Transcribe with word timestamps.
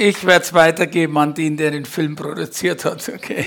Ich 0.00 0.24
werde 0.24 0.44
es 0.44 0.54
weitergeben 0.54 1.18
an 1.18 1.34
den, 1.34 1.56
der 1.56 1.72
den 1.72 1.84
Film 1.84 2.14
produziert 2.14 2.84
hat. 2.84 3.08
Okay. 3.12 3.46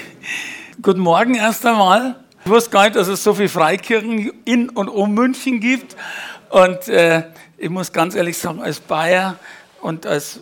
Guten 0.81 0.99
Morgen 0.99 1.35
erst 1.35 1.65
einmal. 1.65 2.17
Ich 2.43 2.51
wusste 2.51 2.71
gar 2.71 2.83
nicht, 2.83 2.97
dass 2.97 3.07
es 3.07 3.23
so 3.23 3.33
viele 3.33 3.47
Freikirchen 3.47 4.33
in 4.43 4.67
und 4.67 4.89
um 4.89 5.13
München 5.13 5.61
gibt. 5.61 5.95
Und 6.49 6.89
äh, 6.89 7.23
ich 7.57 7.69
muss 7.69 7.93
ganz 7.93 8.15
ehrlich 8.15 8.37
sagen, 8.37 8.61
als 8.61 8.81
Bayer 8.81 9.39
und 9.79 10.05
als 10.05 10.41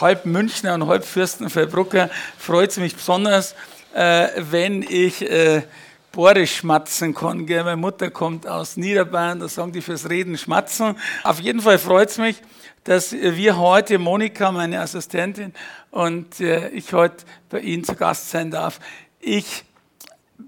halb 0.00 0.26
Münchner 0.26 0.74
und 0.74 0.88
halb 0.88 1.04
Fürstenfeldbrucker 1.04 2.10
freut 2.36 2.70
es 2.70 2.78
mich 2.78 2.96
besonders, 2.96 3.54
äh, 3.94 4.30
wenn 4.36 4.82
ich 4.82 5.22
äh, 5.22 5.62
Borisch 6.10 6.56
schmatzen 6.56 7.14
kann. 7.14 7.46
Gell? 7.46 7.62
Meine 7.62 7.76
Mutter 7.76 8.10
kommt 8.10 8.48
aus 8.48 8.76
Niederbayern, 8.76 9.38
da 9.38 9.46
sagen 9.46 9.70
die 9.70 9.82
fürs 9.82 10.10
Reden 10.10 10.36
schmatzen. 10.36 10.96
Auf 11.22 11.38
jeden 11.38 11.60
Fall 11.60 11.78
freut 11.78 12.10
es 12.10 12.18
mich, 12.18 12.42
dass 12.84 13.12
wir 13.12 13.58
heute, 13.58 13.98
Monika, 13.98 14.52
meine 14.52 14.80
Assistentin, 14.80 15.52
und 15.90 16.40
äh, 16.40 16.68
ich 16.68 16.92
heute 16.92 17.24
bei 17.48 17.60
Ihnen 17.60 17.84
zu 17.84 17.94
Gast 17.94 18.30
sein 18.30 18.50
darf. 18.50 18.78
Ich 19.20 19.64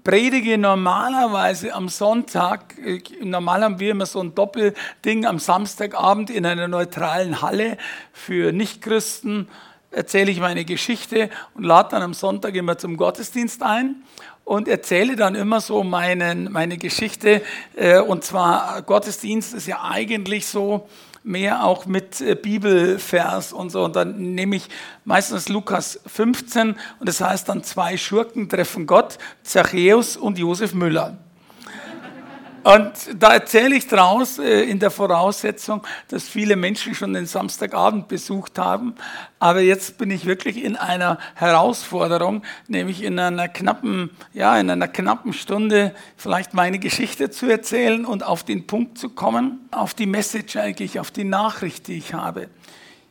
predige 0.03 0.57
normalerweise 0.57 1.73
am 1.73 1.89
Sonntag, 1.89 2.75
normal 3.21 3.63
haben 3.63 3.79
wir 3.79 3.91
immer 3.91 4.05
so 4.05 4.21
ein 4.21 4.35
Doppelding 4.35 5.25
am 5.25 5.39
Samstagabend 5.39 6.29
in 6.29 6.45
einer 6.45 6.67
neutralen 6.67 7.41
Halle 7.41 7.77
für 8.13 8.51
Nichtchristen, 8.51 9.47
erzähle 9.89 10.29
ich 10.29 10.39
meine 10.39 10.65
Geschichte 10.65 11.29
und 11.55 11.63
lade 11.63 11.89
dann 11.91 12.03
am 12.03 12.13
Sonntag 12.13 12.55
immer 12.55 12.77
zum 12.77 12.97
Gottesdienst 12.97 13.63
ein 13.63 14.03
und 14.43 14.67
erzähle 14.67 15.15
dann 15.15 15.33
immer 15.33 15.59
so 15.59 15.83
meinen, 15.83 16.51
meine 16.51 16.77
Geschichte. 16.77 17.41
Äh, 17.75 17.99
und 17.99 18.23
zwar 18.23 18.81
Gottesdienst 18.83 19.53
ist 19.53 19.67
ja 19.67 19.83
eigentlich 19.83 20.45
so, 20.45 20.87
mehr 21.27 21.63
auch 21.63 21.85
mit 21.85 22.21
äh, 22.21 22.35
Bibelvers 22.35 23.53
und 23.53 23.69
so. 23.69 23.83
Und 23.83 23.95
dann 23.95 24.33
nehme 24.33 24.55
ich 24.55 24.69
meistens 25.05 25.49
Lukas 25.49 25.99
15 26.07 26.75
und 26.99 27.09
das 27.09 27.21
heißt 27.21 27.49
dann 27.49 27.63
zwei 27.63 27.97
Schurken 27.97 28.49
treffen 28.49 28.87
Gott, 28.87 29.17
Zachäus 29.43 30.17
und 30.17 30.39
Josef 30.39 30.73
Müller. 30.73 31.17
Und 32.67 32.91
da 33.17 33.31
erzähle 33.31 33.77
ich 33.77 33.87
draus 33.87 34.39
äh, 34.39 34.63
in 34.63 34.77
der 34.79 34.91
Voraussetzung, 34.91 35.87
dass 36.09 36.27
viele 36.27 36.57
Menschen 36.57 36.95
schon 36.95 37.13
den 37.13 37.25
Samstagabend 37.25 38.09
besucht 38.09 38.59
haben. 38.59 38.95
Aber 39.39 39.61
jetzt 39.61 39.97
bin 39.97 40.11
ich 40.11 40.25
wirklich 40.25 40.61
in 40.61 40.75
einer 40.75 41.17
Herausforderung, 41.35 42.43
nämlich 42.67 43.03
in 43.03 43.17
einer 43.19 43.47
knappen, 43.47 44.09
ja, 44.33 44.59
in 44.59 44.69
einer 44.69 44.89
knappen 44.89 45.31
Stunde 45.31 45.95
vielleicht 46.17 46.53
meine 46.53 46.77
Geschichte 46.77 47.29
zu 47.29 47.49
erzählen 47.49 48.05
und 48.05 48.23
auf 48.23 48.43
den 48.43 48.67
Punkt 48.67 48.97
zu 48.97 49.07
kommen, 49.11 49.69
auf 49.71 49.93
die 49.93 50.05
Message 50.05 50.57
eigentlich, 50.57 50.99
auf 50.99 51.09
die 51.09 51.23
Nachricht, 51.23 51.87
die 51.87 51.93
ich 51.93 52.13
habe. 52.13 52.49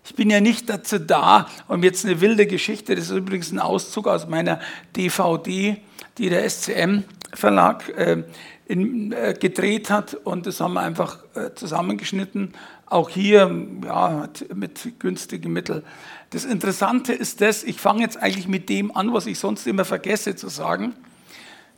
Ich 0.04 0.14
bin 0.14 0.28
ja 0.28 0.40
nicht 0.40 0.68
dazu 0.68 0.98
da, 0.98 1.48
um 1.66 1.82
jetzt 1.82 2.04
eine 2.04 2.20
wilde 2.20 2.46
Geschichte, 2.46 2.94
das 2.94 3.06
ist 3.06 3.16
übrigens 3.16 3.52
ein 3.52 3.60
Auszug 3.60 4.06
aus 4.06 4.28
meiner 4.28 4.60
DVD, 4.94 5.78
die 6.18 6.28
der 6.28 6.46
SCM 6.46 7.04
Verlag 7.32 7.88
äh, 7.96 8.22
in, 8.66 9.12
äh, 9.12 9.34
gedreht 9.38 9.90
hat 9.90 10.14
und 10.14 10.46
das 10.46 10.60
haben 10.60 10.74
wir 10.74 10.80
einfach 10.80 11.18
äh, 11.34 11.54
zusammengeschnitten. 11.54 12.54
Auch 12.86 13.08
hier 13.08 13.50
ja, 13.84 14.28
mit 14.54 14.98
günstigen 14.98 15.52
Mitteln. 15.52 15.82
Das 16.30 16.44
Interessante 16.44 17.12
ist 17.12 17.40
das, 17.40 17.64
ich 17.64 17.80
fange 17.80 18.02
jetzt 18.02 18.16
eigentlich 18.16 18.48
mit 18.48 18.68
dem 18.68 18.94
an, 18.96 19.12
was 19.12 19.26
ich 19.26 19.38
sonst 19.38 19.66
immer 19.66 19.84
vergesse 19.84 20.36
zu 20.36 20.48
sagen, 20.48 20.94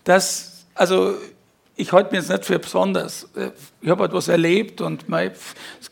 dass, 0.04 0.66
also 0.74 1.14
ich 1.76 1.92
halte 1.92 2.10
mir 2.10 2.18
jetzt 2.18 2.30
nicht 2.30 2.44
für 2.44 2.58
besonders. 2.58 3.28
Äh, 3.36 3.50
ich 3.80 3.90
habe 3.90 4.04
etwas 4.04 4.28
erlebt 4.28 4.80
und 4.80 5.08
mein, 5.08 5.32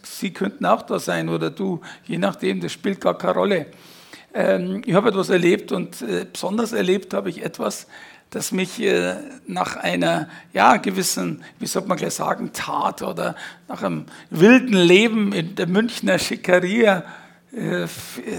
Sie 0.03 0.33
könnten 0.33 0.65
auch 0.65 0.83
da 0.83 0.99
sein 0.99 1.29
oder 1.29 1.51
du, 1.51 1.81
je 2.05 2.19
nachdem, 2.19 2.61
das 2.61 2.73
spielt 2.73 3.01
gar 3.01 3.19
keine 3.19 3.35
Rolle. 3.35 3.67
Ähm, 4.33 4.83
ich 4.85 4.95
habe 4.95 5.11
etwas 5.11 5.29
erlebt 5.29 5.73
und 5.73 6.01
äh, 6.03 6.27
besonders 6.31 6.73
erlebt 6.73 7.15
habe 7.15 7.31
ich 7.31 7.43
etwas, 7.45 7.87
das 8.31 8.53
mich 8.53 8.81
äh, 8.81 9.17
nach 9.47 9.77
einer 9.77 10.29
ja, 10.53 10.77
gewissen, 10.77 11.43
wie 11.59 11.67
soll 11.67 11.85
man 11.87 11.97
gleich 11.97 12.15
sagen, 12.15 12.53
Tat 12.53 13.03
oder 13.03 13.37
nach 13.69 13.83
einem 13.83 14.07
wilden 14.31 14.75
Leben 14.75 15.33
in 15.33 15.55
der 15.55 15.67
Münchner 15.67 16.19
Schickeria 16.19 17.05
äh, 17.57 17.87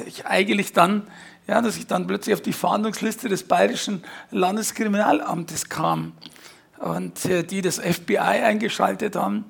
ich 0.05 0.25
eigentlich 0.25 0.73
dann, 0.73 1.07
ja, 1.47 1.61
dass 1.61 1.77
ich 1.77 1.87
dann 1.87 2.07
plötzlich 2.07 2.35
auf 2.35 2.41
die 2.41 2.53
Fahndungsliste 2.53 3.29
des 3.29 3.43
Bayerischen 3.43 4.03
Landeskriminalamtes 4.31 5.69
kam 5.69 6.13
und 6.79 7.25
äh, 7.25 7.43
die 7.43 7.61
das 7.61 7.79
FBI 7.79 8.17
eingeschaltet 8.17 9.15
haben. 9.15 9.45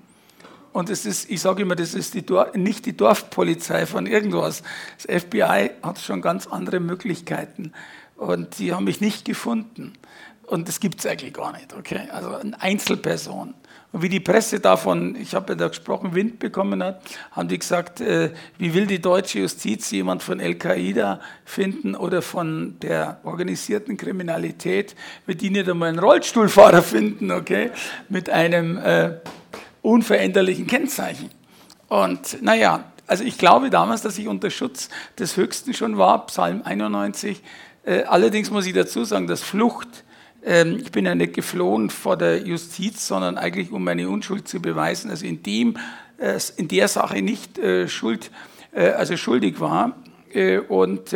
Und 0.74 0.92
es 0.92 1.08
ist, 1.08 1.30
ich 1.30 1.42
sage 1.42 1.64
immer, 1.64 1.76
das 1.76 1.96
ist 1.96 2.14
die 2.14 2.24
nicht 2.54 2.86
die 2.86 2.96
Dorfpolizei 2.96 3.88
von 3.88 4.06
irgendwas. 4.06 4.62
Das 5.02 5.24
FBI 5.24 5.72
hat 5.82 6.00
schon 6.00 6.22
ganz 6.22 6.46
andere 6.46 6.80
Möglichkeiten. 6.80 7.74
Und 8.16 8.60
die 8.60 8.74
haben 8.74 8.84
mich 8.84 9.02
nicht 9.02 9.26
gefunden. 9.26 9.94
Und 10.48 10.70
das 10.70 10.80
gibt 10.80 11.00
es 11.00 11.06
eigentlich 11.06 11.34
gar 11.34 11.52
nicht, 11.52 11.74
okay? 11.74 12.08
Also 12.10 12.34
eine 12.34 12.60
Einzelperson. 12.62 13.54
Und 13.92 14.02
wie 14.02 14.08
die 14.08 14.22
Presse 14.22 14.62
davon, 14.62 15.18
ich 15.18 15.36
habe 15.36 15.54
ja 15.54 15.56
da 15.56 15.68
gesprochen, 15.68 16.16
Wind 16.16 16.40
bekommen 16.40 16.82
hat, 16.82 17.02
haben 17.32 17.50
die 17.50 17.60
gesagt, 17.60 18.00
äh, 18.00 18.32
wie 18.58 18.74
will 18.74 18.88
die 18.88 19.00
deutsche 19.00 19.40
Justiz 19.40 19.92
jemand 19.92 20.24
von 20.24 20.40
Al-Qaida 20.40 21.20
finden 21.44 21.96
oder 21.96 22.22
von 22.22 22.78
der 22.82 23.20
organisierten 23.24 23.98
Kriminalität, 23.98 24.96
wird 25.26 25.42
die 25.42 25.50
nicht 25.50 25.70
einmal 25.70 25.90
einen 25.90 26.00
Rollstuhlfahrer 26.00 26.82
finden, 26.82 27.30
okay? 27.32 27.72
Mit 28.08 28.30
einem 28.30 28.78
äh, 28.78 29.16
unveränderlichen 29.82 30.66
Kennzeichen. 30.66 31.30
Und 31.90 32.42
naja, 32.42 32.86
also 33.06 33.26
ich 33.26 33.38
glaube 33.38 33.70
damals, 33.70 34.02
dass 34.02 34.18
ich 34.18 34.30
unter 34.30 34.50
Schutz 34.50 34.88
des 35.20 35.36
Höchsten 35.36 35.74
schon 35.74 35.98
war, 35.98 36.26
Psalm 36.28 36.62
91. 36.64 37.44
Äh, 37.84 38.04
allerdings 38.04 38.50
muss 38.50 38.66
ich 38.66 38.74
dazu 38.74 39.04
sagen, 39.04 39.28
dass 39.28 39.42
Flucht 39.44 40.06
ich 40.42 40.92
bin 40.92 41.06
ja 41.06 41.16
nicht 41.16 41.34
geflohen 41.34 41.90
vor 41.90 42.16
der 42.16 42.46
Justiz, 42.46 43.08
sondern 43.08 43.38
eigentlich 43.38 43.72
um 43.72 43.84
meine 43.84 44.08
Unschuld 44.08 44.48
zu 44.48 44.62
beweisen, 44.62 45.10
also 45.10 45.26
in 45.26 45.44
dem, 45.44 45.78
äh, 46.18 46.40
in 46.58 46.68
der 46.68 46.88
Sache 46.88 47.22
nicht 47.22 47.58
äh, 47.58 47.88
schuld, 47.88 48.32
äh, 48.72 48.90
also 48.90 49.18
schuldig 49.18 49.60
war 49.60 49.96
und 50.68 51.16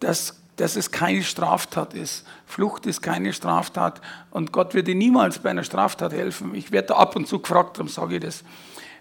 dass, 0.00 0.40
dass 0.56 0.76
es 0.76 0.90
keine 0.90 1.22
Straftat 1.22 1.94
ist. 1.94 2.26
Flucht 2.46 2.84
ist 2.84 3.00
keine 3.00 3.32
Straftat 3.32 4.02
und 4.30 4.52
Gott 4.52 4.74
würde 4.74 4.94
niemals 4.94 5.38
bei 5.38 5.50
einer 5.50 5.62
Straftat 5.62 6.12
helfen. 6.12 6.54
Ich 6.54 6.72
werde 6.72 6.88
da 6.88 6.94
ab 6.96 7.16
und 7.16 7.26
zu 7.28 7.38
gefragt, 7.38 7.78
darum 7.78 7.88
sage 7.88 8.16
ich 8.16 8.20
das. 8.20 8.42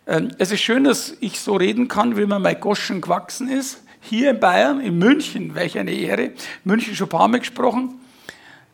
Ähm, 0.05 0.31
es 0.37 0.51
ist 0.51 0.61
schön, 0.61 0.85
dass 0.85 1.17
ich 1.19 1.41
so 1.41 1.55
reden 1.55 1.89
kann, 1.89 2.15
wie 2.15 2.25
man 2.25 2.41
mein 2.41 2.59
Goschen 2.59 3.01
gewachsen 3.01 3.49
ist. 3.49 3.83
Hier 3.99 4.29
in 4.29 4.39
Bayern, 4.39 4.79
in 4.79 4.97
München, 4.97 5.55
welch 5.55 5.77
eine 5.77 5.91
Ehre. 5.91 6.31
München 6.63 6.95
schon 6.95 7.07
ein 7.07 7.09
paar 7.09 7.27
Mal 7.27 7.39
gesprochen. 7.39 7.95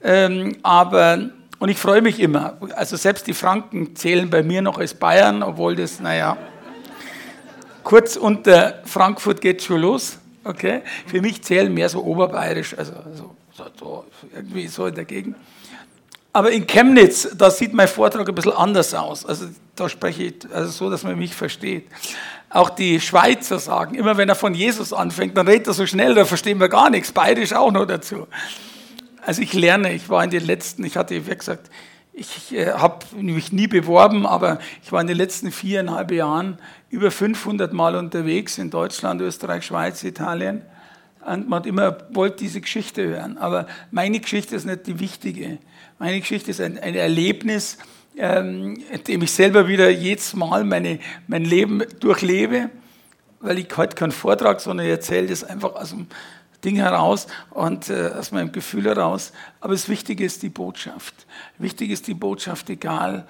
Ähm, 0.03 0.57
aber, 0.63 1.29
und 1.59 1.69
ich 1.69 1.77
freue 1.77 2.01
mich 2.01 2.19
immer. 2.19 2.57
Also 2.75 2.97
selbst 2.97 3.25
die 3.27 3.33
Franken 3.33 3.95
zählen 3.95 4.29
bei 4.29 4.43
mir 4.43 4.61
noch 4.61 4.77
als 4.77 4.93
Bayern, 4.93 5.43
obwohl 5.43 5.75
das, 5.75 5.99
naja, 5.99 6.37
kurz 7.83 8.15
unter 8.15 8.81
Frankfurt 8.85 9.41
geht 9.41 9.63
schon 9.63 9.81
los. 9.81 10.17
Okay? 10.43 10.81
Für 11.07 11.21
mich 11.21 11.41
zählen 11.41 11.73
mehr 11.73 11.87
so 11.89 12.03
oberbayerisch, 12.03 12.77
also 12.77 12.91
so, 13.15 13.35
so, 13.55 13.63
so, 13.79 14.05
irgendwie 14.35 14.67
so 14.67 14.87
in 14.87 14.95
der 14.95 15.05
Gegend. 15.05 15.37
Aber 16.33 16.51
in 16.51 16.65
Chemnitz, 16.65 17.29
da 17.37 17.51
sieht 17.51 17.73
mein 17.73 17.87
Vortrag 17.87 18.27
ein 18.27 18.35
bisschen 18.35 18.53
anders 18.53 18.93
aus. 18.93 19.23
Also 19.23 19.45
da 19.75 19.87
spreche 19.87 20.23
ich 20.23 20.33
also 20.51 20.71
so, 20.71 20.89
dass 20.89 21.03
man 21.03 21.17
mich 21.17 21.35
versteht. 21.35 21.87
Auch 22.49 22.71
die 22.71 22.99
Schweizer 22.99 23.59
sagen, 23.59 23.95
immer 23.95 24.17
wenn 24.17 24.29
er 24.29 24.35
von 24.35 24.53
Jesus 24.53 24.93
anfängt, 24.93 25.37
dann 25.37 25.47
redet 25.47 25.67
er 25.67 25.73
so 25.73 25.85
schnell, 25.85 26.15
da 26.15 26.25
verstehen 26.25 26.59
wir 26.59 26.69
gar 26.69 26.89
nichts. 26.89 27.11
Bayerisch 27.11 27.53
auch 27.53 27.71
noch 27.71 27.85
dazu. 27.85 28.27
Also 29.25 29.41
ich 29.41 29.53
lerne, 29.53 29.93
ich 29.93 30.09
war 30.09 30.23
in 30.23 30.29
den 30.29 30.45
letzten, 30.45 30.83
ich 30.83 30.97
hatte, 30.97 31.25
wie 31.27 31.35
gesagt, 31.35 31.69
ich 32.13 32.53
äh, 32.53 32.71
habe 32.73 33.05
mich 33.15 33.51
nie 33.51 33.67
beworben, 33.67 34.25
aber 34.25 34.59
ich 34.83 34.91
war 34.91 35.01
in 35.01 35.07
den 35.07 35.17
letzten 35.17 35.51
viereinhalb 35.51 36.11
Jahren 36.11 36.59
über 36.89 37.09
500 37.09 37.73
Mal 37.73 37.95
unterwegs 37.95 38.57
in 38.57 38.69
Deutschland, 38.69 39.21
Österreich, 39.21 39.65
Schweiz, 39.65 40.03
Italien. 40.03 40.61
Und 41.25 41.49
man 41.49 41.59
hat 41.59 41.65
immer 41.65 41.97
wollte 42.11 42.37
diese 42.37 42.61
Geschichte 42.61 43.03
hören. 43.07 43.37
Aber 43.37 43.65
meine 43.91 44.19
Geschichte 44.19 44.55
ist 44.55 44.65
nicht 44.65 44.85
die 44.85 44.99
wichtige. 44.99 45.57
Meine 45.97 46.19
Geschichte 46.19 46.51
ist 46.51 46.61
ein, 46.61 46.77
ein 46.77 46.95
Erlebnis, 46.95 47.77
ähm, 48.17 48.83
in 48.91 49.03
dem 49.05 49.21
ich 49.23 49.31
selber 49.31 49.67
wieder 49.67 49.89
jedes 49.89 50.35
Mal 50.35 50.65
meine, 50.65 50.99
mein 51.27 51.45
Leben 51.45 51.81
durchlebe, 51.99 52.69
weil 53.39 53.57
ich 53.57 53.75
heute 53.75 53.95
keinen 53.95 54.11
Vortrag, 54.11 54.59
sondern 54.61 54.85
ich 54.85 54.91
erzähle 54.91 55.27
das 55.27 55.43
einfach 55.43 55.75
aus 55.75 55.89
dem 55.89 56.07
Ding 56.63 56.77
heraus 56.77 57.27
und 57.51 57.89
äh, 57.89 58.11
aus 58.17 58.31
meinem 58.31 58.51
Gefühl 58.51 58.85
heraus. 58.85 59.31
Aber 59.59 59.73
das 59.73 59.89
Wichtige 59.89 60.23
ist 60.23 60.43
die 60.43 60.49
Botschaft. 60.49 61.13
Wichtig 61.57 61.91
ist 61.91 62.07
die 62.07 62.13
Botschaft, 62.13 62.69
egal 62.69 63.27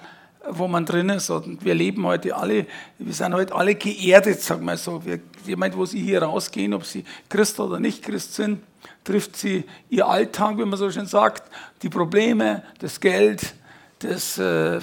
wo 0.50 0.68
man 0.68 0.84
drin 0.84 1.08
ist. 1.08 1.30
Und 1.30 1.64
wir 1.64 1.74
leben 1.74 2.04
heute 2.06 2.36
alle, 2.36 2.66
wir 2.98 3.12
sind 3.12 3.34
heute 3.34 3.54
alle 3.54 3.74
geerdet, 3.74 4.40
sagen 4.40 4.64
wir 4.64 4.76
so. 4.76 5.04
Wir, 5.04 5.20
jemand, 5.46 5.76
wo 5.76 5.86
sie 5.86 6.00
hier 6.00 6.22
rausgehen, 6.22 6.74
ob 6.74 6.84
sie 6.84 7.04
Christ 7.28 7.58
oder 7.60 7.80
nicht 7.80 8.02
Christ 8.02 8.34
sind, 8.34 8.62
trifft 9.04 9.36
sie 9.36 9.64
ihr 9.88 10.06
Alltag, 10.06 10.58
wie 10.58 10.64
man 10.64 10.78
so 10.78 10.90
schön 10.90 11.06
sagt, 11.06 11.50
die 11.82 11.88
Probleme, 11.88 12.62
das 12.78 13.00
Geld, 13.00 13.54
das, 14.00 14.38
äh, 14.38 14.80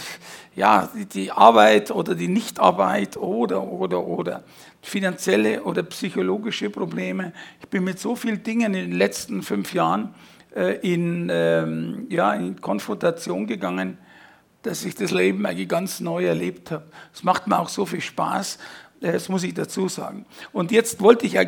ja, 0.55 0.89
die 1.13 1.31
Arbeit 1.31 1.91
oder 1.91 2.15
die 2.15 2.27
Nichtarbeit 2.27 3.17
oder, 3.17 3.63
oder, 3.63 4.05
oder 4.05 4.43
finanzielle 4.81 5.63
oder 5.63 5.83
psychologische 5.83 6.69
Probleme. 6.69 7.33
Ich 7.59 7.67
bin 7.67 7.83
mit 7.83 7.99
so 7.99 8.15
vielen 8.15 8.43
Dingen 8.43 8.73
in 8.73 8.89
den 8.89 8.97
letzten 8.97 9.43
fünf 9.43 9.73
Jahren 9.73 10.13
äh, 10.55 10.79
in, 10.81 11.29
ähm, 11.31 12.07
ja, 12.09 12.33
in 12.33 12.59
Konfrontation 12.59 13.47
gegangen, 13.47 13.97
dass 14.63 14.85
ich 14.85 14.95
das 14.95 15.11
Leben 15.11 15.45
eigentlich 15.45 15.69
ganz 15.69 15.99
neu 15.99 16.25
erlebt 16.25 16.71
habe. 16.71 16.85
Es 17.13 17.23
macht 17.23 17.47
mir 17.47 17.59
auch 17.59 17.69
so 17.69 17.85
viel 17.85 18.01
Spaß 18.01 18.59
das 19.01 19.29
muss 19.29 19.41
ich 19.41 19.55
dazu 19.55 19.87
sagen. 19.87 20.25
Und 20.53 20.71
jetzt 20.71 21.01
wollte 21.01 21.25
ich 21.25 21.33
ja 21.33 21.41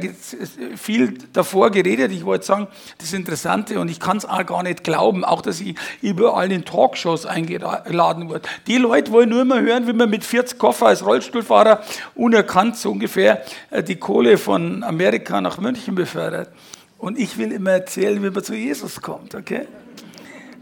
viel 0.76 1.20
davor 1.34 1.70
geredet. 1.70 2.12
Ich 2.12 2.26
wollte 2.26 2.46
sagen, 2.46 2.68
das 2.98 3.14
Interessante 3.14 3.80
und 3.80 3.90
ich 3.90 4.00
kann 4.00 4.18
es 4.18 4.26
auch 4.26 4.44
gar 4.44 4.64
nicht 4.64 4.84
glauben, 4.84 5.24
auch 5.24 5.42
dass 5.42 5.62
ich 5.62 5.76
überall 6.02 6.52
in 6.52 6.66
Talkshows 6.66 7.28
eingeladen 7.28 8.28
wurde. 8.28 8.42
Die 8.66 8.78
Leute 8.78 9.12
wollen 9.12 9.30
nur 9.30 9.44
immer 9.44 9.62
hören, 9.62 9.86
wie 9.88 9.94
man 9.94 10.10
mit 10.10 10.24
40 10.24 10.58
Koffer 10.58 10.88
als 10.88 11.06
Rollstuhlfahrer 11.06 11.84
unerkannt 12.16 12.76
so 12.76 12.92
ungefähr 12.92 13.44
äh, 13.70 13.84
die 13.84 13.98
Kohle 13.98 14.40
von 14.40 14.84
Amerika 14.84 15.40
nach 15.40 15.60
München 15.60 15.94
befördert. 15.94 16.50
Und 16.98 17.20
ich 17.20 17.38
will 17.38 17.52
immer 17.52 17.72
erzählen, 17.72 18.24
wie 18.24 18.32
man 18.32 18.44
zu 18.44 18.56
Jesus 18.56 19.00
kommt, 19.00 19.36
okay? 19.36 19.68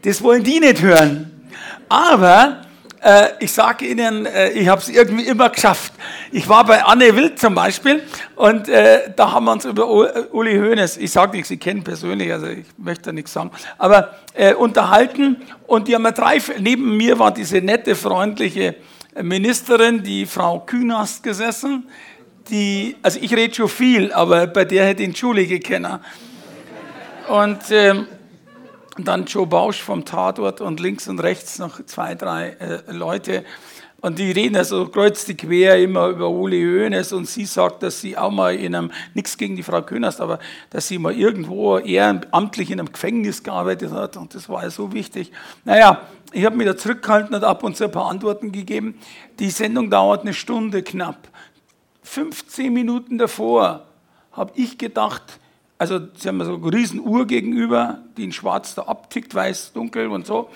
Das 0.01 0.21
wollen 0.21 0.43
die 0.43 0.59
nicht 0.59 0.81
hören. 0.81 1.47
Aber 1.88 2.63
äh, 2.63 2.70
ich 3.39 3.51
sage 3.51 3.86
Ihnen, 3.86 4.27
äh, 4.27 4.51
ich 4.51 4.68
habe 4.68 4.80
es 4.80 4.88
irgendwie 4.88 5.25
immer 5.25 5.50
geschafft. 5.50 5.94
Ich 6.31 6.48
war 6.48 6.63
bei 6.65 6.83
Anne 6.83 7.15
Wild 7.15 7.39
zum 7.39 7.56
Beispiel 7.56 8.03
und 8.36 8.69
äh, 8.69 9.12
da 9.15 9.31
haben 9.31 9.45
wir 9.45 9.53
uns 9.53 9.65
über 9.65 9.89
Uli 10.31 10.57
Hoeneß, 10.57 10.98
ich 10.98 11.12
sage 11.12 11.38
nicht, 11.38 11.48
Sie 11.48 11.57
kennen 11.57 11.83
persönlich, 11.83 12.31
also 12.31 12.45
ich 12.45 12.65
möchte 12.77 13.06
da 13.06 13.12
nichts 13.12 13.33
sagen, 13.33 13.50
aber 13.80 14.15
äh, 14.33 14.53
unterhalten 14.53 15.38
und 15.65 15.88
die 15.88 15.95
haben 15.95 16.03
wir 16.03 16.12
drei, 16.12 16.39
neben 16.59 16.95
mir 16.95 17.18
war 17.18 17.31
diese 17.31 17.57
nette, 17.57 17.95
freundliche 17.95 18.75
Ministerin, 19.19 20.03
die 20.03 20.27
Frau 20.27 20.59
Künast 20.59 21.24
gesessen, 21.24 21.89
die, 22.50 22.95
also 23.01 23.19
ich 23.19 23.33
rede 23.36 23.53
schon 23.53 23.69
viel, 23.69 24.13
aber 24.13 24.45
bei 24.45 24.65
der 24.65 24.86
hätte 24.86 25.01
ich 25.01 25.09
den 25.09 25.15
Schule 25.15 25.48
gekennen. 25.48 26.00
Und 27.27 27.59
ähm, 27.71 28.07
und 28.97 29.07
dann 29.07 29.25
Joe 29.25 29.47
Bausch 29.47 29.81
vom 29.81 30.05
Tatort 30.05 30.61
und 30.61 30.79
links 30.79 31.07
und 31.07 31.19
rechts 31.19 31.59
noch 31.59 31.83
zwei, 31.85 32.15
drei 32.15 32.49
äh, 32.49 32.91
Leute. 32.91 33.45
Und 34.01 34.17
die 34.17 34.31
reden 34.31 34.55
also 34.55 34.88
kreuz 34.88 35.25
die 35.25 35.38
quer 35.38 35.77
immer 35.77 36.07
über 36.07 36.27
Uli 36.27 36.63
Hoeneß 36.63 37.13
und 37.13 37.27
sie 37.27 37.45
sagt, 37.45 37.83
dass 37.83 38.01
sie 38.01 38.17
auch 38.17 38.31
mal 38.31 38.55
in 38.55 38.73
einem, 38.73 38.91
nichts 39.13 39.38
gegen 39.38 39.55
die 39.55 39.61
Frau 39.61 39.83
Könast, 39.83 40.19
aber 40.19 40.39
dass 40.71 40.88
sie 40.88 40.97
mal 40.97 41.13
irgendwo 41.13 41.77
ehrenamtlich 41.77 42.71
in 42.71 42.79
einem 42.79 42.91
Gefängnis 42.91 43.43
gearbeitet 43.43 43.91
hat 43.91 44.17
und 44.17 44.33
das 44.33 44.49
war 44.49 44.63
ja 44.63 44.71
so 44.71 44.91
wichtig. 44.91 45.31
Naja, 45.65 46.01
ich 46.31 46.45
habe 46.45 46.57
mich 46.57 46.65
da 46.65 46.75
zurückgehalten 46.75 47.35
und 47.35 47.43
ab 47.43 47.63
und 47.63 47.77
zu 47.77 47.83
ein 47.83 47.91
paar 47.91 48.09
Antworten 48.09 48.51
gegeben. 48.51 48.99
Die 49.38 49.51
Sendung 49.51 49.91
dauert 49.91 50.21
eine 50.21 50.33
Stunde 50.33 50.81
knapp. 50.81 51.27
15 52.01 52.73
Minuten 52.73 53.19
davor 53.19 53.85
habe 54.31 54.51
ich 54.55 54.79
gedacht, 54.79 55.39
also 55.81 56.00
sie 56.16 56.28
haben 56.28 56.45
so 56.45 56.57
eine 56.57 56.74
riesen 56.74 57.00
Uhr 57.00 57.25
gegenüber, 57.25 58.04
die 58.16 58.25
in 58.25 58.31
schwarz 58.31 58.75
da 58.75 58.83
abtickt, 58.83 59.33
weiß, 59.33 59.74
dunkel 59.74 60.10
und 60.10 60.28
so. 60.28 60.51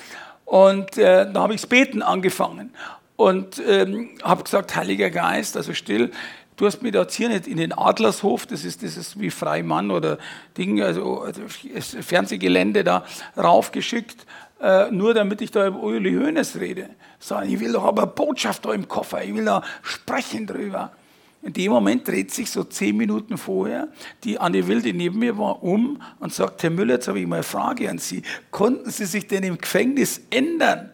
Und 0.45 0.99
äh, 0.99 1.31
da 1.33 1.41
habe 1.41 1.55
ich 1.55 1.61
das 1.61 1.67
Beten 1.67 2.03
angefangen 2.03 2.75
und 3.15 3.59
ähm, 3.67 4.09
habe 4.21 4.43
gesagt, 4.43 4.75
Heiliger 4.75 5.09
Geist, 5.09 5.57
also 5.57 5.73
still, 5.73 6.11
du 6.57 6.67
hast 6.67 6.83
mir 6.83 6.91
da 6.91 7.07
hier 7.09 7.29
nicht 7.29 7.47
in 7.47 7.57
den 7.57 7.73
Adlershof, 7.73 8.45
das 8.45 8.63
ist 8.63 8.83
dieses 8.83 9.19
wie 9.19 9.31
Freimann 9.31 9.89
oder 9.89 10.19
Ding, 10.59 10.79
also, 10.83 11.21
also 11.21 11.41
Fernsehgelände 12.01 12.83
da 12.83 13.03
raufgeschickt, 13.35 14.27
äh, 14.61 14.91
nur 14.91 15.15
damit 15.15 15.41
ich 15.41 15.49
da 15.49 15.65
über 15.65 15.81
Uli 15.81 16.13
Hoeneß 16.13 16.57
rede. 16.59 16.91
Sondern 17.17 17.49
ich 17.49 17.59
will 17.59 17.73
doch 17.73 17.85
aber 17.85 18.05
Botschaft 18.05 18.63
da 18.63 18.73
im 18.73 18.87
Koffer, 18.87 19.23
ich 19.23 19.33
will 19.33 19.45
da 19.45 19.63
sprechen 19.81 20.45
drüber. 20.45 20.91
In 21.45 21.53
dem 21.53 21.71
Moment 21.71 22.07
dreht 22.07 22.31
sich 22.31 22.49
so 22.49 22.63
zehn 22.63 22.97
Minuten 22.97 23.37
vorher 23.37 23.89
die 24.23 24.39
Anne 24.39 24.67
Will, 24.67 24.81
die 24.81 24.93
neben 24.93 25.19
mir 25.19 25.37
war, 25.37 25.61
um 25.61 26.01
und 26.19 26.33
sagt, 26.33 26.63
Herr 26.63 26.71
Müller, 26.71 26.95
jetzt 26.95 27.07
habe 27.07 27.19
ich 27.19 27.27
mal 27.27 27.35
eine 27.35 27.43
Frage 27.43 27.87
an 27.87 27.99
Sie. 27.99 28.23
Konnten 28.49 28.89
Sie 28.89 29.05
sich 29.05 29.27
denn 29.27 29.43
im 29.43 29.59
Gefängnis 29.59 30.21
ändern? 30.31 30.89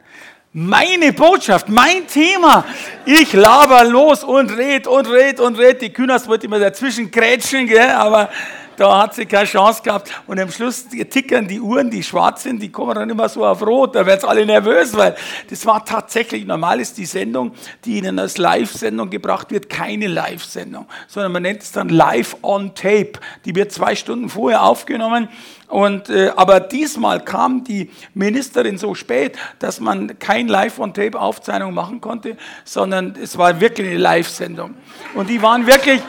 Meine 0.52 1.14
Botschaft, 1.14 1.70
mein 1.70 2.06
Thema. 2.06 2.66
Ich 3.06 3.32
laber 3.32 3.86
los 3.86 4.26
und 4.26 4.52
red 4.58 4.88
und 4.88 5.10
red 5.10 5.40
und 5.40 5.58
red. 5.58 5.82
Die 5.82 5.94
Kühners 5.94 6.28
wollte 6.28 6.48
immer 6.48 6.60
dazwischen 6.60 7.10
grätschen, 7.10 7.68
gell? 7.68 7.92
aber 7.92 8.30
da 8.78 9.04
hat 9.04 9.16
sie 9.16 9.26
keine 9.26 9.46
Chance 9.46 9.82
gehabt. 9.84 10.12
Und 10.28 10.40
am 10.40 10.52
Schluss 10.52 10.88
tickern 10.88 11.48
die 11.48 11.60
Uhren, 11.60 11.90
die 11.90 12.04
schwarz 12.04 12.44
sind, 12.44 12.62
die 12.62 12.72
kommen 12.72 12.96
dann 12.96 13.10
immer 13.10 13.30
so 13.30 13.46
auf 13.46 13.62
Rot. 13.62 13.96
Da 13.96 14.06
werden 14.06 14.28
alle 14.28 14.46
nervös, 14.46 14.96
weil 14.96 15.16
das 15.50 15.66
war 15.66 15.86
tatsächlich, 15.86 16.46
normal 16.46 16.80
ist 16.80 16.98
die 16.98 17.06
Sendung, 17.06 17.54
die 17.86 17.98
Ihnen 17.98 18.20
als 18.20 18.38
Live-Sendung 18.38 19.10
gebracht 19.10 19.52
wird, 19.52 19.70
keine 19.70 20.08
Live-Sendung, 20.08 20.88
sondern 21.08 21.32
man 21.32 21.44
nennt 21.44 21.64
es 21.64 21.72
dann 21.72 21.90
Live 21.90 22.38
on 22.42 22.74
Tape. 22.76 23.14
Die 23.46 23.56
wird 23.56 23.72
zwei 23.72 23.96
Stunden 23.96 24.30
vorher 24.30 24.64
aufgenommen. 24.64 25.30
Und, 25.68 26.10
äh, 26.10 26.34
aber 26.36 26.60
diesmal 26.60 27.24
kam 27.24 27.64
die 27.64 27.90
Ministerin 28.14 28.78
so 28.78 28.94
spät, 28.94 29.38
dass 29.60 29.80
man 29.80 30.20
kein 30.20 30.50
Live-on-Tape-Aufzeichnung 30.50 31.74
machen 31.74 32.02
konnte, 32.02 32.36
sondern 32.66 33.16
es 33.22 33.38
war 33.38 33.62
wirklich 33.62 33.88
eine 33.88 33.98
Live-Sendung. 33.98 34.76
Und 35.14 35.30
die 35.30 35.42
waren 35.42 35.68
wirklich, 35.68 36.02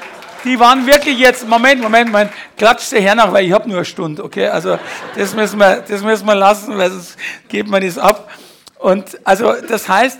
die 0.44 0.58
waren 0.58 0.86
wirklich 0.86 1.18
jetzt, 1.18 1.48
Moment, 1.48 1.80
Moment, 1.80 2.10
Moment, 2.10 2.30
klatscht 2.56 2.92
her 2.92 3.14
nach, 3.14 3.32
weil 3.32 3.46
ich 3.46 3.52
habe 3.52 3.68
nur 3.68 3.78
eine 3.78 3.84
Stunde, 3.84 4.24
okay? 4.24 4.48
Also 4.48 4.78
das 5.16 5.34
müssen 5.34 5.58
wir, 5.58 5.82
das 5.86 6.02
müssen 6.02 6.26
wir 6.26 6.34
lassen, 6.34 6.76
weil 6.76 6.90
sonst 6.90 7.16
geht 7.48 7.68
man 7.68 7.82
das 7.82 7.98
ab. 7.98 8.30
Und 8.78 9.18
also 9.24 9.52
das 9.68 9.88
heißt, 9.88 10.18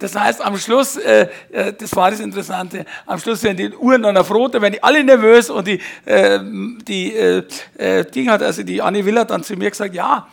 das 0.00 0.16
heißt, 0.16 0.40
am 0.44 0.56
Schluss, 0.56 0.96
äh, 0.96 1.28
äh, 1.52 1.74
das 1.74 1.94
war 1.94 2.10
das 2.10 2.20
Interessante, 2.20 2.86
am 3.06 3.18
Schluss 3.20 3.42
werden 3.42 3.58
die 3.58 3.76
Uhren 3.76 4.02
dann 4.02 4.16
auf 4.16 4.30
Rot, 4.30 4.54
da 4.54 4.62
werden 4.62 4.72
die 4.72 4.82
alle 4.82 5.04
nervös 5.04 5.50
und 5.50 5.66
die, 5.66 5.78
äh, 6.06 6.40
die 6.42 7.14
äh, 7.14 7.44
äh, 7.76 8.04
Ding 8.10 8.30
hat, 8.30 8.42
also 8.42 8.62
die 8.62 8.80
Annie 8.80 9.04
Will 9.04 9.18
hat 9.18 9.30
dann 9.30 9.44
zu 9.44 9.54
mir 9.56 9.70
gesagt, 9.70 9.94
ja, 9.94 10.26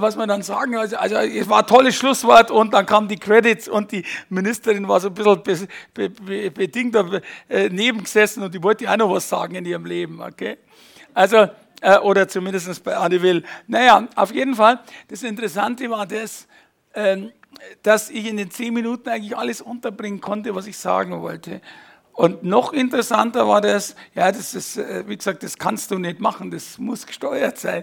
was 0.00 0.16
man 0.16 0.28
dann 0.28 0.42
sagen, 0.42 0.76
also, 0.76 0.96
also 0.96 1.16
es 1.16 1.48
war 1.48 1.60
ein 1.60 1.66
tolles 1.66 1.94
Schlusswort 1.94 2.50
und 2.50 2.74
dann 2.74 2.84
kamen 2.84 3.08
die 3.08 3.16
Credits 3.16 3.68
und 3.68 3.92
die 3.92 4.04
Ministerin 4.28 4.88
war 4.88 5.00
so 5.00 5.08
ein 5.08 5.14
bisschen 5.14 5.68
be, 5.94 6.10
be, 6.10 6.22
be, 6.22 6.50
bedingt 6.50 6.96
äh, 7.48 7.68
nebengesessen 7.68 8.42
und 8.42 8.54
die 8.54 8.62
wollte 8.62 8.90
auch 8.90 8.96
noch 8.96 9.10
was 9.10 9.28
sagen 9.28 9.54
in 9.54 9.64
ihrem 9.64 9.86
Leben, 9.86 10.20
okay? 10.20 10.58
Also, 11.14 11.48
äh, 11.80 11.98
oder 11.98 12.26
zumindest 12.26 12.82
bei 12.82 12.96
Anne 12.96 13.22
Will. 13.22 13.44
Naja, 13.68 14.08
auf 14.16 14.34
jeden 14.34 14.54
Fall, 14.54 14.80
das 15.08 15.22
Interessante 15.22 15.88
war 15.90 16.06
das, 16.06 16.48
ähm, 16.94 17.30
dass 17.82 18.10
ich 18.10 18.26
in 18.26 18.36
den 18.36 18.50
zehn 18.50 18.74
Minuten 18.74 19.08
eigentlich 19.08 19.36
alles 19.36 19.60
unterbringen 19.60 20.20
konnte, 20.20 20.54
was 20.54 20.66
ich 20.66 20.76
sagen 20.76 21.22
wollte. 21.22 21.60
Und 22.14 22.44
noch 22.44 22.72
interessanter 22.72 23.48
war 23.48 23.60
das, 23.60 23.96
ja, 24.14 24.30
das 24.30 24.54
ist, 24.54 24.76
äh, 24.76 25.02
wie 25.08 25.16
gesagt, 25.16 25.42
das 25.42 25.58
kannst 25.58 25.90
du 25.90 25.98
nicht 25.98 26.20
machen, 26.20 26.52
das 26.52 26.78
muss 26.78 27.06
gesteuert 27.06 27.58
sein. 27.58 27.82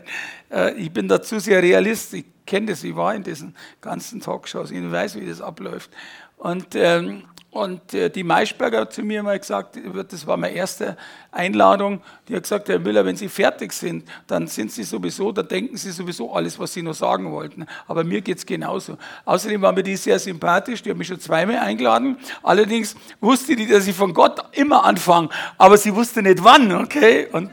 Äh, 0.50 0.74
ich 0.76 0.90
bin 0.90 1.10
dazu 1.10 1.38
sehr 1.38 1.62
realist, 1.62 2.14
ich 2.14 2.26
kenne 2.46 2.68
das, 2.68 2.82
ich 2.86 2.96
war 2.96 3.14
in 3.14 3.24
diesen 3.24 3.56
ganzen 3.82 4.22
Talkshows, 4.22 4.72
ich 4.72 4.90
weiß, 4.90 5.20
wie 5.20 5.26
das 5.26 5.42
abläuft. 5.42 5.92
Und 6.38 6.76
ähm, 6.76 7.24
und 7.52 7.94
äh, 7.94 8.10
die 8.10 8.24
Maischberger 8.24 8.80
hat 8.80 8.94
zu 8.94 9.04
mir 9.04 9.22
mal 9.24 9.38
gesagt, 9.38 9.78
das 10.10 10.26
war 10.26 10.38
meine 10.38 10.56
erste 10.56 10.96
Einladung, 11.34 12.02
die 12.30 12.36
hat 12.36 12.44
gesagt, 12.44 12.70
Herr 12.70 12.80
Müller, 12.80 13.04
wenn 13.04 13.18
Sie 13.18 13.28
fertig 13.28 13.74
sind, 13.74 14.08
dann 14.26 14.48
sind 14.48 14.72
Sie 14.72 14.84
sowieso, 14.84 15.34
da 15.34 15.44
denken 15.44 15.76
Sie 15.76 15.92
sowieso 15.92 16.34
alles, 16.34 16.58
was 16.58 16.72
Sie 16.72 16.82
noch 16.82 16.94
sagen 16.94 17.30
wollten. 17.30 17.66
Aber 17.90 18.06
mir 18.06 18.22
geht 18.22 18.38
es 18.38 18.46
genauso. 18.46 18.98
Außerdem 19.26 19.62
war 19.62 19.74
mir 19.74 19.84
die 19.84 19.98
sehr 19.98 20.18
sympathisch, 20.18 20.82
die 20.82 20.92
hat 20.92 20.98
mich 20.98 21.08
schon 21.08 21.20
zweimal 21.20 21.58
eingeladen. 21.58 22.18
Allerdings 22.42 22.96
wusste 23.20 23.58
die, 23.58 23.68
dass 23.68 23.86
ich 23.86 23.98
von 23.98 24.14
Gott 24.14 24.42
immer 24.54 24.86
anfange, 24.86 25.28
aber 25.58 25.76
sie 25.76 25.94
wusste 25.94 26.22
nicht 26.22 26.42
wann, 26.42 26.72
okay? 26.72 27.28
Und 27.34 27.52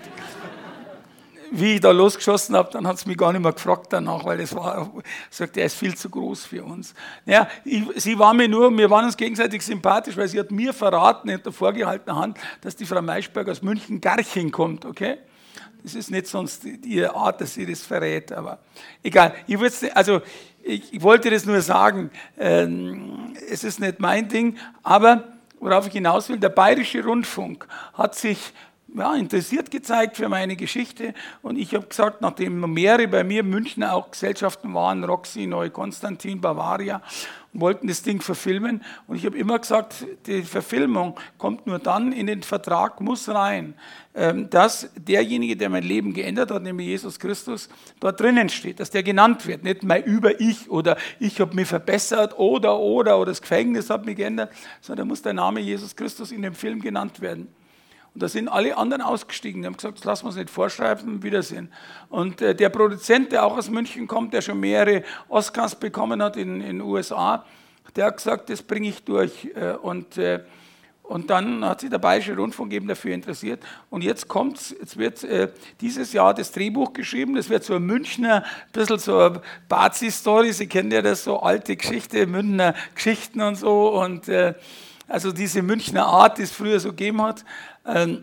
wie 1.50 1.75
ich 1.75 1.81
da 1.81 1.90
losgeschossen 1.90 2.55
habe, 2.57 2.71
dann 2.73 2.87
hat 2.87 2.99
sie 2.99 3.09
mich 3.09 3.17
gar 3.17 3.33
nicht 3.33 3.43
mehr 3.43 3.52
gefragt 3.52 3.87
danach, 3.90 4.25
weil 4.25 4.40
es 4.40 4.55
war, 4.55 4.90
sagt, 5.31 5.57
er 5.57 5.67
ist 5.67 5.76
viel 5.76 5.95
zu 5.95 6.11
groß 6.11 6.47
für 6.47 6.64
uns. 6.64 6.95
Ja, 7.26 7.49
ich, 7.64 7.85
sie 7.97 8.19
war 8.19 8.35
mir 8.35 8.49
nur, 8.49 8.76
wir 8.76 8.90
waren 8.90 9.05
uns 9.05 9.17
gegenseitig 9.17 9.62
sympathisch, 9.62 10.17
weil 10.17 10.28
sie 10.28 10.38
hat 10.38 10.50
mir 10.50 10.73
verraten, 10.73 11.31
hinter 11.31 11.52
vorgehaltener 11.52 12.17
Hand, 12.17 12.38
dass 12.61 12.76
die 12.76 12.87
Frau 12.87 13.02
Maischberg 13.02 13.49
aus 13.49 13.62
München-Garching 13.62 14.50
kommt, 14.50 14.85
okay? 14.85 15.19
Das 15.83 15.95
ist 15.95 16.11
nicht 16.11 16.26
sonst 16.26 16.64
ihre 16.64 17.14
Art, 17.14 17.40
dass 17.40 17.55
sie 17.55 17.64
das 17.64 17.83
verrät, 17.83 18.33
aber 18.33 18.59
egal. 19.02 19.35
Ich, 19.47 19.59
also, 19.97 20.21
ich, 20.62 20.93
ich 20.93 21.02
wollte 21.02 21.31
das 21.31 21.47
nur 21.47 21.61
sagen, 21.61 22.11
ähm, 22.37 23.35
es 23.49 23.64
ist 23.64 23.81
nicht 23.81 24.00
mein 24.00 24.28
Ding, 24.28 24.57
aber 24.83 25.25
worauf 25.61 25.87
ich 25.87 25.93
hinaus 25.93 26.28
will, 26.28 26.38
der 26.38 26.50
Bayerische 26.50 27.05
Rundfunk 27.05 27.67
hat 27.95 28.14
sich 28.14 28.52
ja, 28.95 29.14
interessiert 29.14 29.71
gezeigt 29.71 30.16
für 30.16 30.28
meine 30.28 30.57
Geschichte. 30.57 31.14
Und 31.42 31.59
ich 31.59 31.75
habe 31.75 31.87
gesagt, 31.87 32.21
nachdem 32.21 32.73
mehrere 32.73 33.09
bei 33.09 33.25
mir 33.25 33.40
in 33.40 33.50
München 33.50 33.85
auch 33.85 34.11
Gesellschaften 34.11 34.73
waren, 34.75 35.04
Roxy, 35.04 35.47
Neu 35.47 35.71
Konstantin, 35.71 36.40
Bavaria, 36.40 37.02
wollten 37.52 37.87
das 37.88 38.02
Ding 38.02 38.21
verfilmen. 38.21 38.83
Und 39.07 39.16
ich 39.16 39.26
habe 39.26 39.37
immer 39.37 39.59
gesagt, 39.59 40.07
die 40.26 40.42
Verfilmung 40.42 41.18
kommt 41.38 41.66
nur 41.66 41.78
dann 41.78 42.12
in 42.12 42.26
den 42.26 42.42
Vertrag, 42.42 43.00
muss 43.00 43.28
rein, 43.28 43.75
ähm, 44.14 44.49
dass 44.50 44.90
derjenige, 44.97 45.57
der 45.57 45.68
mein 45.68 45.83
Leben 45.83 46.12
geändert 46.12 46.50
hat, 46.50 46.62
nämlich 46.62 46.87
Jesus 46.87 47.18
Christus, 47.18 47.68
dort 48.00 48.21
drinnen 48.21 48.49
steht, 48.49 48.80
dass 48.80 48.90
der 48.90 49.02
genannt 49.02 49.47
wird. 49.47 49.64
Nicht 49.64 49.83
mein 49.83 50.04
Über-Ich 50.04 50.71
oder 50.71 50.97
ich 51.21 51.40
habe 51.40 51.54
mich 51.54 51.68
verbessert 51.68 52.38
oder, 52.38 52.78
oder, 52.78 53.18
oder 53.18 53.30
das 53.30 53.40
Gefängnis 53.42 53.90
hat 53.90 54.04
mich 54.07 54.16
geändert, 54.16 54.52
sondern 54.80 55.09
muss 55.09 55.23
der 55.23 55.35
Name 55.35 55.61
Jesus 55.61 55.97
Christus 55.97 56.33
in 56.33 56.42
dem 56.42 56.54
Film 56.54 56.80
genannt 56.80 57.21
werden. 57.21 57.49
Und 58.15 58.23
da 58.23 58.29
sind 58.29 58.49
alle 58.49 58.77
anderen 58.77 59.03
ausgestiegen. 59.03 59.62
Die 59.62 59.67
haben 59.67 59.77
gesagt, 59.77 60.05
wir 60.05 60.25
uns 60.25 60.37
nicht 60.37 60.50
vorschreiben, 60.50 61.23
Wiedersehen. 61.23 61.71
Und 62.09 62.41
äh, 62.41 62.55
der 62.55 62.69
Produzent, 62.69 63.33
der 63.33 63.45
auch 63.45 63.57
aus 63.57 63.71
München 63.71 64.07
kommt, 64.07 64.33
der 64.33 64.43
schon 64.43 64.61
mehrere 64.61 65.05
Oscars 65.29 65.75
bekommen 65.75 66.23
hat 66.23 66.37
in 66.37 66.61
den 66.61 66.81
USA, 66.81 67.45
der 67.97 68.07
hat 68.07 68.17
gesagt, 68.17 68.50
das 68.50 68.62
bringe 68.62 68.88
ich 68.88 69.05
durch. 69.05 69.49
Äh, 69.55 69.73
und, 69.73 70.19
äh, 70.19 70.41
und 71.03 71.31
dann 71.31 71.65
hat 71.65 71.81
sich 71.81 71.91
der 71.91 71.99
Bayerische 71.99 72.37
Rundfunk 72.37 72.73
eben 72.73 72.87
dafür 72.87 73.15
interessiert. 73.15 73.62
Und 73.91 74.05
jetzt 74.05 74.29
kommt 74.29 74.77
jetzt 74.79 74.99
wird 74.99 75.25
äh, 75.25 75.49
dieses 75.81 76.12
Jahr 76.12 76.35
das 76.35 76.53
Drehbuch 76.53 76.93
geschrieben. 76.93 77.35
Das 77.35 77.49
wird 77.49 77.65
so 77.65 77.77
ein 77.77 77.83
Münchner, 77.83 78.45
ein 78.45 78.73
bisschen 78.73 78.99
so 78.99 79.19
eine 79.19 79.43
Bazi-Story. 79.69 80.53
Sie 80.53 80.67
kennen 80.67 80.91
ja 80.91 81.03
das, 81.03 81.25
so 81.25 81.41
alte 81.41 81.77
Geschichte, 81.77 82.27
Münchner 82.27 82.75
Geschichten 82.95 83.41
und 83.41 83.55
so. 83.55 84.00
Und 84.00 84.29
äh, 84.29 84.55
also 85.09 85.33
diese 85.33 85.62
Münchner 85.62 86.07
Art, 86.07 86.37
die 86.37 86.43
es 86.43 86.53
früher 86.53 86.79
so 86.79 86.91
gegeben 86.91 87.23
hat. 87.23 87.45
Ähm, 87.88 88.23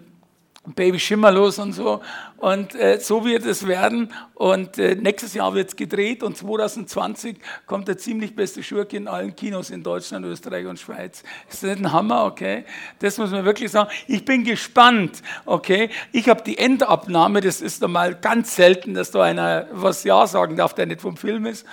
Baby 0.73 0.99
Schimmerlos 0.99 1.59
und 1.59 1.73
so. 1.73 2.01
Und 2.37 2.73
äh, 2.75 2.99
so 2.99 3.23
wird 3.23 3.45
es 3.45 3.67
werden. 3.67 4.11
Und 4.33 4.77
äh, 4.77 4.95
nächstes 4.95 5.33
Jahr 5.33 5.53
wird 5.53 5.69
es 5.69 5.75
gedreht 5.75 6.23
und 6.23 6.37
2020 6.37 7.37
kommt 7.65 7.87
der 7.87 7.97
ziemlich 7.97 8.35
beste 8.35 8.63
Schurke 8.63 8.97
in 8.97 9.07
allen 9.07 9.35
Kinos 9.35 9.69
in 9.69 9.83
Deutschland, 9.83 10.25
Österreich 10.25 10.65
und 10.65 10.79
Schweiz. 10.79 11.23
Ist 11.49 11.63
das 11.63 11.69
nicht 11.69 11.85
ein 11.85 11.91
Hammer, 11.91 12.25
okay? 12.25 12.65
Das 12.99 13.17
muss 13.17 13.31
man 13.31 13.45
wirklich 13.45 13.71
sagen. 13.71 13.89
Ich 14.07 14.25
bin 14.25 14.43
gespannt, 14.43 15.21
okay? 15.45 15.89
Ich 16.11 16.29
habe 16.29 16.41
die 16.41 16.57
Endabnahme, 16.57 17.41
das 17.41 17.61
ist 17.61 17.81
normal 17.81 18.15
ganz 18.15 18.55
selten, 18.55 18.93
dass 18.93 19.11
da 19.11 19.23
einer 19.23 19.67
was 19.71 20.03
Ja 20.03 20.25
sagen 20.25 20.55
darf, 20.55 20.73
der 20.73 20.87
nicht 20.87 21.01
vom 21.01 21.17
Film 21.17 21.45
ist 21.45 21.65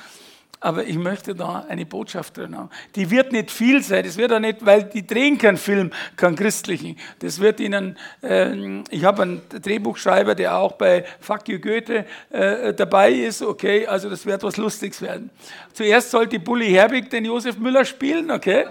aber 0.63 0.85
ich 0.85 0.97
möchte 0.97 1.35
da 1.35 1.67
eine 1.69 1.85
Botschaft 1.85 2.37
drin 2.37 2.57
haben. 2.57 2.71
Die 2.95 3.11
wird 3.11 3.33
nicht 3.33 3.51
viel 3.51 3.83
sein, 3.83 4.05
das 4.05 4.17
wird 4.17 4.33
auch 4.33 4.39
nicht, 4.39 4.65
weil 4.65 4.85
die 4.85 5.05
drehen 5.05 5.37
keinen 5.37 5.57
Film, 5.57 5.91
keinen 6.17 6.37
christlichen. 6.37 6.97
Das 7.19 7.41
wird 7.41 7.59
ihnen, 7.59 7.99
äh, 8.23 8.81
ich 8.91 9.05
habe 9.05 9.23
einen 9.23 9.43
Drehbuchschreiber, 9.49 10.37
der 10.37 10.57
auch 10.57 10.73
bei 10.73 11.05
Fuck 11.21 11.49
You 11.49 11.59
Goethe 11.59 12.07
äh, 12.31 12.73
dabei 12.75 13.11
ist, 13.11 13.43
okay, 13.43 13.87
also 13.87 14.09
das 14.09 14.25
wird 14.25 14.43
was 14.45 14.57
Lustiges 14.57 15.03
werden. 15.03 15.31
Zuerst 15.73 16.13
sollte 16.13 16.39
Bully 16.39 16.71
Herbig 16.71 17.11
den 17.11 17.25
Josef 17.25 17.59
Müller 17.59 17.85
spielen, 17.85 18.31
okay. 18.31 18.67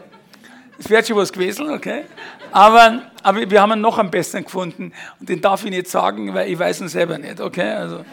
Es 0.79 0.89
wird 0.89 1.05
schon 1.05 1.17
was 1.17 1.31
gewesen, 1.31 1.69
okay. 1.69 2.05
Aber, 2.53 3.03
aber 3.21 3.49
wir 3.49 3.61
haben 3.61 3.73
einen 3.73 3.81
noch 3.81 3.99
am 3.99 4.09
besten 4.09 4.43
gefunden 4.43 4.93
und 5.19 5.27
den 5.27 5.41
darf 5.41 5.63
ich 5.65 5.71
nicht 5.71 5.87
sagen, 5.87 6.33
weil 6.33 6.49
ich 6.49 6.57
weiß 6.57 6.81
ihn 6.81 6.87
selber 6.87 7.17
nicht, 7.17 7.41
okay. 7.41 7.71
Also 7.71 8.05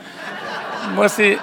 muss 0.97 1.17
ich 1.21 1.39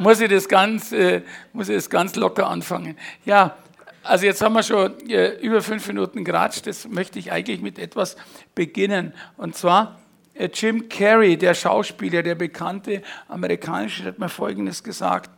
muss 0.00 0.20
ich 0.20 0.28
das 0.28 0.48
ganz, 0.48 0.92
äh, 0.92 1.22
muss 1.52 1.68
ich 1.68 1.76
das 1.76 1.90
ganz 1.90 2.16
locker 2.16 2.48
anfangen. 2.48 2.96
Ja, 3.24 3.56
also 4.02 4.24
jetzt 4.24 4.40
haben 4.40 4.54
wir 4.54 4.62
schon 4.62 4.98
äh, 5.10 5.34
über 5.40 5.60
fünf 5.60 5.86
Minuten 5.86 6.24
geratscht. 6.24 6.66
Das 6.66 6.88
möchte 6.88 7.18
ich 7.18 7.32
eigentlich 7.32 7.60
mit 7.60 7.78
etwas 7.78 8.16
beginnen. 8.54 9.12
Und 9.36 9.56
zwar 9.56 9.98
äh, 10.34 10.48
Jim 10.52 10.88
Carrey, 10.88 11.36
der 11.36 11.54
Schauspieler, 11.54 12.22
der 12.22 12.34
bekannte 12.34 13.02
amerikanische, 13.28 14.04
hat 14.04 14.18
mir 14.18 14.28
Folgendes 14.28 14.82
gesagt. 14.82 15.30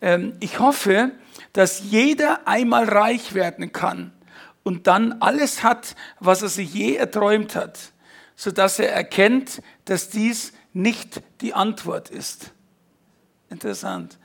Ähm, 0.00 0.34
ich 0.40 0.60
hoffe, 0.60 1.12
dass 1.52 1.82
jeder 1.90 2.46
einmal 2.46 2.88
reich 2.88 3.34
werden 3.34 3.72
kann 3.72 4.12
und 4.62 4.86
dann 4.86 5.20
alles 5.20 5.62
hat, 5.62 5.96
was 6.20 6.42
er 6.42 6.48
sich 6.48 6.72
je 6.74 6.96
erträumt 6.96 7.56
hat, 7.56 7.78
sodass 8.34 8.78
er 8.78 8.92
erkennt, 8.92 9.62
dass 9.86 10.10
dies 10.10 10.52
nicht 10.72 11.22
die 11.40 11.54
Antwort 11.54 12.10
ist. 12.10 12.52
Interessant. 13.50 14.18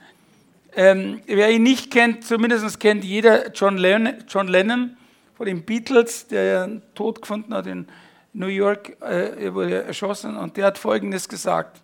Ähm, 0.74 1.20
wer 1.26 1.50
ihn 1.50 1.62
nicht 1.62 1.90
kennt, 1.90 2.24
zumindest 2.24 2.80
kennt 2.80 3.04
jeder 3.04 3.50
John 3.52 3.76
Lennon, 3.76 4.14
John 4.26 4.48
Lennon 4.48 4.96
von 5.36 5.46
den 5.46 5.64
Beatles, 5.64 6.26
der 6.28 6.44
ja 6.44 6.68
Tod 6.94 7.20
gefunden 7.20 7.52
hat 7.52 7.66
in 7.66 7.86
New 8.32 8.46
York, 8.46 8.96
äh, 9.02 9.44
er 9.44 9.54
wurde 9.54 9.84
erschossen 9.84 10.36
und 10.36 10.56
der 10.56 10.66
hat 10.66 10.78
Folgendes 10.78 11.28
gesagt. 11.28 11.82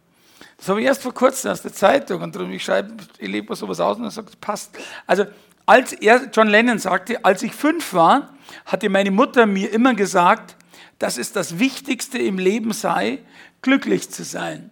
Das 0.56 0.68
habe 0.68 0.80
ich 0.80 0.86
erst 0.86 1.02
vor 1.02 1.12
kurzem 1.12 1.50
aus 1.50 1.62
der 1.62 1.72
Zeitung 1.72 2.22
und 2.22 2.34
darum 2.34 2.50
ich 2.50 2.64
schreibe, 2.64 2.94
ich 3.18 3.28
lebe 3.28 3.54
sowas 3.54 3.80
aus 3.80 3.98
und 3.98 4.04
er 4.04 4.10
sagt, 4.10 4.40
passt. 4.40 4.76
Also 5.06 5.26
als 5.66 5.92
er, 5.92 6.28
John 6.32 6.48
Lennon 6.48 6.78
sagte, 6.78 7.24
als 7.24 7.42
ich 7.42 7.52
fünf 7.52 7.92
war, 7.92 8.34
hatte 8.64 8.88
meine 8.88 9.10
Mutter 9.10 9.44
mir 9.44 9.70
immer 9.70 9.94
gesagt, 9.94 10.56
dass 10.98 11.18
es 11.18 11.32
das 11.32 11.58
Wichtigste 11.58 12.18
im 12.18 12.38
Leben 12.38 12.72
sei, 12.72 13.18
glücklich 13.60 14.10
zu 14.10 14.24
sein. 14.24 14.70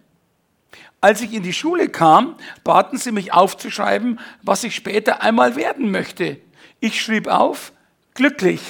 Als 0.99 1.21
ich 1.21 1.33
in 1.33 1.43
die 1.43 1.53
Schule 1.53 1.89
kam, 1.89 2.35
baten 2.63 2.97
sie 2.97 3.11
mich 3.11 3.33
aufzuschreiben, 3.33 4.19
was 4.41 4.63
ich 4.63 4.75
später 4.75 5.21
einmal 5.21 5.55
werden 5.55 5.91
möchte. 5.91 6.39
Ich 6.79 7.01
schrieb 7.01 7.27
auf, 7.27 7.71
glücklich. 8.13 8.61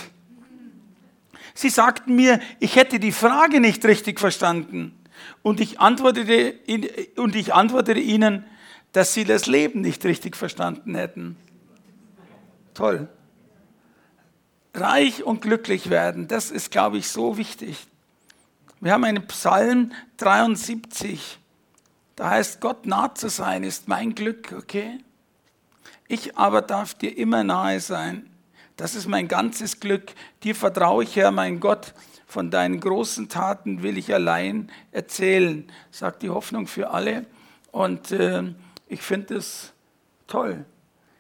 Sie 1.53 1.69
sagten 1.69 2.15
mir, 2.15 2.39
ich 2.60 2.75
hätte 2.75 3.00
die 3.00 3.12
Frage 3.12 3.60
nicht 3.60 3.84
richtig 3.86 4.19
verstanden. 4.19 4.93
Und 5.41 5.60
ich 5.60 5.79
antwortete, 5.79 6.55
und 7.15 7.36
ich 7.36 7.53
antwortete 7.53 8.00
ihnen, 8.00 8.46
dass 8.91 9.13
sie 9.13 9.24
das 9.24 9.48
Leben 9.48 9.81
nicht 9.81 10.03
richtig 10.05 10.36
verstanden 10.36 10.96
hätten. 10.96 11.38
Toll. 12.74 13.07
Reich 14.74 15.24
und 15.24 15.41
glücklich 15.41 15.89
werden, 15.89 16.27
das 16.27 16.51
ist, 16.51 16.69
glaube 16.69 16.98
ich, 16.98 17.10
so 17.10 17.38
wichtig. 17.38 17.88
Wir 18.79 18.91
haben 18.91 19.03
einen 19.05 19.25
Psalm 19.27 19.91
73. 20.17 21.39
Da 22.18 22.32
heißt, 22.32 22.62
Gott 22.62 22.88
nah 22.88 23.14
zu 23.14 23.30
sein 23.30 23.64
ist 23.64 23.88
mein 23.88 24.16
Glück, 24.16 24.52
okay? 24.58 24.98
Ich 26.08 26.36
aber 26.36 26.64
darf 26.64 26.96
dir 26.96 27.16
immer 27.16 27.44
nahe 27.44 27.80
sein. 27.80 28.28
Das 28.76 28.96
ist 28.96 29.08
mein 29.08 29.28
ganzes 29.28 29.80
Glück. 29.80 30.14
Dir 30.44 30.56
vertraue 30.56 31.04
ich, 31.04 31.16
Herr, 31.16 31.30
mein 31.30 31.60
Gott. 31.60 31.94
Von 32.26 32.50
deinen 32.50 32.80
großen 32.80 33.30
Taten 33.30 33.84
will 33.84 34.00
ich 34.00 34.14
allein 34.14 34.72
erzählen, 34.92 35.72
sagt 35.92 36.24
die 36.24 36.32
Hoffnung 36.32 36.66
für 36.66 36.90
alle. 36.90 37.28
Und 37.72 38.12
äh, 38.12 38.44
ich 38.88 39.04
finde 39.04 39.36
es 39.36 39.74
toll. 40.26 40.66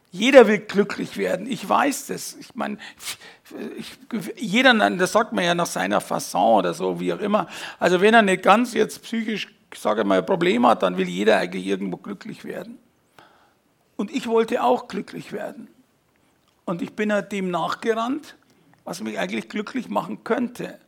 Jeder 0.09 0.47
will 0.47 0.59
glücklich 0.59 1.17
werden. 1.17 1.45
Ich 1.45 1.67
weiß 1.67 2.07
das. 2.07 2.35
Ich 2.39 2.55
meine, 2.55 2.79
jeder, 4.35 4.73
das 4.73 5.11
sagt 5.11 5.31
man 5.31 5.43
ja 5.43 5.53
nach 5.53 5.67
seiner 5.67 6.01
Fasson 6.01 6.57
oder 6.57 6.73
so, 6.73 6.99
wie 6.99 7.13
auch 7.13 7.19
immer. 7.19 7.47
Also 7.77 8.01
wenn 8.01 8.15
er 8.15 8.23
nicht 8.23 8.41
ganz 8.41 8.73
jetzt 8.73 9.03
psychisch 9.03 9.47
ich 9.77 9.83
sage 9.83 10.03
mal, 10.03 10.17
ein 10.17 10.25
Problem 10.25 10.65
hat, 10.65 10.81
dann 10.81 10.97
will 10.97 11.07
jeder 11.07 11.37
eigentlich 11.37 11.67
irgendwo 11.67 11.97
glücklich 11.97 12.43
werden. 12.43 12.79
Und 13.95 14.09
ich 14.09 14.25
wollte 14.25 14.63
auch 14.63 14.87
glücklich 14.87 15.31
werden. 15.33 15.67
Und 16.65 16.81
ich 16.81 16.93
bin 16.93 17.13
halt 17.13 17.31
dem 17.31 17.51
nachgerannt, 17.51 18.37
was 18.85 19.03
mich 19.03 19.19
eigentlich 19.19 19.49
glücklich 19.49 19.87
machen 19.87 20.23
könnte. 20.23 20.79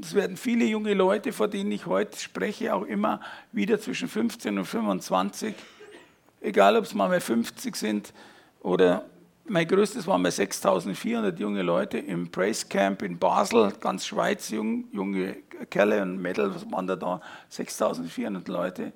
Es 0.00 0.14
werden 0.14 0.36
viele 0.36 0.66
junge 0.66 0.94
Leute, 0.94 1.32
vor 1.32 1.48
denen 1.48 1.72
ich 1.72 1.86
heute 1.86 2.16
spreche, 2.16 2.76
auch 2.76 2.84
immer 2.84 3.20
wieder 3.50 3.80
zwischen 3.80 4.06
15 4.06 4.56
und 4.56 4.66
25, 4.66 5.56
egal 6.40 6.76
ob 6.76 6.84
es 6.84 6.94
mal 6.94 7.20
50 7.20 7.74
sind 7.74 8.12
oder 8.60 9.04
mein 9.48 9.66
größtes 9.66 10.06
waren 10.06 10.22
mal 10.22 10.30
6400 10.30 11.38
junge 11.38 11.62
Leute 11.62 11.98
im 11.98 12.30
Praise 12.30 12.66
Camp 12.66 13.02
in 13.02 13.18
Basel, 13.18 13.72
ganz 13.80 14.06
Schweiz, 14.06 14.50
jung, 14.50 14.84
junge 14.92 15.36
Kerle 15.70 16.02
und 16.02 16.20
Mädels, 16.20 16.70
waren 16.70 16.86
da 16.86 16.96
da? 16.96 17.20
6400 17.48 18.48
Leute. 18.48 18.92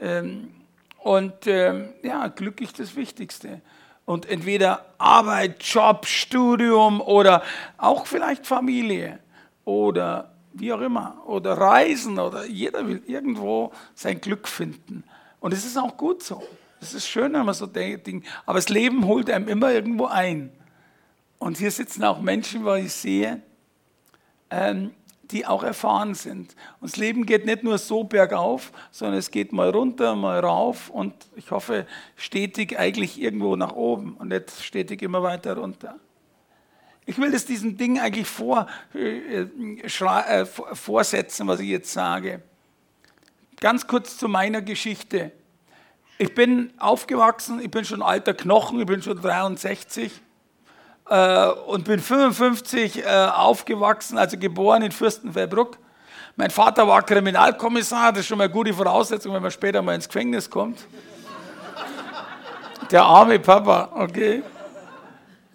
Ähm, 0.00 0.50
und 0.98 1.46
ähm, 1.46 1.90
ja, 2.02 2.28
Glück 2.28 2.60
ist 2.60 2.78
das 2.78 2.96
Wichtigste. 2.96 3.60
Und 4.04 4.28
entweder 4.28 4.86
Arbeit, 4.98 5.62
Job, 5.62 6.06
Studium 6.06 7.00
oder 7.00 7.42
auch 7.76 8.06
vielleicht 8.06 8.46
Familie 8.46 9.20
oder 9.64 10.32
wie 10.54 10.72
auch 10.72 10.80
immer 10.80 11.22
oder 11.26 11.58
Reisen 11.58 12.18
oder 12.18 12.46
jeder 12.46 12.86
will 12.88 13.02
irgendwo 13.06 13.72
sein 13.94 14.20
Glück 14.20 14.48
finden. 14.48 15.04
Und 15.40 15.52
es 15.52 15.64
ist 15.64 15.76
auch 15.76 15.96
gut 15.96 16.22
so. 16.22 16.42
Das 16.80 16.94
ist 16.94 17.08
schön, 17.08 17.32
wenn 17.32 17.44
man 17.44 17.54
so 17.54 17.66
denkt. 17.66 18.08
Aber 18.46 18.58
das 18.58 18.68
Leben 18.68 19.06
holt 19.06 19.30
einem 19.30 19.48
immer 19.48 19.72
irgendwo 19.72 20.06
ein. 20.06 20.50
Und 21.38 21.58
hier 21.58 21.70
sitzen 21.70 22.04
auch 22.04 22.20
Menschen, 22.20 22.64
wo 22.64 22.74
ich 22.74 22.92
sehe, 22.92 23.42
ähm, 24.50 24.92
die 25.30 25.46
auch 25.46 25.62
erfahren 25.62 26.14
sind. 26.14 26.54
Und 26.80 26.90
das 26.90 26.96
Leben 26.96 27.26
geht 27.26 27.44
nicht 27.44 27.62
nur 27.62 27.78
so 27.78 28.04
bergauf, 28.04 28.72
sondern 28.90 29.18
es 29.18 29.30
geht 29.30 29.52
mal 29.52 29.70
runter, 29.70 30.16
mal 30.16 30.40
rauf 30.40 30.88
und 30.90 31.14
ich 31.36 31.50
hoffe 31.50 31.86
stetig 32.16 32.78
eigentlich 32.78 33.20
irgendwo 33.20 33.56
nach 33.56 33.72
oben 33.72 34.14
und 34.14 34.28
nicht 34.28 34.50
stetig 34.62 35.02
immer 35.02 35.22
weiter 35.22 35.56
runter. 35.56 35.96
Ich 37.04 37.18
will 37.18 37.30
das 37.30 37.46
diesem 37.46 37.76
Ding 37.76 37.98
eigentlich 37.98 38.26
vor, 38.26 38.66
äh, 38.94 39.42
äh, 39.42 40.46
vorsetzen, 40.46 41.46
was 41.46 41.60
ich 41.60 41.68
jetzt 41.68 41.92
sage. 41.92 42.42
Ganz 43.60 43.86
kurz 43.86 44.18
zu 44.18 44.28
meiner 44.28 44.62
Geschichte. 44.62 45.32
Ich 46.20 46.34
bin 46.34 46.72
aufgewachsen, 46.78 47.60
ich 47.60 47.70
bin 47.70 47.84
schon 47.84 48.02
alter 48.02 48.34
Knochen, 48.34 48.80
ich 48.80 48.86
bin 48.86 49.00
schon 49.00 49.22
63 49.22 50.10
äh, 51.08 51.46
und 51.46 51.84
bin 51.84 52.00
55 52.00 53.04
äh, 53.04 53.06
aufgewachsen, 53.06 54.18
also 54.18 54.36
geboren 54.36 54.82
in 54.82 54.90
Fürstenfeldbruck. 54.90 55.78
Mein 56.34 56.50
Vater 56.50 56.88
war 56.88 57.02
Kriminalkommissar, 57.02 58.10
das 58.10 58.22
ist 58.22 58.26
schon 58.26 58.38
mal 58.38 58.44
eine 58.44 58.52
gute 58.52 58.74
Voraussetzung, 58.74 59.32
wenn 59.32 59.42
man 59.42 59.52
später 59.52 59.80
mal 59.80 59.94
ins 59.94 60.08
Gefängnis 60.08 60.50
kommt. 60.50 60.80
Der 62.90 63.04
arme 63.04 63.38
Papa, 63.38 63.90
okay. 63.94 64.42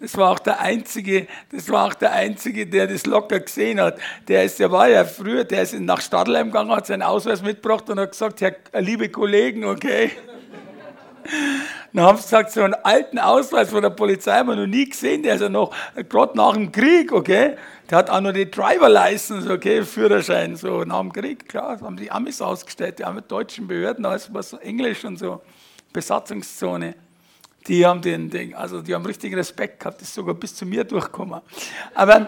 Das 0.00 0.16
war 0.16 0.30
auch 0.30 0.38
der 0.38 0.60
einzige, 0.60 1.26
das 1.52 1.68
war 1.68 1.88
auch 1.88 1.94
der 1.94 2.12
einzige, 2.12 2.66
der 2.66 2.86
das 2.86 3.04
locker 3.04 3.40
gesehen 3.40 3.82
hat. 3.82 3.98
Der 4.28 4.44
ist, 4.44 4.58
der 4.58 4.72
war 4.72 4.88
ja 4.88 5.04
früher, 5.04 5.44
der 5.44 5.62
ist 5.62 5.78
nach 5.78 6.00
Stadtleim 6.00 6.46
gegangen, 6.46 6.70
hat 6.70 6.86
seinen 6.86 7.02
Ausweis 7.02 7.42
mitgebracht 7.42 7.88
und 7.90 8.00
hat 8.00 8.12
gesagt, 8.12 8.40
Herr, 8.40 8.56
liebe 8.80 9.10
Kollegen, 9.10 9.66
okay. 9.66 10.10
Dann 11.92 12.04
haben 12.04 12.18
sie 12.18 12.24
gesagt, 12.24 12.50
so 12.50 12.62
einen 12.62 12.74
alten 12.74 13.18
Ausweis 13.18 13.70
von 13.70 13.82
der 13.82 13.90
Polizei 13.90 14.32
haben 14.32 14.48
wir 14.48 14.56
noch 14.56 14.66
nie 14.66 14.88
gesehen, 14.88 15.22
der 15.22 15.36
ist 15.36 15.40
ja 15.40 15.48
noch 15.48 15.74
gerade 16.08 16.36
nach 16.36 16.54
dem 16.54 16.72
Krieg, 16.72 17.12
okay. 17.12 17.56
Der 17.90 17.98
hat 17.98 18.10
auch 18.10 18.20
noch 18.20 18.32
die 18.32 18.50
Driver 18.50 18.88
License, 18.88 19.50
okay, 19.50 19.82
Führerschein, 19.82 20.56
so 20.56 20.84
nach 20.84 21.00
dem 21.00 21.12
Krieg, 21.12 21.48
klar, 21.48 21.80
haben 21.80 21.96
die 21.96 22.10
Amis 22.10 22.40
ausgestellt, 22.40 22.98
die 22.98 23.04
haben 23.04 23.20
deutschen 23.28 23.68
Behörden, 23.68 24.06
alles 24.06 24.32
was 24.32 24.50
so 24.50 24.56
Englisch 24.58 25.04
und 25.04 25.18
so, 25.18 25.42
Besatzungszone. 25.92 26.94
Die 27.66 27.84
haben 27.86 28.02
den, 28.02 28.28
den, 28.28 28.54
also 28.54 28.82
die 28.82 28.94
haben 28.94 29.06
richtigen 29.06 29.36
Respekt 29.36 29.80
gehabt, 29.80 30.00
das 30.00 30.08
ist 30.08 30.14
sogar 30.14 30.34
bis 30.34 30.54
zu 30.54 30.66
mir 30.66 30.84
durchgekommen. 30.84 31.40
Aber 31.94 32.26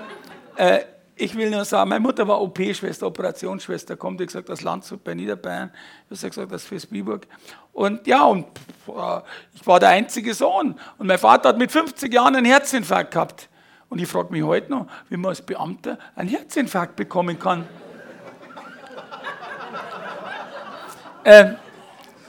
äh, 0.57 0.81
ich 1.19 1.35
will 1.35 1.51
nur 1.51 1.65
sagen, 1.65 1.89
meine 1.89 2.01
Mutter 2.01 2.29
war 2.29 2.43
OP-Schwester, 2.43 3.07
Operationsschwester, 3.07 3.97
kommt, 3.97 4.21
wie 4.21 4.27
gesagt, 4.27 4.51
aus 4.51 4.61
Landshut 4.61 5.03
bei 5.03 5.15
Niederbayern, 5.15 5.71
wie 6.11 6.15
gesagt, 6.15 6.53
aus 6.53 6.65
Fürstbiburg. 6.65 7.27
Und 7.73 8.07
ja, 8.07 8.25
und 8.25 8.45
äh, 8.89 9.21
ich 9.55 9.67
war 9.67 9.81
der 9.81 9.89
einzige 9.91 10.35
Sohn. 10.35 10.79
Und 10.99 11.07
mein 11.07 11.19
Vater 11.19 11.49
hat 11.49 11.59
mit 11.59 11.73
50 11.73 12.13
Jahren 12.13 12.37
einen 12.37 12.45
Herzinfarkt 12.45 13.13
gehabt. 13.13 13.49
Und 13.89 13.99
ich 13.99 14.09
frage 14.09 14.31
mich 14.31 14.43
heute 14.43 14.71
noch, 14.71 14.89
wie 15.09 15.17
man 15.17 15.31
als 15.31 15.41
Beamter 15.41 15.99
einen 16.15 16.29
Herzinfarkt 16.29 16.97
bekommen 16.97 17.39
kann. 17.39 17.65
äh, 21.25 21.53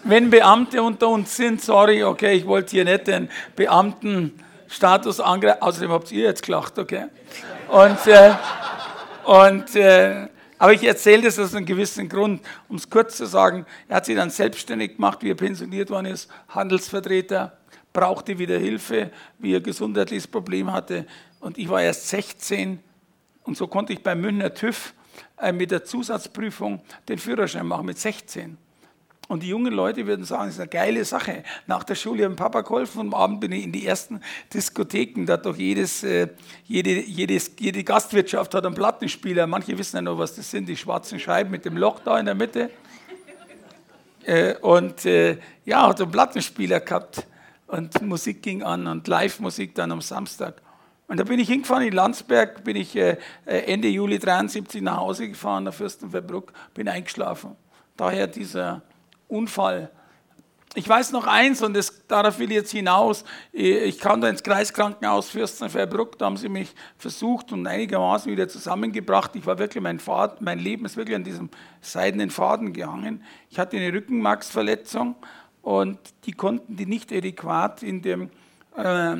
wenn 0.03 0.29
Beamte 0.29 0.81
unter 0.81 1.09
uns 1.09 1.35
sind, 1.35 1.61
sorry, 1.61 2.05
okay, 2.05 2.35
ich 2.35 2.45
wollte 2.45 2.71
hier 2.71 2.85
nicht 2.85 3.07
den 3.07 3.27
Beamtenstatus 4.67 5.19
angreifen, 5.19 5.61
außerdem 5.61 5.91
habt 5.91 6.11
ihr 6.11 6.23
jetzt 6.23 6.43
gelacht, 6.43 6.77
okay? 6.77 7.05
Und, 7.69 8.05
äh, 8.07 8.33
und 9.23 9.75
äh, 9.75 10.27
aber 10.59 10.73
ich 10.73 10.83
erzähle 10.83 11.23
das 11.23 11.39
aus 11.39 11.55
einem 11.55 11.65
gewissen 11.65 12.09
Grund, 12.09 12.41
um 12.67 12.77
es 12.77 12.89
kurz 12.89 13.17
zu 13.17 13.25
sagen. 13.25 13.65
Er 13.87 13.97
hat 13.97 14.05
sich 14.05 14.15
dann 14.15 14.29
selbstständig 14.29 14.95
gemacht, 14.95 15.19
wie 15.21 15.29
er 15.29 15.35
pensioniert 15.35 15.89
worden 15.89 16.07
ist, 16.07 16.29
Handelsvertreter, 16.49 17.57
brauchte 17.93 18.39
wieder 18.39 18.57
Hilfe, 18.57 19.11
wie 19.37 19.53
er 19.53 19.61
gesundheitliches 19.61 20.27
Problem 20.27 20.71
hatte. 20.71 21.05
Und 21.39 21.57
ich 21.57 21.69
war 21.69 21.81
erst 21.81 22.09
16 22.09 22.79
und 23.43 23.55
so 23.55 23.67
konnte 23.67 23.93
ich 23.93 24.03
beim 24.03 24.19
Münchner 24.19 24.53
TÜV 24.53 24.93
äh, 25.39 25.51
mit 25.51 25.71
der 25.71 25.85
Zusatzprüfung 25.85 26.81
den 27.07 27.19
Führerschein 27.19 27.65
machen 27.65 27.85
mit 27.85 27.99
16. 27.99 28.57
Und 29.27 29.43
die 29.43 29.49
jungen 29.49 29.73
Leute 29.73 30.07
würden 30.07 30.23
sagen, 30.23 30.45
das 30.45 30.55
ist 30.55 30.59
eine 30.61 30.69
geile 30.69 31.03
Sache. 31.03 31.43
Nach 31.65 31.83
der 31.83 31.95
Schule 31.95 32.23
haben 32.23 32.37
Papa 32.37 32.61
geholfen 32.61 33.01
und 33.01 33.07
am 33.07 33.13
Abend 33.13 33.41
bin 33.41 33.51
ich 33.51 33.65
in 33.65 33.73
die 33.73 33.85
ersten 33.85 34.21
Diskotheken. 34.53 35.25
Da 35.25 35.33
hat 35.33 35.45
doch 35.45 35.57
jedes, 35.57 36.03
äh, 36.03 36.29
jede, 36.65 37.01
jedes, 37.01 37.51
jede 37.59 37.83
Gastwirtschaft 37.83 38.53
hat 38.53 38.65
einen 38.65 38.73
Plattenspieler. 38.73 39.45
Manche 39.45 39.77
wissen 39.77 39.97
ja 39.97 40.01
noch, 40.01 40.17
was 40.17 40.35
das 40.35 40.49
sind, 40.49 40.69
die 40.69 40.77
schwarzen 40.77 41.19
Scheiben 41.19 41.51
mit 41.51 41.65
dem 41.65 41.75
Loch 41.75 41.99
da 41.99 42.17
in 42.17 42.25
der 42.25 42.35
Mitte. 42.35 42.69
Äh, 44.23 44.55
und 44.59 45.05
äh, 45.05 45.37
ja, 45.65 45.89
hat 45.89 45.99
einen 45.99 46.11
Plattenspieler 46.11 46.79
gehabt 46.79 47.27
und 47.67 48.01
Musik 48.01 48.41
ging 48.41 48.63
an 48.63 48.87
und 48.87 49.09
Live-Musik 49.09 49.75
dann 49.75 49.91
am 49.91 49.99
Samstag. 49.99 50.61
Und 51.09 51.19
da 51.19 51.25
bin 51.25 51.37
ich 51.39 51.49
hingefahren 51.49 51.85
in 51.85 51.93
Landsberg, 51.93 52.65
bin 52.65 52.75
ich 52.75 52.97
Ende 53.45 53.87
Juli 53.87 54.19
73 54.19 54.81
nach 54.81 54.97
Hause 54.97 55.29
gefahren, 55.29 55.63
nach 55.63 55.73
Fürstenfeldbruck, 55.73 56.51
bin 56.73 56.89
eingeschlafen. 56.89 57.55
Daher 57.95 58.27
dieser 58.27 58.81
Unfall. 59.27 59.91
Ich 60.75 60.87
weiß 60.87 61.11
noch 61.11 61.25
eins, 61.25 61.63
und 61.63 61.73
das, 61.73 62.05
darauf 62.07 62.37
will 62.37 62.51
ich 62.51 62.57
jetzt 62.57 62.71
hinaus. 62.71 63.23
Ich 63.51 63.97
kam 63.97 64.21
da 64.21 64.29
ins 64.29 64.43
Kreiskrankenhaus 64.43 65.29
Fürstenfeldbruck, 65.29 66.19
da 66.19 66.25
haben 66.25 66.37
sie 66.37 66.49
mich 66.49 66.75
versucht 66.97 67.51
und 67.51 67.65
einigermaßen 67.65 68.31
wieder 68.31 68.47
zusammengebracht. 68.47 69.35
Ich 69.35 69.47
war 69.47 69.57
wirklich, 69.57 69.81
mein, 69.81 69.97
Faden, 69.97 70.37
mein 70.41 70.59
Leben 70.59 70.85
ist 70.85 70.95
wirklich 70.95 71.15
an 71.15 71.23
diesem 71.23 71.49
seidenen 71.81 72.29
Faden 72.29 72.73
gehangen. 72.73 73.23
Ich 73.49 73.57
hatte 73.57 73.77
eine 73.77 73.91
Rückenmarksverletzung 73.91 75.15
und 75.63 75.97
die 76.25 76.33
konnten 76.33 76.75
die 76.75 76.85
nicht 76.85 77.11
adäquat 77.11 77.81
in 77.81 78.03
dem 78.03 78.29
äh, 78.75 79.15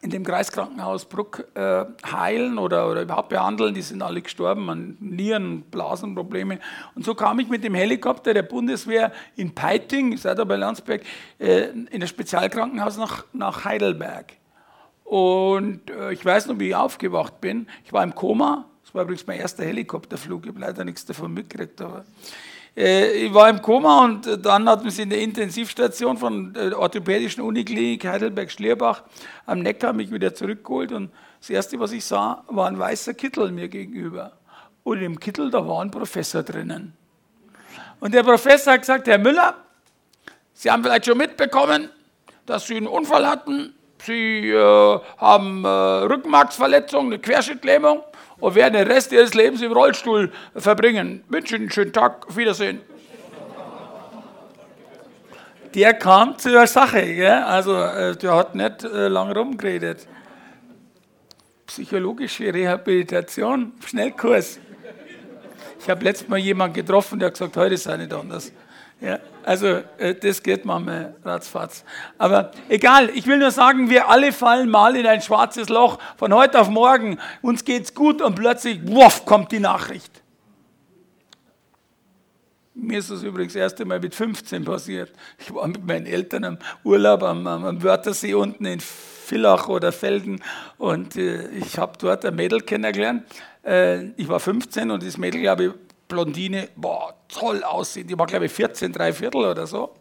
in 0.00 0.10
dem 0.10 0.24
Kreiskrankenhaus 0.24 1.04
Bruck 1.04 1.46
äh, 1.54 1.84
heilen 2.10 2.58
oder, 2.58 2.90
oder 2.90 3.02
überhaupt 3.02 3.28
behandeln. 3.28 3.74
Die 3.74 3.82
sind 3.82 4.02
alle 4.02 4.22
gestorben 4.22 4.68
an 4.70 4.96
Nieren- 5.00 5.62
Blasenprobleme. 5.70 6.58
Und 6.94 7.04
so 7.04 7.14
kam 7.14 7.38
ich 7.40 7.48
mit 7.48 7.64
dem 7.64 7.74
Helikopter 7.74 8.34
der 8.34 8.42
Bundeswehr 8.42 9.12
in 9.36 9.54
Peiting, 9.54 10.12
ich 10.12 10.22
sei 10.22 10.34
da 10.34 10.44
bei 10.44 10.56
Landsberg, 10.56 11.02
äh, 11.38 11.68
in 11.90 12.00
das 12.00 12.10
Spezialkrankenhaus 12.10 12.96
nach, 12.96 13.24
nach 13.32 13.64
Heidelberg. 13.64 14.32
Und 15.04 15.90
äh, 15.90 16.12
ich 16.12 16.24
weiß 16.24 16.46
noch, 16.46 16.58
wie 16.58 16.68
ich 16.68 16.74
aufgewacht 16.76 17.40
bin. 17.40 17.66
Ich 17.84 17.92
war 17.92 18.04
im 18.04 18.14
Koma. 18.14 18.66
Das 18.84 18.94
war 18.94 19.02
übrigens 19.02 19.26
mein 19.26 19.40
erster 19.40 19.64
Helikopterflug. 19.64 20.44
Ich 20.44 20.48
habe 20.50 20.60
leider 20.60 20.84
nichts 20.84 21.04
davon 21.04 21.34
mitgekriegt. 21.34 21.80
Aber 21.80 22.04
ich 22.74 23.34
war 23.34 23.48
im 23.48 23.60
Koma 23.60 24.04
und 24.04 24.44
dann 24.44 24.68
hat 24.68 24.82
sie 24.90 25.02
in 25.02 25.10
der 25.10 25.20
Intensivstation 25.20 26.16
von 26.16 26.52
der 26.52 26.78
orthopädischen 26.78 27.42
Uniklinik 27.42 28.06
Heidelberg-Schlierbach 28.06 29.02
am 29.46 29.60
Neckar 29.60 29.92
mich 29.92 30.12
wieder 30.12 30.34
zurückgeholt 30.34 30.92
und 30.92 31.10
das 31.40 31.50
Erste, 31.50 31.80
was 31.80 31.92
ich 31.92 32.04
sah, 32.04 32.44
war 32.48 32.68
ein 32.68 32.78
weißer 32.78 33.14
Kittel 33.14 33.50
mir 33.50 33.68
gegenüber. 33.68 34.32
Und 34.82 35.02
im 35.02 35.18
Kittel, 35.18 35.50
da 35.50 35.66
war 35.66 35.82
ein 35.82 35.90
Professor 35.90 36.42
drinnen. 36.42 36.94
Und 37.98 38.14
der 38.14 38.22
Professor 38.22 38.74
hat 38.74 38.80
gesagt, 38.80 39.08
Herr 39.08 39.18
Müller, 39.18 39.54
Sie 40.52 40.70
haben 40.70 40.82
vielleicht 40.82 41.06
schon 41.06 41.18
mitbekommen, 41.18 41.88
dass 42.44 42.66
Sie 42.66 42.76
einen 42.76 42.86
Unfall 42.86 43.26
hatten. 43.26 43.74
Sie 44.02 44.50
äh, 44.50 45.00
haben 45.18 45.64
äh, 45.64 45.68
Rückenmarksverletzung, 45.68 47.06
eine 47.06 47.18
Querschnittlähmung 47.18 48.02
und 48.40 48.54
werden 48.54 48.74
den 48.74 48.86
Rest 48.86 49.12
ihres 49.12 49.34
Lebens 49.34 49.62
im 49.62 49.72
Rollstuhl 49.72 50.32
verbringen. 50.56 51.22
Wünsche 51.28 51.56
Ihnen 51.56 51.64
einen 51.64 51.72
schönen 51.72 51.92
Tag, 51.92 52.26
auf 52.28 52.36
Wiedersehen. 52.36 52.80
Der 55.74 55.94
kam 55.94 56.36
zur 56.36 56.66
Sache, 56.66 57.00
gell? 57.02 57.30
also 57.30 57.76
äh, 57.76 58.16
der 58.16 58.34
hat 58.34 58.54
nicht 58.56 58.82
äh, 58.82 59.06
lange 59.06 59.34
rumgeredet. 59.34 60.08
Psychologische 61.66 62.52
Rehabilitation, 62.52 63.72
Schnellkurs. 63.86 64.58
Ich 65.78 65.88
habe 65.88 66.02
letztes 66.02 66.28
Mal 66.28 66.38
jemanden 66.38 66.74
getroffen, 66.74 67.20
der 67.20 67.28
hat 67.28 67.34
gesagt, 67.34 67.56
heute 67.56 67.74
es 67.74 67.86
nicht 67.86 68.12
anders. 68.12 68.52
Ja, 69.00 69.18
also 69.44 69.80
äh, 69.98 70.14
das 70.14 70.42
geht 70.42 70.64
manchmal 70.64 71.14
ratzfatz. 71.24 71.84
Aber 72.18 72.50
egal, 72.68 73.10
ich 73.14 73.26
will 73.26 73.38
nur 73.38 73.50
sagen, 73.50 73.88
wir 73.88 74.08
alle 74.10 74.32
fallen 74.32 74.68
mal 74.68 74.94
in 74.94 75.06
ein 75.06 75.22
schwarzes 75.22 75.70
Loch 75.70 75.98
von 76.18 76.34
heute 76.34 76.60
auf 76.60 76.68
morgen. 76.68 77.18
Uns 77.40 77.64
geht's 77.64 77.94
gut 77.94 78.20
und 78.20 78.34
plötzlich, 78.34 78.80
wuff, 78.86 79.24
kommt 79.24 79.52
die 79.52 79.60
Nachricht. 79.60 80.20
Mir 82.74 82.98
ist 82.98 83.10
das 83.10 83.22
übrigens 83.22 83.54
das 83.54 83.60
erste 83.60 83.84
Mal 83.84 84.00
mit 84.00 84.14
15 84.14 84.64
passiert. 84.64 85.12
Ich 85.38 85.52
war 85.52 85.66
mit 85.66 85.84
meinen 85.86 86.06
Eltern 86.06 86.44
am 86.44 86.58
Urlaub 86.84 87.22
am, 87.22 87.46
am 87.46 87.82
Wörthersee 87.82 88.34
unten 88.34 88.64
in 88.64 88.80
Villach 88.80 89.68
oder 89.68 89.92
Felden 89.92 90.42
und 90.76 91.16
äh, 91.16 91.48
ich 91.50 91.78
habe 91.78 91.92
dort 91.98 92.24
ein 92.24 92.34
Mädel 92.34 92.60
kennengelernt. 92.60 93.24
Äh, 93.64 94.08
ich 94.16 94.28
war 94.28 94.40
15 94.40 94.90
und 94.90 95.04
das 95.04 95.18
Mädel, 95.18 95.40
glaube 95.40 95.64
ich, 95.64 95.70
Blondine, 96.10 96.68
boah, 96.76 97.14
toll 97.28 97.64
aussehen. 97.64 98.06
Die 98.06 98.18
war, 98.18 98.26
glaube 98.26 98.44
ich, 98.46 98.52
14, 98.52 98.92
drei 98.92 99.14
Viertel 99.14 99.46
oder 99.46 99.66
so. 99.66 99.94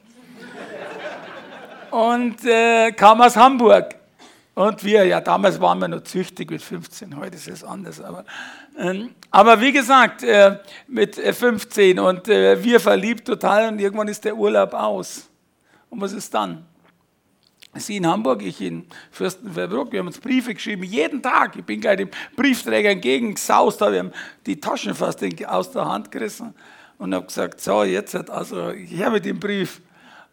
Und 1.92 2.44
äh, 2.44 2.92
kam 2.92 3.22
aus 3.22 3.38
Hamburg. 3.38 3.96
Und 4.56 4.84
wir, 4.84 5.06
ja, 5.06 5.22
damals 5.22 5.62
waren 5.62 5.80
wir 5.80 5.88
noch 5.88 6.04
züchtig 6.04 6.52
mit 6.52 6.62
15, 6.62 7.16
heute 7.16 7.38
ist 7.38 7.48
es 7.48 7.64
anders. 7.64 8.02
Aber, 8.02 8.26
ähm, 8.78 9.12
aber 9.32 9.62
wie 9.62 9.72
gesagt, 9.72 10.22
äh, 10.22 10.58
mit 10.88 11.16
15 11.16 11.98
äh, 11.98 12.02
und 12.02 12.28
äh, 12.28 12.62
wir 12.62 12.82
verliebt 12.82 13.26
total 13.26 13.70
und 13.70 13.80
irgendwann 13.80 14.10
ist 14.10 14.26
der 14.26 14.36
Urlaub 14.36 14.74
aus. 14.74 15.30
Und 15.90 16.02
was 16.02 16.12
ist 16.12 16.34
dann? 16.34 16.66
Sie 17.80 17.98
in 17.98 18.08
Hamburg, 18.08 18.44
ich 18.44 18.62
in 18.62 18.86
Fürstenfeldbruck. 19.12 19.92
Wir 19.92 20.00
haben 20.00 20.08
uns 20.08 20.20
Briefe 20.20 20.54
geschrieben, 20.54 20.84
jeden 20.84 21.22
Tag. 21.22 21.56
Ich 21.56 21.66
bin 21.66 21.82
gleich 21.82 21.98
dem 21.98 22.10
Briefträger 22.36 22.90
entgegengesaust, 22.90 23.82
wir 23.82 24.00
haben 24.00 24.12
die 24.46 24.60
Taschen 24.60 24.94
fast 24.94 25.24
aus 25.46 25.72
der 25.72 25.86
Hand 25.86 26.12
gerissen 26.12 26.54
und 26.98 27.14
habe 27.14 27.26
gesagt, 27.26 27.62
so, 27.62 27.84
jetzt, 27.84 28.16
also 28.30 28.72
her 28.72 29.10
mit 29.10 29.26
dem 29.26 29.40
Brief. 29.40 29.82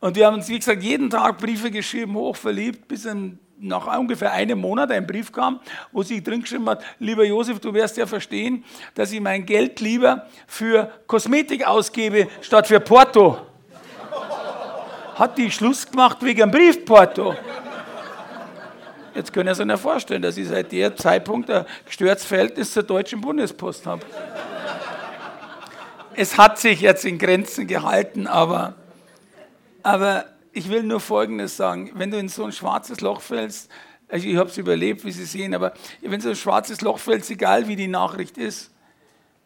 Und 0.00 0.16
wir 0.16 0.26
haben 0.26 0.34
uns, 0.34 0.48
wie 0.48 0.58
gesagt, 0.58 0.82
jeden 0.82 1.08
Tag 1.08 1.38
Briefe 1.38 1.70
geschrieben, 1.70 2.14
hochverliebt, 2.14 2.86
bis 2.86 3.06
am 3.06 3.38
nach 3.58 3.98
ungefähr 3.98 4.32
einem 4.32 4.60
Monat 4.60 4.90
ein 4.90 5.06
Brief 5.06 5.32
kam, 5.32 5.60
wo 5.92 6.02
sie 6.02 6.22
drin 6.22 6.42
geschrieben 6.42 6.68
hat, 6.68 6.84
lieber 6.98 7.24
Josef, 7.24 7.58
du 7.60 7.72
wirst 7.72 7.96
ja 7.96 8.06
verstehen, 8.06 8.64
dass 8.94 9.12
ich 9.12 9.20
mein 9.20 9.46
Geld 9.46 9.80
lieber 9.80 10.26
für 10.46 10.90
Kosmetik 11.06 11.66
ausgebe, 11.66 12.28
statt 12.42 12.66
für 12.66 12.80
Porto. 12.80 13.38
Hat 15.16 15.38
die 15.38 15.50
Schluss 15.50 15.90
gemacht 15.90 16.18
wegen 16.20 16.42
einem 16.42 16.52
Briefporto. 16.52 17.34
Jetzt 19.14 19.32
können 19.32 19.54
Sie 19.54 19.64
sich 19.64 19.80
vorstellen, 19.80 20.20
dass 20.20 20.36
ich 20.36 20.46
seit 20.46 20.72
der 20.72 20.94
Zeitpunkt 20.94 21.50
ein 21.50 21.64
gestörtes 21.86 22.26
Verhältnis 22.26 22.72
zur 22.74 22.82
Deutschen 22.82 23.22
Bundespost 23.22 23.86
habe. 23.86 24.02
es 26.14 26.36
hat 26.36 26.58
sich 26.58 26.82
jetzt 26.82 27.06
in 27.06 27.18
Grenzen 27.18 27.66
gehalten, 27.66 28.26
aber, 28.26 28.74
aber 29.82 30.26
ich 30.52 30.68
will 30.68 30.82
nur 30.82 31.00
Folgendes 31.00 31.56
sagen. 31.56 31.92
Wenn 31.94 32.10
du 32.10 32.18
in 32.18 32.28
so 32.28 32.44
ein 32.44 32.52
schwarzes 32.52 33.00
Loch 33.00 33.22
fällst, 33.22 33.70
also 34.08 34.26
ich 34.26 34.36
habe 34.36 34.50
es 34.50 34.58
überlebt, 34.58 35.02
wie 35.06 35.12
Sie 35.12 35.24
sehen, 35.24 35.54
aber 35.54 35.72
wenn 36.02 36.20
in 36.20 36.28
ein 36.28 36.36
schwarzes 36.36 36.82
Loch 36.82 36.98
fällst, 36.98 37.30
egal 37.30 37.68
wie 37.68 37.76
die 37.76 37.88
Nachricht 37.88 38.36
ist, 38.36 38.70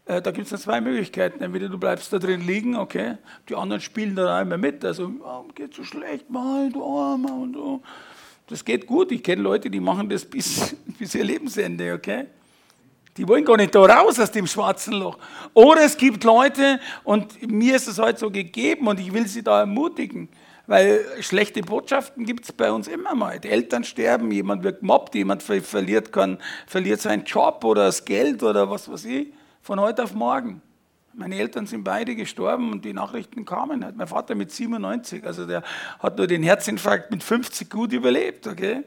da 0.07 0.31
gibt 0.31 0.51
es 0.51 0.63
zwei 0.63 0.81
Möglichkeiten. 0.81 1.43
Entweder 1.43 1.69
du 1.69 1.79
bleibst 1.79 2.13
da 2.13 2.19
drin 2.19 2.47
liegen, 2.47 2.77
okay, 2.77 3.19
die 3.49 3.55
anderen 3.55 3.81
spielen 3.81 4.17
da 4.17 4.39
einmal 4.39 4.59
mit, 4.59 4.85
also 4.85 5.13
oh, 5.23 5.45
geht 5.55 5.75
so 5.75 5.85
schlecht, 5.85 6.31
mal, 6.31 6.71
du 6.71 6.85
Armer 6.85 7.35
und 7.35 7.55
so. 7.55 7.83
Das 8.49 8.65
geht 8.65 8.87
gut. 8.87 9.13
Ich 9.13 9.23
kenne 9.23 9.43
Leute, 9.43 9.71
die 9.71 9.81
machen 9.81 10.09
das 10.09 10.25
bis, 10.25 10.77
bis 10.99 11.15
ihr 11.15 11.25
Lebensende, 11.25 11.95
okay? 11.95 12.27
Die 13.17 13.27
wollen 13.27 13.45
gar 13.45 13.57
nicht 13.57 13.75
da 13.75 13.81
raus 13.81 14.19
aus 14.19 14.33
dem 14.33 14.47
schwarzen 14.47 14.95
Loch. 14.95 15.19
Oder 15.55 15.85
es 15.85 15.97
gibt 15.97 16.25
Leute, 16.25 16.81
und 17.05 17.49
mir 17.49 17.77
ist 17.77 17.87
es 17.87 17.99
heute 17.99 18.19
so 18.19 18.31
gegeben, 18.31 18.89
und 18.89 18.99
ich 18.99 19.13
will 19.13 19.27
sie 19.27 19.43
da 19.43 19.61
ermutigen, 19.61 20.29
weil 20.67 21.05
schlechte 21.21 21.61
Botschaften 21.63 22.25
gibt 22.25 22.45
es 22.45 22.53
bei 22.53 22.71
uns 22.71 22.89
immer 22.89 23.15
mal. 23.15 23.41
Die 23.41 23.49
Eltern 23.49 23.85
sterben, 23.85 24.31
jemand 24.31 24.63
wird 24.63 24.81
gemobbt, 24.81 25.15
jemand 25.15 25.43
verliert, 25.43 26.13
kann, 26.13 26.39
verliert 26.67 27.01
seinen 27.01 27.25
Job 27.25 27.65
oder 27.65 27.87
das 27.87 28.05
Geld 28.05 28.43
oder 28.43 28.71
was 28.71 28.91
weiß 28.91 29.05
ich, 29.07 29.33
von 29.71 29.79
heute 29.79 30.03
auf 30.03 30.15
morgen. 30.15 30.63
Meine 31.13 31.39
Eltern 31.39 31.65
sind 31.65 31.85
beide 31.85 32.17
gestorben 32.17 32.73
und 32.73 32.85
die 32.85 32.93
Nachrichten 32.93 33.45
kamen 33.45 33.85
halt. 33.85 33.97
Mein 33.97 34.09
Vater 34.09 34.35
mit 34.35 34.51
97, 34.51 35.25
also 35.25 35.47
der 35.47 35.63
hat 36.01 36.19
nur 36.19 36.27
den 36.27 36.43
Herzinfarkt 36.43 37.13
mit 37.13 37.23
50 37.23 37.71
gut 37.71 37.93
überlebt, 37.93 38.49
okay? 38.49 38.83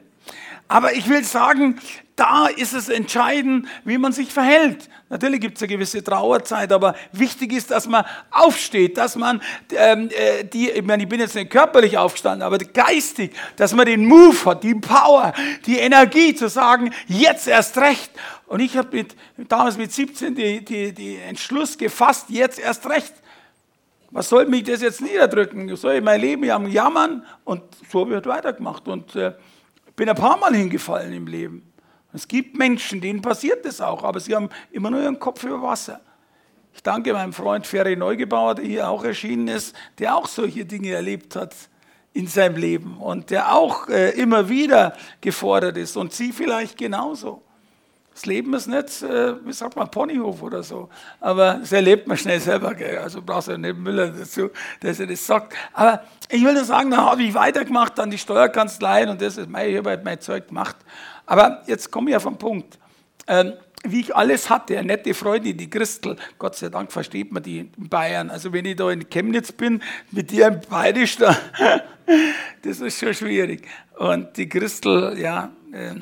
Aber 0.68 0.94
ich 0.94 1.08
will 1.08 1.24
sagen, 1.24 1.78
da 2.16 2.46
ist 2.46 2.74
es 2.74 2.88
entscheidend, 2.88 3.66
wie 3.84 3.98
man 3.98 4.12
sich 4.12 4.32
verhält. 4.32 4.88
Natürlich 5.10 5.40
gibt 5.40 5.56
es 5.56 5.62
eine 5.62 5.68
gewisse 5.68 6.02
Trauerzeit, 6.02 6.72
aber 6.72 6.94
wichtig 7.12 7.52
ist, 7.52 7.70
dass 7.70 7.86
man 7.86 8.04
aufsteht, 8.30 8.96
dass 8.96 9.16
man 9.16 9.42
ähm, 9.76 10.08
äh, 10.10 10.44
die, 10.44 10.70
ich 10.70 10.84
meine, 10.84 11.02
ich 11.02 11.08
bin 11.08 11.20
jetzt 11.20 11.34
nicht 11.34 11.50
körperlich 11.50 11.98
aufgestanden, 11.98 12.42
aber 12.42 12.58
geistig, 12.58 13.32
dass 13.56 13.74
man 13.74 13.86
den 13.86 14.06
Move 14.06 14.44
hat, 14.44 14.62
die 14.62 14.74
Power, 14.74 15.32
die 15.66 15.78
Energie 15.78 16.34
zu 16.34 16.48
sagen, 16.48 16.92
jetzt 17.08 17.48
erst 17.48 17.76
recht. 17.78 18.10
Und 18.46 18.60
ich 18.60 18.76
habe 18.76 18.96
mit, 18.96 19.16
damals 19.48 19.76
mit 19.76 19.92
17 19.92 20.34
die, 20.34 20.64
die, 20.64 20.92
die 20.92 21.16
Entschluss 21.16 21.76
gefasst, 21.76 22.26
jetzt 22.28 22.58
erst 22.58 22.88
recht. 22.88 23.12
Was 24.10 24.28
soll 24.28 24.46
mich 24.46 24.62
das 24.62 24.80
jetzt 24.80 25.00
niederdrücken? 25.00 25.74
Soll 25.74 25.94
ich 25.94 26.02
mein 26.02 26.20
Leben 26.20 26.44
jammern? 26.44 27.26
Und 27.42 27.62
so 27.90 28.08
wird 28.08 28.26
weitergemacht. 28.26 28.86
Und 28.86 29.16
äh, 29.16 29.32
bin 29.96 30.08
ein 30.08 30.16
paar 30.16 30.36
Mal 30.36 30.54
hingefallen 30.54 31.12
im 31.12 31.26
Leben. 31.26 31.72
Es 32.12 32.28
gibt 32.28 32.56
Menschen, 32.56 33.00
denen 33.00 33.22
passiert 33.22 33.64
das 33.64 33.80
auch, 33.80 34.04
aber 34.04 34.20
sie 34.20 34.34
haben 34.34 34.48
immer 34.70 34.90
nur 34.90 35.02
ihren 35.02 35.18
Kopf 35.18 35.42
über 35.44 35.62
Wasser. 35.62 36.00
Ich 36.72 36.82
danke 36.82 37.12
meinem 37.12 37.32
Freund 37.32 37.66
Ferry 37.66 37.96
Neugebauer, 37.96 38.56
der 38.56 38.64
hier 38.64 38.88
auch 38.88 39.04
erschienen 39.04 39.48
ist, 39.48 39.76
der 39.98 40.16
auch 40.16 40.26
solche 40.26 40.64
Dinge 40.64 40.90
erlebt 40.90 41.36
hat 41.36 41.54
in 42.12 42.26
seinem 42.26 42.56
Leben 42.56 42.98
und 42.98 43.30
der 43.30 43.54
auch 43.54 43.88
äh, 43.88 44.10
immer 44.10 44.48
wieder 44.48 44.96
gefordert 45.20 45.76
ist 45.76 45.96
und 45.96 46.12
Sie 46.12 46.32
vielleicht 46.32 46.78
genauso. 46.78 47.43
Das 48.14 48.26
Leben 48.26 48.54
ist 48.54 48.68
nicht, 48.68 49.02
äh, 49.02 49.44
wie 49.44 49.52
sagt 49.52 49.74
man, 49.74 49.90
Ponyhof 49.90 50.40
oder 50.40 50.62
so. 50.62 50.88
Aber 51.20 51.54
das 51.54 51.72
erlebt 51.72 52.06
man 52.06 52.16
schnell 52.16 52.38
selber. 52.38 52.72
Gell? 52.74 52.98
Also 52.98 53.20
brauchst 53.20 53.48
du 53.48 53.52
ja 53.52 53.58
nicht 53.58 53.76
Müller 53.76 54.08
dazu, 54.08 54.50
dass 54.80 55.00
er 55.00 55.08
das 55.08 55.26
sagt. 55.26 55.52
Aber 55.72 56.04
ich 56.28 56.44
will 56.44 56.54
nur 56.54 56.64
sagen, 56.64 56.92
dann 56.92 57.00
habe 57.00 57.24
ich 57.24 57.34
weitergemacht, 57.34 57.98
dann 57.98 58.10
die 58.10 58.18
Steuerkanzlei 58.18 59.10
und 59.10 59.20
das 59.20 59.36
ist 59.36 59.50
mein, 59.50 59.68
ich 59.68 59.76
habe 59.78 60.00
mein 60.04 60.20
Zeug 60.20 60.46
gemacht. 60.46 60.76
Aber 61.26 61.62
jetzt 61.66 61.90
komme 61.90 62.10
ich 62.10 62.16
auf 62.16 62.22
den 62.22 62.38
Punkt. 62.38 62.78
Ähm, 63.26 63.54
wie 63.86 64.00
ich 64.00 64.16
alles 64.16 64.48
hatte, 64.48 64.78
eine 64.78 64.86
nette 64.86 65.12
Freundin, 65.12 65.56
die 65.56 65.68
Christel, 65.68 66.16
Gott 66.38 66.54
sei 66.56 66.68
Dank 66.68 66.90
versteht 66.90 67.32
man 67.32 67.42
die 67.42 67.58
in 67.58 67.88
Bayern. 67.88 68.30
Also 68.30 68.52
wenn 68.52 68.64
ich 68.64 68.76
da 68.76 68.90
in 68.90 69.08
Chemnitz 69.10 69.52
bin, 69.52 69.82
mit 70.10 70.30
dir 70.30 70.46
im 70.46 70.60
Bayerisch, 70.60 71.18
da, 71.18 71.36
das 72.62 72.80
ist 72.80 72.98
schon 72.98 73.12
schwierig. 73.12 73.66
Und 73.98 74.36
die 74.36 74.48
Christel, 74.48 75.18
ja, 75.18 75.50
äh, 75.72 75.96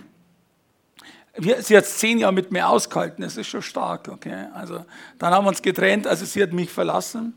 sie 1.39 1.77
hat 1.77 1.87
zehn 1.87 2.19
Jahre 2.19 2.33
mit 2.33 2.53
mir 2.53 2.69
ausgehalten, 2.69 3.23
das 3.23 3.37
ist 3.37 3.49
schon 3.49 3.63
stark. 3.63 4.09
Okay? 4.09 4.47
Also, 4.55 4.85
dann 5.19 5.33
haben 5.33 5.45
wir 5.45 5.49
uns 5.49 5.63
getrennt, 5.63 6.07
also 6.07 6.25
sie 6.25 6.43
hat 6.43 6.53
mich 6.53 6.71
verlassen, 6.71 7.35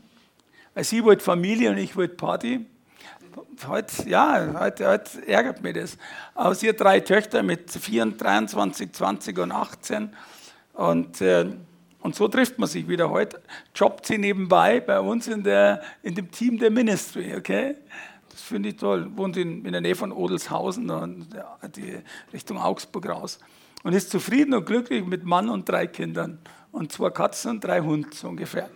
sie 0.76 1.02
wollte 1.04 1.24
Familie 1.24 1.70
und 1.70 1.78
ich 1.78 1.96
wollte 1.96 2.14
Party. 2.14 2.66
Heute, 3.66 4.08
ja, 4.08 4.54
heute, 4.60 4.86
heute 4.86 5.26
ärgert 5.26 5.62
mich 5.62 5.74
das. 5.74 5.96
Aber 6.34 6.54
sie 6.54 6.68
hat 6.68 6.80
drei 6.80 7.00
Töchter 7.00 7.42
mit 7.42 7.70
24, 7.70 8.18
23, 8.18 8.92
20 8.92 9.38
und 9.38 9.52
18. 9.52 10.10
Und, 10.74 11.20
äh, 11.22 11.46
und 12.00 12.14
so 12.14 12.28
trifft 12.28 12.58
man 12.58 12.68
sich 12.68 12.86
wieder 12.86 13.08
heute. 13.10 13.40
Jobbt 13.74 14.06
sie 14.06 14.18
nebenbei 14.18 14.80
bei 14.80 15.00
uns 15.00 15.26
in, 15.26 15.42
der, 15.42 15.82
in 16.02 16.14
dem 16.14 16.30
Team 16.30 16.58
der 16.58 16.70
Ministry, 16.70 17.34
okay? 17.34 17.76
Das 18.30 18.42
finde 18.42 18.70
ich 18.70 18.76
toll. 18.76 19.10
Wohnt 19.16 19.38
in, 19.38 19.64
in 19.64 19.72
der 19.72 19.80
Nähe 19.80 19.94
von 19.94 20.12
Odelshausen, 20.12 20.90
und, 20.90 21.28
die 21.76 21.96
Richtung 22.32 22.58
Augsburg 22.58 23.08
raus 23.08 23.38
und 23.86 23.92
ist 23.92 24.10
zufrieden 24.10 24.52
und 24.52 24.66
glücklich 24.66 25.06
mit 25.06 25.24
Mann 25.24 25.48
und 25.48 25.68
drei 25.68 25.86
Kindern 25.86 26.40
und 26.72 26.90
zwei 26.90 27.08
Katzen 27.10 27.52
und 27.52 27.60
drei 27.62 27.80
Hunden 27.80 28.10
so 28.10 28.26
ungefähr. 28.26 28.68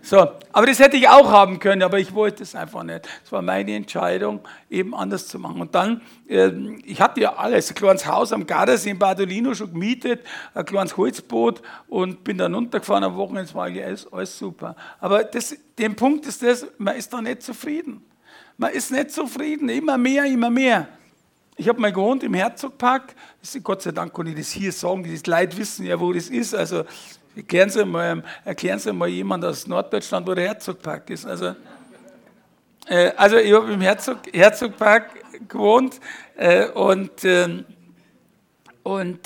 So, 0.00 0.16
aber 0.16 0.64
das 0.64 0.78
hätte 0.78 0.96
ich 0.96 1.06
auch 1.10 1.30
haben 1.30 1.58
können, 1.58 1.82
aber 1.82 1.98
ich 1.98 2.14
wollte 2.14 2.42
es 2.42 2.54
einfach 2.54 2.82
nicht. 2.82 3.06
Es 3.22 3.30
war 3.32 3.42
meine 3.42 3.74
Entscheidung, 3.74 4.40
eben 4.70 4.94
anders 4.94 5.28
zu 5.28 5.38
machen. 5.38 5.60
Und 5.60 5.74
dann, 5.74 6.00
äh, 6.26 6.52
ich 6.86 7.02
hatte 7.02 7.20
ja 7.20 7.34
alles, 7.34 7.68
ein 7.68 7.74
kleines 7.74 8.06
Haus 8.06 8.32
am 8.32 8.46
Gardasee 8.46 8.88
in 8.88 8.98
Badolino 8.98 9.52
schon 9.52 9.74
gemietet, 9.74 10.24
ein 10.54 10.64
kleines 10.64 10.96
Holzboot 10.96 11.60
und 11.88 12.24
bin 12.24 12.38
dann 12.38 12.54
runtergefahren 12.54 13.04
am 13.04 13.16
Wochenende, 13.16 13.42
es 13.42 13.54
war 13.54 13.64
alles, 13.64 14.10
alles 14.10 14.38
super. 14.38 14.74
Aber 15.00 15.22
das, 15.22 15.54
der 15.76 15.90
Punkt 15.90 16.24
ist 16.24 16.42
das, 16.42 16.66
man 16.78 16.96
ist 16.96 17.12
da 17.12 17.20
nicht 17.20 17.42
zufrieden. 17.42 18.02
Man 18.56 18.72
ist 18.72 18.90
nicht 18.90 19.10
zufrieden, 19.10 19.68
immer 19.68 19.98
mehr, 19.98 20.24
immer 20.24 20.48
mehr. 20.48 20.88
Ich 21.60 21.68
habe 21.68 21.78
mal 21.78 21.92
gewohnt 21.92 22.22
im 22.22 22.32
Herzogpark. 22.32 23.14
Gott 23.62 23.82
sei 23.82 23.92
Dank 23.92 24.14
kann 24.14 24.26
ich 24.26 24.34
das 24.34 24.50
hier 24.50 24.72
sagen. 24.72 25.02
Die 25.02 25.20
Leute 25.26 25.58
wissen 25.58 25.84
ja, 25.84 26.00
wo 26.00 26.10
das 26.10 26.30
ist. 26.30 26.54
Also 26.54 26.84
erklären 27.36 27.68
Sie 27.68 27.84
mal, 27.84 28.24
erklären 28.46 28.78
Sie 28.78 28.90
mal 28.94 29.10
jemand 29.10 29.44
aus 29.44 29.66
Norddeutschland, 29.66 30.26
wo 30.26 30.32
der 30.32 30.46
Herzogpark 30.46 31.10
ist. 31.10 31.26
Also, 31.26 31.54
äh, 32.86 33.12
also 33.14 33.36
ich 33.36 33.52
habe 33.52 33.74
im 33.74 33.82
Herzog, 33.82 34.20
Herzogpark 34.32 35.10
gewohnt 35.50 36.00
äh, 36.36 36.66
und, 36.68 37.24
äh, 37.24 37.62
und 38.82 39.20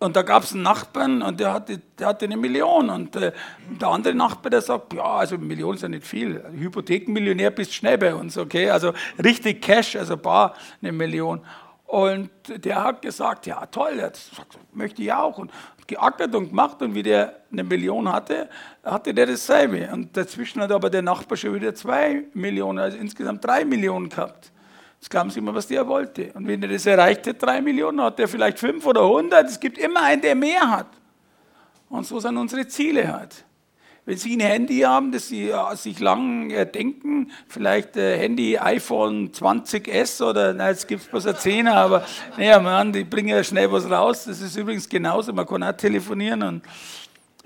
und 0.00 0.14
da 0.14 0.22
gab 0.22 0.44
es 0.44 0.52
einen 0.52 0.62
Nachbarn 0.62 1.22
und 1.22 1.40
der 1.40 1.52
hatte, 1.52 1.80
der 1.98 2.06
hatte 2.08 2.26
eine 2.26 2.36
Million. 2.36 2.88
Und 2.88 3.16
äh, 3.16 3.32
der 3.80 3.88
andere 3.88 4.14
Nachbar, 4.14 4.50
der 4.50 4.60
sagt, 4.60 4.92
ja, 4.94 5.02
also 5.02 5.36
Million 5.38 5.74
ist 5.74 5.82
ja 5.82 5.88
nicht 5.88 6.06
viel. 6.06 6.42
Hypothekenmillionär 6.52 7.50
bist 7.50 7.74
schnell 7.74 7.98
bei 7.98 8.14
uns, 8.14 8.38
okay? 8.38 8.70
Also 8.70 8.92
richtig 9.22 9.60
Cash, 9.60 9.96
also 9.96 10.16
bar 10.16 10.54
eine 10.80 10.92
Million. 10.92 11.40
Und 11.86 12.30
der 12.48 12.84
hat 12.84 13.02
gesagt, 13.02 13.46
ja 13.46 13.66
toll, 13.66 13.96
das 13.96 14.30
möchte 14.72 15.02
ich 15.02 15.12
auch. 15.12 15.38
Und 15.38 15.50
geackert 15.88 16.32
und 16.34 16.50
gemacht 16.50 16.80
und 16.80 16.94
wie 16.94 17.02
der 17.02 17.40
eine 17.50 17.64
Million 17.64 18.12
hatte, 18.12 18.48
hatte 18.84 19.12
der 19.12 19.26
dasselbe. 19.26 19.88
Und 19.92 20.16
dazwischen 20.16 20.62
hat 20.62 20.70
aber 20.70 20.90
der 20.90 21.02
Nachbar 21.02 21.36
schon 21.36 21.54
wieder 21.54 21.74
zwei 21.74 22.24
Millionen, 22.34 22.78
also 22.78 22.98
insgesamt 22.98 23.44
drei 23.44 23.64
Millionen 23.64 24.10
gehabt. 24.10 24.52
Jetzt 25.00 25.10
glauben 25.10 25.30
Sie 25.30 25.38
immer, 25.38 25.54
was 25.54 25.66
der 25.66 25.86
wollte. 25.86 26.32
Und 26.34 26.46
wenn 26.46 26.62
er 26.62 26.68
das 26.68 26.86
erreicht 26.86 27.26
hat, 27.26 27.40
drei 27.40 27.60
Millionen, 27.60 28.00
hat 28.00 28.18
er 28.18 28.28
vielleicht 28.28 28.58
fünf 28.58 28.84
oder 28.84 29.08
hundert. 29.08 29.48
Es 29.48 29.60
gibt 29.60 29.78
immer 29.78 30.02
einen, 30.02 30.20
der 30.22 30.34
mehr 30.34 30.68
hat. 30.68 30.88
Und 31.88 32.06
so 32.06 32.18
sind 32.20 32.36
unsere 32.36 32.66
Ziele 32.66 33.12
halt. 33.12 33.44
Wenn 34.04 34.16
Sie 34.16 34.36
ein 34.36 34.40
Handy 34.40 34.80
haben, 34.80 35.12
das 35.12 35.28
Sie 35.28 35.48
ja, 35.48 35.76
sich 35.76 36.00
lang 36.00 36.50
äh, 36.50 36.64
denken, 36.64 37.30
vielleicht 37.46 37.96
äh, 37.98 38.18
Handy 38.18 38.56
iPhone 38.58 39.30
20S 39.32 40.22
oder, 40.22 40.54
na, 40.54 40.70
jetzt 40.70 40.88
gibt 40.88 41.02
es 41.02 41.08
bloß 41.08 41.26
ein 41.26 41.34
10er, 41.34 41.72
aber 41.72 42.06
naja, 42.38 42.58
man, 42.58 42.90
die 42.90 43.04
bringen 43.04 43.28
ja 43.28 43.44
schnell 43.44 43.70
was 43.70 43.88
raus. 43.90 44.24
Das 44.24 44.40
ist 44.40 44.56
übrigens 44.56 44.88
genauso, 44.88 45.32
man 45.34 45.46
kann 45.46 45.62
auch 45.62 45.72
telefonieren 45.72 46.42
und 46.42 46.62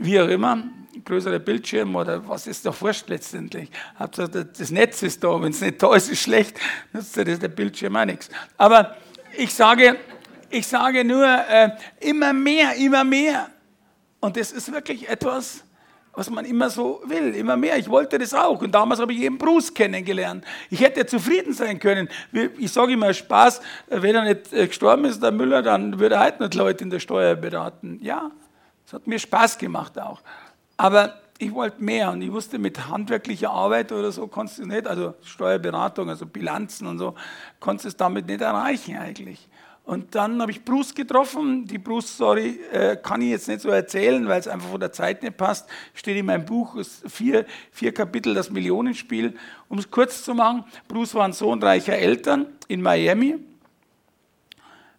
wie 0.02 0.20
auch 0.20 0.28
immer 0.28 0.62
größere 1.04 1.40
Bildschirm 1.40 1.96
oder 1.96 2.26
was 2.28 2.46
ist 2.46 2.64
da 2.66 2.80
wurscht 2.80 3.08
letztendlich. 3.08 3.70
Hauptsache 3.98 4.44
das 4.44 4.70
Netz 4.70 5.02
ist 5.02 5.22
da, 5.24 5.40
wenn 5.40 5.50
es 5.50 5.60
nicht 5.60 5.82
da 5.82 5.94
ist, 5.94 6.10
ist 6.10 6.22
schlecht, 6.22 6.58
nutzt 6.92 7.16
der 7.16 7.48
Bildschirm 7.48 7.96
auch 7.96 8.04
nichts. 8.04 8.28
Aber 8.56 8.96
ich 9.36 9.52
sage, 9.54 9.96
ich 10.50 10.66
sage 10.66 11.04
nur, 11.04 11.26
äh, 11.26 11.70
immer 12.00 12.32
mehr, 12.32 12.74
immer 12.76 13.04
mehr. 13.04 13.48
Und 14.20 14.36
das 14.36 14.52
ist 14.52 14.72
wirklich 14.72 15.08
etwas, 15.08 15.64
was 16.14 16.28
man 16.28 16.44
immer 16.44 16.68
so 16.68 17.02
will, 17.06 17.34
immer 17.34 17.56
mehr. 17.56 17.78
Ich 17.78 17.88
wollte 17.88 18.18
das 18.18 18.34
auch. 18.34 18.60
Und 18.60 18.72
damals 18.72 19.00
habe 19.00 19.14
ich 19.14 19.22
eben 19.22 19.38
Bruce 19.38 19.72
kennengelernt. 19.72 20.44
Ich 20.68 20.80
hätte 20.80 21.06
zufrieden 21.06 21.54
sein 21.54 21.78
können. 21.78 22.08
Ich 22.58 22.70
sage 22.70 22.92
immer 22.92 23.14
Spaß, 23.14 23.62
wenn 23.88 24.14
er 24.14 24.24
nicht 24.24 24.52
äh, 24.52 24.66
gestorben 24.66 25.06
ist, 25.06 25.22
der 25.22 25.32
Müller, 25.32 25.62
dann 25.62 25.98
würde 25.98 26.16
er 26.16 26.24
heute 26.24 26.42
nicht 26.42 26.54
Leute 26.54 26.84
in 26.84 26.90
der 26.90 27.00
Steuer 27.00 27.34
beraten. 27.34 27.98
Ja, 28.02 28.30
es 28.92 28.96
hat 28.96 29.06
mir 29.06 29.18
Spaß 29.18 29.56
gemacht 29.56 29.98
auch. 29.98 30.20
Aber 30.76 31.14
ich 31.38 31.50
wollte 31.54 31.82
mehr 31.82 32.10
und 32.10 32.20
ich 32.20 32.30
wusste, 32.30 32.58
mit 32.58 32.88
handwerklicher 32.88 33.50
Arbeit 33.50 33.90
oder 33.90 34.12
so 34.12 34.26
konntest 34.26 34.58
du 34.58 34.66
nicht, 34.66 34.86
also 34.86 35.14
Steuerberatung, 35.22 36.10
also 36.10 36.26
Bilanzen 36.26 36.86
und 36.86 36.98
so, 36.98 37.14
konntest 37.58 37.84
du 37.86 37.88
es 37.88 37.96
damit 37.96 38.26
nicht 38.26 38.42
erreichen 38.42 38.98
eigentlich. 38.98 39.48
Und 39.84 40.14
dann 40.14 40.42
habe 40.42 40.52
ich 40.52 40.62
Bruce 40.62 40.94
getroffen. 40.94 41.64
Die 41.64 41.78
Bruce-Story 41.78 42.60
äh, 42.70 42.96
kann 42.96 43.22
ich 43.22 43.30
jetzt 43.30 43.48
nicht 43.48 43.62
so 43.62 43.70
erzählen, 43.70 44.28
weil 44.28 44.40
es 44.40 44.46
einfach 44.46 44.68
von 44.68 44.78
der 44.78 44.92
Zeit 44.92 45.22
nicht 45.22 45.38
passt. 45.38 45.70
Steht 45.94 46.18
in 46.18 46.26
meinem 46.26 46.44
Buch, 46.44 46.76
ist 46.76 47.10
vier, 47.10 47.46
vier 47.70 47.94
Kapitel, 47.94 48.34
das 48.34 48.50
Millionenspiel. 48.50 49.34
Um 49.70 49.78
es 49.78 49.90
kurz 49.90 50.22
zu 50.22 50.34
machen, 50.34 50.64
Bruce 50.86 51.14
war 51.14 51.24
ein 51.24 51.32
Sohn 51.32 51.62
reicher 51.62 51.96
Eltern 51.96 52.46
in 52.68 52.82
Miami. 52.82 53.38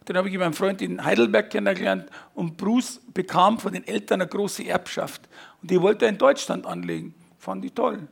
Den 0.08 0.18
habe 0.18 0.30
ich 0.30 0.38
meinen 0.38 0.54
Freund 0.54 0.82
in 0.82 1.04
Heidelberg 1.04 1.50
kennengelernt. 1.50 2.10
Und 2.34 2.58
Bruce 2.58 3.02
bekam 3.14 3.60
von 3.60 3.74
den 3.74 3.88
Eltern 3.88 4.22
eine 4.22 4.30
große 4.30 4.66
Erbschaft. 4.68 5.22
Und 5.62 5.72
die 5.72 5.82
wollte 5.82 6.06
er 6.06 6.10
in 6.10 6.18
Deutschland 6.18 6.66
anlegen. 6.66 7.14
Fand 7.38 7.64
ich 7.66 7.74
toll 7.74 8.08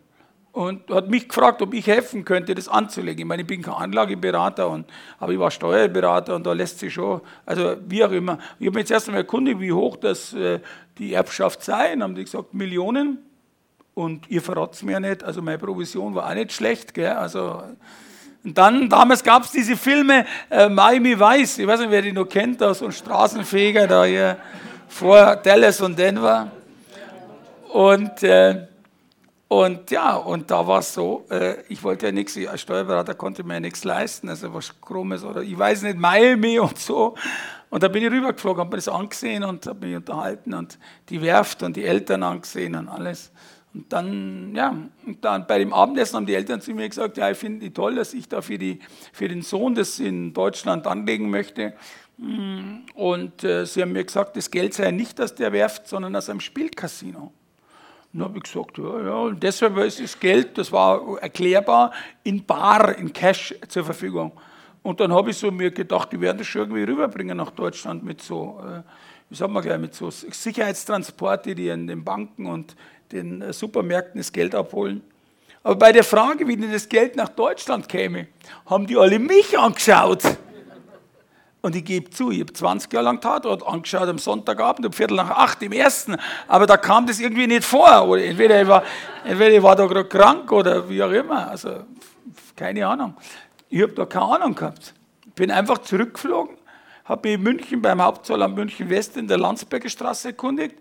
und 0.53 0.89
hat 0.89 1.09
mich 1.09 1.29
gefragt, 1.29 1.61
ob 1.61 1.73
ich 1.73 1.87
helfen 1.87 2.25
könnte, 2.25 2.53
das 2.53 2.67
anzulegen. 2.67 3.19
Ich 3.19 3.25
meine, 3.25 3.43
ich 3.43 3.47
bin 3.47 3.61
kein 3.61 3.73
Anlageberater, 3.73 4.69
und, 4.69 4.85
aber 5.19 5.31
ich 5.31 5.39
war 5.39 5.49
Steuerberater 5.49 6.35
und 6.35 6.45
da 6.45 6.53
lässt 6.53 6.79
sich 6.79 6.93
schon, 6.93 7.21
also 7.45 7.77
wie 7.87 8.03
auch 8.03 8.11
immer. 8.11 8.37
Ich 8.59 8.67
habe 8.67 8.75
mich 8.75 8.81
jetzt 8.81 8.91
erst 8.91 9.07
einmal 9.07 9.21
erkundigt, 9.21 9.59
wie 9.59 9.71
hoch 9.71 9.95
das, 9.95 10.33
äh, 10.33 10.59
die 10.97 11.13
Erbschaft 11.13 11.63
sei. 11.63 11.93
Und 11.93 12.03
haben 12.03 12.15
die 12.15 12.23
gesagt, 12.23 12.53
Millionen. 12.53 13.19
Und 13.93 14.29
ihr 14.29 14.41
verrat 14.41 14.73
es 14.73 14.83
mir 14.83 14.99
nicht. 14.99 15.23
Also 15.23 15.41
meine 15.41 15.57
Provision 15.57 16.15
war 16.15 16.29
auch 16.29 16.33
nicht 16.33 16.51
schlecht. 16.51 16.93
Gell? 16.93 17.11
Also, 17.11 17.63
und 18.43 18.57
dann, 18.57 18.89
damals 18.89 19.23
gab 19.23 19.43
es 19.43 19.51
diese 19.51 19.77
Filme 19.77 20.25
äh, 20.49 20.67
Miami 20.67 21.19
Weiß. 21.19 21.59
Ich 21.59 21.67
weiß 21.67 21.81
nicht, 21.81 21.91
wer 21.91 22.01
die 22.01 22.11
noch 22.11 22.25
kennt, 22.25 22.59
da 22.59 22.73
so 22.73 22.85
ein 22.85 22.91
Straßenfeger 22.91 23.87
da 23.87 24.03
hier 24.03 24.37
vor 24.87 25.35
Dallas 25.35 25.79
und 25.81 25.97
Denver. 25.97 26.51
Und 27.71 28.23
äh, 28.23 28.67
und 29.51 29.91
ja, 29.91 30.15
und 30.15 30.49
da 30.49 30.65
war 30.65 30.79
es 30.79 30.93
so, 30.93 31.25
äh, 31.29 31.61
ich 31.67 31.83
wollte 31.83 32.05
ja 32.05 32.13
nichts, 32.13 32.37
als 32.47 32.61
Steuerberater 32.61 33.15
konnte 33.15 33.43
mir 33.43 33.55
ja 33.55 33.59
nichts 33.59 33.83
leisten, 33.83 34.29
also 34.29 34.53
was 34.53 34.79
Krummes 34.79 35.25
oder 35.25 35.41
ich 35.41 35.59
weiß 35.59 35.81
nicht, 35.81 35.97
Miami 35.97 36.57
und 36.61 36.79
so. 36.79 37.15
Und 37.69 37.83
da 37.83 37.89
bin 37.89 38.01
ich 38.01 38.09
rübergeflogen, 38.09 38.61
habe 38.61 38.69
mir 38.69 38.77
das 38.77 38.87
angesehen 38.87 39.43
und 39.43 39.65
habe 39.67 39.85
mich 39.85 39.95
unterhalten 39.97 40.53
und 40.53 40.79
die 41.09 41.21
Werft 41.21 41.63
und 41.63 41.75
die 41.75 41.83
Eltern 41.83 42.23
angesehen 42.23 42.75
und 42.75 42.87
alles. 42.87 43.29
Und 43.73 43.93
dann, 43.93 44.53
ja, 44.53 44.75
und 45.05 45.23
dann 45.23 45.47
bei 45.47 45.59
dem 45.59 45.73
Abendessen 45.73 46.17
haben 46.17 46.25
die 46.25 46.35
Eltern 46.35 46.59
zu 46.59 46.73
mir 46.73 46.89
gesagt, 46.89 47.17
ja, 47.17 47.31
ich 47.31 47.37
finde 47.37 47.65
es 47.65 47.73
toll, 47.73 47.95
dass 47.95 48.13
ich 48.13 48.27
da 48.27 48.41
für, 48.41 48.57
die, 48.57 48.79
für 49.13 49.29
den 49.29 49.41
Sohn 49.41 49.75
das 49.75 49.99
in 49.99 50.33
Deutschland 50.33 50.85
anlegen 50.87 51.29
möchte. 51.29 51.73
Mm, 52.17 52.79
und 52.95 53.43
äh, 53.45 53.65
sie 53.65 53.81
haben 53.81 53.93
mir 53.93 54.03
gesagt, 54.03 54.35
das 54.35 54.51
Geld 54.51 54.73
sei 54.73 54.91
nicht 54.91 55.21
aus 55.21 55.35
der 55.35 55.53
Werft, 55.53 55.87
sondern 55.87 56.15
aus 56.15 56.29
einem 56.29 56.41
Spielcasino. 56.41 57.31
Dann 58.11 58.23
habe 58.23 58.37
ich 58.37 58.43
gesagt, 58.43 58.77
ja, 58.77 59.03
ja, 59.05 59.13
und 59.13 59.41
deshalb 59.41 59.77
ist 59.77 60.01
das 60.01 60.19
Geld, 60.19 60.57
das 60.57 60.69
war 60.71 61.19
erklärbar, 61.21 61.93
in 62.23 62.43
Bar, 62.43 62.97
in 62.97 63.13
Cash 63.13 63.55
zur 63.69 63.85
Verfügung. 63.85 64.33
Und 64.83 64.99
dann 64.99 65.13
habe 65.13 65.29
ich 65.29 65.37
so 65.37 65.49
mir 65.49 65.71
gedacht, 65.71 66.11
die 66.11 66.19
werden 66.19 66.39
das 66.39 66.47
schon 66.47 66.63
irgendwie 66.63 66.83
rüberbringen 66.83 67.37
nach 67.37 67.51
Deutschland 67.51 68.03
mit 68.03 68.21
so, 68.21 68.59
äh, 68.65 68.81
wie 69.29 69.35
sagen 69.35 69.53
wir 69.53 69.61
gleich, 69.61 69.79
mit 69.79 69.93
so 69.93 70.09
Sicherheitstransporte, 70.09 71.55
die 71.55 71.69
in 71.69 71.87
den 71.87 72.03
Banken 72.03 72.47
und 72.47 72.75
den 73.11 73.41
äh, 73.41 73.53
Supermärkten 73.53 74.19
das 74.19 74.31
Geld 74.31 74.55
abholen. 74.55 75.01
Aber 75.63 75.75
bei 75.75 75.91
der 75.91 76.03
Frage, 76.03 76.47
wie 76.47 76.57
denn 76.57 76.71
das 76.71 76.89
Geld 76.89 77.15
nach 77.15 77.29
Deutschland 77.29 77.87
käme, 77.87 78.27
haben 78.65 78.87
die 78.87 78.97
alle 78.97 79.19
mich 79.19 79.57
angeschaut. 79.57 80.23
Und 81.61 81.75
ich 81.75 81.85
gebe 81.85 82.09
zu, 82.09 82.31
ich 82.31 82.39
habe 82.39 82.51
20 82.51 82.91
Jahre 82.91 83.05
lang 83.05 83.21
Tatort 83.21 83.65
angeschaut 83.67 84.09
am 84.09 84.17
Sonntagabend 84.17 84.87
um 84.87 84.93
Viertel 84.93 85.17
nach 85.17 85.29
acht 85.29 85.61
im 85.61 85.71
ersten, 85.71 86.17
aber 86.47 86.65
da 86.65 86.75
kam 86.75 87.05
das 87.05 87.19
irgendwie 87.19 87.45
nicht 87.45 87.63
vor. 87.63 88.07
Oder 88.07 88.23
entweder 88.23 88.59
ich 88.59 88.67
war, 88.67 88.83
entweder 89.23 89.55
ich 89.55 89.61
war 89.61 89.75
da 89.75 89.85
gerade 89.85 90.09
krank 90.09 90.51
oder 90.51 90.89
wie 90.89 91.03
auch 91.03 91.11
immer. 91.11 91.49
Also 91.49 91.83
keine 92.55 92.87
Ahnung. 92.87 93.15
Ich 93.69 93.83
habe 93.83 93.93
da 93.93 94.05
keine 94.05 94.25
Ahnung 94.25 94.55
gehabt. 94.55 94.95
Bin 95.35 95.51
einfach 95.51 95.77
zurückgeflogen, 95.77 96.57
habe 97.05 97.27
mich 97.27 97.37
in 97.37 97.43
München 97.43 97.81
beim 97.81 98.01
Hauptzollamt 98.01 98.55
München 98.55 98.89
West 98.89 99.15
in 99.15 99.27
der 99.27 99.37
Landsberger 99.37 99.89
Straße 99.89 100.29
erkundigt 100.29 100.75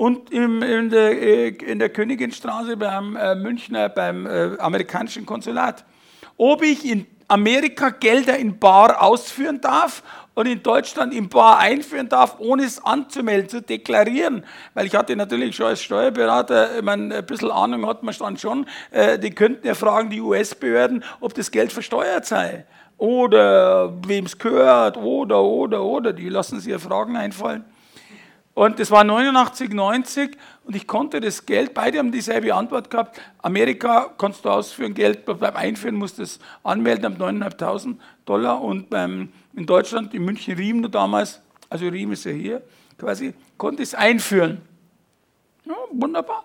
und 0.00 0.30
in, 0.30 0.62
in, 0.62 0.88
der, 0.88 1.20
äh, 1.20 1.48
in 1.48 1.78
der 1.78 1.90
Königinstraße 1.90 2.74
beim 2.78 3.16
äh, 3.16 3.34
Münchner, 3.34 3.90
beim 3.90 4.24
äh, 4.24 4.56
amerikanischen 4.58 5.26
Konsulat. 5.26 5.84
Ob 6.38 6.62
ich 6.62 6.86
in 6.86 7.06
Amerika 7.28 7.90
Gelder 7.90 8.38
in 8.38 8.58
Bar 8.58 9.02
ausführen 9.02 9.60
darf 9.60 10.02
und 10.32 10.46
in 10.46 10.62
Deutschland 10.62 11.12
in 11.12 11.28
Bar 11.28 11.58
einführen 11.58 12.08
darf, 12.08 12.36
ohne 12.38 12.64
es 12.64 12.82
anzumelden, 12.82 13.50
zu 13.50 13.60
deklarieren. 13.60 14.46
Weil 14.72 14.86
ich 14.86 14.94
hatte 14.94 15.14
natürlich 15.14 15.54
schon 15.54 15.66
als 15.66 15.82
Steuerberater, 15.82 16.78
ich 16.78 16.82
meine, 16.82 17.16
ein 17.16 17.26
bisschen 17.26 17.50
Ahnung 17.50 17.86
hat 17.86 18.02
man 18.02 18.14
dann 18.18 18.38
schon, 18.38 18.64
äh, 18.92 19.18
die 19.18 19.32
könnten 19.32 19.66
ja 19.66 19.74
fragen, 19.74 20.08
die 20.08 20.22
US-Behörden, 20.22 21.04
ob 21.20 21.34
das 21.34 21.50
Geld 21.50 21.74
versteuert 21.74 22.24
sei. 22.24 22.64
Oder 22.96 23.92
wem 24.06 24.24
es 24.24 24.38
gehört, 24.38 24.96
oder, 24.96 25.42
oder, 25.42 25.82
oder. 25.82 26.14
Die 26.14 26.30
lassen 26.30 26.58
sich 26.58 26.72
ja 26.72 26.78
Fragen 26.78 27.18
einfallen. 27.18 27.66
Und 28.54 28.80
das 28.80 28.90
war 28.90 29.04
89, 29.04 29.70
90 29.70 30.36
und 30.64 30.74
ich 30.74 30.86
konnte 30.86 31.20
das 31.20 31.46
Geld, 31.46 31.72
beide 31.72 31.98
haben 31.98 32.10
dieselbe 32.10 32.54
Antwort 32.54 32.90
gehabt. 32.90 33.20
Amerika 33.38 34.12
kannst 34.18 34.44
du 34.44 34.50
ausführen, 34.50 34.92
Geld 34.92 35.24
beim 35.24 35.56
Einführen 35.56 35.94
musst 35.94 36.18
du 36.18 36.22
es 36.22 36.40
anmelden 36.64 37.06
ab 37.06 37.20
9.500 37.20 37.96
Dollar 38.26 38.60
und 38.60 38.90
beim, 38.90 39.32
in 39.54 39.66
Deutschland, 39.66 40.14
in 40.14 40.24
München 40.24 40.56
Riem 40.56 40.80
nur 40.80 40.90
damals, 40.90 41.40
also 41.68 41.86
Riem 41.86 42.12
ist 42.12 42.24
ja 42.24 42.32
hier, 42.32 42.62
quasi, 42.98 43.34
konnte 43.56 43.82
es 43.82 43.94
einführen. 43.94 44.60
Ja, 45.64 45.74
wunderbar. 45.92 46.44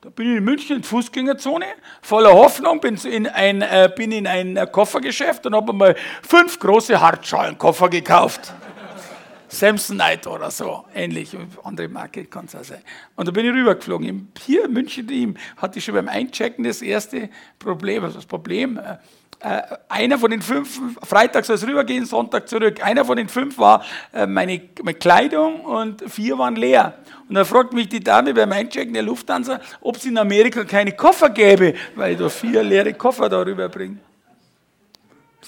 Da 0.00 0.10
bin 0.10 0.30
ich 0.30 0.36
in 0.36 0.44
München 0.44 0.76
in 0.76 0.82
Fußgängerzone, 0.84 1.66
voller 2.02 2.32
Hoffnung, 2.32 2.80
bin 2.80 2.94
in 2.96 3.26
ein, 3.26 3.62
äh, 3.62 3.90
bin 3.94 4.12
in 4.12 4.26
ein 4.28 4.70
Koffergeschäft 4.70 5.44
und 5.46 5.56
habe 5.56 5.72
mal 5.72 5.96
fünf 6.22 6.60
große 6.60 7.00
Hartschalenkoffer 7.00 7.88
gekauft. 7.88 8.52
Samsonite 9.48 10.28
oder 10.28 10.50
so, 10.50 10.84
ähnlich, 10.94 11.36
andere 11.64 11.88
Marke 11.88 12.24
kann 12.26 12.44
es 12.46 12.54
auch 12.54 12.64
sein. 12.64 12.82
Und 13.16 13.26
da 13.26 13.32
bin 13.32 13.46
ich 13.46 13.52
rübergeflogen. 13.52 14.32
Hier 14.44 14.66
in 14.66 14.72
München 14.72 15.38
hatte 15.56 15.78
ich 15.78 15.84
schon 15.84 15.94
beim 15.94 16.08
Einchecken 16.08 16.64
das 16.64 16.82
erste 16.82 17.30
Problem, 17.58 18.04
also 18.04 18.16
das 18.16 18.26
Problem, 18.26 18.78
äh, 18.78 18.96
äh, 19.40 19.62
einer 19.88 20.18
von 20.18 20.32
den 20.32 20.42
fünf, 20.42 20.80
Freitag 21.04 21.44
soll 21.44 21.56
es 21.56 21.66
rübergehen, 21.66 22.04
Sonntag 22.04 22.48
zurück. 22.48 22.84
Einer 22.84 23.04
von 23.04 23.16
den 23.16 23.28
fünf 23.28 23.56
war 23.56 23.84
äh, 24.12 24.26
meine, 24.26 24.60
meine, 24.82 24.98
Kleidung 24.98 25.60
und 25.60 26.02
vier 26.10 26.36
waren 26.38 26.56
leer. 26.56 26.98
Und 27.28 27.36
dann 27.36 27.44
fragt 27.44 27.72
mich 27.72 27.88
die 27.88 28.00
Dame 28.00 28.34
beim 28.34 28.50
Einchecken 28.50 28.94
der 28.94 29.04
Lufthansa, 29.04 29.60
ob 29.80 29.96
es 29.96 30.06
in 30.06 30.18
Amerika 30.18 30.64
keine 30.64 30.92
Koffer 30.92 31.30
gäbe, 31.30 31.74
weil 31.94 32.14
ich 32.14 32.18
da 32.18 32.28
vier 32.28 32.64
leere 32.64 32.94
Koffer 32.94 33.28
da 33.28 33.42
rüberbringe 33.42 33.98
es 33.98 34.07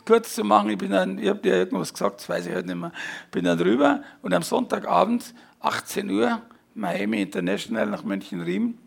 kurz 0.04 0.34
zu 0.34 0.44
machen, 0.44 0.70
ich 0.70 0.80
ich 0.80 1.28
habe 1.28 1.40
dir 1.40 1.54
irgendwas 1.54 1.92
gesagt, 1.92 2.20
das 2.20 2.28
weiß 2.28 2.46
ich 2.46 2.54
halt 2.54 2.66
nicht 2.66 2.76
mehr, 2.76 2.92
bin 3.30 3.44
dann 3.44 3.58
rüber 3.58 4.02
und 4.22 4.34
am 4.34 4.42
Sonntagabend, 4.42 5.34
18 5.60 6.10
Uhr, 6.10 6.40
Miami 6.74 7.22
International 7.22 7.86
nach 7.86 8.04
München-Riem, 8.04 8.78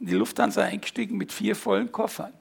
in 0.00 0.06
die 0.06 0.14
Lufthansa 0.14 0.62
eingestiegen 0.62 1.16
mit 1.16 1.32
vier 1.32 1.54
vollen 1.54 1.92
Koffern. 1.92 2.32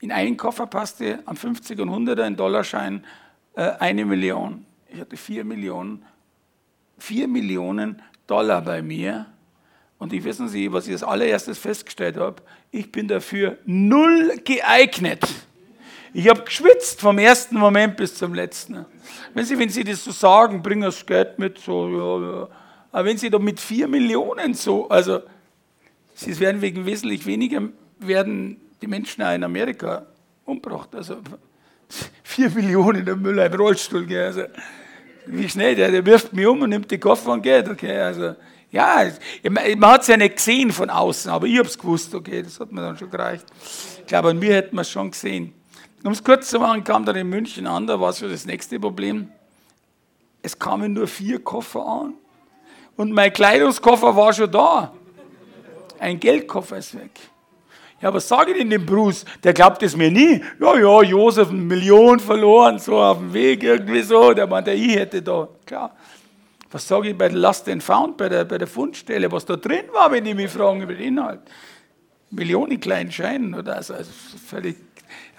In 0.00 0.12
einen 0.12 0.36
Koffer 0.36 0.66
passte 0.66 1.20
am 1.24 1.36
50 1.36 1.80
und 1.80 1.88
100er 1.88 2.26
in 2.26 2.36
Dollarschein 2.36 3.04
äh, 3.54 3.62
eine 3.78 4.04
Million. 4.04 4.66
Ich 4.88 5.00
hatte 5.00 5.16
vier 5.16 5.44
Millionen, 5.44 6.04
vier 6.98 7.26
Millionen 7.26 8.02
Dollar 8.26 8.62
bei 8.62 8.82
mir. 8.82 9.26
Und 9.98 10.12
ich 10.12 10.22
wissen 10.24 10.48
Sie, 10.48 10.72
was 10.72 10.86
ich 10.86 10.92
als 10.92 11.02
allererstes 11.02 11.58
festgestellt 11.58 12.16
habe, 12.16 12.42
ich 12.70 12.92
bin 12.92 13.08
dafür 13.08 13.58
null 13.64 14.40
geeignet. 14.44 15.24
Ich 16.16 16.28
habe 16.28 16.42
geschwitzt 16.42 17.00
vom 17.00 17.18
ersten 17.18 17.58
Moment 17.58 17.96
bis 17.96 18.14
zum 18.14 18.34
letzten. 18.34 18.86
Wenn 19.34 19.44
Sie, 19.44 19.58
wenn 19.58 19.68
Sie 19.68 19.82
das 19.82 20.04
so 20.04 20.12
sagen, 20.12 20.62
bringen 20.62 20.82
das 20.82 21.04
Geld 21.04 21.40
mit, 21.40 21.58
so, 21.58 21.88
ja, 21.88 22.30
ja. 22.30 22.48
Aber 22.92 23.04
wenn 23.06 23.18
Sie 23.18 23.28
da 23.28 23.40
mit 23.40 23.58
vier 23.58 23.88
Millionen 23.88 24.54
so, 24.54 24.88
also, 24.88 25.22
Sie 26.14 26.38
werden 26.38 26.62
wegen 26.62 26.86
wesentlich 26.86 27.26
weniger, 27.26 27.62
werden 27.98 28.60
die 28.80 28.86
Menschen 28.86 29.24
auch 29.24 29.34
in 29.34 29.42
Amerika 29.42 30.06
umgebracht. 30.44 30.94
Also, 30.94 31.16
vier 32.22 32.48
Millionen 32.50 33.04
der 33.04 33.16
Müller 33.16 33.46
im 33.46 33.54
Rollstuhl, 33.54 34.06
gell, 34.06 34.26
also, 34.26 34.44
wie 35.26 35.48
schnell, 35.48 35.74
der, 35.74 35.90
der 35.90 36.06
wirft 36.06 36.32
mich 36.32 36.46
um 36.46 36.62
und 36.62 36.70
nimmt 36.70 36.92
die 36.92 36.98
Koffer 36.98 37.32
und 37.32 37.42
geht, 37.42 37.68
okay, 37.68 37.98
also, 37.98 38.36
ja, 38.70 39.04
man 39.50 39.90
hat 39.90 40.02
es 40.02 40.06
ja 40.06 40.16
nicht 40.16 40.36
gesehen 40.36 40.70
von 40.70 40.90
außen, 40.90 41.28
aber 41.32 41.48
ich 41.48 41.58
habe 41.58 41.66
es 41.66 41.76
gewusst, 41.76 42.14
okay, 42.14 42.40
das 42.40 42.60
hat 42.60 42.70
mir 42.70 42.82
dann 42.82 42.96
schon 42.96 43.10
gereicht. 43.10 43.46
Ich 43.98 44.06
glaube, 44.06 44.28
an 44.28 44.38
mir 44.38 44.54
hätten 44.54 44.76
wir 44.76 44.82
es 44.82 44.90
schon 44.90 45.10
gesehen. 45.10 45.52
Um 46.04 46.12
es 46.12 46.22
kurz 46.22 46.50
zu 46.50 46.58
machen, 46.58 46.84
kam 46.84 47.06
dann 47.06 47.16
in 47.16 47.28
München 47.28 47.66
an, 47.66 47.86
da 47.86 47.98
war 47.98 48.12
schon 48.12 48.30
das 48.30 48.44
nächste 48.44 48.78
Problem. 48.78 49.28
Es 50.42 50.58
kamen 50.58 50.92
nur 50.92 51.06
vier 51.06 51.42
Koffer 51.42 51.84
an. 51.84 52.14
Und 52.96 53.10
mein 53.12 53.32
Kleidungskoffer 53.32 54.14
war 54.14 54.32
schon 54.34 54.50
da. 54.50 54.92
ein 55.98 56.20
Geldkoffer 56.20 56.76
ist 56.76 56.94
weg. 56.94 57.10
Ja, 58.02 58.12
was 58.12 58.28
sage 58.28 58.52
ich 58.52 58.58
denn 58.58 58.68
dem 58.68 58.84
Bruce? 58.84 59.24
Der 59.42 59.54
glaubt 59.54 59.82
es 59.82 59.96
mir 59.96 60.10
nie. 60.10 60.42
Ja, 60.60 60.78
ja, 60.78 61.02
Josef, 61.02 61.48
eine 61.48 61.62
Million 61.62 62.20
verloren, 62.20 62.78
so 62.78 63.00
auf 63.00 63.16
dem 63.16 63.32
Weg, 63.32 63.62
irgendwie 63.62 64.02
so. 64.02 64.34
Der 64.34 64.46
meinte, 64.46 64.72
ich 64.72 64.94
hätte 64.94 65.22
da, 65.22 65.48
klar. 65.64 65.96
Was 66.70 66.86
sage 66.86 67.08
ich 67.08 67.16
bei 67.16 67.28
der 67.28 67.38
Last 67.38 67.66
and 67.66 67.82
Found, 67.82 68.18
bei 68.18 68.28
der, 68.28 68.44
bei 68.44 68.58
der 68.58 68.68
Fundstelle, 68.68 69.32
was 69.32 69.46
da 69.46 69.56
drin 69.56 69.86
war, 69.92 70.12
wenn 70.12 70.24
die 70.24 70.34
mich 70.34 70.50
fragen 70.50 70.82
über 70.82 70.92
den 70.92 71.16
Inhalt? 71.16 71.40
Millionen 72.30 72.78
kleinen 72.78 73.10
Scheinen 73.10 73.54
oder 73.54 73.82
so. 73.82 73.94
Also 73.94 74.10
völlig. 74.46 74.76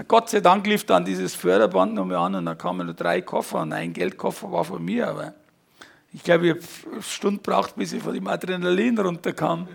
Gott 0.07 0.29
sei 0.29 0.41
Dank 0.41 0.67
lief 0.67 0.85
dann 0.85 1.05
dieses 1.05 1.35
Förderband 1.35 1.93
noch 1.93 2.05
mal 2.05 2.17
an 2.17 2.35
und 2.35 2.45
dann 2.45 2.57
kamen 2.57 2.85
nur 2.85 2.95
drei 2.95 3.21
Koffer 3.21 3.61
und 3.61 3.73
ein 3.73 3.93
Geldkoffer 3.93 4.51
war 4.51 4.63
von 4.63 4.83
mir, 4.83 5.07
aber 5.07 5.33
ich 6.13 6.23
glaube, 6.23 6.47
ich 6.47 6.51
habe 6.51 6.61
eine 6.93 7.01
Stunde 7.01 7.41
braucht, 7.41 7.75
bis 7.75 7.93
ich 7.93 8.01
von 8.01 8.13
dem 8.13 8.27
Adrenalin 8.27 8.97
runterkam. 8.97 9.67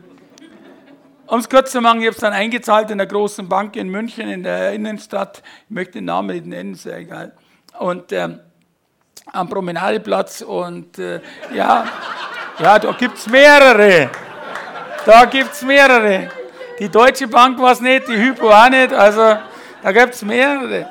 Um 1.26 1.38
es 1.38 1.48
kurz 1.48 1.70
zu 1.70 1.80
machen, 1.80 2.00
ich 2.00 2.06
habe 2.06 2.14
es 2.14 2.20
dann 2.20 2.32
eingezahlt 2.32 2.90
in 2.90 2.98
der 2.98 3.06
großen 3.06 3.48
Bank 3.48 3.76
in 3.76 3.88
München, 3.88 4.28
in 4.28 4.42
der 4.42 4.72
Innenstadt. 4.72 5.42
Ich 5.68 5.70
möchte 5.70 5.92
den 5.92 6.06
Namen 6.06 6.34
nicht 6.34 6.46
nennen, 6.46 6.72
ist 6.72 6.86
ja 6.86 6.96
egal. 6.96 7.32
Und 7.78 8.10
ähm, 8.12 8.40
am 9.32 9.48
Promenadeplatz 9.48 10.42
und 10.42 10.98
äh, 10.98 11.20
ja, 11.54 11.86
ja, 12.58 12.78
da 12.78 12.92
gibt 12.92 13.16
es 13.16 13.28
mehrere. 13.28 14.10
Da 15.06 15.24
gibt 15.26 15.52
es 15.52 15.62
mehrere. 15.62 16.30
Die 16.78 16.88
Deutsche 16.88 17.28
Bank 17.28 17.60
war 17.60 17.72
es 17.72 17.80
nicht, 17.80 18.08
die 18.08 18.16
Hypo 18.16 18.50
auch 18.50 18.70
nicht, 18.70 18.92
also 18.92 19.36
da 19.82 19.92
gibt 19.92 20.14
es 20.14 20.22
mehrere. 20.22 20.86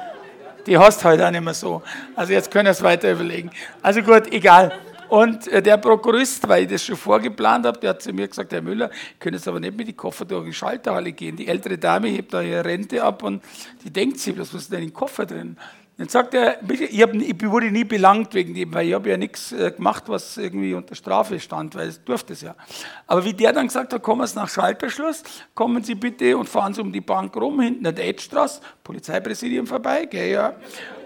Die 0.65 0.77
hast 0.77 1.03
halt 1.03 1.21
auch 1.21 1.31
nicht 1.31 1.43
mehr 1.43 1.53
so. 1.53 1.81
Also 2.15 2.33
jetzt 2.33 2.51
können 2.51 2.65
wir 2.65 2.71
es 2.71 2.83
weiter 2.83 3.11
überlegen. 3.11 3.49
Also 3.81 4.01
gut, 4.01 4.31
egal. 4.31 4.71
Und 5.09 5.47
äh, 5.47 5.61
der 5.61 5.77
Prokurist, 5.77 6.47
weil 6.47 6.63
ich 6.63 6.69
das 6.69 6.85
schon 6.85 6.95
vorgeplant 6.95 7.65
habe, 7.65 7.79
der 7.79 7.91
hat 7.91 8.01
zu 8.01 8.13
mir 8.13 8.27
gesagt, 8.27 8.51
Herr 8.51 8.61
Müller, 8.61 8.91
ich 8.91 9.19
könnte 9.19 9.37
jetzt 9.37 9.47
aber 9.47 9.59
nicht 9.59 9.75
mit 9.75 9.87
die 9.87 9.93
Koffer 9.93 10.25
durch 10.25 10.45
die 10.45 10.53
Schalterhalle 10.53 11.11
gehen. 11.11 11.35
Die 11.35 11.47
ältere 11.47 11.79
Dame 11.79 12.09
hebt 12.09 12.33
da 12.33 12.41
ihre 12.41 12.63
Rente 12.63 13.03
ab 13.03 13.23
und 13.23 13.43
die 13.83 13.89
denkt 13.89 14.19
sich, 14.19 14.37
was 14.37 14.53
ist 14.53 14.71
denn 14.71 14.79
in 14.79 14.89
den 14.89 14.93
Koffer 14.93 15.25
drin? 15.25 15.57
Dann 15.99 16.07
sagt 16.07 16.33
er, 16.33 16.59
ich, 16.71 17.01
hab, 17.01 17.13
ich 17.13 17.51
wurde 17.51 17.69
nie 17.71 17.83
belangt 17.83 18.33
wegen 18.33 18.53
dem, 18.53 18.73
weil 18.73 18.87
ich 18.87 18.93
habe 18.93 19.09
ja 19.09 19.17
nichts 19.17 19.51
äh, 19.51 19.69
gemacht, 19.69 20.05
was 20.07 20.37
irgendwie 20.37 20.73
unter 20.73 20.95
Strafe 20.95 21.37
stand, 21.41 21.75
weil 21.75 21.89
es 21.89 22.01
durfte 22.01 22.31
es 22.31 22.41
ja. 22.41 22.55
Aber 23.05 23.25
wie 23.25 23.33
der 23.33 23.51
dann 23.51 23.67
gesagt 23.67 23.91
hat, 23.91 24.01
kommen 24.01 24.25
Sie 24.25 24.37
nach 24.37 24.47
Schalterschluss, 24.47 25.23
kommen 25.53 25.83
Sie 25.83 25.95
bitte 25.95 26.37
und 26.37 26.47
fahren 26.47 26.73
Sie 26.73 26.79
um 26.79 26.93
die 26.93 27.01
Bank 27.01 27.35
rum, 27.35 27.59
hinten 27.59 27.83
der 27.83 28.07
Edstraße, 28.07 28.61
Polizeipräsidium 28.81 29.67
vorbei, 29.67 30.05
gell, 30.05 30.31
ja. 30.31 30.53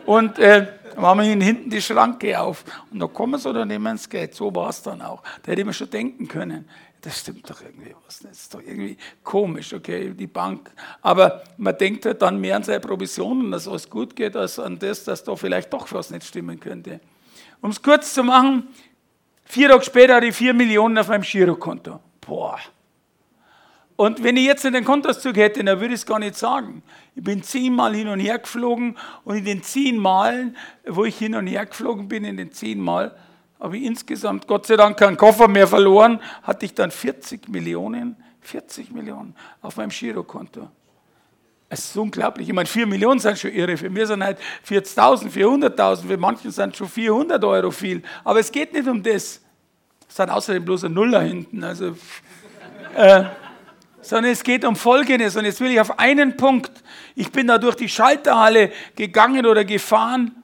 Und 0.05 0.37
äh, 0.37 0.67
machen 0.95 1.21
wir 1.21 1.31
ihnen 1.31 1.41
hinten 1.41 1.71
die 1.71 1.81
Schranke 1.81 2.39
auf. 2.39 2.63
Und 2.91 2.99
dann 2.99 3.11
kommen 3.11 3.39
sie 3.39 3.49
oder 3.49 3.65
nehmen 3.65 3.95
das 3.95 4.07
Geld. 4.07 4.35
So 4.35 4.53
war 4.53 4.69
es 4.69 4.83
dann 4.83 5.01
auch. 5.01 5.23
Da 5.41 5.53
hätte 5.53 5.65
man 5.65 5.73
schon 5.73 5.89
denken 5.89 6.27
können, 6.27 6.69
das 7.03 7.19
stimmt 7.19 7.49
doch 7.49 7.61
irgendwie 7.61 7.93
was. 8.05 8.19
Das 8.19 8.31
ist 8.31 8.53
doch 8.53 8.61
irgendwie 8.61 8.97
komisch, 9.23 9.73
okay, 9.73 10.11
die 10.11 10.27
Bank. 10.27 10.71
Aber 11.01 11.43
man 11.57 11.77
denkt 11.77 12.05
halt 12.05 12.21
dann 12.21 12.39
mehr 12.39 12.55
an 12.55 12.63
seine 12.63 12.79
Provisionen, 12.79 13.51
dass 13.51 13.67
alles 13.67 13.89
gut 13.89 14.15
geht, 14.15 14.35
als 14.35 14.57
an 14.57 14.79
das, 14.79 15.03
dass 15.03 15.23
da 15.23 15.35
vielleicht 15.35 15.71
doch 15.73 15.91
was 15.91 16.09
nicht 16.11 16.25
stimmen 16.25 16.59
könnte. 16.59 16.99
Um 17.61 17.71
es 17.71 17.81
kurz 17.81 18.13
zu 18.13 18.23
machen, 18.23 18.67
vier 19.43 19.69
Tage 19.69 19.83
später 19.83 20.15
hatte 20.15 20.27
ich 20.27 20.35
vier 20.35 20.53
Millionen 20.53 20.97
auf 20.97 21.09
meinem 21.09 21.23
Girokonto. 21.23 21.99
Boah, 22.21 22.59
und 23.95 24.23
wenn 24.23 24.37
ich 24.37 24.45
jetzt 24.45 24.63
den 24.63 24.83
Kontoauszug 24.83 25.35
hätte, 25.35 25.63
dann 25.63 25.79
würde 25.79 25.93
ich 25.93 26.01
es 26.01 26.05
gar 26.05 26.19
nicht 26.19 26.35
sagen. 26.35 26.81
Ich 27.15 27.23
bin 27.23 27.43
zehnmal 27.43 27.93
hin 27.95 28.07
und 28.07 28.19
her 28.19 28.39
geflogen 28.39 28.97
und 29.23 29.35
in 29.35 29.45
den 29.45 29.63
zehn 29.63 29.97
Malen, 29.97 30.57
wo 30.87 31.05
ich 31.05 31.17
hin 31.17 31.35
und 31.35 31.47
her 31.47 31.65
geflogen 31.65 32.07
bin, 32.07 32.25
in 32.25 32.37
den 32.37 32.51
zehn 32.51 32.79
Mal, 32.79 33.15
habe 33.63 33.77
ich 33.77 33.83
insgesamt 33.85 34.45
Gott 34.45 34.67
sei 34.67 34.75
Dank 34.75 34.97
keinen 34.97 35.15
Koffer 35.15 35.47
mehr 35.47 35.67
verloren, 35.67 36.19
hatte 36.43 36.65
ich 36.65 36.73
dann 36.73 36.91
40 36.91 37.47
Millionen, 37.47 38.17
40 38.41 38.91
Millionen 38.91 39.35
auf 39.61 39.77
meinem 39.77 39.89
Girokonto. 39.89 40.67
Es 41.69 41.85
ist 41.85 41.97
unglaublich. 41.97 42.49
Ich 42.49 42.53
meine, 42.53 42.67
4 42.67 42.85
Millionen 42.85 43.21
sind 43.21 43.39
schon 43.39 43.51
irre. 43.51 43.77
Für 43.77 43.89
mich 43.89 44.05
sind 44.05 44.21
halt 44.21 44.37
40.000, 44.67 45.31
400.000. 45.31 46.05
Für 46.05 46.17
manchen 46.17 46.51
sind 46.51 46.75
schon 46.75 46.89
400 46.89 47.43
Euro 47.45 47.71
viel. 47.71 48.03
Aber 48.25 48.41
es 48.41 48.51
geht 48.51 48.73
nicht 48.73 48.87
um 48.87 49.01
das. 49.01 49.41
Es 50.07 50.15
sind 50.15 50.29
außerdem 50.29 50.63
bloß 50.65 50.83
ein 50.83 50.93
Nuller 50.93 51.21
hinten. 51.21 51.63
Also, 51.63 51.95
äh, 52.95 53.23
sondern 54.01 54.33
es 54.33 54.43
geht 54.43 54.65
um 54.65 54.75
Folgendes. 54.75 55.37
Und 55.37 55.45
jetzt 55.45 55.61
will 55.61 55.71
ich 55.71 55.79
auf 55.79 55.97
einen 55.97 56.35
Punkt. 56.35 56.83
Ich 57.15 57.31
bin 57.31 57.47
da 57.47 57.57
durch 57.57 57.75
die 57.75 57.89
Schalterhalle 57.89 58.71
gegangen 58.95 59.45
oder 59.45 59.63
gefahren. 59.63 60.42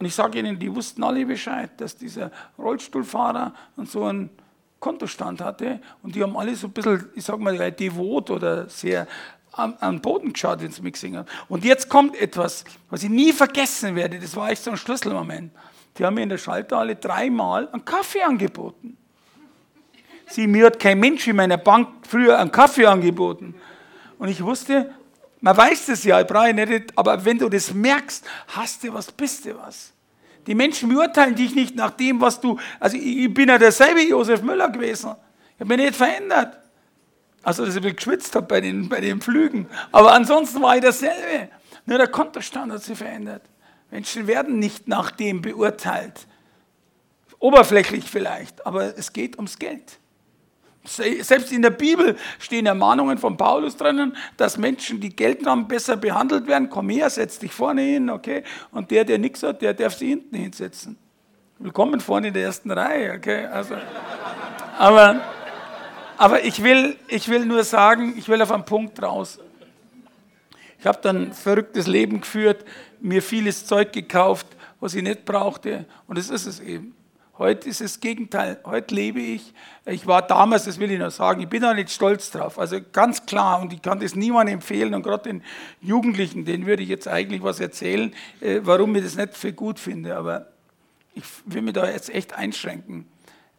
Und 0.00 0.06
ich 0.06 0.14
sage 0.14 0.38
Ihnen, 0.38 0.58
die 0.58 0.74
wussten 0.74 1.04
alle 1.04 1.26
Bescheid, 1.26 1.70
dass 1.76 1.94
dieser 1.94 2.30
Rollstuhlfahrer 2.58 3.52
und 3.76 3.90
so 3.90 4.04
einen 4.04 4.30
Kontostand 4.80 5.42
hatte. 5.42 5.78
Und 6.02 6.14
die 6.14 6.22
haben 6.22 6.34
alle 6.38 6.56
so 6.56 6.68
ein 6.68 6.72
bisschen, 6.72 7.10
ich 7.14 7.22
sage 7.22 7.38
mal, 7.42 7.70
devot 7.70 8.30
oder 8.30 8.66
sehr 8.70 9.06
am, 9.52 9.74
am 9.78 10.00
Boden 10.00 10.32
geschaut, 10.32 10.60
gesehen 10.60 11.18
haben. 11.18 11.28
Und 11.50 11.66
jetzt 11.66 11.90
kommt 11.90 12.16
etwas, 12.16 12.64
was 12.88 13.02
ich 13.02 13.10
nie 13.10 13.30
vergessen 13.30 13.94
werde. 13.94 14.18
Das 14.18 14.34
war 14.36 14.50
echt 14.50 14.64
so 14.64 14.70
ein 14.70 14.78
Schlüsselmoment. 14.78 15.52
Die 15.98 16.04
haben 16.06 16.14
mir 16.14 16.22
in 16.22 16.30
der 16.30 16.38
Schalterhalle 16.38 16.96
dreimal 16.96 17.68
einen 17.68 17.84
Kaffee 17.84 18.22
angeboten. 18.22 18.96
Sie, 20.28 20.46
mir 20.46 20.66
hat 20.66 20.80
kein 20.80 20.98
Mensch 20.98 21.28
in 21.28 21.36
meiner 21.36 21.58
Bank 21.58 21.88
früher 22.08 22.38
einen 22.38 22.50
Kaffee 22.50 22.86
angeboten. 22.86 23.54
Und 24.18 24.28
ich 24.28 24.42
wusste, 24.42 24.94
man 25.40 25.56
weiß 25.56 25.86
das 25.86 26.04
ja, 26.04 26.20
ich 26.20 26.26
brauche 26.26 26.52
nicht, 26.52 26.92
aber 26.96 27.24
wenn 27.24 27.38
du 27.38 27.48
das 27.48 27.72
merkst, 27.72 28.24
hast 28.48 28.84
du 28.84 28.92
was, 28.92 29.10
bist 29.10 29.44
du 29.44 29.56
was. 29.58 29.92
Die 30.46 30.54
Menschen 30.54 30.88
beurteilen 30.88 31.34
dich 31.34 31.54
nicht 31.54 31.74
nach 31.76 31.90
dem, 31.92 32.20
was 32.20 32.40
du, 32.40 32.58
also 32.78 32.96
ich 32.96 33.32
bin 33.32 33.48
ja 33.48 33.58
derselbe 33.58 34.02
Josef 34.02 34.42
Müller 34.42 34.68
gewesen. 34.70 35.14
Ich 35.54 35.60
habe 35.60 35.76
mich 35.76 35.86
nicht 35.86 35.96
verändert. 35.96 36.56
Also, 37.42 37.64
dass 37.64 37.76
ich 37.76 37.96
geschwitzt 37.96 38.34
habe 38.34 38.46
bei 38.46 38.60
den, 38.60 38.88
bei 38.88 39.00
den 39.00 39.20
Flügen. 39.20 39.66
Aber 39.92 40.12
ansonsten 40.12 40.60
war 40.60 40.76
ich 40.76 40.82
dasselbe. 40.82 41.48
Nur 41.86 41.98
der 41.98 42.08
Kontostand 42.08 42.72
hat 42.72 42.82
sich 42.82 42.98
verändert. 42.98 43.42
Menschen 43.90 44.26
werden 44.26 44.58
nicht 44.58 44.88
nach 44.88 45.10
dem 45.10 45.40
beurteilt. 45.40 46.26
Oberflächlich 47.38 48.04
vielleicht, 48.10 48.66
aber 48.66 48.96
es 48.98 49.12
geht 49.12 49.36
ums 49.36 49.58
Geld. 49.58 49.99
Selbst 50.84 51.52
in 51.52 51.60
der 51.60 51.70
Bibel 51.70 52.16
stehen 52.38 52.64
Ermahnungen 52.64 53.18
von 53.18 53.36
Paulus 53.36 53.76
drinnen, 53.76 54.16
dass 54.38 54.56
Menschen, 54.56 54.98
die 54.98 55.14
Geld 55.14 55.46
haben, 55.46 55.68
besser 55.68 55.96
behandelt 55.96 56.46
werden. 56.46 56.70
Komm 56.70 56.88
her, 56.88 57.10
setz 57.10 57.38
dich 57.38 57.52
vorne 57.52 57.82
hin, 57.82 58.08
okay? 58.08 58.44
Und 58.70 58.90
der, 58.90 59.04
der 59.04 59.18
nichts 59.18 59.42
hat, 59.42 59.60
der 59.60 59.74
darf 59.74 59.94
sich 59.94 60.08
hinten 60.08 60.36
hinsetzen. 60.36 60.96
Willkommen 61.58 62.00
vorne 62.00 62.28
in 62.28 62.34
der 62.34 62.44
ersten 62.44 62.70
Reihe, 62.70 63.12
okay? 63.12 63.44
Also, 63.44 63.74
aber, 64.78 65.20
aber 66.16 66.44
ich, 66.44 66.62
will, 66.62 66.96
ich 67.08 67.28
will 67.28 67.44
nur 67.44 67.62
sagen, 67.62 68.14
ich 68.16 68.26
will 68.30 68.40
auf 68.40 68.50
einen 68.50 68.64
Punkt 68.64 69.02
raus. 69.02 69.38
Ich 70.78 70.86
habe 70.86 70.98
dann 71.02 71.24
ein 71.24 71.32
verrücktes 71.34 71.86
Leben 71.86 72.22
geführt, 72.22 72.64
mir 73.00 73.20
vieles 73.20 73.66
Zeug 73.66 73.92
gekauft, 73.92 74.46
was 74.80 74.94
ich 74.94 75.02
nicht 75.02 75.26
brauchte. 75.26 75.84
Und 76.06 76.16
das 76.16 76.30
ist 76.30 76.46
es 76.46 76.58
eben. 76.58 76.94
Heute 77.40 77.70
ist 77.70 77.80
das 77.80 78.00
Gegenteil. 78.00 78.58
Heute 78.66 78.94
lebe 78.94 79.18
ich. 79.18 79.54
Ich 79.86 80.06
war 80.06 80.20
damals, 80.20 80.66
das 80.66 80.78
will 80.78 80.90
ich 80.90 80.98
noch 80.98 81.10
sagen, 81.10 81.40
ich 81.40 81.48
bin 81.48 81.62
da 81.62 81.72
nicht 81.72 81.90
stolz 81.90 82.30
drauf. 82.30 82.58
Also 82.58 82.76
ganz 82.92 83.24
klar, 83.24 83.62
und 83.62 83.72
ich 83.72 83.80
kann 83.80 83.98
das 83.98 84.14
niemandem 84.14 84.56
empfehlen, 84.56 84.92
und 84.92 85.02
gerade 85.02 85.22
den 85.22 85.42
Jugendlichen, 85.80 86.44
denen 86.44 86.66
würde 86.66 86.82
ich 86.82 86.90
jetzt 86.90 87.08
eigentlich 87.08 87.42
was 87.42 87.58
erzählen, 87.58 88.14
äh, 88.42 88.60
warum 88.64 88.94
ich 88.94 89.04
das 89.04 89.16
nicht 89.16 89.38
für 89.38 89.54
gut 89.54 89.78
finde. 89.78 90.18
Aber 90.18 90.48
ich 91.14 91.24
will 91.46 91.62
mich 91.62 91.72
da 91.72 91.88
jetzt 91.88 92.14
echt 92.14 92.34
einschränken. 92.34 93.06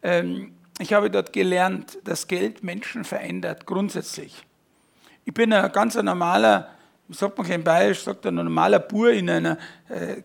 Ähm, 0.04 0.54
ich 0.78 0.94
habe 0.94 1.10
dort 1.10 1.34
gelernt, 1.34 1.98
dass 2.04 2.28
Geld 2.28 2.64
Menschen 2.64 3.04
verändert, 3.04 3.66
grundsätzlich. 3.66 4.46
Ich 5.26 5.34
bin 5.34 5.52
ein 5.52 5.72
ganz 5.72 5.96
normaler 5.96 6.70
sagt 7.14 7.38
man 7.38 7.48
kein 7.48 7.64
Bayerisch, 7.64 8.04
sagt 8.04 8.26
ein 8.26 8.36
normaler 8.36 8.80
Bur 8.80 9.12
in 9.12 9.30
einer 9.30 9.58
äh, 9.90 10.22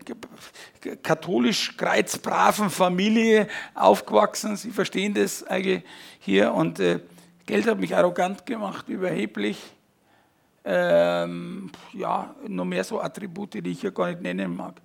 katholisch 1.03 1.75
kreuzbraven 1.75 2.69
Familie 2.69 3.47
aufgewachsen. 3.73 4.55
Sie 4.55 4.71
verstehen 4.71 5.13
das 5.13 5.43
eigentlich 5.43 5.83
hier. 6.19 6.53
Und 6.53 6.79
äh, 6.79 6.99
Geld 7.45 7.67
hat 7.67 7.79
mich 7.79 7.95
arrogant 7.95 8.45
gemacht, 8.45 8.89
überheblich. 8.89 9.57
Ähm, 10.65 11.71
ja, 11.93 12.35
noch 12.45 12.65
mehr 12.65 12.83
so 12.83 12.99
Attribute, 12.99 13.53
die 13.53 13.69
ich 13.69 13.81
hier 13.81 13.91
gar 13.91 14.07
nicht 14.07 14.21
nennen 14.21 14.55
mag. 14.55 14.81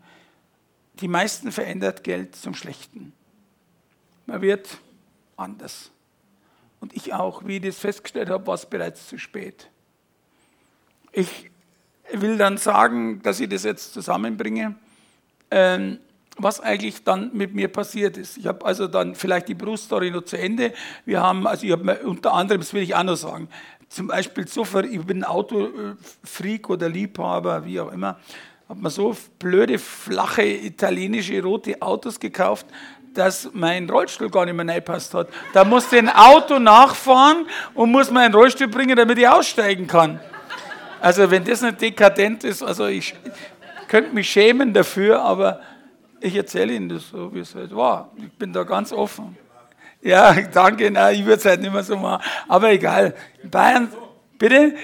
Die 0.95 1.09
meisten 1.09 1.51
verändert 1.51 2.05
Geld 2.05 2.37
zum 2.37 2.55
Schlechten. 2.55 3.13
Man 4.27 4.41
wird 4.41 4.79
anders. 5.37 5.91
Und 6.81 6.95
ich 6.95 7.15
auch, 7.15 7.45
wie 7.45 7.57
ich 7.57 7.63
das 7.63 7.79
festgestellt 7.79 8.29
habe, 8.29 8.47
war 8.47 8.55
es 8.55 8.67
bereits 8.67 9.09
zu 9.09 9.19
spät. 9.19 9.71
Ich 11.13 11.52
will 12.13 12.37
dann 12.37 12.59
sagen, 12.59 13.23
dass 13.23 13.41
ich 13.41 13.49
das 13.49 13.65
jetzt 13.65 13.95
zusammenbringe, 13.95 14.75
ähm, 15.51 15.99
was 16.39 16.61
eigentlich 16.61 17.05
dann 17.05 17.31
mit 17.35 17.55
mir 17.55 17.69
passiert 17.69 18.17
ist. 18.17 18.39
Ich 18.39 18.47
habe 18.47 18.65
also 18.65 18.87
dann 18.87 19.15
vielleicht 19.15 19.49
die 19.49 19.55
Bruststory 19.55 20.11
noch 20.11 20.25
zu 20.25 20.39
Ende. 20.39 20.73
Wir 21.05 21.23
haben, 21.23 21.47
also 21.47 21.67
ich 21.67 21.73
habe 21.73 21.99
unter 22.05 22.33
anderem, 22.33 22.61
das 22.61 22.73
will 22.73 22.83
ich 22.83 22.95
auch 22.95 23.03
noch 23.03 23.17
sagen, 23.17 23.49
zum 23.89 24.07
Beispiel 24.07 24.49
so, 24.49 24.65
ich 24.81 25.03
bin 25.03 25.23
Autofreak 25.23 26.71
oder 26.71 26.89
Liebhaber, 26.89 27.67
wie 27.67 27.79
auch 27.79 27.93
immer, 27.93 28.19
habe 28.69 28.81
mir 28.81 28.91
so 28.91 29.15
blöde, 29.39 29.79
flache, 29.79 30.43
italienische, 30.43 31.43
rote 31.43 31.81
Autos 31.83 32.19
gekauft, 32.19 32.67
dass 33.13 33.51
mein 33.53 33.91
Rollstuhl 33.91 34.31
gar 34.31 34.47
nicht 34.47 34.55
mehr 34.55 34.67
reingepasst 34.67 35.13
hat. 35.13 35.29
Da 35.53 35.65
musste 35.65 35.99
ein 35.99 36.09
Auto 36.09 36.59
nachfahren 36.59 37.47
und 37.75 37.91
muss 37.91 38.11
meinen 38.11 38.35
Rollstuhl 38.35 38.69
bringen, 38.69 38.97
damit 38.97 39.19
ich 39.19 39.29
aussteigen 39.29 39.87
kann. 39.87 40.21
Also 41.03 41.29
wenn 41.33 41.43
das 41.43 41.63
nicht 41.63 41.81
dekadent 41.81 42.45
ist, 42.45 42.63
also 42.63 42.87
ich 42.87 43.13
könnte 43.89 44.15
mich 44.15 44.31
schämen 44.31 44.73
dafür, 44.73 45.21
aber 45.21 45.61
ich 46.21 46.37
erzähle 46.37 46.75
Ihnen 46.75 46.89
das 46.89 47.09
so, 47.09 47.35
wie 47.35 47.41
es 47.41 47.57
halt 47.57 47.75
war. 47.75 48.13
Ich 48.17 48.31
bin 48.35 48.53
da 48.53 48.63
ganz 48.63 48.93
offen. 48.93 49.37
Ja, 50.01 50.33
danke, 50.53 50.93
nein, 50.93 51.17
ich 51.17 51.25
würde 51.25 51.39
es 51.39 51.45
halt 51.45 51.61
nicht 51.61 51.73
mehr 51.73 51.83
so 51.83 51.97
machen. 51.97 52.23
Aber 52.47 52.71
egal. 52.71 53.15
In 53.43 53.51
Bayern, 53.51 53.89
bitte? 54.39 54.77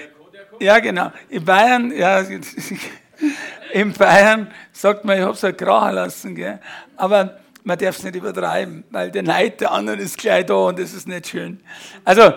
Ja, 0.59 0.79
genau. 0.79 1.09
In 1.29 1.45
Bayern, 1.45 1.89
ja, 1.95 2.19
in 3.71 3.93
Bayern 3.93 4.51
sagt 4.73 5.05
man, 5.05 5.17
ich 5.17 5.23
habe 5.23 5.31
es 5.31 5.43
halt 5.43 5.57
krachen 5.57 5.95
lassen. 5.95 6.35
Gell? 6.35 6.59
Aber 6.97 7.39
man 7.63 7.77
darf 7.77 7.97
es 7.97 8.03
nicht 8.03 8.17
übertreiben, 8.17 8.83
weil 8.89 9.09
der 9.09 9.23
Neid 9.23 9.61
der 9.61 9.71
anderen 9.71 10.01
ist 10.01 10.17
gleich 10.17 10.47
da 10.47 10.55
und 10.55 10.79
das 10.79 10.93
ist 10.93 11.07
nicht 11.07 11.27
schön. 11.27 11.61
Also, 12.03 12.33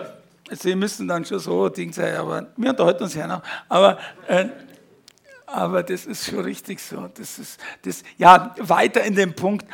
Sie 0.55 0.75
müssen 0.75 1.07
dann 1.07 1.25
schon 1.25 1.39
so 1.39 1.69
Ding 1.69 1.93
sein, 1.93 2.15
aber 2.15 2.47
wir 2.57 2.69
unterhalten 2.71 3.03
uns 3.03 3.15
ja 3.15 3.27
noch. 3.27 3.41
Aber, 3.69 3.97
äh, 4.27 4.45
aber 5.45 5.83
das 5.83 6.05
ist 6.05 6.25
schon 6.25 6.39
richtig 6.39 6.79
so. 6.79 7.09
Das 7.13 7.37
ist, 7.37 7.59
das, 7.83 8.03
ja, 8.17 8.55
weiter 8.59 9.03
in 9.03 9.15
dem 9.15 9.33
Punkt. 9.35 9.65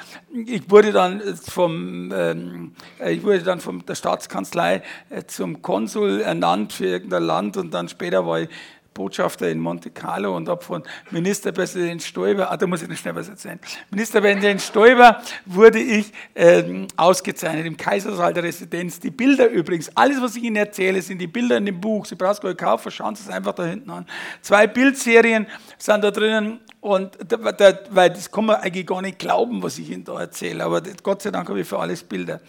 Ich 0.46 0.70
wurde 0.70 0.92
dann 0.92 1.22
vom, 1.38 2.12
ähm, 2.14 2.74
ich 3.06 3.24
wurde 3.24 3.44
dann 3.44 3.62
von 3.62 3.86
der 3.86 3.96
Staatskanzlei 3.96 4.84
äh, 5.10 5.24
zum 5.26 5.62
Konsul 5.62 6.22
ernannt 6.22 6.74
für 6.74 6.86
irgendein 6.88 7.24
Land 7.24 7.58
und 7.58 7.74
dann 7.74 7.88
später 7.88 8.26
war 8.26 8.42
ich 8.42 8.50
Botschafter 8.94 9.50
in 9.50 9.60
Monte 9.60 9.90
Carlo 9.92 10.36
und 10.36 10.50
habe 10.50 10.64
von 10.64 10.84
Ministerpräsident 11.12 12.04
Stoiber, 12.04 12.52
ah, 12.52 12.58
da 12.58 12.68
muss 12.68 12.82
ich 12.82 12.90
noch 12.90 12.98
schnell 12.98 13.16
was 13.16 13.30
erzählen. 13.30 13.60
Ministerpräsident 13.92 14.62
Stoiber 14.62 15.22
wurde 15.46 15.80
ich 15.80 16.12
ähm, 16.36 16.88
ausgezeichnet 16.98 17.66
im 17.66 17.78
Kaisersaal 17.78 18.34
der 18.34 18.44
Residenz. 18.44 19.00
Die 19.00 19.12
Bilder 19.12 19.50
übrigens, 19.50 19.96
alles, 19.96 20.22
was 20.22 20.36
ich 20.36 20.44
Ihnen 20.44 20.58
erzähle, 20.58 21.02
sind 21.02 21.20
die 21.20 21.28
Bilder 21.28 21.58
in 21.58 21.66
dem 21.66 21.80
Buch. 21.80 22.06
Sie 22.06 22.16
brauchen 22.16 22.32
es 22.32 22.42
gar 22.42 22.50
nicht 22.50 22.60
kaufen, 22.60 22.92
schauen 22.92 23.16
Sie 23.16 23.24
es 23.24 23.30
einfach 23.30 23.54
da 23.54 23.66
hinten 23.66 23.90
an. 23.90 24.06
Zwei 24.42 24.68
Bildserien 24.68 25.48
sind 25.78 26.04
da 26.04 26.12
drinnen 26.12 26.60
und 26.82 27.18
da, 27.28 27.52
da, 27.52 27.80
weil 27.90 28.10
das 28.10 28.32
kann 28.32 28.46
man 28.46 28.58
eigentlich 28.58 28.88
gar 28.88 29.02
nicht 29.02 29.20
glauben, 29.20 29.62
was 29.62 29.78
ich 29.78 29.90
Ihnen 29.90 30.04
da 30.04 30.20
erzähle. 30.20 30.64
Aber 30.64 30.82
Gott 31.04 31.22
sei 31.22 31.32
Dank 31.32 31.50
habe 31.50 31.62
ich 31.62 31.68
für 31.68 31.80
alles 31.80 32.04
Bilder. 32.04 32.42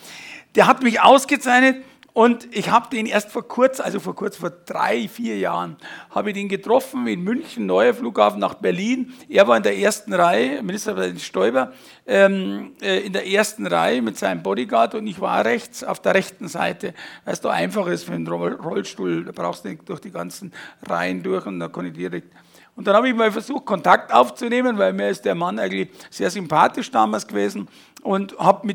Der 0.55 0.67
hat 0.67 0.83
mich 0.83 1.01
ausgezeichnet 1.01 1.85
und 2.13 2.49
ich 2.55 2.71
habe 2.71 2.89
den 2.91 3.07
erst 3.07 3.31
vor 3.31 3.47
kurzem, 3.47 3.85
also 3.85 4.01
vor 4.01 4.15
kurz, 4.15 4.37
vor 4.37 4.51
drei, 4.51 5.09
vier 5.09 5.39
Jahren, 5.39 5.77
habe 6.11 6.31
ich 6.31 6.35
den 6.35 6.49
getroffen 6.49 7.07
in 7.07 7.23
München, 7.23 7.67
neuer 7.67 7.95
Flughafen 7.95 8.41
nach 8.41 8.55
Berlin. 8.55 9.13
Er 9.29 9.47
war 9.47 9.57
in 9.57 9.63
der 9.63 9.79
ersten 9.79 10.13
Reihe, 10.13 10.63
Ministerpräsident 10.63 11.21
Stoiber, 11.21 11.73
ähm, 12.07 12.73
äh, 12.83 13.01
in 13.01 13.13
der 13.13 13.29
ersten 13.29 13.67
Reihe 13.67 14.03
mit 14.03 14.19
seinem 14.19 14.43
Bodyguard 14.43 14.97
und 14.97 15.07
ich 15.07 15.21
war 15.21 15.45
rechts, 15.45 15.85
auf 15.85 16.01
der 16.01 16.15
rechten 16.15 16.49
Seite, 16.49 16.95
weil 17.25 17.35
es 17.35 17.41
da 17.41 17.51
einfach 17.51 17.87
ist 17.87 18.05
für 18.05 18.13
einen 18.13 18.27
Rollstuhl, 18.27 19.25
da 19.25 19.33
brauchst 19.33 19.65
du 19.65 19.69
nicht 19.69 19.89
durch 19.89 20.01
die 20.01 20.11
ganzen 20.11 20.53
Reihen 20.83 21.23
durch 21.23 21.47
und 21.47 21.61
da 21.61 21.69
kann 21.69 21.87
ich 21.87 21.93
direkt. 21.93 22.33
Und 22.77 22.87
dann 22.87 22.97
habe 22.97 23.09
ich 23.09 23.15
mal 23.15 23.31
versucht, 23.31 23.67
Kontakt 23.67 24.13
aufzunehmen, 24.13 24.79
weil 24.79 24.93
mir 24.93 25.11
ist 25.11 25.25
der 25.25 25.35
Mann 25.35 25.59
eigentlich 25.59 25.91
sehr 26.09 26.31
sympathisch 26.31 26.91
damals 26.91 27.27
gewesen 27.27 27.69
und 28.03 28.39
habe 28.39 28.75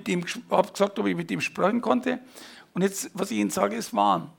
hab 0.51 0.73
gesagt, 0.73 0.99
ob 0.99 1.07
ich 1.07 1.15
mit 1.15 1.31
ihm 1.31 1.41
sprechen 1.41 1.81
konnte. 1.81 2.19
Und 2.75 2.83
jetzt, 2.83 3.09
was 3.13 3.31
ich 3.31 3.37
Ihnen 3.37 3.49
sage, 3.49 3.75
ist 3.75 3.95
wahr. 3.95 4.29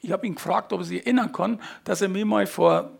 Ich 0.00 0.12
habe 0.12 0.26
ihn 0.26 0.36
gefragt, 0.36 0.72
ob 0.72 0.80
er 0.80 0.84
sich 0.84 1.00
erinnern 1.00 1.32
kann, 1.32 1.60
dass 1.82 2.02
er 2.02 2.08
mir 2.08 2.24
mal 2.24 2.46
vor 2.46 2.92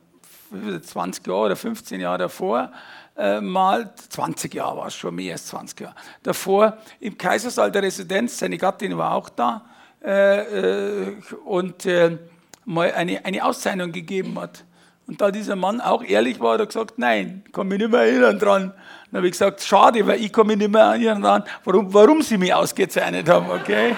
20 0.50 1.26
Jahren 1.26 1.44
oder 1.44 1.56
15 1.56 2.00
Jahren 2.00 2.18
davor 2.18 2.72
äh, 3.16 3.40
mal, 3.40 3.92
20 4.08 4.54
Jahre 4.54 4.78
war 4.78 4.86
es 4.86 4.94
schon, 4.94 5.14
mehr 5.14 5.34
als 5.34 5.46
20 5.46 5.80
Jahre, 5.80 5.94
davor 6.22 6.78
im 7.00 7.18
Kaisersaal 7.18 7.70
der 7.70 7.82
Residenz, 7.82 8.38
seine 8.38 8.56
Gattin 8.56 8.96
war 8.96 9.14
auch 9.14 9.28
da, 9.28 9.66
äh, 10.02 11.08
äh, 11.08 11.16
und 11.44 11.84
äh, 11.84 12.16
mal 12.64 12.92
eine, 12.92 13.24
eine 13.24 13.44
Auszeichnung 13.44 13.92
gegeben 13.92 14.38
hat. 14.40 14.64
Und 15.06 15.20
da 15.20 15.30
dieser 15.30 15.56
Mann 15.56 15.80
auch 15.80 16.04
ehrlich 16.04 16.38
war, 16.38 16.54
hat 16.54 16.60
er 16.60 16.66
gesagt, 16.66 16.98
nein, 16.98 17.42
kann 17.52 17.66
mich 17.66 17.78
nicht 17.78 17.90
mehr 17.90 18.02
erinnern 18.02 18.38
dran. 18.38 18.72
Dann 19.10 19.18
habe 19.18 19.26
ich 19.26 19.32
gesagt, 19.32 19.62
schade, 19.62 20.06
weil 20.06 20.22
ich 20.22 20.32
kann 20.32 20.46
mich 20.46 20.58
nicht 20.58 20.70
mehr 20.70 20.82
erinnern 20.82 21.22
dran, 21.22 21.44
warum, 21.64 21.92
warum 21.92 22.22
sie 22.22 22.36
mich 22.36 22.52
ausgezeichnet 22.52 23.28
haben, 23.28 23.50
okay? 23.50 23.96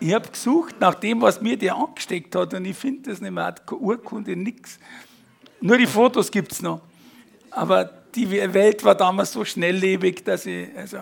Ich 0.00 0.14
habe 0.14 0.28
gesucht 0.28 0.76
nach 0.80 0.94
dem, 0.94 1.20
was 1.20 1.40
mir 1.40 1.58
der 1.58 1.76
angesteckt 1.76 2.34
hat 2.34 2.54
und 2.54 2.64
ich 2.64 2.76
finde 2.76 3.10
das 3.10 3.20
nicht 3.20 3.32
mehr. 3.32 3.54
Keine 3.66 3.80
Urkunde, 3.80 4.34
nichts. 4.34 4.78
Nur 5.60 5.76
die 5.76 5.86
Fotos 5.86 6.30
gibt 6.30 6.52
es 6.52 6.62
noch. 6.62 6.80
Aber 7.50 7.90
die 8.14 8.30
Welt 8.30 8.84
war 8.84 8.94
damals 8.94 9.32
so 9.32 9.44
schnelllebig, 9.44 10.24
dass 10.24 10.46
ich, 10.46 10.68
also, 10.76 10.98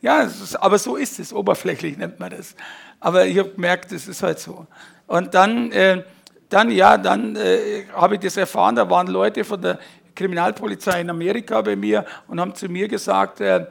ja, 0.00 0.28
aber 0.60 0.78
so 0.78 0.96
ist 0.96 1.18
es, 1.18 1.32
oberflächlich 1.32 1.96
nennt 1.96 2.20
man 2.20 2.30
das. 2.30 2.54
Aber 3.00 3.26
ich 3.26 3.38
habe 3.38 3.50
gemerkt, 3.50 3.92
das 3.92 4.08
ist 4.08 4.22
halt 4.22 4.38
so. 4.38 4.66
Und 5.06 5.34
dann, 5.34 5.72
äh, 5.72 6.02
dann 6.48 6.70
ja, 6.70 6.98
dann 6.98 7.36
äh, 7.36 7.86
habe 7.92 8.14
ich 8.14 8.20
das 8.20 8.36
erfahren, 8.36 8.76
da 8.76 8.88
waren 8.88 9.06
Leute 9.06 9.44
von 9.44 9.60
der 9.60 9.78
Kriminalpolizei 10.14 11.00
in 11.00 11.10
Amerika 11.10 11.60
bei 11.62 11.76
mir 11.76 12.04
und 12.28 12.40
haben 12.40 12.54
zu 12.54 12.68
mir 12.68 12.88
gesagt, 12.88 13.40
äh, 13.40 13.66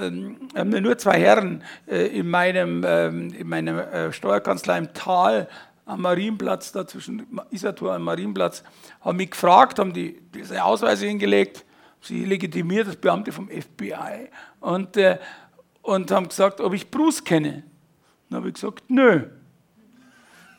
nur 0.00 0.98
zwei 0.98 1.20
Herren 1.20 1.62
äh, 1.86 2.06
in 2.06 2.28
meinem, 2.28 2.84
ähm, 2.86 3.32
in 3.32 3.48
meiner 3.48 3.92
äh, 3.92 4.12
Steuerkanzlei 4.12 4.78
im 4.78 4.92
Tal 4.94 5.48
am 5.86 6.00
Marienplatz, 6.00 6.72
da 6.72 6.86
zwischen 6.86 7.26
Isator 7.50 7.94
und 7.94 8.02
Marienplatz, 8.02 8.62
haben 9.00 9.16
mich 9.16 9.30
gefragt, 9.30 9.78
haben 9.78 9.92
die, 9.92 10.20
diese 10.34 10.64
Ausweise 10.64 11.06
hingelegt, 11.06 11.64
sie 12.00 12.24
legitimiert 12.24 12.86
als 12.86 12.96
Beamte 12.96 13.32
vom 13.32 13.48
FBI 13.48 14.30
und, 14.60 14.96
äh, 14.96 15.18
und 15.82 16.10
haben 16.10 16.28
gesagt, 16.28 16.60
ob 16.60 16.72
ich 16.72 16.90
Bruce 16.90 17.22
kenne. 17.22 17.64
Dann 18.28 18.38
habe 18.38 18.48
ich 18.48 18.54
gesagt, 18.54 18.84
nö. 18.88 19.24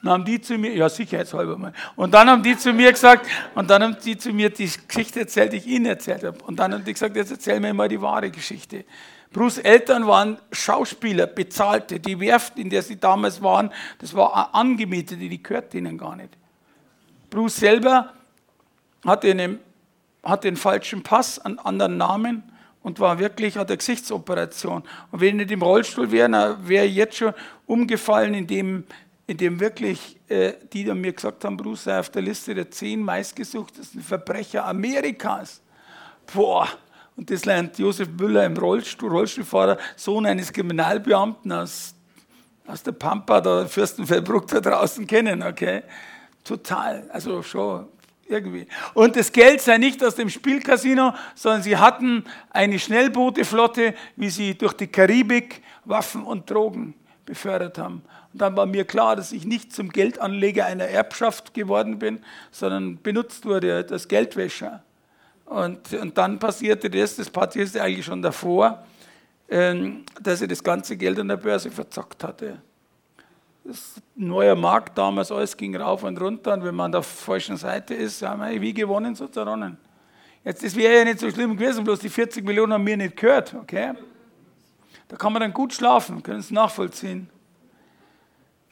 Dann 0.04 0.14
haben 0.14 0.26
die 0.26 0.40
zu 0.40 0.56
mir, 0.60 0.72
ja 0.76 0.88
sicherheitshalber 0.88 1.58
mal, 1.58 1.74
und 1.96 2.14
dann 2.14 2.30
haben 2.30 2.44
die 2.44 2.56
zu 2.56 2.72
mir 2.74 2.92
gesagt, 2.92 3.26
und 3.56 3.68
dann 3.68 3.82
haben 3.82 3.98
die 4.06 4.16
zu 4.16 4.32
mir 4.32 4.52
die 4.52 4.70
Geschichte 4.88 5.22
erzählt, 5.22 5.54
die 5.54 5.58
ich 5.58 5.66
ihnen 5.66 5.88
erzählt 5.88 6.24
habe. 6.24 6.38
Und 6.44 6.60
dann 6.60 6.74
haben 6.74 6.86
die 6.86 6.94
gesagt, 6.94 7.16
jetzt 7.16 7.32
erzähl 7.32 7.60
mir 7.60 7.74
mal 7.74 7.90
die 7.90 8.00
wahre 8.00 8.30
Geschichte. 8.30 8.86
Bruce 9.32 9.58
Eltern 9.58 10.08
waren 10.08 10.38
Schauspieler, 10.52 11.28
bezahlte. 11.28 12.00
Die 12.00 12.20
Werft, 12.20 12.58
in 12.58 12.70
der 12.70 12.82
sie 12.82 12.98
damals 12.98 13.42
waren, 13.42 13.72
das 14.00 14.14
war 14.14 14.56
angemietet, 14.56 15.20
die 15.20 15.42
gehört 15.42 15.74
ihnen 15.74 15.98
gar 15.98 16.16
nicht. 16.16 16.30
Bruce 17.30 17.58
selber 17.58 18.14
hatte, 19.06 19.32
eine, 19.32 19.60
hatte 20.24 20.48
einen 20.48 20.58
falschen 20.58 21.04
Pass, 21.04 21.40
einen 21.40 21.60
anderen 21.60 21.98
Namen 21.98 22.44
und 22.82 23.00
war 23.00 23.20
wirklich, 23.20 23.58
hatte 23.58 23.74
eine 23.74 23.78
Gesichtsoperation. 23.78 24.84
Und 25.12 25.20
wenn 25.20 25.40
ich 25.40 25.46
nicht 25.48 25.52
im 25.52 25.62
Rollstuhl 25.62 26.12
wäre, 26.12 26.58
wäre 26.66 26.86
ich 26.86 26.96
jetzt 26.96 27.18
schon 27.18 27.34
umgefallen, 27.66 28.34
indem, 28.34 28.86
indem 29.28 29.60
wirklich 29.60 30.18
äh, 30.28 30.54
die 30.74 30.86
mir 30.86 31.14
gesagt 31.14 31.44
haben, 31.46 31.58
Bruce 31.58 31.84
sei 31.84 32.00
auf 32.00 32.10
der 32.10 32.22
Liste 32.22 32.56
der 32.56 32.72
zehn 32.72 33.02
meistgesuchtesten 33.02 34.02
Verbrecher 34.02 34.66
Amerikas. 34.66 35.62
Boah, 36.34 36.68
und 37.18 37.32
das 37.32 37.46
lernt 37.46 37.80
Josef 37.80 38.10
Müller 38.10 38.46
im 38.46 38.58
Rollstuhl, 38.58 39.10
Rollstuhlfahrer, 39.10 39.78
Sohn 39.96 40.26
eines 40.26 40.52
Kriminalbeamten 40.52 41.52
aus, 41.52 41.96
aus 42.68 42.84
der 42.84 42.92
Pampa, 42.92 43.40
der 43.42 43.68
Fürstenfeldbruck 43.68 44.48
da 44.48 44.60
draußen 44.60 45.08
kennen, 45.08 45.42
okay? 45.44 45.84
Total, 46.44 47.10
also 47.12 47.42
schon 47.42 47.88
irgendwie. 48.28 48.68
Und 48.94 49.16
das 49.16 49.32
Geld 49.32 49.62
sei 49.62 49.78
nicht 49.78 50.04
aus 50.04 50.16
dem 50.16 50.30
Spielcasino, 50.30 51.14
sondern 51.36 51.64
sie 51.64 51.78
hatten 51.78 52.26
eine 52.50 52.80
Schnellbooteflotte, 52.80 53.94
wie 54.16 54.30
sie 54.30 54.58
durch 54.58 54.74
die 54.74 54.88
Karibik 54.88 55.62
Waffen 55.86 56.24
und 56.24 56.50
Drogen 56.50 56.96
befördert 57.26 57.78
haben. 57.78 58.02
Und 58.34 58.42
dann 58.42 58.58
war 58.58 58.66
mir 58.66 58.86
klar, 58.86 59.16
dass 59.16 59.32
ich 59.32 59.46
nicht 59.46 59.74
zum 59.74 59.90
Geldanleger 59.90 60.66
einer 60.66 60.86
Erbschaft 60.86 61.54
geworden 61.54 62.00
bin, 62.00 62.20
sondern 62.52 63.02
benutzt 63.02 63.46
wurde 63.46 63.86
als 63.90 64.08
Geldwäscher. 64.08 64.84
Und, 65.46 65.94
und 65.94 66.18
dann 66.18 66.40
passierte 66.40 66.90
das, 66.90 67.16
das 67.16 67.30
passierte 67.30 67.82
eigentlich 67.82 68.06
schon 68.06 68.22
davor, 68.22 68.84
ähm, 69.48 70.04
dass 70.22 70.42
er 70.42 70.48
das 70.48 70.64
ganze 70.64 70.98
Geld 70.98 71.20
an 71.20 71.28
der 71.28 71.38
Börse 71.38 71.70
verzockt 71.70 72.24
hatte. 72.24 72.62
Das 73.64 74.02
neue 74.16 74.56
Markt 74.56 74.98
damals, 74.98 75.32
alles 75.32 75.56
ging 75.56 75.76
rauf 75.76 76.04
und 76.04 76.20
runter 76.20 76.54
und 76.54 76.64
wenn 76.64 76.76
man 76.76 76.86
an 76.86 76.92
der 76.94 77.04
falschen 77.04 77.58
Seite 77.58 77.94
ist, 77.94 78.22
haben 78.22 78.42
wir 78.42 78.62
wie 78.62 78.74
gewonnen, 78.74 79.16
so 79.16 79.28
zerronnen. 79.28 79.78
Jetzt, 80.44 80.64
das 80.64 80.76
wäre 80.76 81.00
ja 81.00 81.04
nicht 81.04 81.20
so 81.20 81.30
schlimm 81.32 81.58
gewesen, 81.58 81.84
bloß 81.84 82.00
die 82.00 82.10
40 82.10 82.46
Millionen 82.46 82.74
haben 82.74 82.84
mir 82.84 82.98
nicht 82.98 83.18
gehört, 83.18 83.56
okay? 83.56 83.94
Da 85.08 85.16
kann 85.16 85.34
man 85.34 85.42
dann 85.42 85.54
gut 85.54 85.74
schlafen, 85.74 86.22
können 86.22 86.40
es 86.40 86.52
nachvollziehen. 86.52 87.30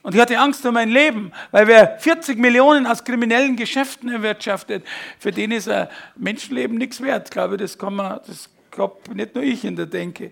Und 0.04 0.14
ich 0.14 0.22
hatte 0.22 0.38
Angst 0.38 0.66
um 0.66 0.74
mein 0.74 0.89
Leben, 0.89 1.32
weil 1.51 1.66
wer 1.68 1.97
40 1.97 2.38
Millionen 2.38 2.86
aus 2.86 3.04
kriminellen 3.06 3.56
Geschäften 3.56 4.10
erwirtschaftet, 4.10 4.86
für 5.18 5.32
den 5.32 5.51
ist 5.51 5.70
ein 5.70 5.88
Menschenleben 6.18 6.78
nichts 6.78 7.01
wert. 7.01 7.30
Ich 7.30 7.32
glaube, 7.32 7.56
das 7.56 7.78
kann 7.78 7.95
man, 7.95 8.20
das 8.28 8.49
glaube 8.70 9.16
nicht 9.16 9.34
nur 9.34 9.43
ich 9.45 9.64
in 9.64 9.78
der 9.78 9.86
Denke. 9.86 10.32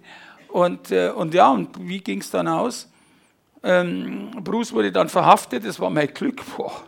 Und, 0.49 0.91
äh, 0.91 1.09
und 1.09 1.33
ja, 1.33 1.49
und 1.49 1.69
wie 1.87 1.99
ging 1.99 2.19
es 2.19 2.29
dann 2.29 2.49
aus? 2.49 2.89
Ähm, 3.63 4.31
Bruce 4.43 4.73
wurde 4.73 4.91
dann 4.91 5.07
verhaftet, 5.07 5.65
das 5.65 5.79
war 5.79 5.89
mein 5.89 6.13
Glück. 6.13 6.41
Boah. 6.57 6.83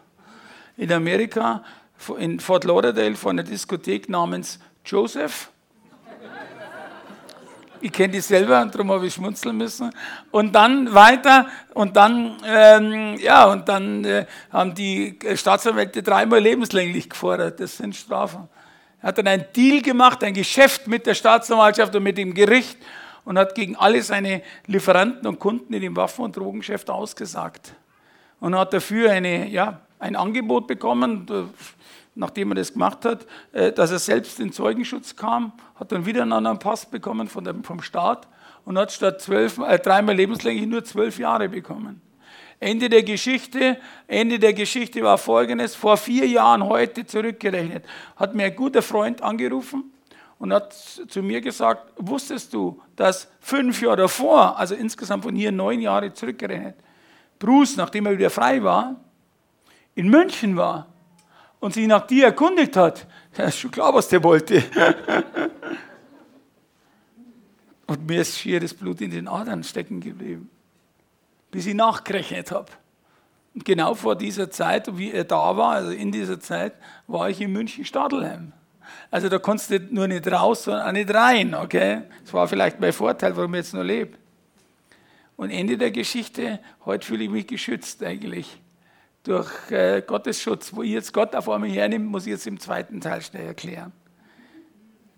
In 0.75 0.91
Amerika, 0.91 1.63
in 2.17 2.41
Fort 2.41 2.65
Lauderdale, 2.65 3.15
vor 3.15 3.31
einer 3.31 3.43
Diskothek 3.43 4.09
namens 4.09 4.59
Joseph. 4.85 5.52
Ich 7.85 7.91
kenne 7.91 8.13
die 8.13 8.21
selber, 8.21 8.65
darum 8.65 8.91
habe 8.91 9.07
ich 9.07 9.13
schmunzeln 9.13 9.57
müssen. 9.57 9.89
Und 10.31 10.55
dann 10.55 10.93
weiter, 10.93 11.47
und 11.73 11.97
dann, 11.97 12.37
ähm, 12.45 13.17
ja, 13.19 13.43
und 13.51 13.67
dann 13.67 14.05
äh, 14.05 14.25
haben 14.53 14.73
die 14.73 15.19
Staatsanwälte 15.35 16.01
dreimal 16.01 16.39
lebenslänglich 16.39 17.09
gefordert. 17.09 17.59
Das 17.59 17.75
sind 17.75 17.93
Strafen. 17.93 18.47
Er 19.01 19.09
hat 19.09 19.17
dann 19.17 19.27
einen 19.27 19.43
Deal 19.53 19.81
gemacht, 19.81 20.23
ein 20.23 20.33
Geschäft 20.33 20.87
mit 20.87 21.05
der 21.05 21.13
Staatsanwaltschaft 21.13 21.93
und 21.93 22.03
mit 22.03 22.17
dem 22.17 22.33
Gericht 22.33 22.77
und 23.25 23.37
hat 23.37 23.53
gegen 23.53 23.75
alle 23.75 24.01
seine 24.01 24.43
Lieferanten 24.65 25.27
und 25.27 25.39
Kunden 25.39 25.73
in 25.73 25.81
dem 25.81 25.97
Waffen- 25.97 26.23
und 26.23 26.37
Drogengeschäft 26.37 26.89
ausgesagt. 26.89 27.73
Und 28.39 28.57
hat 28.57 28.71
dafür 28.71 29.11
eine, 29.11 29.49
ja, 29.49 29.81
ein 29.99 30.15
Angebot 30.15 30.67
bekommen, 30.67 31.29
nachdem 32.15 32.51
er 32.51 32.55
das 32.55 32.73
gemacht 32.73 33.05
hat, 33.05 33.25
äh, 33.51 33.71
dass 33.71 33.91
er 33.91 33.99
selbst 33.99 34.39
in 34.39 34.51
Zeugenschutz 34.51 35.15
kam, 35.15 35.53
hat 35.75 35.91
dann 35.91 36.05
wieder 36.05 36.21
einen 36.21 36.33
anderen 36.33 36.59
Pass 36.59 36.85
bekommen 36.85 37.27
von 37.27 37.43
dem, 37.43 37.63
vom 37.63 37.81
Staat 37.81 38.27
und 38.65 38.77
hat 38.77 38.91
statt 38.91 39.21
zwölf, 39.21 39.57
äh, 39.57 39.79
dreimal 39.79 40.15
lebenslänglich 40.15 40.67
nur 40.67 40.83
zwölf 40.83 41.17
Jahre 41.19 41.49
bekommen. 41.49 42.01
Ende 42.59 42.87
der 42.87 43.03
Geschichte, 43.03 43.77
Ende 44.07 44.39
der 44.39 44.53
Geschichte 44.53 45.01
war 45.01 45.17
folgendes, 45.17 45.75
vor 45.75 45.97
vier 45.97 46.27
Jahren 46.27 46.63
heute 46.63 47.05
zurückgerechnet, 47.05 47.85
hat 48.15 48.35
mir 48.35 48.45
ein 48.45 48.55
guter 48.55 48.81
Freund 48.81 49.21
angerufen 49.21 49.91
und 50.39 50.53
hat 50.53 50.73
zu 50.73 51.21
mir 51.21 51.41
gesagt, 51.41 51.91
wusstest 51.97 52.53
du, 52.53 52.81
dass 52.95 53.29
fünf 53.41 53.81
Jahre 53.81 53.97
davor, 53.97 54.57
also 54.57 54.75
insgesamt 54.75 55.23
von 55.23 55.35
hier 55.35 55.51
neun 55.51 55.81
Jahre 55.81 56.13
zurückgerechnet, 56.13 56.75
Bruce, 57.37 57.75
nachdem 57.75 58.05
er 58.05 58.17
wieder 58.17 58.29
frei 58.29 58.63
war, 58.63 58.95
in 59.95 60.09
München 60.09 60.55
war 60.55 60.87
und 61.63 61.73
sich 61.73 61.87
nach 61.87 62.05
dir 62.05 62.25
erkundigt 62.25 62.75
hat. 62.75 63.07
Ja, 63.37 63.45
ist 63.45 63.57
schon 63.57 63.71
klar, 63.71 63.93
was 63.93 64.09
der 64.09 64.21
wollte. 64.21 64.61
und 67.87 68.05
mir 68.05 68.19
ist 68.19 68.37
schier 68.37 68.59
das 68.59 68.73
Blut 68.73 68.99
in 68.99 69.11
den 69.11 69.29
Adern 69.29 69.63
stecken 69.63 70.01
geblieben, 70.01 70.49
bis 71.51 71.65
ich 71.65 71.73
nachgerechnet 71.73 72.51
habe. 72.51 72.69
Und 73.55 73.63
genau 73.63 73.95
vor 73.95 74.17
dieser 74.17 74.51
Zeit, 74.51 74.97
wie 74.97 75.13
er 75.13 75.23
da 75.23 75.55
war, 75.55 75.75
also 75.75 75.91
in 75.91 76.11
dieser 76.11 76.37
Zeit, 76.37 76.73
war 77.07 77.29
ich 77.29 77.39
in 77.39 77.53
München-Stadelheim. 77.53 78.51
Also 79.09 79.29
da 79.29 79.39
konntest 79.39 79.71
du 79.71 79.79
nur 79.79 80.09
nicht 80.09 80.29
raus, 80.29 80.65
sondern 80.65 80.85
auch 80.85 80.91
nicht 80.91 81.13
rein, 81.13 81.55
okay? 81.55 82.01
Das 82.25 82.33
war 82.33 82.45
vielleicht 82.49 82.81
mein 82.81 82.91
Vorteil, 82.91 83.37
warum 83.37 83.53
ich 83.53 83.59
jetzt 83.59 83.73
noch 83.73 83.83
lebe. 83.83 84.17
Und 85.37 85.49
Ende 85.49 85.77
der 85.77 85.91
Geschichte, 85.91 86.59
heute 86.83 87.07
fühle 87.07 87.23
ich 87.23 87.29
mich 87.29 87.47
geschützt 87.47 88.03
eigentlich 88.03 88.59
durch 89.23 89.49
äh, 89.71 90.01
Gottes 90.05 90.41
Schutz. 90.41 90.73
Wo 90.73 90.83
ich 90.83 90.91
jetzt 90.91 91.13
Gott 91.13 91.35
auf 91.35 91.49
einmal 91.49 91.69
hernimmt, 91.69 92.07
muss 92.07 92.25
ich 92.25 92.31
jetzt 92.31 92.47
im 92.47 92.59
zweiten 92.59 93.01
Teil 93.01 93.21
schnell 93.21 93.47
erklären. 93.47 93.91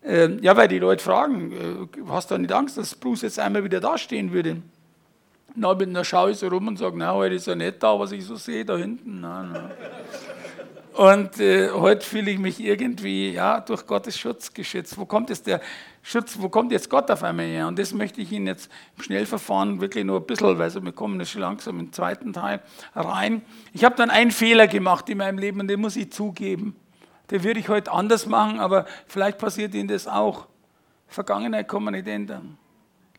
Ähm, 0.04 0.40
ja, 0.42 0.56
weil 0.56 0.68
die 0.68 0.80
Leute 0.80 1.04
fragen, 1.04 1.52
äh, 1.52 2.02
hast 2.10 2.30
du 2.30 2.38
nicht 2.38 2.52
Angst, 2.52 2.78
dass 2.78 2.94
Bruce 2.94 3.24
jetzt 3.24 3.40
einmal 3.40 3.64
wieder 3.64 3.80
dastehen 3.80 4.32
würde? 4.32 4.62
Na, 5.56 5.74
dann 5.74 6.06
schaue 6.06 6.32
ich 6.32 6.38
so 6.38 6.48
rum 6.48 6.68
und 6.68 6.78
sage, 6.78 6.98
na, 6.98 7.14
heute 7.14 7.36
ist 7.36 7.48
er 7.48 7.56
nicht 7.56 7.82
da, 7.82 7.98
was 7.98 8.12
ich 8.12 8.26
so 8.26 8.36
sehe 8.36 8.66
da 8.66 8.78
hinten. 8.78 9.22
Na, 9.22 9.44
na. 9.44 9.72
Und 10.96 11.40
äh, 11.40 11.72
heute 11.72 12.06
fühle 12.06 12.32
ich 12.32 12.40
mich 12.40 12.60
irgendwie 12.60 13.32
ja, 13.32 13.60
durch 13.60 13.86
Gottes 13.86 14.18
Schutz 14.18 14.54
geschützt. 14.54 14.98
Wo 14.98 15.06
kommt 15.06 15.30
jetzt 15.30 15.48
der 15.48 15.60
Schutz, 16.08 16.38
wo 16.40 16.50
kommt 16.50 16.72
jetzt 16.72 16.92
Gott 16.92 17.10
auf 17.10 17.24
einmal 17.24 17.48
her? 17.48 17.68
Und 17.68 17.80
das 17.80 17.92
möchte 17.92 18.22
ich 18.22 18.32
Ihnen 18.32 18.46
jetzt 18.46 18.70
im 18.96 19.02
Schnellverfahren 19.02 19.82
wirklich 19.82 20.06
nur 20.06 20.20
ein 20.20 20.26
bisschen, 20.28 20.60
weil 20.60 20.72
wir 20.72 20.92
kommen 20.92 21.26
schon 21.26 21.42
langsam 21.42 21.80
im 21.80 21.92
zweiten 21.92 22.32
Teil 22.32 22.62
rein. 22.94 23.42
Ich 23.74 23.84
habe 23.84 23.96
dann 23.96 24.12
einen 24.12 24.30
Fehler 24.30 24.68
gemacht 24.68 25.10
in 25.10 25.18
meinem 25.18 25.40
Leben 25.40 25.62
und 25.62 25.68
den 25.68 25.82
muss 25.82 25.96
ich 25.96 26.12
zugeben. 26.12 26.76
Den 27.32 27.44
würde 27.44 27.60
ich 27.60 27.70
heute 27.70 27.92
anders 27.92 28.28
machen, 28.28 28.60
aber 28.60 28.86
vielleicht 29.08 29.40
passiert 29.40 29.74
Ihnen 29.74 29.88
das 29.88 30.08
auch. 30.08 30.46
Vergangenheit 31.08 31.68
kann 31.68 31.84
man 31.84 31.96
nicht 31.96 32.08
ändern. 32.08 32.60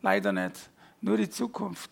Leider 0.00 0.30
nicht. 0.30 0.70
Nur 1.00 1.16
die 1.16 1.28
Zukunft. 1.28 1.90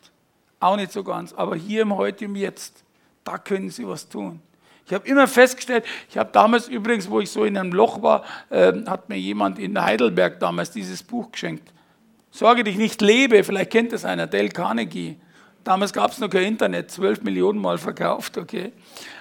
Auch 0.60 0.76
nicht 0.76 0.92
so 0.92 1.02
ganz. 1.02 1.32
Aber 1.32 1.56
hier 1.56 1.82
im 1.82 1.96
Heute, 1.96 2.26
im 2.26 2.36
Jetzt, 2.36 2.84
da 3.24 3.36
können 3.36 3.68
Sie 3.68 3.84
was 3.84 4.08
tun. 4.08 4.40
Ich 4.86 4.92
habe 4.92 5.08
immer 5.08 5.26
festgestellt, 5.26 5.84
ich 6.10 6.18
habe 6.18 6.30
damals 6.32 6.68
übrigens, 6.68 7.08
wo 7.08 7.20
ich 7.20 7.30
so 7.30 7.44
in 7.44 7.56
einem 7.56 7.72
Loch 7.72 8.02
war, 8.02 8.22
äh, 8.50 8.72
hat 8.86 9.08
mir 9.08 9.16
jemand 9.16 9.58
in 9.58 9.82
Heidelberg 9.82 10.40
damals 10.40 10.70
dieses 10.70 11.02
Buch 11.02 11.32
geschenkt. 11.32 11.72
Sorge 12.30 12.64
dich 12.64 12.76
nicht, 12.76 13.00
lebe, 13.00 13.44
vielleicht 13.44 13.70
kennt 13.70 13.92
das 13.92 14.04
einer, 14.04 14.26
Dale 14.26 14.50
Carnegie. 14.50 15.16
Damals 15.62 15.92
gab 15.92 16.10
es 16.10 16.18
noch 16.18 16.28
kein 16.28 16.44
Internet, 16.44 16.90
12 16.90 17.22
Millionen 17.22 17.58
Mal 17.58 17.78
verkauft, 17.78 18.36
okay. 18.36 18.72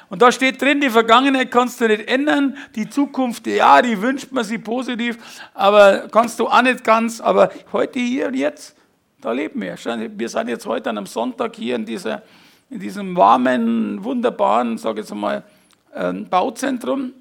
Und 0.09 0.21
da 0.21 0.33
steht 0.33 0.61
drin, 0.61 0.81
die 0.81 0.89
Vergangenheit 0.89 1.49
kannst 1.49 1.79
du 1.79 1.87
nicht 1.87 2.09
ändern, 2.09 2.57
die 2.75 2.89
Zukunft, 2.89 3.47
ja, 3.47 3.81
die 3.81 4.01
wünscht 4.01 4.31
man 4.31 4.43
sich 4.43 4.61
positiv, 4.61 5.17
aber 5.53 6.09
kannst 6.11 6.39
du 6.39 6.47
auch 6.47 6.61
nicht 6.61 6.83
ganz, 6.83 7.21
aber 7.21 7.51
heute, 7.71 7.99
hier 7.99 8.27
und 8.27 8.33
jetzt, 8.33 8.75
da 9.21 9.31
leben 9.31 9.61
wir. 9.61 9.77
Wir 10.17 10.29
sind 10.29 10.49
jetzt 10.49 10.65
heute 10.65 10.89
an 10.89 10.97
einem 10.97 11.07
Sonntag 11.07 11.55
hier 11.55 11.77
in 11.77 11.85
dieser 11.85 12.23
in 12.73 12.79
diesem 12.79 13.15
warmen, 13.15 14.03
wunderbaren, 14.03 14.79
sage 14.79 15.01
ich 15.01 15.07
jetzt 15.07 15.15
mal, 15.15 15.43
ähm, 15.95 16.29
Bauzentrum. 16.29 17.13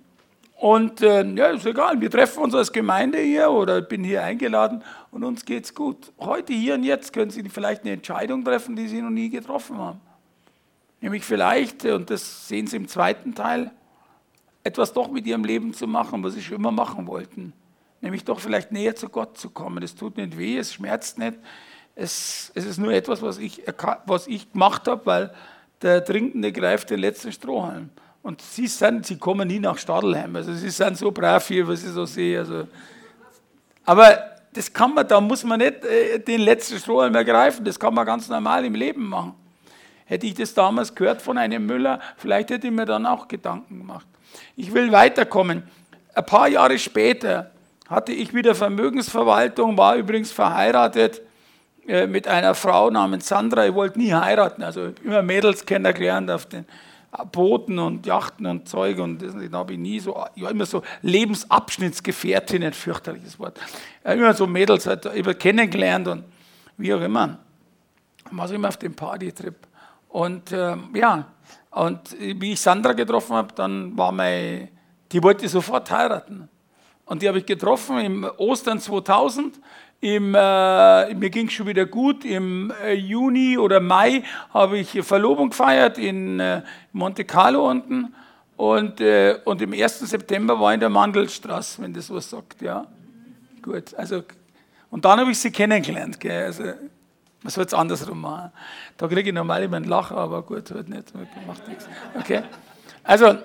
Und 0.62 1.02
äh, 1.02 1.24
ja, 1.24 1.46
ist 1.46 1.66
egal, 1.66 2.00
wir 2.00 2.10
treffen 2.10 2.44
uns 2.44 2.54
als 2.54 2.72
Gemeinde 2.72 3.18
hier 3.18 3.50
oder 3.50 3.80
bin 3.80 4.04
hier 4.04 4.22
eingeladen 4.22 4.84
und 5.10 5.24
uns 5.24 5.44
geht's 5.44 5.74
gut. 5.74 6.12
Heute, 6.20 6.52
hier 6.52 6.74
und 6.74 6.84
jetzt 6.84 7.12
können 7.12 7.32
Sie 7.32 7.42
vielleicht 7.48 7.82
eine 7.82 7.94
Entscheidung 7.94 8.44
treffen, 8.44 8.76
die 8.76 8.86
Sie 8.86 9.02
noch 9.02 9.10
nie 9.10 9.28
getroffen 9.28 9.76
haben. 9.76 10.00
Nämlich 11.00 11.24
vielleicht, 11.24 11.84
und 11.84 12.10
das 12.10 12.46
sehen 12.46 12.68
Sie 12.68 12.76
im 12.76 12.86
zweiten 12.86 13.34
Teil, 13.34 13.72
etwas 14.62 14.92
doch 14.92 15.10
mit 15.10 15.26
Ihrem 15.26 15.44
Leben 15.44 15.74
zu 15.74 15.88
machen, 15.88 16.22
was 16.22 16.34
Sie 16.34 16.42
schon 16.42 16.58
immer 16.58 16.70
machen 16.70 17.08
wollten. 17.08 17.52
Nämlich 18.00 18.24
doch 18.24 18.38
vielleicht 18.38 18.70
näher 18.70 18.94
zu 18.94 19.08
Gott 19.08 19.36
zu 19.36 19.50
kommen. 19.50 19.82
Es 19.82 19.96
tut 19.96 20.16
nicht 20.16 20.38
weh, 20.38 20.58
es 20.58 20.74
schmerzt 20.74 21.18
nicht. 21.18 21.34
Es, 21.96 22.52
es 22.54 22.66
ist 22.66 22.78
nur 22.78 22.92
etwas, 22.92 23.20
was 23.20 23.38
ich, 23.38 23.64
was 24.06 24.28
ich 24.28 24.52
gemacht 24.52 24.86
habe, 24.86 25.04
weil 25.06 25.34
der 25.82 26.04
Trinkende 26.04 26.52
greift 26.52 26.90
den 26.90 27.00
letzten 27.00 27.32
Strohhalm. 27.32 27.90
Und 28.22 28.40
sie, 28.40 28.68
sind, 28.68 29.06
sie 29.06 29.18
kommen 29.18 29.48
nie 29.48 29.58
nach 29.58 29.76
Stadelheim. 29.76 30.36
Also 30.36 30.52
sie 30.54 30.70
sind 30.70 30.96
so 30.96 31.10
brav 31.10 31.46
hier, 31.48 31.66
was 31.66 31.82
ich 31.82 31.90
so 31.90 32.04
sehe. 32.06 32.38
Also. 32.38 32.68
Aber 33.84 34.16
das 34.52 34.72
kann 34.72 34.94
man, 34.94 35.06
da 35.08 35.20
muss 35.20 35.42
man 35.42 35.58
nicht 35.58 35.84
äh, 35.84 36.18
den 36.18 36.40
letzten 36.42 36.78
Strohhalm 36.78 37.14
ergreifen. 37.14 37.64
Das 37.64 37.78
kann 37.78 37.94
man 37.94 38.06
ganz 38.06 38.28
normal 38.28 38.64
im 38.64 38.74
Leben 38.74 39.08
machen. 39.08 39.34
Hätte 40.04 40.26
ich 40.26 40.34
das 40.34 40.54
damals 40.54 40.94
gehört 40.94 41.22
von 41.22 41.38
einem 41.38 41.64
Müller, 41.64 41.98
vielleicht 42.16 42.50
hätte 42.50 42.66
ich 42.66 42.72
mir 42.72 42.84
dann 42.84 43.06
auch 43.06 43.28
Gedanken 43.28 43.78
gemacht. 43.78 44.06
Ich 44.56 44.72
will 44.74 44.92
weiterkommen. 44.92 45.62
Ein 46.14 46.26
paar 46.26 46.48
Jahre 46.48 46.78
später 46.78 47.50
hatte 47.88 48.12
ich 48.12 48.34
wieder 48.34 48.54
Vermögensverwaltung, 48.54 49.76
war 49.78 49.96
übrigens 49.96 50.30
verheiratet 50.30 51.22
äh, 51.86 52.06
mit 52.06 52.28
einer 52.28 52.54
Frau 52.54 52.90
namens 52.90 53.26
Sandra. 53.26 53.66
Ich 53.66 53.74
wollte 53.74 53.98
nie 53.98 54.12
heiraten, 54.12 54.62
also 54.62 54.92
immer 55.02 55.22
Mädels 55.22 55.64
kennengelernt 55.64 56.30
auf 56.30 56.46
den 56.46 56.66
Booten 57.30 57.78
und 57.78 58.06
Yachten 58.06 58.46
und 58.46 58.68
Zeug 58.68 58.98
und 58.98 59.20
das, 59.20 59.34
da 59.50 59.58
habe 59.58 59.74
ich 59.74 59.78
nie 59.78 60.00
so, 60.00 60.24
ja 60.34 60.48
immer 60.48 60.64
so 60.64 60.82
Lebensabschnittsgefährtin, 61.02 62.64
ein 62.64 62.72
fürchterliches 62.72 63.38
Wort. 63.38 63.60
Ja, 64.02 64.12
immer 64.12 64.32
so 64.32 64.46
Mädels 64.46 64.86
halt 64.86 65.04
immer 65.06 65.34
kennengelernt 65.34 66.08
und 66.08 66.24
wie 66.78 66.94
auch 66.94 67.00
immer. 67.02 67.38
War 68.30 68.48
so 68.48 68.54
immer 68.54 68.68
auf 68.68 68.78
dem 68.78 68.94
Partytrip. 68.94 69.56
Und 70.08 70.52
ähm, 70.52 70.88
ja, 70.94 71.26
und 71.70 72.16
wie 72.18 72.52
ich 72.52 72.60
Sandra 72.60 72.92
getroffen 72.94 73.36
habe, 73.36 73.54
dann 73.54 73.96
war 73.96 74.10
meine, 74.10 74.68
die 75.10 75.22
wollte 75.22 75.46
sofort 75.48 75.90
heiraten. 75.90 76.48
Und 77.04 77.20
die 77.20 77.28
habe 77.28 77.38
ich 77.38 77.46
getroffen 77.46 77.98
im 77.98 78.24
Ostern 78.38 78.80
2000 78.80 79.60
im, 80.02 80.34
äh, 80.34 81.14
mir 81.14 81.30
ging 81.30 81.46
es 81.46 81.52
schon 81.52 81.68
wieder 81.68 81.86
gut. 81.86 82.24
Im 82.24 82.72
äh, 82.82 82.92
Juni 82.92 83.56
oder 83.56 83.78
Mai 83.78 84.24
habe 84.52 84.78
ich 84.78 85.00
Verlobung 85.02 85.50
gefeiert 85.50 85.96
in 85.96 86.40
äh, 86.40 86.62
Monte 86.92 87.24
Carlo 87.24 87.70
unten. 87.70 88.12
Und, 88.56 89.00
äh, 89.00 89.38
und 89.44 89.62
im 89.62 89.72
1. 89.72 90.00
September 90.00 90.58
war 90.58 90.72
ich 90.72 90.74
in 90.74 90.80
der 90.80 90.88
Mandelstraße, 90.88 91.82
wenn 91.82 91.94
das 91.94 92.10
was 92.10 92.28
sagt. 92.28 92.60
Ja, 92.62 92.84
gut. 93.62 93.94
Also, 93.94 94.24
und 94.90 95.04
dann 95.04 95.20
habe 95.20 95.30
ich 95.30 95.38
sie 95.38 95.52
kennengelernt. 95.52 96.18
Gell? 96.18 96.46
Also, 96.46 96.64
man 96.64 97.50
soll 97.50 97.64
es 97.64 97.72
andersrum 97.72 98.22
machen. 98.22 98.50
Da 98.96 99.06
kriege 99.06 99.28
ich 99.28 99.34
normal 99.34 99.62
immer 99.62 99.76
einen 99.76 99.88
Lacher, 99.88 100.16
aber 100.16 100.42
gut, 100.42 100.68
halt 100.72 100.88
nicht. 100.88 101.12
Macht 101.46 101.68
nichts. 101.68 101.86
Okay? 102.18 102.42
Also, 103.04 103.38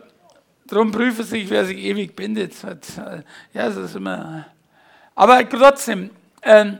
darum 0.65 0.91
prüfe 0.91 1.21
sich, 1.21 1.51
wer 1.51 1.65
sich 1.65 1.77
ewig 1.77 2.15
bindet. 2.15 2.55
Äh, 2.63 3.21
ja, 3.53 3.67
das 3.67 3.77
ist 3.77 3.95
immer. 3.95 4.47
Aber 5.13 5.47
trotzdem, 5.47 6.09
ähm, 6.43 6.79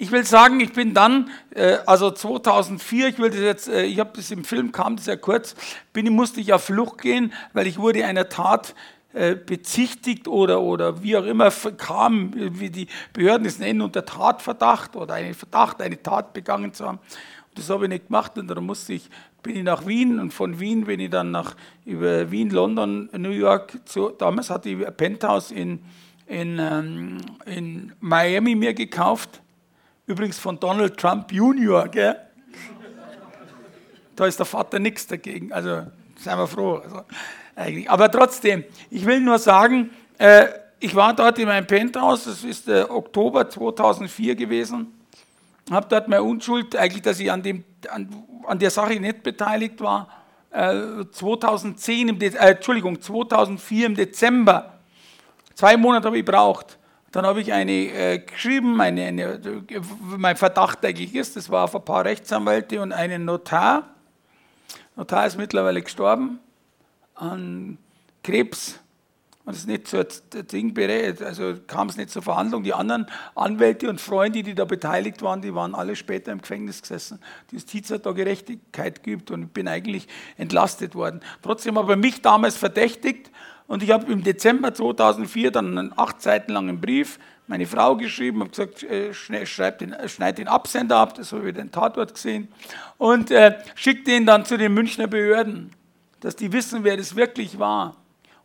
ich 0.00 0.12
will 0.12 0.24
sagen, 0.24 0.60
ich 0.60 0.72
bin 0.72 0.94
dann, 0.94 1.28
äh, 1.50 1.78
also 1.84 2.12
2004, 2.12 3.08
ich 3.08 3.18
will 3.18 3.30
das 3.30 3.40
jetzt, 3.40 3.68
äh, 3.68 3.82
ich 3.82 3.98
habe 3.98 4.10
das 4.14 4.30
im 4.30 4.44
Film, 4.44 4.70
kam 4.70 4.96
das 4.96 5.06
ja 5.06 5.16
kurz, 5.16 5.56
bin, 5.92 6.08
musste 6.12 6.40
ich 6.40 6.52
auf 6.52 6.64
Flucht 6.64 7.00
gehen, 7.00 7.32
weil 7.52 7.66
ich 7.66 7.78
wurde 7.78 8.04
einer 8.04 8.28
Tat 8.28 8.76
äh, 9.12 9.34
bezichtigt 9.34 10.28
oder, 10.28 10.60
oder 10.60 11.02
wie 11.02 11.16
auch 11.16 11.24
immer 11.24 11.50
kam, 11.50 12.32
wie 12.34 12.70
die 12.70 12.86
Behörden 13.12 13.46
es 13.46 13.58
nennen, 13.58 13.80
unter 13.80 14.04
Tatverdacht 14.04 14.94
oder 14.94 15.14
einen 15.14 15.34
Verdacht, 15.34 15.82
eine 15.82 16.00
Tat 16.00 16.32
begangen 16.32 16.72
zu 16.72 16.86
haben. 16.86 16.98
Und 16.98 17.58
das 17.58 17.68
habe 17.68 17.86
ich 17.86 17.88
nicht 17.88 18.06
gemacht 18.06 18.38
und 18.38 18.46
dann 18.46 18.64
musste 18.64 18.92
ich, 18.92 19.10
bin 19.42 19.56
ich 19.56 19.64
nach 19.64 19.84
Wien 19.84 20.20
und 20.20 20.32
von 20.32 20.60
Wien 20.60 20.84
bin 20.84 21.00
ich 21.00 21.10
dann 21.10 21.32
nach, 21.32 21.56
über 21.84 22.30
Wien, 22.30 22.50
London, 22.50 23.08
New 23.16 23.30
York, 23.30 23.80
zu, 23.84 24.10
damals 24.10 24.50
hatte 24.50 24.68
ich 24.68 24.86
ein 24.86 24.96
Penthouse 24.96 25.50
in, 25.50 25.80
in, 26.28 26.58
ähm, 26.58 27.18
in 27.46 27.92
Miami 28.00 28.54
mir 28.54 28.74
gekauft. 28.74 29.40
Übrigens 30.06 30.38
von 30.38 30.60
Donald 30.60 30.96
Trump 30.96 31.32
Junior, 31.32 31.88
gell? 31.88 32.16
Da 34.14 34.26
ist 34.26 34.38
der 34.38 34.46
Vater 34.46 34.78
nichts 34.78 35.06
dagegen. 35.06 35.52
Also 35.52 35.86
seien 36.16 36.38
wir 36.38 36.46
froh. 36.46 36.76
Also, 36.76 37.02
eigentlich. 37.56 37.90
Aber 37.90 38.10
trotzdem, 38.10 38.64
ich 38.90 39.04
will 39.06 39.20
nur 39.20 39.38
sagen, 39.38 39.90
äh, 40.18 40.46
ich 40.80 40.94
war 40.94 41.14
dort 41.14 41.38
in 41.38 41.46
meinem 41.46 41.66
Penthouse, 41.66 42.24
das 42.24 42.44
ist 42.44 42.68
äh, 42.68 42.84
Oktober 42.88 43.48
2004 43.48 44.36
gewesen, 44.36 44.92
habe 45.70 45.86
dort 45.88 46.08
meine 46.08 46.22
Unschuld, 46.22 46.76
eigentlich, 46.76 47.02
dass 47.02 47.20
ich 47.20 47.30
an, 47.30 47.42
dem, 47.42 47.64
an, 47.90 48.08
an 48.46 48.58
der 48.58 48.70
Sache 48.70 48.98
nicht 49.00 49.22
beteiligt 49.22 49.80
war, 49.80 50.08
äh, 50.50 51.04
2010 51.10 52.08
im 52.08 52.18
De 52.18 52.34
äh, 52.34 52.52
Entschuldigung, 52.52 53.00
2004 53.00 53.86
im 53.86 53.94
Dezember, 53.94 54.77
zwei 55.58 55.76
Monate 55.76 56.06
habe 56.06 56.18
ich 56.18 56.24
gebraucht. 56.24 56.78
Dann 57.10 57.26
habe 57.26 57.40
ich 57.40 57.52
eine 57.52 57.72
äh, 57.72 58.18
geschrieben, 58.18 58.80
eine, 58.80 59.06
eine, 59.06 59.40
mein 60.16 60.36
Verdacht 60.36 60.84
eigentlich 60.84 61.14
ist, 61.14 61.36
das 61.36 61.50
war 61.50 61.64
auf 61.64 61.74
ein 61.74 61.84
paar 61.84 62.04
Rechtsanwälte 62.04 62.80
und 62.80 62.92
einen 62.92 63.24
Notar. 63.24 63.88
Notar 64.94 65.26
ist 65.26 65.36
mittlerweile 65.36 65.82
gestorben 65.82 66.38
an 67.14 67.78
Krebs 68.22 68.78
und 69.46 69.56
es 69.56 69.66
nicht 69.66 69.88
so 69.88 70.04
Ding 70.52 70.74
berät, 70.74 71.22
also 71.22 71.54
kam 71.66 71.88
es 71.88 71.96
nicht 71.96 72.10
zur 72.10 72.22
Verhandlung. 72.22 72.62
Die 72.62 72.74
anderen 72.74 73.06
Anwälte 73.34 73.88
und 73.88 74.00
Freunde, 74.00 74.42
die 74.42 74.54
da 74.54 74.66
beteiligt 74.66 75.22
waren, 75.22 75.40
die 75.40 75.54
waren 75.54 75.74
alle 75.74 75.96
später 75.96 76.30
im 76.30 76.42
Gefängnis 76.42 76.82
gesessen. 76.82 77.18
Die 77.50 77.54
Justiz 77.54 77.90
hat 77.90 78.04
da 78.04 78.12
Gerechtigkeit 78.12 79.02
geübt 79.02 79.30
und 79.30 79.44
ich 79.44 79.48
bin 79.48 79.66
eigentlich 79.66 80.06
entlastet 80.36 80.94
worden. 80.94 81.20
Trotzdem 81.42 81.78
habe 81.78 81.94
ich 81.94 81.98
mich 81.98 82.22
damals 82.22 82.56
verdächtigt 82.56 83.30
und 83.68 83.84
ich 83.84 83.92
habe 83.92 84.10
im 84.10 84.24
Dezember 84.24 84.74
2004 84.74 85.52
dann 85.52 85.78
einen 85.78 85.92
acht 85.96 86.20
Seiten 86.20 86.52
langen 86.52 86.80
Brief 86.80 87.20
meine 87.48 87.66
Frau 87.66 87.96
geschrieben, 87.96 88.40
habe 88.40 88.50
gesagt, 88.50 88.82
äh, 88.82 89.10
den, 89.80 90.08
schneid 90.08 90.38
den 90.38 90.48
Absender 90.48 90.96
ab, 90.98 91.14
das 91.14 91.32
habe 91.32 91.48
ich 91.48 91.54
den 91.54 91.72
Tatort 91.72 92.14
gesehen, 92.14 92.48
und 92.98 93.30
äh, 93.30 93.58
schickt 93.74 94.06
den 94.06 94.26
dann 94.26 94.44
zu 94.44 94.58
den 94.58 94.74
Münchner 94.74 95.06
Behörden, 95.06 95.70
dass 96.20 96.36
die 96.36 96.52
wissen, 96.52 96.84
wer 96.84 96.96
das 96.96 97.16
wirklich 97.16 97.58
war. 97.58 97.96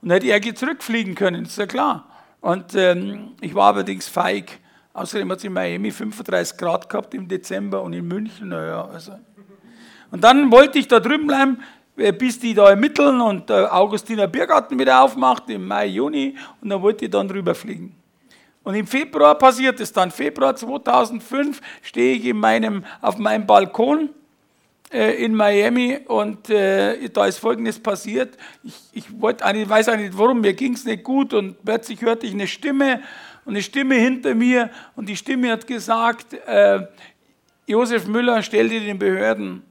Und 0.02 0.10
hätte 0.10 0.28
ich 0.28 0.34
eigentlich 0.34 0.56
zurückfliegen 0.56 1.16
können, 1.16 1.46
ist 1.46 1.58
ja 1.58 1.66
klar. 1.66 2.08
Und 2.42 2.76
ähm, 2.76 3.32
ich 3.42 3.56
war 3.56 3.74
allerdings 3.74 4.08
feig. 4.08 4.60
Außerdem 4.94 5.32
hat 5.32 5.38
es 5.40 5.44
in 5.44 5.54
Miami 5.54 5.92
35 5.92 6.58
Grad 6.58 6.90
gehabt 6.90 7.14
im 7.14 7.28
Dezember 7.28 7.82
und 7.82 7.94
in 7.94 8.08
München, 8.08 8.50
naja, 8.50 8.86
also. 8.86 9.14
Und 10.12 10.24
dann 10.24 10.52
wollte 10.52 10.78
ich 10.78 10.88
da 10.88 11.00
drüben 11.00 11.26
bleiben, 11.26 11.62
bis 11.96 12.40
die 12.40 12.54
da 12.54 12.70
ermitteln 12.70 13.22
und 13.22 13.50
der 13.50 13.74
Augustiner 13.74 14.28
Biergarten 14.28 14.80
wieder 14.80 15.04
aufmacht 15.04 15.50
im 15.50 15.68
Mai, 15.68 15.88
Juni 15.88 16.36
und 16.62 16.70
dann 16.70 16.82
wollte 16.82 17.06
ich 17.06 17.12
dann 17.12 17.30
rüberfliegen. 17.30 17.94
Und 18.64 18.76
im 18.76 18.88
Februar 18.88 19.38
passiert 19.38 19.80
es 19.80 19.92
dann. 19.92 20.10
Februar 20.10 20.56
2005 20.56 21.62
stehe 21.82 22.16
ich 22.16 22.26
in 22.26 22.38
meinem, 22.38 22.86
auf 23.02 23.18
meinem 23.18 23.46
Balkon 23.46 24.10
äh, 24.92 25.24
in 25.24 25.36
Miami 25.36 26.00
und 26.08 26.50
äh, 26.50 27.10
da 27.10 27.26
ist 27.26 27.40
Folgendes 27.40 27.80
passiert. 27.80 28.38
Ich, 28.64 28.76
ich 28.94 29.22
wollte 29.22 29.44
eigentlich, 29.46 29.68
weiß 29.68 29.90
auch 29.90 29.98
nicht 29.98 30.18
warum, 30.18 30.42
mir 30.42 30.54
ging 30.54 30.74
es 30.74 30.86
nicht 30.86 31.04
gut 31.04 31.34
und 31.34 31.64
plötzlich 31.64 32.02
hörte 32.02 32.26
ich 32.26 32.34
eine 32.34 32.48
Stimme 32.48 33.02
und 33.44 33.54
eine 33.54 33.62
Stimme 33.62 33.96
hinter 33.96 34.34
mir 34.34 34.70
und 34.96 35.10
die 35.10 35.18
Stimme 35.18 35.52
hat 35.52 35.68
gesagt, 35.68 36.34
äh, 36.34 36.88
Josef 37.68 38.08
Müller, 38.08 38.42
stell 38.44 38.70
dir 38.70 38.80
den 38.80 38.98
Behörden 38.98 39.64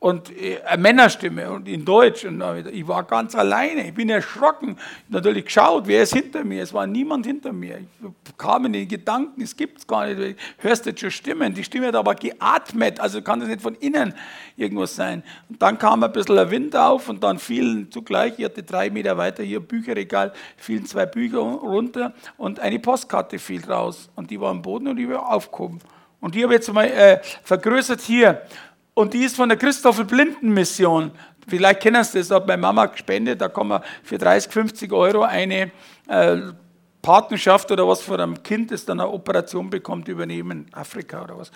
und 0.00 0.30
äh, 0.30 0.60
eine 0.62 0.80
Männerstimme 0.80 1.50
und 1.50 1.68
in 1.68 1.84
Deutsch. 1.84 2.24
Und 2.24 2.42
ich 2.72 2.86
war 2.86 3.02
ganz 3.04 3.34
alleine. 3.34 3.86
Ich 3.88 3.94
bin 3.94 4.08
erschrocken. 4.08 4.76
Ich 5.06 5.12
natürlich 5.12 5.44
geschaut, 5.44 5.84
wer 5.86 6.02
ist 6.02 6.14
hinter 6.14 6.44
mir. 6.44 6.62
Es 6.62 6.72
war 6.72 6.86
niemand 6.86 7.26
hinter 7.26 7.52
mir. 7.52 7.78
Ich 7.78 8.36
kam 8.36 8.66
in 8.66 8.72
den 8.72 8.86
Gedanken, 8.86 9.42
es 9.42 9.56
gibt 9.56 9.78
es 9.78 9.86
gar 9.86 10.06
nicht. 10.06 10.18
Du 10.18 10.68
hörst 10.68 10.86
jetzt 10.86 11.00
schon 11.00 11.10
Stimmen. 11.10 11.52
Die 11.52 11.64
Stimme 11.64 11.88
hat 11.88 11.96
aber 11.96 12.14
geatmet, 12.14 13.00
also 13.00 13.22
kann 13.22 13.40
das 13.40 13.48
nicht 13.48 13.60
von 13.60 13.74
innen 13.76 14.14
irgendwas 14.56 14.94
sein. 14.94 15.22
Und 15.48 15.60
dann 15.60 15.78
kam 15.78 16.02
ein 16.02 16.12
bisschen 16.12 16.36
der 16.36 16.50
Wind 16.50 16.76
auf 16.76 17.08
und 17.08 17.22
dann 17.22 17.38
fielen 17.38 17.90
zugleich, 17.90 18.34
ich 18.38 18.44
hatte 18.44 18.62
drei 18.62 18.90
Meter 18.90 19.16
weiter 19.16 19.42
hier 19.42 19.60
Bücherregal, 19.60 20.32
fielen 20.56 20.86
zwei 20.86 21.06
Bücher 21.06 21.38
runter 21.38 22.14
und 22.36 22.60
eine 22.60 22.78
Postkarte 22.78 23.38
fiel 23.38 23.64
raus. 23.64 24.08
Und 24.14 24.30
die 24.30 24.40
war 24.40 24.50
am 24.50 24.62
Boden 24.62 24.88
und 24.88 24.96
die 24.96 25.08
war 25.08 25.32
aufgehoben. 25.32 25.80
Und 26.20 26.34
die 26.34 26.42
habe 26.42 26.54
ich 26.54 26.58
jetzt 26.58 26.72
mal 26.72 26.86
äh, 26.86 27.20
vergrößert 27.44 28.00
hier 28.00 28.42
und 28.98 29.14
die 29.14 29.22
ist 29.22 29.36
von 29.36 29.48
der 29.48 29.56
Christoffel 29.56 30.04
Blinden 30.04 30.52
Mission. 30.52 31.12
Vielleicht 31.46 31.78
kennen 31.78 32.02
Sie 32.02 32.18
das, 32.18 32.32
hat 32.32 32.48
meine 32.48 32.60
Mama 32.60 32.86
gespendet, 32.86 33.40
da 33.40 33.48
kann 33.48 33.68
man 33.68 33.82
für 34.02 34.18
30, 34.18 34.52
50 34.52 34.92
Euro 34.92 35.22
eine 35.22 35.70
äh, 36.08 36.38
Patenschaft 37.00 37.70
oder 37.70 37.86
was 37.86 38.02
von 38.02 38.20
einem 38.20 38.42
Kind, 38.42 38.72
das 38.72 38.84
dann 38.84 38.98
eine 38.98 39.08
Operation 39.08 39.70
bekommt, 39.70 40.08
übernehmen, 40.08 40.66
Afrika 40.72 41.22
oder 41.22 41.38
was. 41.38 41.52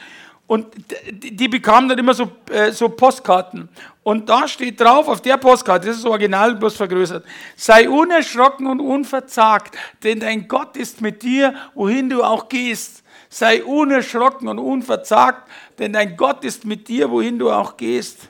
Und 0.47 0.68
die, 1.11 1.49
bekamen 1.49 1.88
dann 1.88 1.99
immer 1.99 2.14
so, 2.14 2.30
äh, 2.49 2.70
so 2.70 2.88
Postkarten. 2.88 3.68
Und 4.05 4.28
da 4.28 4.47
steht 4.47 4.80
drauf, 4.80 5.09
auf 5.09 5.20
der 5.20 5.36
Postkarte, 5.36 5.88
das 5.88 5.97
ist 5.97 6.07
original, 6.07 6.55
bloß 6.55 6.76
vergrößert, 6.76 7.24
sei 7.57 7.88
unerschrocken 7.88 8.68
und 8.68 8.78
unverzagt, 8.78 9.76
denn 10.05 10.20
dein 10.20 10.47
Gott 10.47 10.76
ist 10.76 11.01
mit 11.01 11.24
dir, 11.24 11.55
wohin 11.74 12.09
du 12.09 12.22
auch 12.22 12.49
gehst. 12.49 13.01
Sei 13.33 13.64
unerschrocken 13.64 14.47
und 14.47 14.59
unverzagt, 14.59 15.49
denn 15.78 15.95
dein 15.95 16.18
Gott 16.18 16.45
ist 16.45 16.66
mit 16.66 16.89
dir, 16.89 17.11
wohin 17.11 17.39
du 17.39 17.51
auch 17.51 17.78
gehst. 17.78 18.28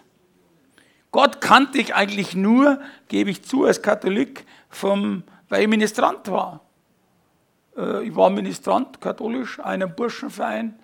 Gott 1.11 1.40
kannte 1.40 1.78
ich 1.78 1.92
eigentlich 1.92 2.36
nur, 2.36 2.78
gebe 3.09 3.28
ich 3.28 3.42
zu, 3.42 3.64
als 3.64 3.82
Katholik, 3.82 4.46
vom, 4.70 5.24
weil 5.48 5.62
ich 5.62 5.68
Ministrant 5.68 6.30
war. 6.30 6.61
Äh, 7.76 8.05
ich 8.05 8.14
war 8.14 8.30
Ministrant, 8.30 9.00
katholisch, 9.00 9.59
einem 9.59 9.92
Burschenverein. 9.92 10.78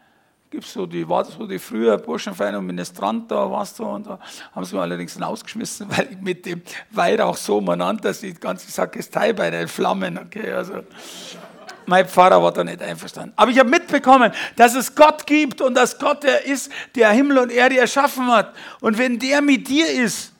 Gibt's 0.51 0.73
so 0.73 0.85
die, 0.85 1.09
war 1.09 1.25
so 1.25 1.47
die 1.47 1.61
früher 1.61 1.97
Burschenverein 1.97 2.57
und 2.57 2.67
Ministrant 2.67 3.31
da, 3.31 3.49
warst 3.49 3.79
du, 3.79 3.85
und 3.85 4.09
da 4.09 4.19
haben 4.51 4.65
sie 4.65 4.75
mir 4.75 4.83
allerdings 4.83 5.21
rausgeschmissen, 5.21 5.89
weil 5.97 6.09
ich 6.11 6.19
mit 6.21 6.45
dem 6.45 6.63
Weihrauch 6.91 7.37
so 7.37 7.61
manant, 7.61 8.05
dass 8.05 8.19
die 8.19 8.35
ganze 8.35 8.69
Sakristei 8.69 9.33
bei 9.33 9.49
den 9.49 9.69
Flammen, 9.69 10.19
okay, 10.19 10.51
also 10.51 10.83
mein 11.89 12.07
Pfarrer 12.07 12.43
war 12.43 12.53
da 12.53 12.63
nicht 12.63 12.83
einverstanden. 12.83 13.33
Aber 13.37 13.51
ich 13.51 13.59
habe 13.59 13.69
mitbekommen, 13.69 14.31
dass 14.57 14.75
es 14.75 14.95
Gott 14.95 15.27
gibt 15.27 15.61
und 15.61 15.75
dass 15.75 15.99
Gott 15.99 16.23
der 16.23 16.45
ist, 16.45 16.71
der 16.95 17.11
Himmel 17.11 17.39
und 17.39 17.51
Erde 17.51 17.79
erschaffen 17.79 18.27
hat. 18.29 18.55
Und 18.81 18.99
wenn 18.99 19.19
der 19.19 19.41
mit 19.41 19.69
dir 19.69 19.91
ist, 19.91 20.33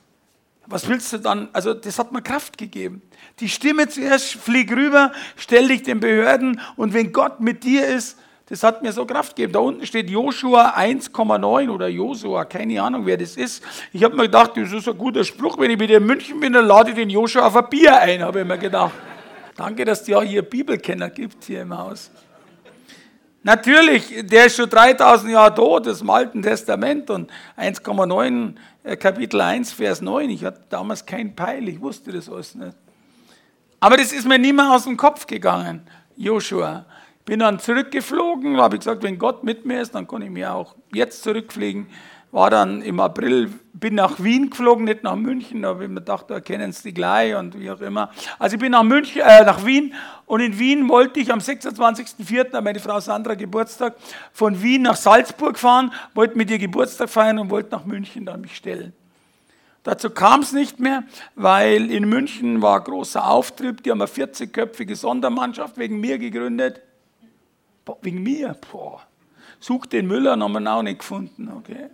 was 0.67 0.87
willst 0.87 1.11
du 1.11 1.17
dann? 1.17 1.49
Also 1.51 1.73
das 1.73 1.97
hat 1.97 2.11
mir 2.11 2.21
Kraft 2.21 2.57
gegeben. 2.57 3.01
Die 3.39 3.49
Stimme 3.49 3.87
zuerst, 3.87 4.35
flieg 4.35 4.71
rüber, 4.71 5.11
stell 5.35 5.67
dich 5.67 5.83
den 5.83 5.99
Behörden 5.99 6.61
und 6.75 6.93
wenn 6.93 7.11
Gott 7.11 7.39
mit 7.39 7.63
dir 7.63 7.87
ist, 7.87 8.19
das 8.49 8.63
hat 8.63 8.81
mir 8.81 8.91
so 8.91 9.05
Kraft 9.05 9.35
gegeben. 9.35 9.53
Da 9.53 9.59
unten 9.59 9.85
steht 9.85 10.09
Joshua 10.09 10.75
1,9 10.75 11.69
oder 11.69 11.87
Josua, 11.87 12.45
keine 12.45 12.81
Ahnung, 12.81 13.05
wer 13.05 13.17
das 13.17 13.37
ist. 13.37 13.63
Ich 13.93 14.03
habe 14.03 14.15
mir 14.15 14.23
gedacht, 14.23 14.51
das 14.55 14.71
ist 14.71 14.87
ein 14.87 14.97
guter 14.97 15.23
Spruch. 15.23 15.57
Wenn 15.57 15.71
ich 15.71 15.79
wieder 15.79 15.97
in 15.97 16.05
München 16.05 16.39
bin, 16.39 16.53
dann 16.53 16.65
lade 16.65 16.89
ich 16.89 16.95
den 16.95 17.09
Joshua 17.09 17.47
auf 17.47 17.55
ein 17.55 17.69
Bier 17.69 17.99
ein, 17.99 18.21
habe 18.21 18.41
ich 18.41 18.47
mir 18.47 18.57
gedacht. 18.57 18.93
Danke, 19.59 19.83
dass 19.83 20.03
es 20.03 20.07
ja 20.07 20.21
hier 20.21 20.41
Bibelkenner 20.41 21.09
gibt 21.09 21.43
hier 21.43 21.63
im 21.63 21.77
Haus. 21.77 22.09
Natürlich, 23.43 24.25
der 24.25 24.45
ist 24.45 24.55
schon 24.55 24.69
3000 24.69 25.33
Jahre 25.33 25.53
tot, 25.53 25.85
das 25.85 25.99
im 25.99 26.09
Alten 26.09 26.41
Testament 26.41 27.09
und 27.09 27.29
1,9 27.57 28.55
äh, 28.85 28.95
Kapitel 28.95 29.41
1, 29.41 29.73
Vers 29.73 29.99
9. 29.99 30.29
Ich 30.29 30.45
hatte 30.45 30.61
damals 30.69 31.05
kein 31.05 31.35
Peil, 31.35 31.67
ich 31.67 31.81
wusste 31.81 32.13
das 32.13 32.29
alles 32.29 32.55
nicht. 32.55 32.77
Aber 33.81 33.97
das 33.97 34.13
ist 34.13 34.25
mir 34.25 34.39
nie 34.39 34.53
mehr 34.53 34.71
aus 34.71 34.85
dem 34.85 34.95
Kopf 34.95 35.27
gegangen, 35.27 35.81
Joshua. 36.15 36.85
Bin 37.25 37.39
dann 37.39 37.59
zurückgeflogen, 37.59 38.55
habe 38.61 38.77
ich 38.77 38.79
gesagt, 38.79 39.03
wenn 39.03 39.19
Gott 39.19 39.43
mit 39.43 39.65
mir 39.65 39.81
ist, 39.81 39.93
dann 39.93 40.07
kann 40.07 40.21
ich 40.21 40.29
mir 40.29 40.53
auch 40.53 40.73
jetzt 40.93 41.21
zurückfliegen 41.21 41.87
war 42.31 42.49
dann 42.49 42.81
im 42.81 42.99
April, 42.99 43.51
bin 43.73 43.95
nach 43.95 44.21
Wien 44.21 44.49
geflogen, 44.49 44.85
nicht 44.85 45.03
nach 45.03 45.15
München, 45.15 45.61
da 45.61 45.69
habe 45.69 45.83
ich 45.83 45.89
mir 45.89 45.95
gedacht, 45.95 46.25
da 46.29 46.39
kennen 46.39 46.71
sie 46.71 46.89
die 46.89 46.93
gleich 46.93 47.35
und 47.35 47.59
wie 47.59 47.71
auch 47.71 47.81
immer. 47.81 48.11
Also 48.37 48.55
ich 48.55 48.59
bin 48.59 48.71
nach, 48.71 48.83
München, 48.83 49.21
äh, 49.21 49.43
nach 49.43 49.65
Wien 49.65 49.93
und 50.25 50.41
in 50.41 50.59
Wien 50.59 50.87
wollte 50.89 51.19
ich 51.19 51.31
am 51.31 51.39
26.04., 51.39 52.61
meine 52.61 52.79
Frau 52.79 52.99
Sandra 52.99 53.33
Geburtstag, 53.33 53.95
von 54.31 54.61
Wien 54.61 54.83
nach 54.83 54.95
Salzburg 54.95 55.57
fahren, 55.57 55.91
wollte 56.13 56.37
mit 56.37 56.51
ihr 56.51 56.59
Geburtstag 56.59 57.09
feiern 57.09 57.39
und 57.39 57.49
wollte 57.49 57.71
nach 57.71 57.85
München 57.85 58.25
dann 58.25 58.41
mich 58.41 58.55
stellen. 58.55 58.93
Dazu 59.83 60.09
kam 60.09 60.41
es 60.41 60.51
nicht 60.51 60.79
mehr, 60.79 61.03
weil 61.35 61.89
in 61.89 62.07
München 62.07 62.61
war 62.61 62.81
großer 62.81 63.25
Auftrieb, 63.27 63.81
die 63.81 63.91
haben 63.91 64.01
eine 64.01 64.09
40-köpfige 64.09 64.95
Sondermannschaft 64.95 65.77
wegen 65.77 65.99
mir 65.99 66.19
gegründet. 66.19 66.81
Boah, 67.85 67.97
wegen 68.01 68.21
mir? 68.21 68.55
Boah. 68.71 69.01
Such 69.61 69.87
den 69.87 70.07
Müller, 70.07 70.37
haben 70.39 70.51
wir 70.63 70.71
auch 70.71 70.83
nicht 70.83 70.99
gefunden, 70.99 71.51
okay. 71.57 71.89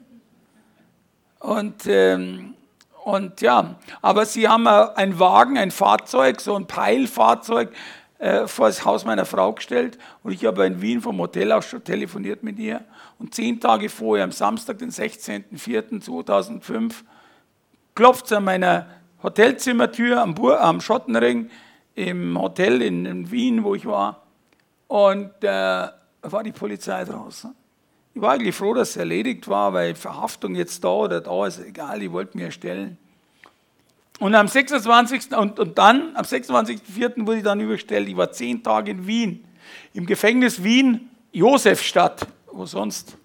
Und, 1.45 1.85
ähm, 1.85 2.55
und 3.03 3.41
ja, 3.41 3.75
aber 4.01 4.25
sie 4.25 4.47
haben 4.47 4.65
einen 4.67 5.19
Wagen, 5.19 5.59
ein 5.59 5.69
Fahrzeug, 5.69 6.41
so 6.41 6.55
ein 6.55 6.65
Peilfahrzeug 6.65 7.71
äh, 8.17 8.47
vor 8.47 8.65
das 8.65 8.83
Haus 8.83 9.05
meiner 9.05 9.25
Frau 9.25 9.53
gestellt. 9.53 9.99
Und 10.23 10.31
ich 10.31 10.43
habe 10.43 10.65
in 10.65 10.81
Wien 10.81 11.01
vom 11.01 11.19
Hotel 11.19 11.51
aus 11.51 11.67
schon 11.67 11.83
telefoniert 11.83 12.41
mit 12.41 12.57
ihr. 12.57 12.83
Und 13.19 13.35
zehn 13.35 13.59
Tage 13.59 13.89
vorher, 13.89 14.23
am 14.23 14.31
Samstag, 14.31 14.79
den 14.79 14.89
16.04.2005, 14.89 16.93
klopft 17.93 18.25
es 18.25 18.31
an 18.31 18.43
meiner 18.43 18.87
Hotelzimmertür 19.21 20.23
am, 20.23 20.33
Bur 20.33 20.59
am 20.59 20.81
Schottenring 20.81 21.51
im 21.93 22.41
Hotel 22.41 22.81
in, 22.81 23.05
in, 23.05 23.29
Wien, 23.29 23.63
wo 23.63 23.75
ich 23.75 23.85
war. 23.85 24.23
Und 24.87 25.43
äh, 25.43 25.89
war 26.23 26.43
die 26.43 26.53
Polizei 26.53 27.05
draußen. 27.05 27.55
Ich 28.15 28.21
war 28.21 28.31
eigentlich 28.31 28.55
froh, 28.55 28.73
dass 28.73 28.91
es 28.91 28.95
erledigt 28.95 29.49
war, 29.49 29.73
weil 29.73 29.93
Verhaftung 29.93 30.55
jetzt 30.55 30.81
da 30.85 30.87
oder 30.87 31.19
da 31.19 31.47
ist 31.47 31.59
egal, 31.59 32.01
ich 32.01 32.09
wollte 32.13 32.37
mir 32.37 32.45
erstellen. 32.45 32.97
Und 34.19 34.33
am 34.35 34.47
26. 34.47 35.35
und, 35.35 35.59
und 35.59 35.77
dann, 35.77 36.15
am 36.15 36.23
26.04. 36.23 37.25
wurde 37.25 37.39
ich 37.39 37.43
dann 37.43 37.59
überstellt. 37.59 38.07
Ich 38.07 38.15
war 38.15 38.31
zehn 38.31 38.63
Tage 38.63 38.91
in 38.91 39.05
Wien, 39.05 39.43
im 39.93 40.05
Gefängnis 40.05 40.63
Wien, 40.63 41.09
Josefstadt, 41.33 42.25
wo 42.53 42.65
sonst? 42.65 43.17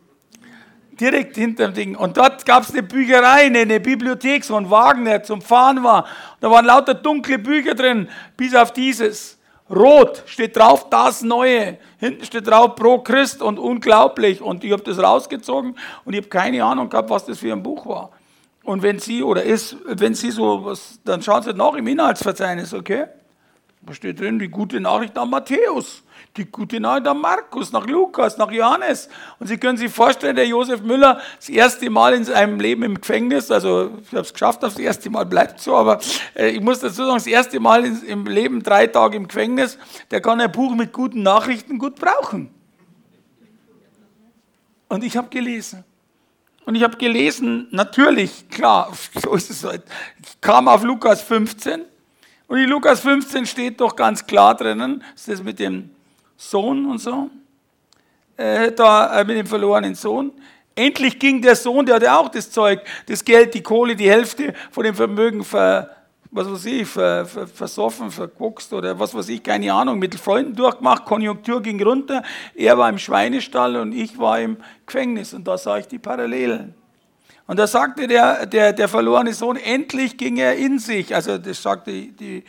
Direkt 0.98 1.36
hinter 1.36 1.68
dem 1.68 1.74
Ding. 1.74 1.94
Und 1.94 2.16
dort 2.16 2.44
gab 2.44 2.64
es 2.64 2.72
eine 2.72 2.82
Bücherei, 2.82 3.46
eine 3.46 3.78
Bibliothek, 3.78 4.42
so 4.42 4.56
ein 4.56 4.68
Wagen, 4.70 5.04
der 5.04 5.22
zum 5.22 5.40
Fahren 5.40 5.84
war. 5.84 6.04
Da 6.40 6.50
waren 6.50 6.64
lauter 6.64 6.94
dunkle 6.94 7.38
Bücher 7.38 7.76
drin, 7.76 8.08
bis 8.36 8.56
auf 8.56 8.72
dieses. 8.72 9.38
Rot 9.70 10.24
steht 10.26 10.56
drauf, 10.56 10.90
das 10.90 11.22
Neue. 11.22 11.78
Hinten 11.98 12.24
steht 12.24 12.46
drauf, 12.46 12.74
Pro 12.74 12.98
Christ 12.98 13.40
und 13.40 13.58
unglaublich. 13.58 14.42
Und 14.42 14.64
ich 14.64 14.72
habe 14.72 14.82
das 14.82 14.98
rausgezogen 14.98 15.76
und 16.04 16.12
ich 16.12 16.20
habe 16.20 16.28
keine 16.28 16.64
Ahnung 16.64 16.88
gehabt, 16.88 17.10
was 17.10 17.24
das 17.24 17.38
für 17.38 17.52
ein 17.52 17.62
Buch 17.62 17.86
war. 17.86 18.10
Und 18.64 18.82
wenn 18.82 18.98
Sie 18.98 19.22
oder 19.22 19.42
ist, 19.42 19.76
wenn 19.86 20.14
Sie 20.14 20.30
so 20.30 20.64
was, 20.64 20.98
dann 21.04 21.22
schauen 21.22 21.42
Sie 21.42 21.54
nach 21.54 21.74
im 21.74 21.86
Inhaltsverzeichnis, 21.86 22.74
okay? 22.74 23.06
Da 23.82 23.94
steht 23.94 24.20
drin 24.20 24.38
die 24.38 24.48
gute 24.48 24.80
Nachricht 24.80 25.16
an 25.16 25.30
Matthäus, 25.30 26.02
die 26.36 26.44
gute 26.44 26.78
Nachricht 26.78 27.08
an 27.08 27.20
Markus, 27.20 27.72
nach 27.72 27.86
Lukas, 27.86 28.38
nach 28.38 28.50
Johannes. 28.50 29.08
Und 29.38 29.48
Sie 29.48 29.58
können 29.58 29.76
sich 29.76 29.92
vorstellen, 29.92 30.36
der 30.36 30.46
Josef 30.46 30.80
Müller, 30.82 31.20
das 31.36 31.48
erste 31.48 31.90
Mal 31.90 32.14
in 32.14 32.24
seinem 32.24 32.60
Leben 32.60 32.82
im 32.84 33.00
Gefängnis, 33.00 33.50
also 33.50 33.90
ich 34.02 34.10
habe 34.10 34.20
es 34.20 34.32
geschafft, 34.32 34.62
das 34.62 34.78
erste 34.78 35.10
Mal 35.10 35.26
bleibt 35.26 35.60
so, 35.60 35.76
aber 35.76 35.98
äh, 36.36 36.50
ich 36.50 36.60
muss 36.60 36.80
dazu 36.80 37.04
sagen, 37.04 37.14
das 37.14 37.26
erste 37.26 37.58
Mal 37.58 37.84
im 37.84 38.26
Leben 38.26 38.62
drei 38.62 38.86
Tage 38.86 39.16
im 39.16 39.26
Gefängnis, 39.26 39.76
der 40.10 40.20
kann 40.20 40.40
ein 40.40 40.52
Buch 40.52 40.74
mit 40.74 40.92
guten 40.92 41.22
Nachrichten 41.22 41.78
gut 41.78 41.96
brauchen. 41.96 42.54
Und 44.88 45.04
ich 45.04 45.16
habe 45.16 45.28
gelesen. 45.28 45.84
Und 46.64 46.74
ich 46.76 46.84
habe 46.84 46.96
gelesen, 46.96 47.66
natürlich, 47.72 48.48
klar, 48.48 48.92
so 49.14 49.34
ist 49.34 49.50
es 49.50 49.64
halt. 49.64 49.82
Ich 50.22 50.40
kam 50.40 50.68
auf 50.68 50.84
Lukas 50.84 51.22
15 51.22 51.82
und 52.46 52.58
in 52.58 52.68
Lukas 52.68 53.00
15 53.00 53.46
steht 53.46 53.80
doch 53.80 53.96
ganz 53.96 54.26
klar 54.26 54.54
drinnen, 54.54 55.02
ist 55.14 55.28
das 55.28 55.42
mit 55.42 55.58
dem 55.58 55.90
Sohn 56.40 56.86
und 56.86 56.98
so, 56.98 57.28
äh, 58.38 58.72
da 58.72 59.20
äh, 59.20 59.24
mit 59.24 59.36
dem 59.36 59.46
verlorenen 59.46 59.94
Sohn. 59.94 60.32
Endlich 60.74 61.18
ging 61.18 61.42
der 61.42 61.54
Sohn, 61.54 61.84
der 61.84 61.96
hatte 61.96 62.14
auch 62.14 62.30
das 62.30 62.50
Zeug, 62.50 62.80
das 63.04 63.22
Geld, 63.22 63.52
die 63.52 63.62
Kohle, 63.62 63.94
die 63.94 64.08
Hälfte 64.08 64.54
von 64.70 64.84
dem 64.84 64.94
Vermögen 64.94 65.44
ver, 65.44 65.90
was 66.30 66.50
weiß 66.50 66.64
ich, 66.64 66.88
ver, 66.88 67.26
ver, 67.26 67.46
versoffen, 67.46 68.10
verguckst 68.10 68.72
oder 68.72 68.98
was 68.98 69.14
weiß 69.14 69.28
ich, 69.28 69.42
keine 69.42 69.70
Ahnung, 69.74 69.98
mit 69.98 70.14
Freunden 70.14 70.54
durchgemacht, 70.56 71.04
Konjunktur 71.04 71.60
ging 71.60 71.82
runter, 71.82 72.22
er 72.54 72.78
war 72.78 72.88
im 72.88 72.96
Schweinestall 72.96 73.76
und 73.76 73.92
ich 73.92 74.16
war 74.16 74.40
im 74.40 74.56
Gefängnis 74.86 75.34
und 75.34 75.46
da 75.46 75.58
sah 75.58 75.76
ich 75.76 75.88
die 75.88 75.98
Parallelen. 75.98 76.74
Und 77.50 77.56
da 77.56 77.66
sagte 77.66 78.06
der, 78.06 78.46
der, 78.46 78.72
der 78.72 78.86
verlorene 78.86 79.34
Sohn, 79.34 79.56
endlich 79.56 80.16
ging 80.16 80.36
er 80.36 80.54
in 80.54 80.78
sich, 80.78 81.12
also 81.12 81.36
das 81.36 81.60
sagte 81.60 81.90
die, 81.90 82.44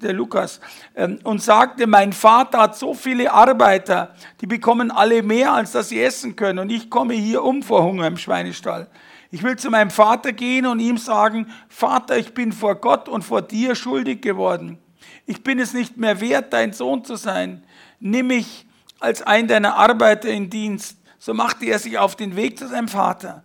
der 0.00 0.12
Lukas, 0.12 0.60
ähm, 0.94 1.18
und 1.24 1.42
sagte, 1.42 1.88
mein 1.88 2.12
Vater 2.12 2.60
hat 2.60 2.78
so 2.78 2.94
viele 2.94 3.32
Arbeiter, 3.32 4.14
die 4.40 4.46
bekommen 4.46 4.92
alle 4.92 5.24
mehr, 5.24 5.52
als 5.52 5.72
dass 5.72 5.88
sie 5.88 6.00
essen 6.00 6.36
können 6.36 6.60
und 6.60 6.70
ich 6.70 6.90
komme 6.90 7.14
hier 7.14 7.42
um 7.42 7.64
vor 7.64 7.82
Hunger 7.82 8.06
im 8.06 8.16
Schweinestall. 8.16 8.86
Ich 9.32 9.42
will 9.42 9.56
zu 9.56 9.68
meinem 9.68 9.90
Vater 9.90 10.32
gehen 10.32 10.66
und 10.66 10.78
ihm 10.78 10.96
sagen, 10.96 11.48
Vater, 11.68 12.16
ich 12.16 12.32
bin 12.32 12.52
vor 12.52 12.76
Gott 12.76 13.08
und 13.08 13.22
vor 13.22 13.42
dir 13.42 13.74
schuldig 13.74 14.22
geworden. 14.22 14.78
Ich 15.26 15.42
bin 15.42 15.58
es 15.58 15.74
nicht 15.74 15.96
mehr 15.96 16.20
wert, 16.20 16.52
dein 16.52 16.72
Sohn 16.72 17.04
zu 17.04 17.16
sein. 17.16 17.64
Nimm 17.98 18.28
mich 18.28 18.64
als 19.00 19.22
einen 19.22 19.48
deiner 19.48 19.74
Arbeiter 19.74 20.28
in 20.28 20.50
Dienst. 20.50 20.98
So 21.18 21.34
machte 21.34 21.66
er 21.66 21.80
sich 21.80 21.98
auf 21.98 22.14
den 22.14 22.36
Weg 22.36 22.60
zu 22.60 22.68
seinem 22.68 22.86
Vater. 22.86 23.42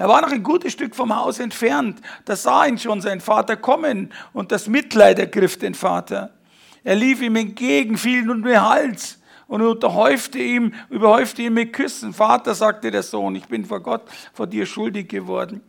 Er 0.00 0.08
war 0.08 0.22
noch 0.22 0.32
ein 0.32 0.42
gutes 0.42 0.72
Stück 0.72 0.96
vom 0.96 1.14
Haus 1.14 1.40
entfernt. 1.40 2.00
Da 2.24 2.34
sah 2.34 2.64
ihn 2.64 2.78
schon 2.78 3.02
sein 3.02 3.20
Vater 3.20 3.54
kommen 3.54 4.10
und 4.32 4.50
das 4.50 4.66
Mitleid 4.66 5.18
ergriff 5.18 5.58
den 5.58 5.74
Vater. 5.74 6.30
Er 6.82 6.94
lief 6.96 7.20
ihm 7.20 7.36
entgegen, 7.36 7.98
fiel 7.98 8.22
nun 8.22 8.42
den 8.42 8.62
Hals 8.62 9.20
und 9.46 9.60
unterhäufte 9.60 10.38
ihm, 10.38 10.72
überhäufte 10.88 11.42
ihn 11.42 11.52
mit 11.52 11.74
Küssen. 11.74 12.14
Vater, 12.14 12.54
sagte 12.54 12.90
der 12.90 13.02
Sohn, 13.02 13.36
ich 13.36 13.44
bin 13.44 13.66
vor 13.66 13.80
Gott, 13.80 14.04
vor 14.32 14.46
dir 14.46 14.64
schuldig 14.64 15.06
geworden 15.06 15.60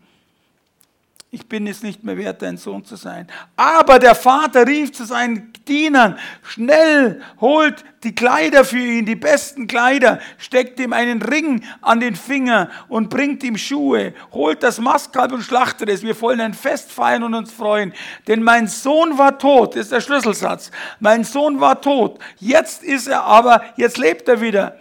ich 1.34 1.48
bin 1.48 1.66
es 1.66 1.82
nicht 1.82 2.04
mehr 2.04 2.18
wert, 2.18 2.42
dein 2.42 2.58
Sohn 2.58 2.84
zu 2.84 2.98
sein. 2.98 3.26
Aber 3.56 4.00
der 4.00 4.16
Vater 4.16 4.68
rief 4.68 4.92
zu 4.92 5.06
seinen 5.06 5.54
Dienern, 5.66 6.20
schnell 6.44 7.22
holt 7.40 7.86
die 8.04 8.14
Kleider 8.14 8.66
für 8.66 8.80
ihn, 8.80 9.06
die 9.06 9.16
besten 9.16 9.66
Kleider, 9.66 10.20
steckt 10.38 10.78
ihm 10.82 10.92
einen 10.92 11.22
Ring 11.22 11.64
an 11.82 12.02
den 12.02 12.18
Finger 12.18 12.70
und 12.90 13.10
bringt 13.10 13.46
ihm 13.46 13.56
Schuhe, 13.56 14.14
holt 14.34 14.62
das 14.62 14.80
Mastkalb 14.80 15.32
und 15.32 15.42
schlachtet 15.42 15.88
es. 15.88 16.04
Wir 16.04 16.20
wollen 16.20 16.42
ein 16.42 16.54
Fest 16.54 16.92
feiern 16.92 17.24
und 17.24 17.34
uns 17.34 17.54
freuen. 17.54 17.94
Denn 18.28 18.44
mein 18.44 18.68
Sohn 18.68 19.18
war 19.18 19.40
tot, 19.40 19.78
ist 19.78 19.94
der 19.94 20.02
Schlüsselsatz. 20.02 20.70
Mein 21.00 21.24
Sohn 21.24 21.62
war 21.62 21.80
tot. 21.80 22.20
Jetzt 22.40 22.84
ist 22.84 23.08
er 23.08 23.24
aber, 23.24 23.64
jetzt 23.78 23.98
lebt 23.98 24.28
er 24.28 24.42
wieder. 24.42 24.76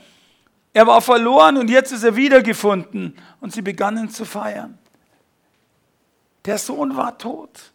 Er 0.72 0.88
war 0.88 1.01
verloren 1.01 1.59
und 1.59 1.70
jetzt 1.70 1.92
ist 1.92 2.03
er 2.03 2.16
wiedergefunden. 2.16 3.16
Und 3.40 3.53
sie 3.53 3.62
begannen 3.62 4.11
zu 4.11 4.24
feiern. 4.24 4.80
Der 6.45 6.59
Sohn 6.59 6.97
war 6.97 7.16
tot. 7.18 7.72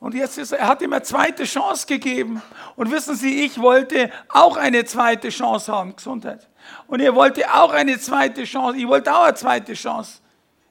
Und 0.00 0.14
jetzt 0.14 0.36
ist 0.36 0.52
er, 0.52 0.58
er 0.58 0.68
hat 0.68 0.82
ihm 0.82 0.92
eine 0.92 1.02
zweite 1.02 1.44
Chance 1.44 1.86
gegeben. 1.86 2.42
Und 2.74 2.90
wissen 2.90 3.14
Sie, 3.14 3.44
ich 3.44 3.60
wollte 3.60 4.10
auch 4.28 4.56
eine 4.56 4.84
zweite 4.84 5.28
Chance 5.28 5.72
haben, 5.72 5.94
Gesundheit. 5.94 6.48
Und 6.88 7.00
er 7.00 7.14
wollte 7.14 7.54
auch 7.54 7.72
eine 7.72 7.98
zweite 7.98 8.44
Chance. 8.44 8.78
Ich 8.78 8.88
wollte 8.88 9.14
auch 9.14 9.22
eine 9.22 9.34
zweite 9.34 9.74
Chance. 9.74 10.18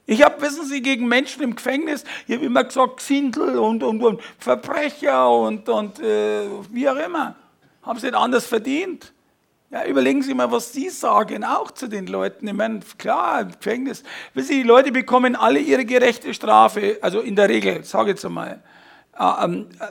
Ich 0.04 0.22
habe, 0.22 0.40
wissen 0.42 0.66
Sie, 0.66 0.82
gegen 0.82 1.08
Menschen 1.08 1.42
im 1.42 1.54
Gefängnis, 1.56 2.04
ich 2.26 2.34
habe 2.34 2.44
immer 2.44 2.64
gesagt, 2.64 2.98
Xindel 2.98 3.58
und, 3.58 3.82
und, 3.82 4.02
und 4.02 4.20
Verbrecher 4.38 5.30
und, 5.30 5.68
und 5.68 6.00
äh, 6.00 6.48
wie 6.70 6.88
auch 6.88 6.96
immer. 6.96 7.36
Haben 7.82 7.98
sie 7.98 8.06
nicht 8.06 8.16
anders 8.16 8.46
verdient. 8.46 9.12
Ja, 9.72 9.86
überlegen 9.86 10.22
Sie 10.22 10.34
mal, 10.34 10.52
was 10.52 10.74
Sie 10.74 10.90
sagen, 10.90 11.44
auch 11.44 11.70
zu 11.70 11.88
den 11.88 12.06
Leuten. 12.06 12.46
Ich 12.46 12.52
meine, 12.52 12.80
klar, 12.98 13.40
im 13.40 13.52
Gefängnis. 13.52 14.02
Wissen 14.34 14.48
Sie, 14.48 14.62
die 14.62 14.68
Leute 14.68 14.92
bekommen 14.92 15.34
alle 15.34 15.60
ihre 15.60 15.86
gerechte 15.86 16.34
Strafe, 16.34 16.98
also 17.00 17.20
in 17.20 17.36
der 17.36 17.48
Regel, 17.48 17.82
sage 17.82 18.10
ich 18.10 18.16
jetzt 18.16 18.26
einmal. 18.26 18.62
Ah, 19.14 19.46
ähm, 19.46 19.68
äh, 19.80 19.86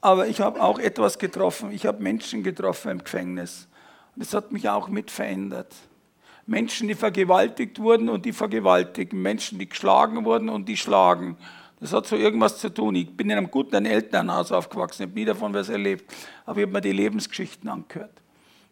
aber 0.00 0.26
ich 0.26 0.40
habe 0.40 0.60
auch 0.60 0.80
etwas 0.80 1.16
getroffen. 1.16 1.70
Ich 1.70 1.86
habe 1.86 2.02
Menschen 2.02 2.42
getroffen 2.42 2.90
im 2.90 3.04
Gefängnis. 3.04 3.68
Und 4.16 4.24
das 4.24 4.34
hat 4.34 4.50
mich 4.50 4.68
auch 4.68 4.88
mit 4.88 5.12
verändert. 5.12 5.76
Menschen, 6.46 6.88
die 6.88 6.96
vergewaltigt 6.96 7.78
wurden 7.78 8.08
und 8.08 8.24
die 8.24 8.32
vergewaltigen. 8.32 9.22
Menschen, 9.22 9.60
die 9.60 9.68
geschlagen 9.68 10.24
wurden 10.24 10.48
und 10.48 10.68
die 10.68 10.76
schlagen. 10.76 11.36
Das 11.78 11.92
hat 11.92 12.04
so 12.04 12.16
irgendwas 12.16 12.58
zu 12.58 12.68
tun. 12.68 12.96
Ich 12.96 13.16
bin 13.16 13.30
in 13.30 13.38
einem 13.38 13.50
guten 13.52 13.86
Elternhaus 13.86 14.50
aufgewachsen, 14.50 15.02
ich 15.04 15.08
habe 15.08 15.20
nie 15.20 15.24
davon 15.24 15.54
was 15.54 15.68
erlebt. 15.68 16.12
Aber 16.46 16.58
ich 16.58 16.62
habe 16.62 16.72
mir 16.72 16.80
die 16.80 16.90
Lebensgeschichten 16.90 17.70
angehört. 17.70 18.19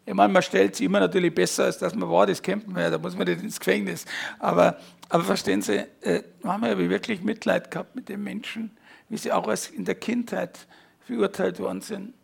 Ich 0.09 0.15
meine, 0.15 0.33
man 0.33 0.41
stellt 0.41 0.75
sich 0.75 0.87
immer 0.87 0.99
natürlich 0.99 1.35
besser, 1.35 1.65
als 1.65 1.77
dass 1.77 1.93
man 1.93 2.09
war, 2.09 2.25
das 2.25 2.41
kennt 2.41 2.67
man 2.67 2.81
ja, 2.81 2.89
da 2.89 2.97
muss 2.97 3.15
man 3.15 3.27
nicht 3.27 3.43
ins 3.43 3.59
Gefängnis. 3.59 4.05
Aber, 4.39 4.79
aber 5.07 5.23
verstehen 5.23 5.61
Sie, 5.61 5.85
äh, 6.01 6.23
haben 6.43 6.63
wir 6.63 6.89
wirklich 6.89 7.21
Mitleid 7.21 7.69
gehabt 7.69 7.95
mit 7.95 8.09
den 8.09 8.23
Menschen, 8.23 8.71
wie 9.07 9.17
sie 9.17 9.31
auch 9.31 9.47
in 9.71 9.85
der 9.85 9.93
Kindheit 9.93 10.65
verurteilt 11.05 11.59
worden 11.59 11.81
sind. 11.81 12.15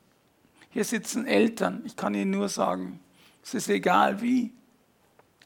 Hier 0.72 0.84
sitzen 0.84 1.28
Eltern, 1.28 1.84
ich 1.86 1.96
kann 1.96 2.16
Ihnen 2.16 2.32
nur 2.32 2.50
sagen, 2.50 3.02
es 3.44 3.54
ist 3.54 3.70
egal 3.70 4.20
wie. 4.20 4.52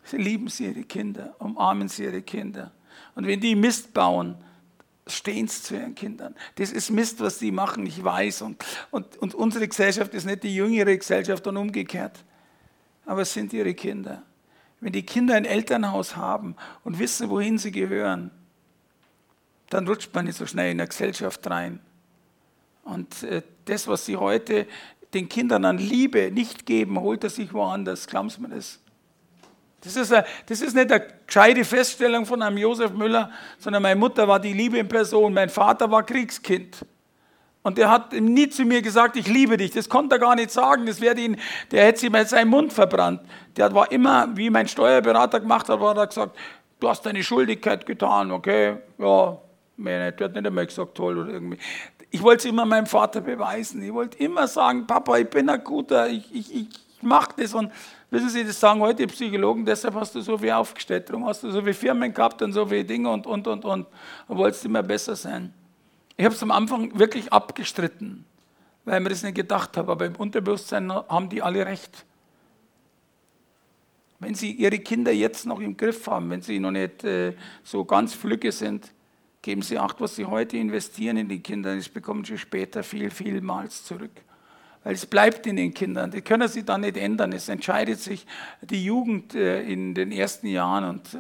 Sie 0.06 0.16
lieben 0.16 0.48
sie 0.48 0.68
ihre 0.68 0.84
Kinder, 0.84 1.36
umarmen 1.40 1.90
sie 1.90 2.06
ihre 2.06 2.22
Kinder. 2.22 2.72
Und 3.16 3.28
wenn 3.28 3.42
die 3.42 3.54
Mist 3.54 3.94
bauen, 3.94 4.36
stehen 5.08 5.50
sie 5.50 5.62
zu 5.62 5.76
ihren 5.76 5.94
Kindern. 5.94 6.36
Das 6.56 6.72
ist 6.72 6.90
Mist, 6.90 7.20
was 7.20 7.38
die 7.38 7.52
machen, 7.52 7.86
ich 7.86 8.02
weiß. 8.02 8.44
Und, 8.44 8.64
und, 8.92 9.18
und 9.18 9.36
unsere 9.36 9.68
Gesellschaft 9.68 10.14
ist 10.14 10.26
nicht 10.26 10.44
die 10.44 10.56
jüngere 10.56 10.96
Gesellschaft 10.96 11.46
und 11.46 11.58
umgekehrt 11.58 12.24
aber 13.10 13.24
es 13.24 13.34
sind 13.34 13.52
ihre 13.54 13.74
Kinder. 13.74 14.22
Wenn 14.82 14.94
die 14.94 15.02
Kinder 15.02 15.34
ein 15.34 15.44
Elternhaus 15.44 16.16
haben 16.16 16.56
und 16.84 17.00
wissen, 17.00 17.28
wohin 17.32 17.58
sie 17.58 17.72
gehören, 17.72 18.30
dann 19.72 19.88
rutscht 19.88 20.14
man 20.14 20.26
nicht 20.26 20.38
so 20.38 20.46
schnell 20.46 20.72
in 20.72 20.78
der 20.78 20.86
Gesellschaft 20.86 21.50
rein. 21.50 21.80
Und 22.84 23.24
äh, 23.24 23.42
das, 23.66 23.88
was 23.88 24.06
sie 24.06 24.16
heute 24.16 24.68
den 25.16 25.28
Kindern 25.28 25.66
an 25.66 25.80
Liebe 25.80 26.30
nicht 26.30 26.68
geben, 26.68 27.00
holt 27.00 27.24
er 27.24 27.32
sich 27.32 27.52
woanders. 27.52 28.06
Glauben 28.06 28.30
Sie 28.30 28.42
mir 28.42 28.50
das? 28.50 28.80
Das 29.82 29.96
ist, 29.96 30.14
eine, 30.14 30.26
das 30.46 30.62
ist 30.62 30.76
nicht 30.76 30.92
eine 30.92 31.08
gescheite 31.26 31.66
Feststellung 31.66 32.28
von 32.28 32.44
einem 32.44 32.58
Josef 32.58 32.92
Müller, 32.92 33.32
sondern 33.58 33.82
meine 33.82 34.00
Mutter 34.00 34.28
war 34.28 34.40
die 34.40 34.54
Liebe 34.54 34.78
in 34.78 34.88
Person, 34.88 35.34
mein 35.34 35.50
Vater 35.50 35.90
war 35.90 36.06
Kriegskind. 36.06 36.86
Und 37.62 37.78
der 37.78 37.90
hat 37.90 38.14
nie 38.14 38.50
zu 38.50 38.64
mir 38.64 38.82
gesagt, 38.82 39.18
ich 39.18 39.28
liebe 39.28 39.58
dich. 39.58 39.72
Das 39.72 39.90
konnte 39.90 40.16
er 40.16 40.20
gar 40.20 40.36
nicht 40.36 40.52
sagen. 40.52 40.86
Das 40.86 41.02
wäre 41.02 41.20
ihn, 41.20 41.38
der 41.72 41.86
hätte 41.86 42.00
sich 42.00 42.10
mit 42.10 42.30
seinem 42.30 42.50
Mund 42.50 42.72
verbrannt. 42.72 43.22
Der 43.58 43.74
war 43.74 43.92
immer, 43.92 44.30
wie 44.36 44.50
mein 44.50 44.68
Steuerberater 44.68 45.42
gemacht 45.42 45.68
hat, 45.68 45.80
war 45.80 45.98
er 45.98 46.08
gesagt, 46.08 46.38
du 46.80 46.90
hast 46.90 47.06
deine 47.06 47.22
Schuldigkeit 47.22 47.86
getan, 47.86 48.32
okay? 48.32 48.78
Ja, 48.98 49.38
mehr 49.76 50.06
nicht. 50.06 50.20
Der 50.20 50.26
hat 50.26 50.36
nicht 50.36 50.48
einmal 50.48 50.66
gesagt, 50.66 50.96
toll 50.96 51.18
oder 51.18 51.32
irgendwie. 51.32 51.58
Ich 52.12 52.24
wollte 52.24 52.40
es 52.40 52.46
immer 52.46 52.66
meinem 52.66 52.88
Vater 52.88 53.22
beweisen. 53.22 53.84
Ich 53.84 53.94
wollte 53.94 54.18
immer 54.18 54.48
sagen, 54.48 54.88
Papa, 54.88 55.18
ich 55.18 55.30
bin 55.30 55.50
ein 55.50 55.64
guter, 55.64 56.10
ich, 56.10 56.34
ich, 56.34 56.56
ich 56.56 56.68
mache 57.02 57.34
das. 57.38 57.54
Und 57.54 57.72
Wissen 58.12 58.30
Sie, 58.30 58.44
das 58.44 58.60
sagen 58.60 58.80
heute 58.80 59.06
Psychologen, 59.06 59.66
deshalb 59.66 59.94
hast 59.94 60.16
du 60.16 60.22
so 60.22 60.36
viel 60.36 60.50
aufgestellt, 60.50 61.10
darum 61.10 61.28
hast 61.28 61.44
du 61.44 61.52
so 61.52 61.60
viele 61.62 61.76
Firmen 61.76 62.12
gehabt 62.12 62.42
und 62.42 62.54
so 62.54 62.66
viele 62.66 62.84
Dinge 62.84 63.08
und, 63.08 63.28
und, 63.28 63.48
und, 63.48 63.64
und, 63.64 63.86
und 64.28 64.38
wolltest 64.38 64.66
immer 64.66 64.82
besser 64.82 65.16
sein. 65.16 65.54
Ich 66.20 66.26
habe 66.26 66.36
es 66.36 66.44
am 66.44 66.52
Anfang 66.52 67.00
wirklich 67.00 67.32
abgestritten, 67.32 68.26
weil 68.84 68.98
ich 68.98 69.04
mir 69.04 69.10
das 69.10 69.24
nicht 69.24 69.36
gedacht 69.36 69.78
habe, 69.78 69.90
aber 69.90 70.06
im 70.06 70.18
Unterbewusstsein 70.18 70.92
haben 70.92 71.30
die 71.30 71.42
alle 71.42 71.66
recht. 71.66 72.06
Wenn 74.20 74.36
Sie 74.36 74.52
Ihre 74.52 74.80
Kinder 74.80 75.14
jetzt 75.14 75.46
noch 75.46 75.62
im 75.62 75.78
Griff 75.78 76.08
haben, 76.08 76.30
wenn 76.30 76.42
sie 76.42 76.60
noch 76.60 76.72
nicht 76.72 77.06
äh, 77.06 77.36
so 77.64 77.86
ganz 77.86 78.16
flügge 78.16 78.52
sind, 78.52 78.92
geben 79.42 79.62
Sie 79.62 79.80
Acht, 79.80 80.02
was 80.02 80.18
Sie 80.18 80.26
heute 80.26 80.58
investieren 80.58 81.16
in 81.16 81.30
die 81.30 81.40
Kinder, 81.40 81.74
das 81.74 81.88
bekommen 81.88 82.26
Sie 82.26 82.38
später 82.38 82.84
viel, 82.84 83.12
vielmals 83.12 83.86
zurück. 83.86 84.12
Weil 84.84 84.96
es 84.96 85.06
bleibt 85.06 85.48
in 85.48 85.56
den 85.56 85.74
Kindern. 85.74 86.12
Die 86.12 86.22
können 86.22 86.50
sie 86.50 86.66
dann 86.66 86.82
nicht 86.82 86.98
ändern. 86.98 87.32
Es 87.32 87.48
entscheidet 87.48 88.02
sich 88.02 88.28
die 88.60 88.84
Jugend 88.84 89.36
äh, 89.36 89.62
in 89.64 89.94
den 89.94 90.12
ersten 90.12 90.48
Jahren 90.48 90.84
und 90.84 91.14
äh, 91.14 91.20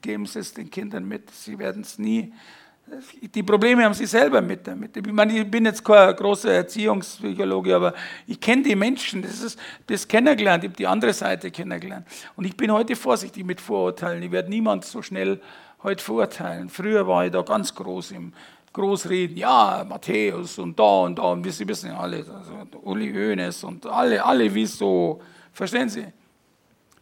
geben 0.00 0.26
Sie 0.26 0.38
es 0.38 0.54
den 0.54 0.70
Kindern 0.70 1.08
mit. 1.08 1.28
Sie 1.32 1.58
werden 1.58 1.82
es 1.82 1.98
nie. 1.98 2.32
Die 3.34 3.42
Probleme 3.42 3.84
haben 3.84 3.94
sie 3.94 4.06
selber 4.06 4.40
mit 4.40 4.66
damit. 4.66 4.96
Ich, 4.96 5.06
meine, 5.06 5.36
ich 5.36 5.50
bin 5.50 5.64
jetzt 5.64 5.84
kein 5.84 6.14
großer 6.14 6.52
Erziehungspsychologe, 6.52 7.74
aber 7.74 7.94
ich 8.28 8.40
kenne 8.40 8.62
die 8.62 8.76
Menschen, 8.76 9.22
das 9.22 9.42
ist 9.42 9.58
das 9.88 10.06
kennengelernt, 10.06 10.62
ich 10.62 10.70
habe 10.70 10.76
die 10.76 10.86
andere 10.86 11.12
Seite 11.12 11.50
kennengelernt. 11.50 12.06
Und 12.36 12.44
ich 12.44 12.56
bin 12.56 12.70
heute 12.70 12.94
vorsichtig 12.94 13.44
mit 13.44 13.60
Vorurteilen. 13.60 14.22
Ich 14.22 14.30
werde 14.30 14.50
niemand 14.50 14.84
so 14.84 15.02
schnell 15.02 15.40
heute 15.82 16.02
verurteilen. 16.02 16.68
Früher 16.68 17.06
war 17.08 17.26
ich 17.26 17.32
da 17.32 17.42
ganz 17.42 17.74
groß 17.74 18.12
im 18.12 18.32
Großreden, 18.72 19.36
ja, 19.36 19.84
Matthäus 19.88 20.58
und 20.58 20.78
da 20.78 21.00
und 21.00 21.18
da, 21.18 21.22
und 21.22 21.44
wir 21.44 21.68
wissen 21.68 21.88
ja 21.88 21.98
alle, 21.98 22.18
also 22.18 22.78
Uli 22.82 23.12
Hoeneß 23.12 23.64
und 23.64 23.86
alle, 23.86 24.22
alle 24.24 24.54
wie 24.54 24.66
so, 24.66 25.20
verstehen 25.52 25.88
Sie? 25.88 26.04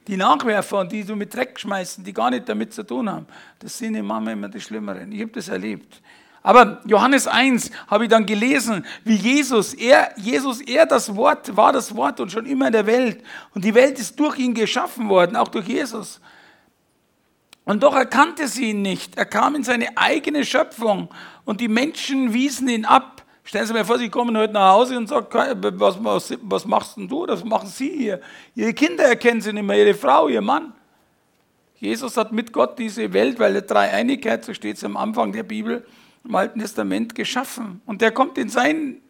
Die 0.07 0.17
Nachwerfer, 0.17 0.85
die 0.85 1.03
so 1.03 1.17
mit 1.17 1.35
Dreck 1.35 1.59
schmeißen, 1.59 2.05
die 2.05 2.13
gar 2.13 2.31
nicht 2.31 2.49
damit 2.49 2.75
zu 2.75 2.83
tun 2.83 3.11
haben, 3.11 3.27
das 3.59 3.79
sind 3.79 3.95
im 3.95 4.07
Mama 4.07 4.33
immer 4.33 4.49
die 4.49 4.61
Schlimmeren. 4.61 5.11
Ich 5.13 5.23
habe 5.23 5.33
das 5.33 5.49
erlebt. 5.49 6.03
Aber 6.43 6.83
Johannes 6.85 7.27
1 7.27 7.71
habe 7.89 8.05
ich 8.05 8.11
dann 8.11 8.27
gelesen, 8.27 8.85
wie 9.03 9.15
Jesus, 9.15 9.73
er, 9.73 10.13
Jesus, 10.17 10.61
er 10.61 10.85
das 10.85 11.17
Wort, 11.17 11.57
war 11.57 11.73
das 11.73 11.97
Wort 11.97 12.21
und 12.21 12.31
schon 12.31 12.45
immer 12.45 12.67
in 12.67 12.73
der 12.75 12.87
Welt. 12.87 13.25
Und 13.55 13.65
die 13.65 13.75
Welt 13.75 13.99
ist 13.99 14.21
durch 14.21 14.39
ihn 14.39 14.53
geschaffen 14.53 15.09
worden, 15.09 15.37
auch 15.37 15.49
durch 15.49 15.67
Jesus. 15.67 16.21
Und 17.65 17.83
doch 17.83 17.95
erkannte 17.97 18.47
sie 18.47 18.71
ihn 18.71 18.83
nicht. 18.83 19.17
Er 19.17 19.25
kam 19.25 19.55
in 19.55 19.65
seine 19.65 19.97
eigene 19.97 20.45
Schöpfung 20.45 21.09
und 21.47 21.63
die 21.63 21.69
Menschen 21.69 22.35
wiesen 22.35 22.69
ihn 22.69 22.85
ab. 22.85 23.24
Stellen 23.45 23.67
Sie 23.67 23.75
mir 23.75 23.85
vor, 23.85 23.99
Sie 23.99 24.09
kommen 24.09 24.37
heute 24.37 24.55
nach 24.55 24.73
Hause 24.73 24.97
und 24.97 25.07
sagen, 25.07 25.27
was, 25.79 26.03
was, 26.03 26.39
was 26.43 26.65
machst 26.65 26.97
denn 26.97 27.07
du? 27.07 27.27
Das 27.27 27.45
machen 27.45 27.69
Sie 27.69 27.91
hier. 27.91 28.21
Ihre 28.55 28.73
Kinder 28.73 29.05
erkennen 29.05 29.43
Sie 29.43 29.53
nicht 29.53 29.65
mehr, 29.65 29.79
Ihre 29.79 29.95
Frau, 29.95 30.29
Ihr 30.29 30.41
Mann. 30.41 30.73
Jesus 31.77 32.17
hat 32.17 32.33
mit 32.33 32.53
Gott 32.53 32.79
diese 32.79 33.13
Welt, 33.13 33.39
weil 33.39 33.53
der 33.53 33.63
Dreieinigkeit, 33.63 34.45
so 34.45 34.55
steht 34.55 34.79
es 34.79 34.85
am 34.85 34.97
Anfang 34.97 35.33
der 35.33 35.43
Bibel, 35.43 35.87
im 36.25 36.35
Alten 36.35 36.61
Testament 36.61 37.15
geschaffen. 37.15 37.83
Und 37.85 38.01
der 38.01 38.13
kommt 38.13 38.39
in 38.39 38.49
sein 38.49 39.03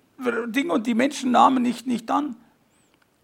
Ding 0.47 0.71
und 0.71 0.87
die 0.87 0.95
Menschen 0.95 1.31
nahmen 1.31 1.63
nicht, 1.63 1.87
nicht 1.87 2.11
an. 2.11 2.35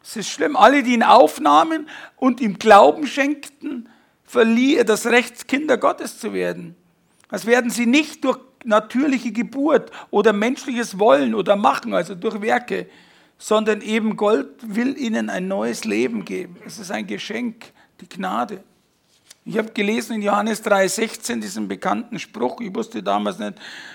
Es 0.02 0.16
ist 0.16 0.28
schlimm. 0.28 0.56
Alle, 0.56 0.84
die 0.84 0.94
ihn 0.94 1.02
aufnahmen 1.02 1.88
und 2.16 2.40
ihm 2.40 2.58
Glauben 2.58 3.06
schenkten, 3.06 3.88
verlieh 4.24 4.82
das 4.84 5.06
Recht, 5.06 5.48
Kinder 5.48 5.76
Gottes 5.76 6.20
zu 6.20 6.32
werden. 6.32 6.76
Das 7.28 7.46
werden 7.46 7.70
sie 7.70 7.86
nicht 7.86 8.24
durch 8.24 8.38
natürliche 8.64 9.32
Geburt 9.32 9.90
oder 10.10 10.32
menschliches 10.32 10.98
Wollen 10.98 11.34
oder 11.34 11.56
Machen, 11.56 11.94
also 11.94 12.14
durch 12.14 12.40
Werke, 12.40 12.86
sondern 13.38 13.80
eben 13.80 14.16
Gott 14.16 14.50
will 14.62 14.96
ihnen 14.98 15.30
ein 15.30 15.48
neues 15.48 15.84
Leben 15.84 16.24
geben. 16.24 16.56
Es 16.66 16.78
ist 16.78 16.90
ein 16.90 17.06
Geschenk, 17.06 17.72
die 18.00 18.08
Gnade. 18.08 18.62
Ich 19.46 19.56
habe 19.56 19.72
gelesen 19.72 20.16
in 20.16 20.22
Johannes 20.22 20.62
3,16 20.62 21.40
diesen 21.40 21.66
bekannten 21.66 22.18
Spruch, 22.18 22.60
ich 22.60 22.74
wusste 22.74 23.02
damals 23.02 23.38
nicht, 23.38 23.54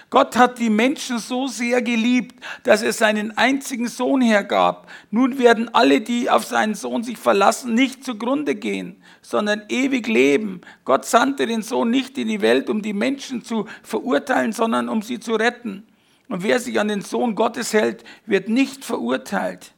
Gott 0.10 0.36
hat 0.36 0.58
die 0.58 0.72
Menschen 0.72 1.20
so 1.20 1.48
sehr 1.48 1.84
geliebt, 1.84 2.44
dass 2.64 2.82
er 2.82 2.92
seinen 2.92 3.38
einzigen 3.38 3.88
Sohn 3.88 4.22
hergab. 4.22 4.90
Nun 5.12 5.38
werden 5.38 5.72
alle, 5.74 6.02
die 6.02 6.32
auf 6.32 6.46
seinen 6.46 6.74
Sohn 6.74 7.04
sich 7.04 7.18
verlassen, 7.18 7.76
nicht 7.76 8.04
zugrunde 8.04 8.56
gehen, 8.56 8.96
sondern 9.30 9.64
ewig 9.70 10.08
leben. 10.08 10.62
Gott 10.84 11.06
sandte 11.06 11.48
den 11.48 11.62
Sohn 11.62 11.90
nicht 11.90 12.18
in 12.18 12.28
die 12.28 12.42
Welt, 12.42 12.70
um 12.70 12.82
die 12.82 12.94
Menschen 12.94 13.44
zu 13.44 13.66
verurteilen, 13.84 14.54
sondern 14.54 14.90
um 14.90 15.02
sie 15.02 15.20
zu 15.20 15.36
retten. 15.36 15.86
Und 16.28 16.44
wer 16.44 16.60
sich 16.60 16.80
an 16.80 16.88
den 16.88 17.02
Sohn 17.02 17.36
Gottes 17.36 17.74
hält, 17.74 18.04
wird 18.26 18.50
nicht 18.50 18.86
verurteilt. 18.86 19.74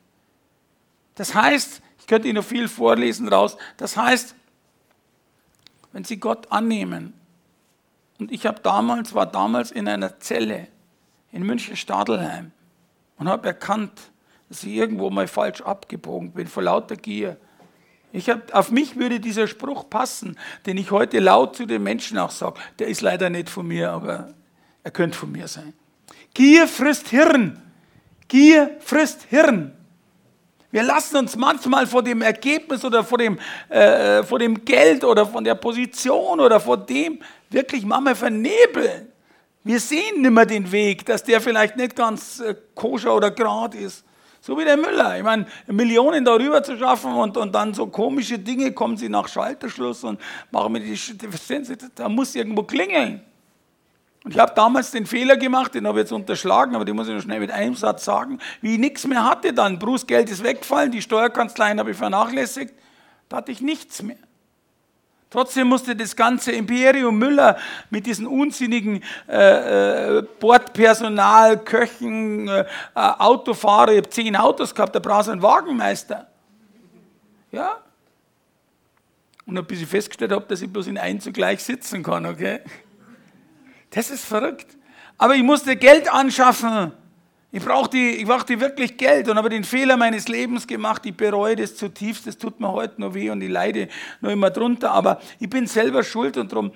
Das 1.15 1.33
heißt, 1.33 1.81
ich 1.99 2.07
könnte 2.07 2.27
Ihnen 2.27 2.37
noch 2.37 2.45
viel 2.45 2.67
vorlesen 2.67 3.27
raus, 3.27 3.57
das 3.77 3.97
heißt, 3.97 4.35
wenn 5.91 6.03
sie 6.03 6.19
Gott 6.19 6.51
annehmen. 6.51 7.13
Und 8.19 8.31
ich 8.31 8.45
habe 8.45 8.61
damals, 8.61 9.13
war 9.13 9.25
damals 9.25 9.71
in 9.71 9.87
einer 9.87 10.19
Zelle 10.19 10.67
in 11.31 11.43
München-Stadelheim 11.43 12.51
und 13.17 13.27
habe 13.27 13.47
erkannt, 13.47 14.11
dass 14.49 14.63
ich 14.63 14.73
irgendwo 14.73 15.09
mal 15.09 15.27
falsch 15.27 15.61
abgebogen 15.61 16.31
bin, 16.31 16.47
vor 16.47 16.63
lauter 16.63 16.95
Gier. 16.95 17.37
Ich 18.13 18.29
hab, 18.29 18.53
auf 18.55 18.71
mich 18.71 18.95
würde 18.95 19.19
dieser 19.19 19.47
Spruch 19.47 19.89
passen, 19.89 20.37
den 20.65 20.77
ich 20.77 20.91
heute 20.91 21.19
laut 21.19 21.55
zu 21.55 21.65
den 21.65 21.83
Menschen 21.83 22.17
auch 22.17 22.31
sage. 22.31 22.59
Der 22.79 22.87
ist 22.87 23.01
leider 23.01 23.29
nicht 23.29 23.49
von 23.49 23.67
mir, 23.67 23.91
aber 23.91 24.33
er 24.83 24.91
könnte 24.91 25.17
von 25.17 25.31
mir 25.31 25.47
sein. 25.47 25.73
Gier 26.33 26.67
frisst 26.67 27.09
Hirn. 27.09 27.61
Gier 28.27 28.77
frisst 28.79 29.23
Hirn. 29.29 29.73
Wir 30.71 30.83
lassen 30.83 31.17
uns 31.17 31.35
manchmal 31.35 31.87
vor 31.87 32.03
dem 32.03 32.21
Ergebnis 32.21 32.83
oder 32.83 33.03
vor 33.03 33.17
dem, 33.17 33.39
äh, 33.69 34.21
vor 34.23 34.37
dem 34.37 34.63
Geld 34.65 35.03
oder 35.03 35.25
von 35.25 35.43
der 35.43 35.55
Position 35.55 36.39
oder 36.39 36.59
vor 36.59 36.77
dem 36.77 37.19
wirklich 37.49 37.85
manchmal 37.85 38.15
vernebeln. 38.15 39.07
Wir 39.63 39.79
sehen 39.79 40.21
nicht 40.21 40.31
mehr 40.31 40.45
den 40.45 40.71
Weg, 40.71 41.05
dass 41.05 41.23
der 41.23 41.41
vielleicht 41.41 41.77
nicht 41.77 41.95
ganz 41.95 42.39
äh, 42.39 42.55
koscher 42.75 43.15
oder 43.15 43.31
grad 43.31 43.75
ist. 43.75 44.03
So 44.41 44.57
wie 44.57 44.63
der 44.63 44.77
Müller. 44.77 45.17
Ich 45.17 45.23
meine, 45.23 45.45
Millionen 45.67 46.23
darüber 46.23 46.63
zu 46.63 46.77
schaffen 46.77 47.13
und, 47.13 47.37
und 47.37 47.53
dann 47.53 47.73
so 47.73 47.87
komische 47.87 48.39
Dinge 48.39 48.71
kommen 48.71 48.97
sie 48.97 49.09
nach 49.09 49.27
Schalterschluss 49.27 50.03
und 50.03 50.19
machen 50.51 50.71
mir 50.71 50.79
die, 50.79 50.97
da 51.95 52.09
muss 52.09 52.35
irgendwo 52.35 52.63
klingeln. 52.63 53.21
Und 54.23 54.33
ich 54.33 54.39
habe 54.39 54.51
damals 54.55 54.91
den 54.91 55.05
Fehler 55.05 55.37
gemacht, 55.37 55.73
den 55.73 55.87
habe 55.87 55.99
ich 55.99 56.03
jetzt 56.03 56.11
unterschlagen, 56.11 56.75
aber 56.75 56.83
den 56.83 56.95
muss 56.95 57.07
ich 57.07 57.13
noch 57.13 57.21
schnell 57.21 57.39
mit 57.39 57.51
einem 57.51 57.75
Satz 57.75 58.03
sagen, 58.03 58.39
wie 58.61 58.73
ich 58.73 58.79
nichts 58.79 59.07
mehr 59.07 59.23
hatte 59.23 59.53
dann. 59.53 59.79
Bruce 59.79 60.05
Geld 60.05 60.29
ist 60.29 60.43
weggefallen, 60.43 60.91
die 60.91 61.01
Steuerkanzleien 61.01 61.79
habe 61.79 61.91
ich 61.91 61.97
vernachlässigt, 61.97 62.73
da 63.29 63.37
hatte 63.37 63.53
ich 63.53 63.61
nichts 63.61 64.03
mehr. 64.03 64.17
Trotzdem 65.29 65.67
musste 65.67 65.95
das 65.95 66.15
ganze 66.15 66.53
Imperium 66.53 67.17
Müller 67.17 67.57
mit 67.89 68.05
diesen 68.05 68.25
unsinnigen 68.25 69.03
äh, 69.27 70.19
äh, 70.19 70.21
Bordpersonal, 70.39 71.63
Köchen, 71.63 72.47
äh, 72.47 72.65
Autofahrer, 72.95 73.91
ich 73.91 73.97
habe 73.97 74.09
zehn 74.09 74.35
Autos 74.37 74.73
gehabt, 74.73 74.95
da 74.95 74.99
brauchst 74.99 75.27
du 75.27 75.33
einen 75.33 75.41
Wagenmeister. 75.41 76.27
Ja? 77.51 77.77
Und 79.45 79.67
bis 79.67 79.81
ich 79.81 79.87
festgestellt 79.87 80.31
habe, 80.31 80.45
dass 80.47 80.61
ich 80.61 80.71
bloß 80.71 80.87
in 80.87 80.97
einen 80.97 81.19
zugleich 81.19 81.63
sitzen 81.63 82.03
kann, 82.03 82.25
okay? 82.25 82.61
Das 83.89 84.09
ist 84.09 84.25
verrückt. 84.25 84.77
Aber 85.17 85.35
ich 85.35 85.43
musste 85.43 85.75
Geld 85.75 86.11
anschaffen. 86.11 86.91
Ich 87.51 87.63
brauchte, 87.63 87.97
ich 87.97 88.25
brauchte 88.25 88.59
wirklich 88.59 88.97
Geld 88.97 89.29
und 89.29 89.37
habe 89.37 89.49
den 89.49 89.63
Fehler 89.63 89.95
meines 89.95 90.27
Lebens 90.27 90.67
gemacht. 90.67 91.05
Ich 91.05 91.15
bereue 91.15 91.55
das 91.55 91.75
zutiefst. 91.77 92.27
Das 92.27 92.37
tut 92.37 92.59
mir 92.59 92.71
heute 92.71 92.99
noch 92.99 93.13
weh 93.13 93.29
und 93.29 93.41
ich 93.41 93.49
leide 93.49 93.87
noch 94.19 94.31
immer 94.31 94.49
drunter. 94.49 94.91
Aber 94.91 95.21
ich 95.39 95.49
bin 95.49 95.65
selber 95.65 96.03
schuld 96.03 96.35
und 96.35 96.51
darum, 96.51 96.71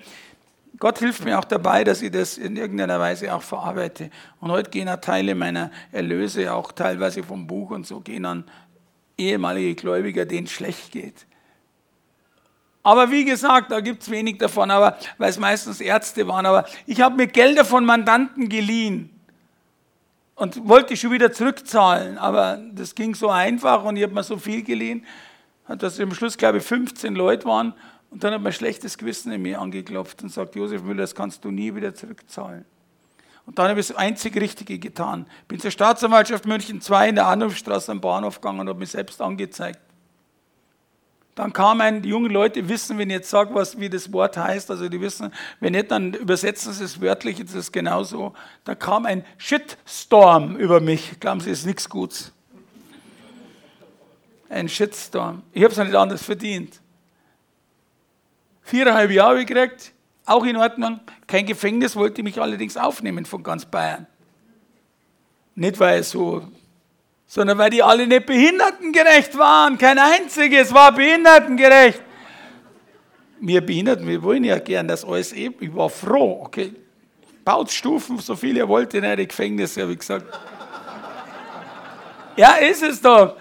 Gott 0.78 0.98
hilft 0.98 1.24
mir 1.24 1.38
auch 1.38 1.44
dabei, 1.44 1.84
dass 1.84 2.00
ich 2.00 2.10
das 2.10 2.38
in 2.38 2.56
irgendeiner 2.56 2.98
Weise 2.98 3.32
auch 3.34 3.42
verarbeite. 3.42 4.10
Und 4.40 4.50
heute 4.50 4.70
gehen 4.70 4.88
auch 4.88 4.96
Teile 4.96 5.34
meiner 5.34 5.70
Erlöse, 5.92 6.52
auch 6.52 6.72
teilweise 6.72 7.22
vom 7.22 7.46
Buch 7.46 7.70
und 7.70 7.86
so, 7.86 8.00
gehen 8.00 8.24
an 8.24 8.44
ehemalige 9.18 9.74
Gläubiger, 9.74 10.24
denen 10.24 10.46
es 10.46 10.52
schlecht 10.52 10.90
geht. 10.90 11.26
Aber 12.82 13.10
wie 13.10 13.26
gesagt, 13.26 13.70
da 13.70 13.80
gibt 13.80 14.02
es 14.02 14.10
wenig 14.10 14.38
davon, 14.38 14.70
aber 14.70 14.96
weil 15.18 15.30
es 15.30 15.38
meistens 15.38 15.80
Ärzte 15.80 16.26
waren. 16.26 16.46
Aber 16.46 16.64
ich 16.86 17.00
habe 17.02 17.14
mir 17.14 17.26
Gelder 17.26 17.64
von 17.64 17.84
Mandanten 17.84 18.48
geliehen 18.48 19.21
und 20.34 20.68
wollte 20.68 20.96
schon 20.96 21.10
wieder 21.10 21.32
zurückzahlen. 21.32 22.18
Aber 22.18 22.60
das 22.72 22.94
ging 22.94 23.14
so 23.14 23.28
einfach 23.28 23.84
und 23.84 23.96
ich 23.96 24.02
habe 24.02 24.14
mir 24.14 24.22
so 24.22 24.36
viel 24.36 24.62
geliehen, 24.62 25.04
dass 25.68 26.00
am 26.00 26.14
Schluss, 26.14 26.36
glaube 26.36 26.58
ich, 26.58 26.64
15 26.64 27.14
Leute 27.14 27.44
waren. 27.46 27.74
Und 28.10 28.24
dann 28.24 28.34
hat 28.34 28.42
mein 28.42 28.52
schlechtes 28.52 28.98
Gewissen 28.98 29.32
in 29.32 29.40
mir 29.40 29.60
angeklopft 29.60 30.22
und 30.22 30.28
sagt, 30.28 30.54
Josef 30.54 30.82
Müller, 30.82 31.02
das 31.02 31.14
kannst 31.14 31.44
du 31.44 31.50
nie 31.50 31.74
wieder 31.74 31.94
zurückzahlen. 31.94 32.64
Und 33.46 33.58
dann 33.58 33.68
habe 33.70 33.80
ich 33.80 33.88
das 33.88 33.96
einzig 33.96 34.36
Richtige 34.36 34.78
getan. 34.78 35.26
Bin 35.48 35.58
zur 35.58 35.70
Staatsanwaltschaft 35.70 36.46
München 36.46 36.80
2 36.80 37.08
in 37.08 37.14
der 37.16 37.26
Anrufstraße 37.26 37.90
am 37.90 38.00
Bahnhof 38.00 38.40
gegangen 38.40 38.60
und 38.60 38.68
habe 38.68 38.78
mich 38.78 38.90
selbst 38.90 39.20
angezeigt. 39.20 39.80
Dann 41.34 41.52
kam 41.52 41.80
ein, 41.80 42.02
die 42.02 42.10
jungen 42.10 42.30
Leute 42.30 42.68
wissen, 42.68 42.98
wenn 42.98 43.08
ich 43.08 43.16
jetzt 43.16 43.30
sage, 43.30 43.54
was, 43.54 43.80
wie 43.80 43.88
das 43.88 44.12
Wort 44.12 44.36
heißt, 44.36 44.70
also 44.70 44.88
die 44.88 45.00
wissen, 45.00 45.32
wenn 45.60 45.72
nicht, 45.72 45.90
dann 45.90 46.12
übersetzen 46.12 46.74
sie 46.74 46.84
es 46.84 47.00
wörtlich, 47.00 47.38
das 47.42 47.54
ist 47.54 47.72
genauso. 47.72 48.34
Da 48.64 48.74
kam 48.74 49.06
ein 49.06 49.24
Shitstorm 49.38 50.56
über 50.56 50.80
mich. 50.80 51.18
Glauben 51.20 51.40
Sie, 51.40 51.50
ist 51.50 51.64
nichts 51.64 51.88
Gutes. 51.88 52.32
ein 54.50 54.68
Shitstorm. 54.68 55.42
Ich 55.52 55.64
habe 55.64 55.72
es 55.72 55.78
nicht 55.78 55.94
anders 55.94 56.22
verdient. 56.22 56.80
Viereinhalb 58.60 59.10
Jahre 59.10 59.44
gekriegt, 59.44 59.92
auch 60.26 60.44
in 60.44 60.56
Ordnung. 60.56 61.00
Kein 61.26 61.46
Gefängnis 61.46 61.96
wollte 61.96 62.22
mich 62.22 62.40
allerdings 62.40 62.76
aufnehmen 62.76 63.24
von 63.24 63.42
ganz 63.42 63.64
Bayern. 63.64 64.06
Nicht 65.54 65.80
weil 65.80 66.00
es 66.00 66.10
so, 66.10 66.46
sondern 67.34 67.56
weil 67.56 67.70
die 67.70 67.82
alle 67.82 68.06
nicht 68.06 68.26
behindertengerecht 68.26 69.38
waren. 69.38 69.78
Kein 69.78 69.98
einziges 69.98 70.74
war 70.74 70.92
behindertengerecht. 70.92 72.02
Wir 73.40 73.64
Behinderten, 73.64 74.06
wir 74.06 74.22
wollen 74.22 74.44
ja 74.44 74.58
gern 74.58 74.86
das 74.86 75.02
alles 75.02 75.32
eben. 75.32 75.54
Ich 75.60 75.74
war 75.74 75.88
froh, 75.88 76.42
okay. 76.44 76.74
Baut 77.42 77.70
Stufen, 77.70 78.18
so 78.18 78.36
viel 78.36 78.58
ihr 78.58 78.68
wollt 78.68 78.92
in 78.92 79.06
eure 79.06 79.26
Gefängnisse, 79.26 79.80
habe 79.80 79.92
ich 79.92 80.00
gesagt. 80.00 80.26
ja, 82.36 82.56
ist 82.56 82.82
es 82.82 83.00
doch. 83.00 83.38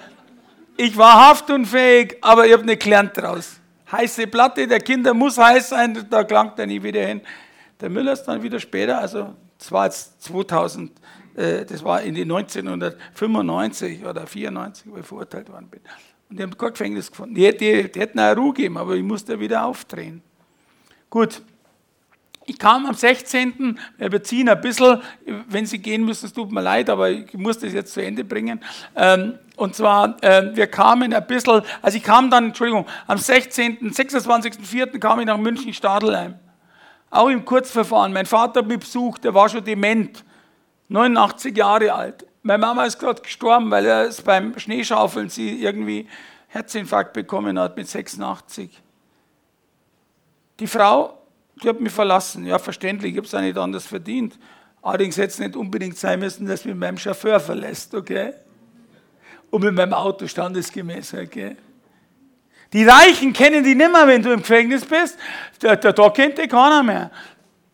Ich 0.78 0.96
war 0.96 1.28
haftunfähig, 1.28 2.16
aber 2.22 2.48
ich 2.48 2.54
habe 2.54 2.66
nicht 2.66 2.82
gelernt 2.82 3.18
daraus. 3.18 3.60
Heiße 3.92 4.26
Platte 4.28 4.70
der 4.70 4.80
Kinder 4.80 5.14
muss 5.14 5.38
heiß 5.38 5.68
sein, 5.68 6.08
da 6.10 6.24
klangt 6.24 6.58
er 6.58 6.66
nie 6.66 6.82
wieder 6.82 7.06
hin. 7.06 7.20
Der 7.82 7.89
Müller 7.89 8.14
ist 8.14 8.24
dann 8.24 8.42
wieder 8.42 8.62
später, 8.62 9.00
also 9.00 9.36
das 9.60 9.70
war 9.70 9.84
jetzt 9.84 10.24
2000, 10.24 10.94
äh, 11.36 11.66
das 11.66 11.84
war 11.84 12.02
in 12.02 12.16
die 12.16 12.24
1995 12.24 14.06
oder 14.06 14.28
94, 14.28 14.92
wo 14.92 14.98
ich 14.98 15.06
verurteilt 15.06 15.50
worden 15.50 15.70
bin. 15.70 15.82
Und 16.30 16.38
die 16.38 16.44
haben 16.44 16.58
kein 16.58 16.72
Gefängnis 16.72 17.12
gefunden. 17.12 17.36
Die, 17.36 17.56
die, 17.56 17.92
die 17.92 18.00
hätten 18.00 18.20
eine 18.20 18.36
Ruhe 18.36 18.54
gegeben, 18.54 18.78
aber 18.78 18.96
ich 18.96 19.04
musste 19.04 19.40
wieder 19.40 19.66
aufdrehen. 19.66 20.22
Gut, 21.10 21.42
ich 22.46 22.58
kam 22.58 22.86
am 22.86 22.96
16. 22.96 23.80
Wir 23.98 24.10
beziehen 24.10 24.50
ein 24.50 24.60
bisschen, 24.60 25.02
wenn 25.48 25.66
Sie 25.66 25.80
gehen 25.80 26.04
müssen, 26.04 26.26
es 26.26 26.34
tut 26.34 26.52
mir 26.52 26.62
leid, 26.62 26.90
aber 26.90 27.10
ich 27.10 27.34
muss 27.34 27.60
das 27.60 27.74
jetzt 27.74 27.94
zu 27.94 28.04
Ende 28.04 28.24
bringen. 28.24 28.60
Ähm, 28.96 29.38
und 29.56 29.76
zwar, 29.76 30.18
ähm, 30.22 30.52
wir 30.56 30.68
kamen 30.68 31.14
ein 31.14 31.28
bisschen, 31.28 31.62
also 31.82 31.98
ich 31.98 32.04
kam 32.04 32.32
dann, 32.32 32.46
Entschuldigung, 32.46 32.88
am 33.08 33.18
16., 33.18 33.92
26.04. 33.92 35.00
kam 35.00 35.20
ich 35.20 35.28
nach 35.28 35.38
München-Stadelheim. 35.38 36.36
Auch 37.10 37.30
im 37.30 37.46
Kurzverfahren. 37.46 38.12
Mein 38.12 38.26
Vater 38.26 38.62
hat 38.62 38.68
mich 38.68 38.80
besucht, 38.80 39.24
der 39.24 39.34
war 39.34 39.48
schon 39.48 39.64
dement, 39.64 40.24
89 40.92 41.56
Jahre 41.56 41.94
alt. 41.94 42.26
Meine 42.44 42.60
Mama 42.60 42.86
ist 42.86 43.00
gerade 43.00 43.22
gestorben, 43.22 43.72
weil 43.72 43.86
er 43.86 44.08
es 44.08 44.22
beim 44.22 44.58
Schneeschaufeln 44.58 45.30
sie 45.30 45.64
irgendwie 45.64 46.08
Herzinfarkt 46.48 47.14
bekommen 47.14 47.58
hat 47.58 47.78
mit 47.78 47.88
86. 47.88 48.82
Die 50.60 50.68
Frau 50.68 51.18
die 51.62 51.70
hat 51.70 51.80
mich 51.80 51.94
verlassen. 51.94 52.46
Ja, 52.46 52.60
verständlich, 52.60 53.12
ich 53.12 53.18
habe 53.18 53.28
es 53.28 53.36
auch 53.36 53.42
nicht 53.42 53.58
anders 53.58 53.86
verdient. 53.86 54.38
Allerdings 54.82 55.18
hätte 55.18 55.28
es 55.28 55.39
nicht 55.39 55.56
unbedingt 55.56 55.98
sein 55.98 56.20
müssen, 56.20 56.48
dass 56.48 56.66
mich 56.66 56.76
meinem 56.76 56.98
Chauffeur 56.98 57.39
verlässt, 57.39 57.94
okay? 57.94 58.34
Und 59.52 59.64
mit 59.64 59.76
meinem 59.76 59.94
Auto 59.94 60.26
standesgemäß, 60.28 61.14
okay? 61.14 61.56
Die 62.74 62.84
Reichen 62.84 63.34
kennen 63.34 63.64
die 63.64 63.76
nimmer, 63.76 64.08
wenn 64.08 64.24
du 64.24 64.32
im 64.32 64.39
Gefängnis 64.39 64.84
bist. 64.86 65.18
Da, 65.60 65.76
da, 65.76 65.92
da 65.92 66.10
kennt 66.10 66.38
dich 66.38 66.50
keiner 66.50 66.82
mehr. 66.82 67.12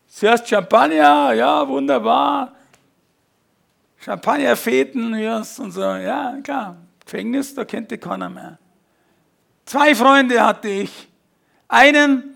Zuerst 0.06 0.48
Champagner, 0.48 1.32
ja, 1.32 1.66
wunderbar. 1.66 2.57
Champagnerfeten, 4.08 5.18
ja, 5.18 5.36
und 5.36 5.70
so, 5.70 5.82
ja, 5.82 6.38
klar. 6.42 6.78
Gefängnis, 7.04 7.54
da 7.54 7.66
kennt 7.66 7.90
dich 7.90 8.00
keiner 8.00 8.30
mehr. 8.30 8.58
Zwei 9.66 9.94
Freunde 9.94 10.42
hatte 10.42 10.68
ich. 10.68 11.10
Einen, 11.68 12.34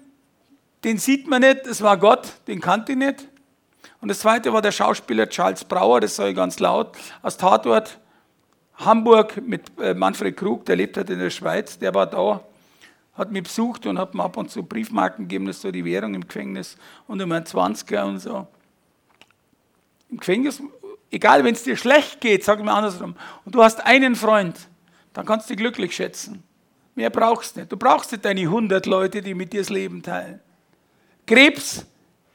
den 0.84 0.98
sieht 0.98 1.26
man 1.26 1.40
nicht, 1.40 1.64
das 1.64 1.80
war 1.80 1.96
Gott, 1.96 2.30
den 2.46 2.60
kannte 2.60 2.92
ich 2.92 2.98
nicht. 2.98 3.26
Und 4.02 4.08
das 4.08 4.18
zweite 4.18 4.52
war 4.52 4.60
der 4.60 4.70
Schauspieler 4.70 5.26
Charles 5.30 5.64
Brauer, 5.64 6.00
das 6.02 6.16
sage 6.16 6.30
ich 6.30 6.36
ganz 6.36 6.60
laut, 6.60 6.94
aus 7.22 7.38
Tatort 7.38 7.98
Hamburg 8.74 9.40
mit 9.40 9.72
äh, 9.80 9.94
Manfred 9.94 10.36
Krug, 10.36 10.66
der 10.66 10.76
lebt 10.76 10.98
halt 10.98 11.08
in 11.08 11.20
der 11.20 11.30
Schweiz, 11.30 11.78
der 11.78 11.94
war 11.94 12.04
da, 12.04 12.42
hat 13.14 13.32
mich 13.32 13.44
besucht 13.44 13.86
und 13.86 13.98
hat 13.98 14.14
mir 14.14 14.24
ab 14.24 14.36
und 14.36 14.50
zu 14.50 14.62
Briefmarken 14.62 15.26
gegeben, 15.26 15.46
das 15.46 15.56
ist 15.56 15.62
so 15.62 15.70
die 15.70 15.86
Währung 15.86 16.12
im 16.12 16.28
Gefängnis 16.28 16.76
und 17.06 17.18
immer 17.18 17.36
ein 17.36 17.44
20er 17.44 18.04
und 18.04 18.18
so. 18.18 18.46
Im 20.10 20.18
Gefängnis, 20.18 20.62
egal 21.12 21.44
wenn 21.44 21.54
es 21.54 21.62
dir 21.62 21.76
schlecht 21.76 22.20
geht, 22.20 22.42
sag 22.42 22.62
mal 22.64 22.74
andersrum, 22.74 23.14
und 23.44 23.54
du 23.54 23.62
hast 23.62 23.84
einen 23.84 24.16
Freund, 24.16 24.56
dann 25.12 25.24
kannst 25.26 25.48
du 25.48 25.54
dich 25.54 25.60
glücklich 25.60 25.94
schätzen. 25.94 26.42
Mehr 26.94 27.10
brauchst 27.10 27.54
du 27.54 27.60
nicht. 27.60 27.72
Du 27.72 27.76
brauchst 27.76 28.10
nicht 28.12 28.24
deine 28.24 28.40
100 28.40 28.84
Leute, 28.86 29.22
die 29.22 29.34
mit 29.34 29.52
dir 29.52 29.60
das 29.60 29.70
Leben 29.70 30.02
teilen. 30.02 30.40
Krebs. 31.26 31.86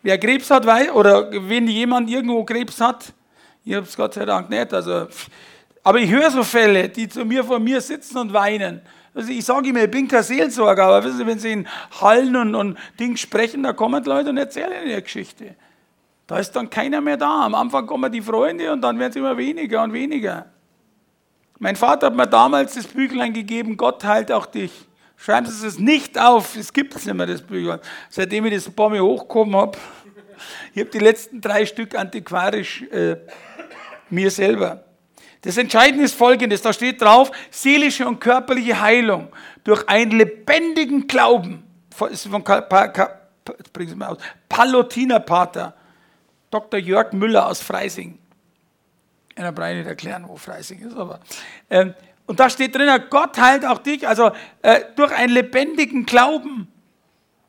Wer 0.01 0.17
Krebs 0.17 0.49
hat, 0.49 0.65
weiß, 0.65 0.91
oder 0.91 1.29
wenn 1.49 1.67
jemand 1.67 2.09
irgendwo 2.09 2.43
Krebs 2.45 2.79
hat, 2.79 3.13
ich 3.65 3.73
habe 3.73 3.85
es 3.85 3.97
Gott 3.97 4.13
sei 4.13 4.25
Dank 4.25 4.49
nicht. 4.49 4.73
Also, 4.73 5.07
aber 5.83 5.99
ich 5.99 6.09
höre 6.09 6.31
so 6.31 6.43
Fälle, 6.43 6.87
die 6.87 7.09
zu 7.09 7.25
mir 7.25 7.43
vor 7.43 7.59
mir 7.59 7.81
sitzen 7.81 8.17
und 8.17 8.31
weinen. 8.31 8.81
Also 9.13 9.31
ich 9.31 9.43
sage 9.43 9.69
immer, 9.69 9.83
ich 9.83 9.91
bin 9.91 10.07
kein 10.07 10.23
Seelsorger, 10.23 10.83
aber 10.85 11.03
wissen 11.03 11.17
Sie, 11.17 11.27
wenn 11.27 11.39
Sie 11.39 11.51
in 11.51 11.67
Hallen 11.99 12.35
und, 12.35 12.55
und 12.55 12.77
Ding 12.99 13.17
sprechen, 13.17 13.63
da 13.63 13.73
kommen 13.73 14.03
Leute 14.05 14.29
und 14.29 14.37
erzählen 14.37 14.87
ihre 14.87 15.01
Geschichte. 15.01 15.55
Da 16.27 16.37
ist 16.39 16.51
dann 16.51 16.69
keiner 16.69 16.99
mehr 16.99 17.17
da. 17.17 17.45
Am 17.45 17.55
Anfang 17.55 17.87
kommen 17.87 18.11
die 18.11 18.21
Freunde 18.21 18.71
und 18.71 18.81
dann 18.81 18.99
werden 18.99 19.11
es 19.11 19.15
immer 19.15 19.37
weniger 19.37 19.81
und 19.83 19.93
weniger. 19.93 20.45
Mein 21.59 21.75
Vater 21.75 22.07
hat 22.07 22.15
mir 22.15 22.27
damals 22.27 22.75
das 22.75 22.85
Büchlein 22.85 23.33
gegeben, 23.33 23.77
Gott 23.77 24.03
heilt 24.03 24.31
auch 24.31 24.45
dich. 24.45 24.71
Schreiben 25.15 25.47
Sie 25.47 25.65
es 25.65 25.79
nicht 25.79 26.19
auf, 26.19 26.55
es 26.55 26.71
gibt 26.71 26.95
es 26.95 27.05
nicht 27.05 27.15
mehr, 27.15 27.25
das 27.25 27.41
Büchlein. 27.41 27.79
Seitdem 28.09 28.45
ich 28.45 28.53
das 28.53 28.69
paar 28.69 28.89
Mal 28.89 28.99
hochgekommen 28.99 29.55
habe, 29.55 29.77
ich 30.75 30.81
habe 30.81 30.91
die 30.91 30.99
letzten 30.99 31.41
drei 31.41 31.65
Stück 31.65 31.95
antiquarisch 31.95 32.83
äh, 32.83 33.17
mir 34.09 34.29
selber. 34.29 34.83
Das 35.41 35.57
Entscheidende 35.57 36.03
ist 36.03 36.13
folgendes, 36.13 36.61
da 36.61 36.73
steht 36.73 37.01
drauf, 37.01 37.31
seelische 37.49 38.07
und 38.07 38.19
körperliche 38.19 38.79
Heilung 38.79 39.29
durch 39.63 39.87
einen 39.87 40.11
lebendigen 40.11 41.07
Glauben. 41.07 41.63
Das 41.97 42.11
ist 42.11 42.27
von 42.27 42.43
Palutinerpater, 44.49 45.73
Dr. 46.51 46.79
Jörg 46.79 47.13
Müller 47.13 47.47
aus 47.47 47.61
Freising. 47.61 48.19
Ich 49.35 49.43
brauche 49.43 49.75
nicht 49.75 49.87
erklären, 49.87 50.25
wo 50.27 50.35
Freising 50.35 50.79
ist, 50.79 50.95
aber 50.95 51.19
ähm, 51.69 51.93
und 52.27 52.39
da 52.39 52.49
steht 52.49 52.75
drin, 52.75 52.89
Gott 53.09 53.37
heilt 53.39 53.65
auch 53.65 53.77
dich, 53.77 54.07
also 54.07 54.31
äh, 54.61 54.81
durch 54.95 55.11
einen 55.13 55.33
lebendigen 55.33 56.05
Glauben. 56.05 56.67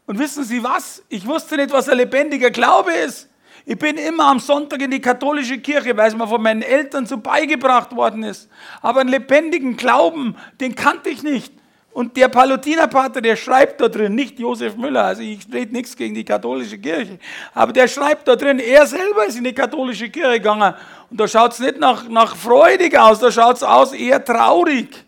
Und 0.06 0.18
wissen 0.18 0.44
Sie 0.44 0.62
was? 0.62 1.02
Ich 1.08 1.26
wusste 1.26 1.56
nicht, 1.56 1.72
was 1.72 1.88
ein 1.88 1.98
lebendiger 1.98 2.50
Glaube 2.50 2.92
ist. 2.92 3.28
Ich 3.66 3.76
bin 3.76 3.98
immer 3.98 4.28
am 4.28 4.38
Sonntag 4.38 4.80
in 4.80 4.90
die 4.90 5.00
katholische 5.00 5.58
Kirche, 5.58 5.94
weil 5.96 6.08
es 6.08 6.16
mir 6.16 6.26
von 6.26 6.40
meinen 6.40 6.62
Eltern 6.62 7.06
so 7.06 7.18
beigebracht 7.18 7.94
worden 7.94 8.22
ist. 8.22 8.48
Aber 8.80 9.00
einen 9.00 9.10
lebendigen 9.10 9.76
Glauben, 9.76 10.36
den 10.60 10.74
kannte 10.74 11.10
ich 11.10 11.22
nicht. 11.22 11.52
Und 11.98 12.16
der 12.16 12.28
Palutinerpater, 12.28 13.20
der 13.20 13.34
schreibt 13.34 13.80
da 13.80 13.88
drin, 13.88 14.14
nicht 14.14 14.38
Josef 14.38 14.76
Müller, 14.76 15.02
also 15.02 15.20
ich 15.20 15.40
rede 15.52 15.72
nichts 15.72 15.96
gegen 15.96 16.14
die 16.14 16.24
katholische 16.24 16.78
Kirche, 16.78 17.18
aber 17.52 17.72
der 17.72 17.88
schreibt 17.88 18.28
da 18.28 18.36
drin, 18.36 18.60
er 18.60 18.86
selber 18.86 19.26
ist 19.26 19.36
in 19.36 19.42
die 19.42 19.52
katholische 19.52 20.08
Kirche 20.08 20.34
gegangen 20.34 20.74
und 21.10 21.18
da 21.18 21.26
schaut 21.26 21.54
es 21.54 21.58
nicht 21.58 21.80
nach, 21.80 22.08
nach 22.08 22.36
freudig 22.36 22.96
aus, 22.96 23.18
da 23.18 23.32
schaut 23.32 23.56
es 23.56 23.64
aus 23.64 23.92
eher 23.92 24.24
traurig. 24.24 25.04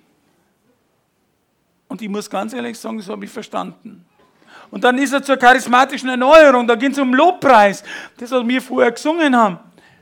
Und 1.86 2.03
ich 2.03 2.09
muss 2.09 2.28
ganz 2.28 2.55
ehrlich 2.55 2.76
sagen, 2.76 2.99
das 2.99 3.09
habe 3.09 3.24
ich 3.24 3.30
verstanden. 3.30 4.05
Und 4.72 4.82
dann 4.82 4.99
ist 4.99 5.12
er 5.12 5.22
zur 5.22 5.36
charismatischen 5.36 6.09
Erneuerung, 6.09 6.66
da 6.66 6.74
ging 6.74 6.91
es 6.91 6.99
um 6.99 7.14
Lobpreis, 7.14 7.84
das, 8.16 8.32
was 8.32 8.49
wir 8.49 8.61
vorher 8.61 8.91
gesungen 8.91 9.36
haben. 9.36 9.61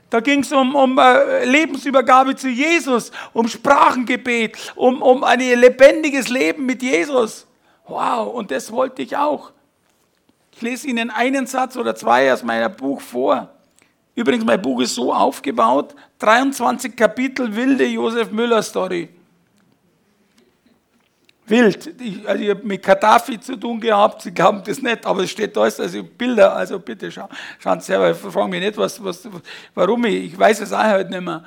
Da 0.09 0.19
ging 0.19 0.39
es 0.39 0.51
um, 0.51 0.75
um 0.75 0.97
äh, 0.97 1.45
Lebensübergabe 1.45 2.35
zu 2.35 2.49
Jesus, 2.49 3.11
um 3.33 3.47
Sprachengebet, 3.47 4.57
um, 4.75 5.01
um 5.01 5.23
ein 5.23 5.39
lebendiges 5.39 6.29
Leben 6.29 6.65
mit 6.65 6.81
Jesus. 6.81 7.45
Wow, 7.87 8.33
und 8.33 8.51
das 8.51 8.71
wollte 8.71 9.01
ich 9.01 9.15
auch. 9.15 9.51
Ich 10.51 10.61
lese 10.61 10.87
Ihnen 10.87 11.09
einen 11.09 11.47
Satz 11.47 11.77
oder 11.77 11.95
zwei 11.95 12.33
aus 12.33 12.43
meinem 12.43 12.75
Buch 12.75 13.01
vor. 13.01 13.49
Übrigens, 14.15 14.43
mein 14.43 14.61
Buch 14.61 14.81
ist 14.81 14.95
so 14.95 15.13
aufgebaut, 15.13 15.95
23 16.19 16.95
Kapitel 16.95 17.55
wilde 17.55 17.85
Josef 17.85 18.31
Müller 18.31 18.61
Story. 18.61 19.09
Wild. 21.49 22.01
Ich, 22.01 22.27
also 22.27 22.43
ich 22.43 22.49
habe 22.49 22.63
mit 22.63 22.83
Gaddafi 22.83 23.39
zu 23.39 23.55
tun 23.55 23.79
gehabt, 23.79 24.21
Sie 24.21 24.31
glauben 24.31 24.61
das 24.65 24.81
nicht, 24.81 25.05
aber 25.05 25.23
es 25.23 25.31
steht 25.31 25.55
da, 25.55 25.61
also 25.61 26.03
Bilder, 26.03 26.55
also 26.55 26.79
bitte 26.79 27.11
schau, 27.11 27.27
schauen 27.59 27.79
Sie 27.79 27.87
selber, 27.87 28.13
fragen 28.15 28.49
mich 28.49 28.61
nicht, 28.61 28.77
was, 28.77 29.03
was, 29.03 29.27
warum 29.73 30.05
ich, 30.05 30.33
ich 30.33 30.39
weiß 30.39 30.61
es 30.61 30.73
auch 30.73 30.79
halt 30.79 31.09
nicht 31.09 31.21
mehr. 31.21 31.43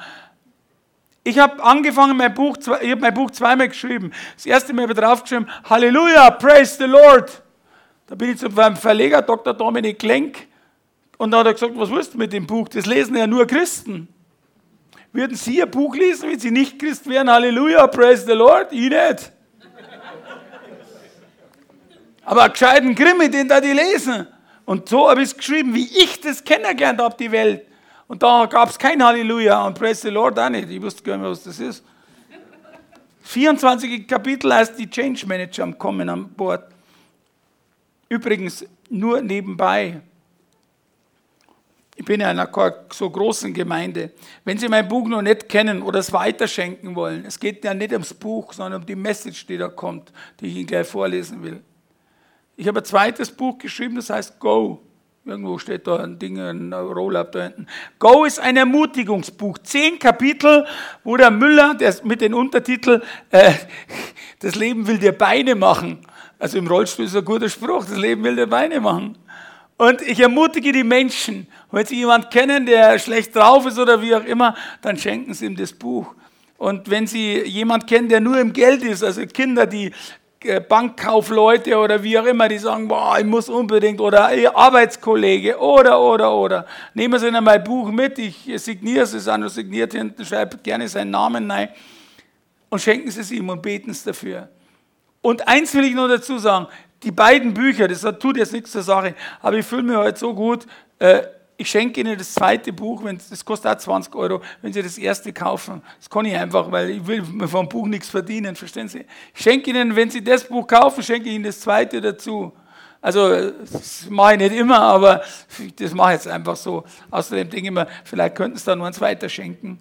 Ich 1.25 1.39
habe 1.39 1.63
angefangen, 1.63 2.17
mein 2.17 2.35
Buch, 2.35 2.57
ich 2.59 2.91
habe 2.91 2.97
mein 2.97 3.15
Buch 3.15 3.31
zweimal 3.31 3.69
geschrieben. 3.69 4.13
Das 4.35 4.45
erste 4.45 4.73
Mal 4.73 4.83
habe 4.83 4.93
ich 4.93 4.99
draufgeschrieben, 4.99 5.49
Halleluja, 5.65 6.31
praise 6.33 6.77
the 6.79 6.85
Lord. 6.85 7.43
Da 8.09 8.17
bin 8.17 8.33
ich 8.33 8.39
zu 8.39 8.49
meinem 8.49 8.77
Verleger, 8.77 9.23
Dr. 9.23 9.55
Dominik 9.55 10.01
Klenk, 10.01 10.49
und 11.23 11.31
dann 11.31 11.41
hat 11.41 11.47
er 11.47 11.53
gesagt, 11.53 11.73
was 11.77 11.89
willst 11.89 12.15
du 12.15 12.19
mit 12.19 12.33
dem 12.33 12.49
Buch? 12.49 12.69
Das 12.69 12.85
lesen 12.87 13.17
ja 13.17 13.29
nur 13.29 13.47
Christen. 13.47 14.09
Würden 15.13 15.37
Sie 15.37 15.63
ein 15.63 15.71
Buch 15.71 15.95
lesen, 15.95 16.29
wenn 16.29 16.41
Sie 16.41 16.51
nicht 16.51 16.81
Christ 16.81 17.09
wären? 17.09 17.31
Halleluja, 17.31 17.87
praise 17.87 18.27
the 18.27 18.33
Lord? 18.33 18.73
Ich 18.73 18.91
nicht. 18.91 19.33
Aber 22.25 22.43
einen 22.43 22.53
gescheiten 22.53 22.95
Krimi, 22.95 23.31
den 23.31 23.49
da 23.49 23.61
die 23.61 23.73
lesen. 23.73 24.27
Und 24.65 24.89
so 24.89 25.09
habe 25.09 25.23
ich 25.23 25.31
es 25.31 25.37
geschrieben, 25.37 25.75
wie 25.75 25.87
ich 25.87 26.21
das 26.21 26.43
kennengelernt 26.45 27.01
habe, 27.01 27.17
die 27.19 27.31
Welt. 27.31 27.67
Und 28.07 28.23
da 28.23 28.47
gab 28.47 28.69
es 28.69 28.79
kein 28.79 29.03
Halleluja 29.03 29.67
und 29.67 29.79
Praise 29.79 30.03
the 30.03 30.11
Lord 30.11 30.39
auch 30.39 30.49
nicht. 30.49 30.71
Ich 30.71 30.81
wusste 30.81 31.03
gar 31.03 31.17
nicht, 31.17 31.29
was 31.29 31.45
das 31.45 31.59
ist. 31.59 31.85
24 33.23 34.07
Kapitel 34.07 34.53
heißt 34.53 34.79
die 34.79 34.89
Change 34.89 35.27
Manager 35.27 35.63
am 35.63 35.79
Kommen 35.79 36.09
an 36.09 36.29
Bord. 36.29 36.65
Übrigens 38.09 38.65
nur 38.91 39.23
nebenbei. 39.23 40.01
Ich 41.95 42.05
bin 42.05 42.21
ja 42.21 42.31
in 42.31 42.39
einer 42.39 42.85
so 42.93 43.09
großen 43.09 43.55
Gemeinde. 43.55 44.11
Wenn 44.45 44.59
Sie 44.59 44.69
mein 44.69 44.89
Buch 44.89 45.09
noch 45.09 45.23
nicht 45.23 45.49
kennen 45.49 45.83
oder 45.83 46.01
es 46.01 46.13
weiterschenken 46.13 46.95
wollen, 46.95 47.25
es 47.25 47.39
geht 47.39 47.65
ja 47.65 47.75
nicht 47.75 47.93
ums 47.93 48.13
Buch, 48.13 48.53
sondern 48.53 48.83
um 48.83 48.87
die 48.87 48.97
Message, 48.97 49.47
die 49.47 49.57
da 49.57 49.69
kommt, 49.69 50.13
die 50.41 50.47
ich 50.49 50.57
Ihnen 50.57 50.67
gleich 50.67 50.87
vorlesen 50.87 51.43
will. 51.43 51.63
Ich 52.57 52.69
habe 52.69 52.81
ein 52.81 52.85
zweites 52.85 53.31
Buch 53.31 53.59
geschrieben, 53.59 53.97
das 53.97 54.11
heißt 54.11 54.39
Go. 54.39 54.83
Irgendwo 55.25 55.57
steht 55.59 55.87
da 55.87 55.99
ein 55.99 56.19
Ding, 56.19 56.39
ein 56.41 56.73
Roll-Up 56.73 57.33
da 57.33 57.45
hinten. 57.45 57.67
Go 57.99 58.25
ist 58.25 58.41
ein 58.41 58.57
Ermutigungsbuch. 58.57 59.59
Zehn 59.59 59.99
Kapitel, 59.99 60.67
wo 61.05 61.17
der 61.17 61.31
Müller 61.31 61.75
der 61.75 61.95
mit 62.03 62.21
dem 62.21 62.35
Untertitel 62.35 63.01
äh, 63.31 63.53
Das 64.41 64.57
Leben 64.57 64.87
will 64.87 64.99
dir 64.99 65.13
Beine 65.13 65.55
machen. 65.55 66.01
Also 66.41 66.59
im 66.59 66.67
Rollstuhl 66.67 67.05
ist 67.05 67.17
ein 67.17 67.25
guter 67.25 67.49
Spruch, 67.49 67.85
das 67.85 67.97
Leben 67.97 68.25
will 68.25 68.35
dir 68.35 68.49
Beine 68.49 68.81
machen. 68.81 69.17
Und 69.77 70.03
ich 70.03 70.19
ermutige 70.19 70.73
die 70.73 70.85
Menschen, 70.85 71.47
wenn 71.71 71.87
sie 71.87 71.97
jemanden 71.97 72.29
kennen, 72.31 72.67
der 72.67 72.99
schlecht 72.99 73.35
drauf 73.35 73.65
ist 73.65 73.79
oder 73.79 74.03
wie 74.03 74.15
auch 74.15 74.25
immer, 74.25 74.57
dann 74.81 74.97
schenken 74.97 75.35
sie 75.35 75.47
ihm 75.47 75.57
das 75.57 75.73
Buch. 75.73 76.15
Und 76.63 76.89
wenn 76.91 77.09
Sie 77.09 77.41
jemanden 77.41 77.87
kennen, 77.87 78.09
der 78.09 78.21
nur 78.21 78.39
im 78.39 78.53
Geld 78.53 78.85
ist, 78.85 79.03
also 79.03 79.27
Kinder, 79.27 79.67
die 79.67 79.93
Bankkaufleute 80.69 81.77
oder 81.77 82.03
wie 82.03 82.19
auch 82.19 82.27
immer, 82.27 82.49
die 82.49 82.59
sagen, 82.59 82.89
boah, 82.89 83.19
ich 83.19 83.25
muss 83.25 83.49
unbedingt, 83.49 84.01
oder 84.01 84.35
Ihr 84.35 84.57
Arbeitskollege, 84.57 85.59
oder, 85.59 86.01
oder, 86.01 86.35
oder. 86.35 86.67
Nehmen 86.95 87.19
Sie 87.19 87.29
Ihnen 87.29 87.45
mein 87.45 87.63
Buch 87.63 87.91
mit, 87.91 88.19
ich 88.19 88.51
signiere 88.57 89.05
es, 89.05 89.15
es 89.15 89.27
noch 89.27 89.49
signiert 89.49 89.93
hinten, 89.93 90.25
schreibt 90.25 90.63
gerne 90.65 90.89
seinen 90.89 91.11
Namen 91.11 91.51
rein 91.51 91.69
und 92.69 92.81
schenken 92.81 93.11
Sie 93.11 93.21
es 93.21 93.31
ihm 93.31 93.49
und 93.49 93.63
beten 93.63 93.91
es 93.91 94.03
dafür. 94.03 94.49
Und 95.21 95.47
eins 95.47 95.75
will 95.75 95.85
ich 95.85 95.95
nur 95.95 96.09
dazu 96.09 96.39
sagen, 96.39 96.67
die 97.03 97.11
beiden 97.11 97.55
Bücher, 97.55 97.89
das 97.89 98.03
tut 98.19 98.37
jetzt 98.37 98.53
nichts 98.53 98.73
zur 98.73 98.83
Sache, 98.83 99.15
aber 99.41 99.57
ich 99.57 99.67
fühle 99.67 99.83
mich 99.83 99.97
heute 99.97 100.19
so 100.19 100.35
gut, 100.35 100.67
äh, 100.99 101.23
ich 101.63 101.71
schenke 101.71 102.01
Ihnen 102.01 102.19
das 102.19 102.35
zweite 102.35 102.73
Buch, 102.73 103.05
wenn, 103.05 103.19
das 103.31 103.45
kostet 103.45 103.71
auch 103.71 103.79
20 103.79 104.15
Euro, 104.17 104.43
wenn 104.61 104.73
Sie 104.73 104.83
das 104.83 104.99
erste 104.99 105.33
kaufen. 105.33 105.81
Das 105.97 106.11
kann 106.11 106.25
ich 106.25 106.37
einfach, 106.37 106.71
weil 106.73 106.91
ich 106.91 107.07
will 107.07 107.25
vom 107.47 107.69
Buch 107.69 107.87
nichts 107.87 108.11
verdienen, 108.11 108.57
verstehen 108.57 108.89
Sie? 108.89 109.05
Ich 109.33 109.41
schenke 109.41 109.71
Ihnen, 109.71 109.95
wenn 109.95 110.11
Sie 110.11 110.25
das 110.25 110.45
Buch 110.45 110.67
kaufen, 110.67 111.05
schenke 111.05 111.29
ich 111.29 111.37
Ihnen 111.37 111.45
das 111.45 111.61
zweite 111.61 112.01
dazu. 112.01 112.53
Also, 113.01 113.51
das 113.51 114.07
mache 114.11 114.33
ich 114.35 114.39
nicht 114.41 114.57
immer, 114.57 114.81
aber 114.81 115.23
das 115.77 115.95
mache 115.95 116.15
ich 116.15 116.19
jetzt 116.19 116.29
einfach 116.29 116.57
so. 116.57 116.83
Außerdem 117.11 117.49
denke 117.49 117.67
ich 117.67 117.73
mir, 117.73 117.87
vielleicht 118.05 118.35
könnten 118.35 118.59
Sie 118.59 118.65
da 118.65 118.75
nur 118.75 118.89
eins 118.89 119.01
weiter 119.01 119.29
schenken. 119.29 119.79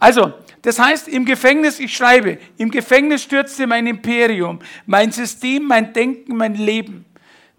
Also, 0.00 0.32
das 0.62 0.80
heißt, 0.80 1.06
im 1.06 1.24
Gefängnis, 1.24 1.78
ich 1.78 1.94
schreibe, 1.96 2.38
im 2.56 2.72
Gefängnis 2.72 3.22
stürzte 3.22 3.68
mein 3.68 3.86
Imperium, 3.86 4.58
mein 4.86 5.12
System, 5.12 5.64
mein 5.68 5.92
Denken, 5.92 6.36
mein 6.36 6.54
Leben 6.54 7.04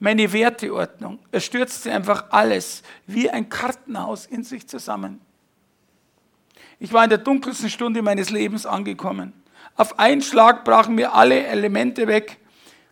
meine 0.02 0.34
Werteordnung. 0.34 1.20
Es 1.32 1.46
stürzte 1.46 1.92
einfach 1.94 2.26
alles 2.32 2.82
wie 3.06 3.30
ein 3.30 3.48
Kartenhaus 3.50 4.26
in 4.26 4.44
sich 4.44 4.68
zusammen. 4.68 5.22
Ich 6.80 6.92
war 6.92 7.04
in 7.04 7.12
der 7.12 7.20
dunkelsten 7.20 7.70
Stunde 7.70 8.02
meines 8.02 8.32
Lebens 8.32 8.66
angekommen. 8.66 9.32
Auf 9.76 10.00
einen 10.00 10.24
Schlag 10.24 10.66
brachen 10.66 10.96
mir 10.96 11.14
alle 11.14 11.46
Elemente 11.46 12.08
weg, 12.08 12.38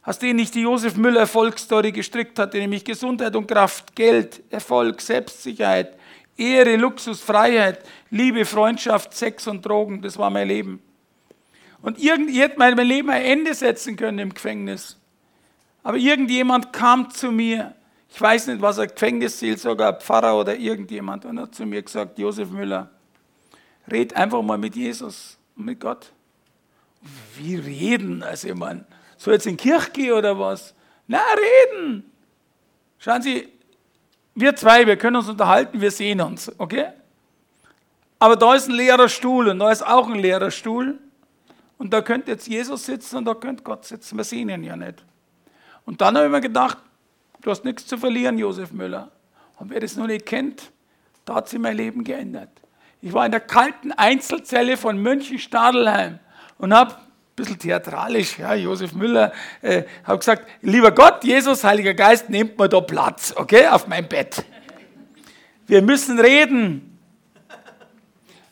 aus 0.03 0.20
denen 0.20 0.38
ich 0.38 0.51
die 0.51 0.62
Josef 0.62 0.97
Müller 0.97 1.22
Erfolgsstory 1.22 1.91
gestrickt 1.91 2.38
hatte, 2.38 2.60
nämlich 2.60 2.86
Gesundheit 2.86 3.36
und 3.36 3.47
Kraft, 3.47 3.95
Geld, 3.95 4.43
Erfolg, 4.51 5.01
Selbstsicherheit, 5.01 5.97
Ehre, 6.38 6.76
Luxus, 6.76 7.22
Freiheit, 7.22 7.84
Liebe, 8.12 8.45
Freundschaft, 8.45 9.16
Sex 9.16 9.47
und 9.47 9.66
Drogen. 9.66 10.03
Das 10.03 10.20
war 10.20 10.30
mein 10.30 10.47
Leben. 10.47 10.80
Und 11.82 11.97
irgendwie 11.97 12.39
hätte 12.39 12.60
mein 12.60 12.78
Leben 12.78 13.10
ein 13.10 13.24
Ende 13.24 13.55
setzen 13.55 13.95
können 13.95 14.20
im 14.20 14.34
Gefängnis. 14.34 14.99
Aber 15.84 15.97
irgendjemand 15.97 16.73
kam 16.73 17.09
zu 17.09 17.32
mir, 17.32 17.75
ich 18.09 18.19
weiß 18.19 18.47
nicht, 18.47 18.61
was 18.61 18.77
er 18.77 18.88
Gefängnisseelsorger, 18.88 19.93
Pfarrer 19.93 20.38
oder 20.38 20.55
irgendjemand, 20.55 21.25
und 21.25 21.39
hat 21.39 21.55
zu 21.55 21.65
mir 21.65 21.82
gesagt, 21.82 22.17
Josef 22.17 22.49
Müller, 22.49 22.89
red 23.89 24.15
einfach 24.15 24.41
mal 24.41 24.57
mit 24.57 24.75
Jesus 24.75 25.38
und 25.55 25.65
mit 25.65 25.80
Gott. 25.80 26.11
Wie 27.38 27.55
reden? 27.55 28.23
Also 28.23 28.49
ich 28.49 28.55
meine, 28.55 28.86
soll 29.17 29.34
jetzt 29.34 29.47
in 29.47 29.57
die 29.57 29.63
Kirche 29.63 29.91
gehen 29.91 30.13
oder 30.13 30.38
was? 30.38 30.73
Na, 31.07 31.21
reden! 31.73 32.09
Schauen 32.97 33.21
Sie, 33.21 33.47
wir 34.36 34.55
zwei, 34.55 34.86
wir 34.86 34.97
können 34.97 35.15
uns 35.15 35.30
unterhalten, 35.30 35.80
wir 35.80 35.91
sehen 35.91 36.21
uns, 36.21 36.51
okay? 36.59 36.88
Aber 38.19 38.36
da 38.36 38.53
ist 38.53 38.67
ein 38.67 38.75
leerer 38.75 39.07
Stuhl 39.07 39.47
und 39.47 39.59
da 39.59 39.71
ist 39.71 39.86
auch 39.86 40.09
ein 40.09 40.19
leerer 40.19 40.51
Stuhl. 40.51 40.99
Und 41.77 41.93
da 41.93 42.01
könnte 42.01 42.32
jetzt 42.32 42.47
Jesus 42.47 42.86
sitzen 42.86 43.17
und 43.17 43.25
da 43.25 43.34
könnte 43.34 43.63
Gott 43.63 43.86
sitzen. 43.86 44.17
Wir 44.17 44.25
sehen 44.25 44.49
ihn 44.49 44.63
ja 44.63 44.75
nicht. 44.75 45.05
Und 45.90 46.02
dann 46.02 46.16
habe 46.16 46.28
ich 46.28 46.32
mir 46.32 46.40
gedacht, 46.40 46.78
du 47.42 47.50
hast 47.50 47.66
nichts 47.66 47.88
zu 47.88 47.98
verlieren, 47.98 48.38
Josef 48.38 48.72
Müller. 48.72 49.10
Und 49.58 49.72
wer 49.72 49.80
das 49.80 49.96
noch 49.96 50.06
nicht 50.06 50.24
kennt, 50.24 50.72
da 51.26 51.34
hat 51.34 51.50
sich 51.50 51.58
mein 51.58 51.76
Leben 51.76 52.04
geändert. 52.04 52.52
Ich 53.02 53.12
war 53.12 53.26
in 53.26 53.32
der 53.32 53.40
kalten 53.40 53.92
Einzelzelle 53.94 54.78
von 54.78 55.02
München-Stadelheim 55.02 56.20
und 56.60 56.76
habe 56.76 56.94
ein 56.94 57.36
bisschen 57.36 57.58
theatralisch, 57.58 58.38
ja, 58.38 58.54
Josef 58.54 58.94
Müller, 58.94 59.34
äh, 59.64 59.82
habe 60.04 60.20
gesagt, 60.20 60.48
lieber 60.62 60.92
Gott, 60.92 61.24
Jesus, 61.24 61.64
Heiliger 61.64 61.96
Geist, 61.96 62.30
nehmt 62.30 62.60
mir 62.60 62.70
da 62.70 62.82
Platz, 62.82 63.34
okay, 63.36 63.66
auf 63.66 63.88
mein 63.88 64.08
Bett. 64.08 64.46
Wir 65.66 65.82
müssen 65.82 66.20
reden. 66.20 67.00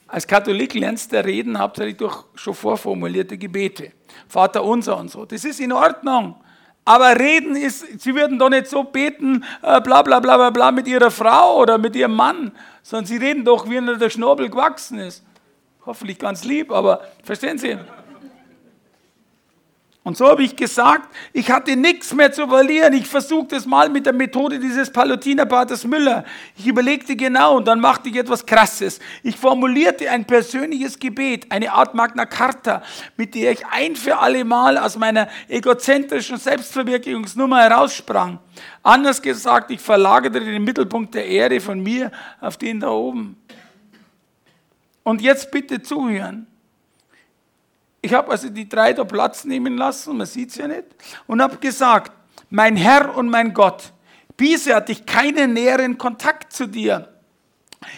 Als 0.08 0.26
Katholik 0.26 0.74
lernst 0.74 1.14
du 1.14 1.24
reden 1.24 1.60
hauptsächlich 1.60 1.98
durch 1.98 2.24
schon 2.34 2.56
vorformulierte 2.56 3.38
Gebete. 3.38 3.92
Vater 4.28 4.64
unser 4.64 4.98
und 4.98 5.12
so. 5.12 5.24
Das 5.24 5.46
ist 5.46 5.60
in 5.60 5.72
Ordnung. 5.72 6.38
Aber 6.88 7.20
reden 7.20 7.58
ist, 7.58 8.00
sie 8.00 8.16
würden 8.16 8.40
doch 8.40 8.50
nicht 8.50 8.68
so 8.68 8.86
beten, 8.86 9.44
äh, 9.62 9.82
bla 9.82 10.04
bla 10.04 10.22
bla 10.22 10.38
bla 10.38 10.52
bla 10.52 10.72
mit 10.72 10.88
ihrer 10.88 11.12
Frau 11.12 11.58
oder 11.58 11.78
mit 11.78 11.98
ihrem 11.98 12.16
Mann, 12.16 12.54
sondern 12.82 13.06
sie 13.06 13.18
reden 13.18 13.44
doch, 13.44 13.70
wie 13.70 13.76
ihnen 13.76 14.00
der 14.00 14.10
Schnabel 14.10 14.50
gewachsen 14.50 14.98
ist. 15.00 15.22
Hoffentlich 15.86 16.18
ganz 16.18 16.46
lieb, 16.46 16.72
aber 16.72 17.02
verstehen 17.26 17.58
Sie? 17.58 17.78
Und 20.08 20.16
so 20.16 20.26
habe 20.30 20.42
ich 20.42 20.56
gesagt, 20.56 21.14
ich 21.34 21.52
hatte 21.52 21.76
nichts 21.76 22.14
mehr 22.14 22.32
zu 22.32 22.48
verlieren. 22.48 22.94
Ich 22.94 23.08
versuchte 23.08 23.58
es 23.58 23.66
mal 23.66 23.90
mit 23.90 24.06
der 24.06 24.14
Methode 24.14 24.58
dieses 24.58 24.90
Palutinerpaters 24.90 25.84
Müller. 25.84 26.24
Ich 26.56 26.66
überlegte 26.66 27.18
genau 27.18 27.58
und 27.58 27.68
dann 27.68 27.82
machte 27.82 28.08
ich 28.08 28.16
etwas 28.16 28.46
Krasses. 28.46 29.02
Ich 29.22 29.36
formulierte 29.36 30.10
ein 30.10 30.24
persönliches 30.24 30.98
Gebet, 30.98 31.52
eine 31.52 31.74
Art 31.74 31.94
Magna 31.94 32.26
Carta, 32.26 32.84
mit 33.18 33.36
der 33.36 33.52
ich 33.52 33.66
ein 33.66 33.98
für 33.98 34.18
alle 34.20 34.46
Mal 34.46 34.78
aus 34.78 34.98
meiner 34.98 35.28
egozentrischen 35.50 36.38
Selbstverwirklichungsnummer 36.38 37.64
heraussprang. 37.64 38.40
Anders 38.84 39.22
gesagt, 39.22 39.72
ich 39.72 39.82
verlagerte 39.82 40.40
den 40.40 40.64
Mittelpunkt 40.64 41.16
der 41.16 41.26
Ehre 41.26 41.60
von 41.60 41.84
mir 41.84 42.14
auf 42.40 42.56
den 42.56 42.80
da 42.80 42.92
oben. 42.92 43.36
Und 45.04 45.22
jetzt 45.22 45.52
bitte 45.52 45.82
zuhören. 45.82 46.48
Ich 48.02 48.14
habe 48.14 48.32
also 48.32 48.50
die 48.50 48.70
drei 48.70 48.94
da 48.94 49.04
Platz 49.04 49.44
nehmen 49.44 49.78
lassen, 49.78 50.18
man 50.18 50.28
sieht 50.28 50.50
es 50.52 50.56
ja 50.58 50.68
nicht, 50.68 50.86
und 51.26 51.42
habe 51.42 51.58
gesagt, 51.58 52.12
mein 52.50 52.76
Herr 52.76 53.16
und 53.18 53.30
mein 53.30 53.54
Gott, 53.54 53.92
bisher 54.36 54.78
hatte 54.78 54.92
ich 54.92 55.06
keinen 55.06 55.54
näheren 55.54 55.98
Kontakt 55.98 56.54
zu 56.54 56.68
dir. 56.68 57.10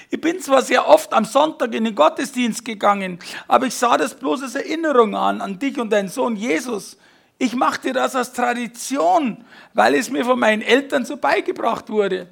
Ich 0.10 0.20
bin 0.20 0.40
zwar 0.40 0.62
sehr 0.62 0.88
oft 0.88 1.14
am 1.14 1.26
Sonntag 1.26 1.74
in 1.74 1.86
den 1.86 1.96
Gottesdienst 1.96 2.66
gegangen, 2.66 3.20
aber 3.48 3.68
ich 3.68 3.76
sah 3.76 3.98
das 3.98 4.14
bloß 4.14 4.44
als 4.44 4.56
Erinnerung 4.56 5.16
an, 5.16 5.42
an 5.42 5.58
dich 5.58 5.80
und 5.80 5.92
deinen 5.92 6.10
Sohn 6.10 6.36
Jesus. 6.36 6.98
Ich 7.38 7.56
machte 7.56 7.94
das 7.94 8.16
als 8.16 8.34
Tradition, 8.34 9.46
weil 9.74 9.96
es 9.96 10.10
mir 10.10 10.26
von 10.26 10.40
meinen 10.40 10.62
Eltern 10.62 11.06
so 11.06 11.16
beigebracht 11.16 11.90
wurde. 11.90 12.28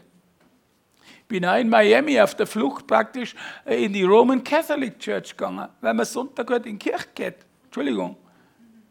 Ich 1.22 1.28
bin 1.28 1.46
auch 1.46 1.58
in 1.58 1.70
Miami 1.70 2.20
auf 2.20 2.36
der 2.36 2.48
Flucht 2.48 2.88
praktisch 2.88 3.36
äh, 3.66 3.84
in 3.84 3.94
die 3.94 4.04
Roman 4.04 4.44
Catholic 4.44 5.00
Church 5.00 5.36
gegangen, 5.36 5.68
weil 5.82 5.94
man 5.94 6.06
Sonntag 6.06 6.50
halt 6.50 6.66
in 6.66 6.78
die 6.78 6.90
Kirche 6.90 7.08
geht. 7.16 7.47
Entschuldigung. 7.78 8.18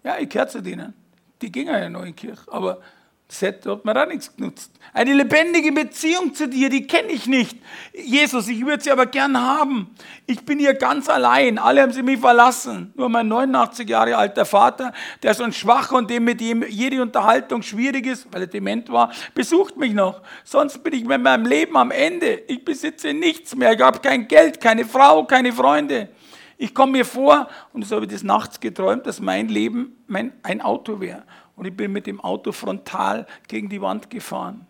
Ja, 0.05 0.17
ich 0.21 0.29
gehöre 0.29 0.47
zu 0.47 0.63
denen. 0.63 0.95
Die 1.43 1.51
gingen 1.51 1.75
ja 1.75 1.89
noch 1.89 2.03
in 2.03 2.07
die 2.07 2.13
Kirche, 2.13 2.45
aber 2.47 2.81
das 3.27 3.43
hat 3.43 3.85
mir 3.85 4.01
auch 4.01 4.07
nichts 4.07 4.35
genutzt. 4.37 4.71
Eine 4.93 5.13
lebendige 5.13 5.73
Beziehung 5.73 6.33
zu 6.33 6.49
dir, 6.49 6.69
die 6.69 6.87
kenne 6.87 7.09
ich 7.09 7.27
nicht. 7.27 7.59
Jesus, 7.93 8.47
ich 8.47 8.65
würde 8.65 8.85
sie 8.85 8.93
aber 8.93 9.07
gern 9.07 9.37
haben. 9.37 9.93
Ich 10.27 10.45
bin 10.45 10.61
hier 10.61 10.75
ganz 10.75 11.09
allein. 11.09 11.59
Alle 11.59 11.83
haben 11.83 11.93
sie 11.93 12.05
mich 12.05 12.21
verlassen. 12.21 12.93
Nur 12.95 13.09
mein 13.09 13.27
89 13.27 13.89
Jahre 13.89 14.17
alter 14.17 14.45
Vater, 14.45 14.93
der 15.25 15.39
ein 15.41 15.53
schwach 15.53 15.91
und 15.91 16.09
dem 16.09 16.23
mit 16.23 16.41
dem 16.41 16.63
jede 16.69 17.03
Unterhaltung 17.03 17.63
schwierig 17.63 18.07
ist, 18.07 18.33
weil 18.33 18.43
er 18.43 18.47
dement 18.47 18.89
war, 18.91 19.13
besucht 19.35 19.77
mich 19.77 19.93
noch. 19.93 20.23
Sonst 20.45 20.85
bin 20.85 20.95
ich 20.95 21.05
mit 21.05 21.21
meinem 21.21 21.47
Leben 21.47 21.77
am 21.77 21.91
Ende. 21.91 22.43
Ich 22.47 22.65
besitze 22.65 23.13
nichts 23.13 23.57
mehr. 23.57 23.73
Ich 23.73 23.81
habe 23.81 23.99
kein 23.99 24.29
Geld, 24.29 24.61
keine 24.61 24.85
Frau, 24.85 25.25
keine 25.25 25.53
Freunde. 25.53 26.11
Ich 26.59 26.75
komme 26.75 26.93
mir 26.93 27.05
vor, 27.05 27.49
und 27.73 27.85
so 27.85 27.97
habe 27.97 28.07
ich 28.07 28.13
des 28.13 28.23
Nachts 28.23 28.61
geträumt, 28.61 29.07
dass 29.07 29.21
mein 29.21 29.49
Leben 29.49 29.97
mein, 30.07 30.33
ein 30.43 30.61
Auto 30.61 31.01
wäre. 31.01 31.25
Und 31.55 31.67
ich 31.67 31.77
bin 31.77 31.93
mit 31.93 32.07
dem 32.07 32.21
Auto 32.21 32.53
frontal 32.53 33.27
gegen 33.49 33.69
die 33.69 33.81
Wand 33.81 34.11
gefahren. 34.11 34.67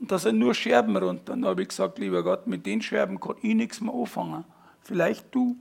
Und 0.00 0.10
da 0.12 0.18
sind 0.18 0.38
nur 0.38 0.54
Scherben 0.54 0.96
runter. 0.96 1.32
Und 1.32 1.42
da 1.42 1.48
habe 1.48 1.62
ich 1.62 1.68
gesagt, 1.68 1.98
lieber 1.98 2.22
Gott, 2.22 2.46
mit 2.46 2.66
den 2.66 2.82
Scherben 2.82 3.18
kann 3.20 3.36
ich 3.42 3.54
nichts 3.54 3.80
mehr 3.80 3.94
anfangen. 3.94 4.44
Vielleicht 4.82 5.26
du. 5.34 5.56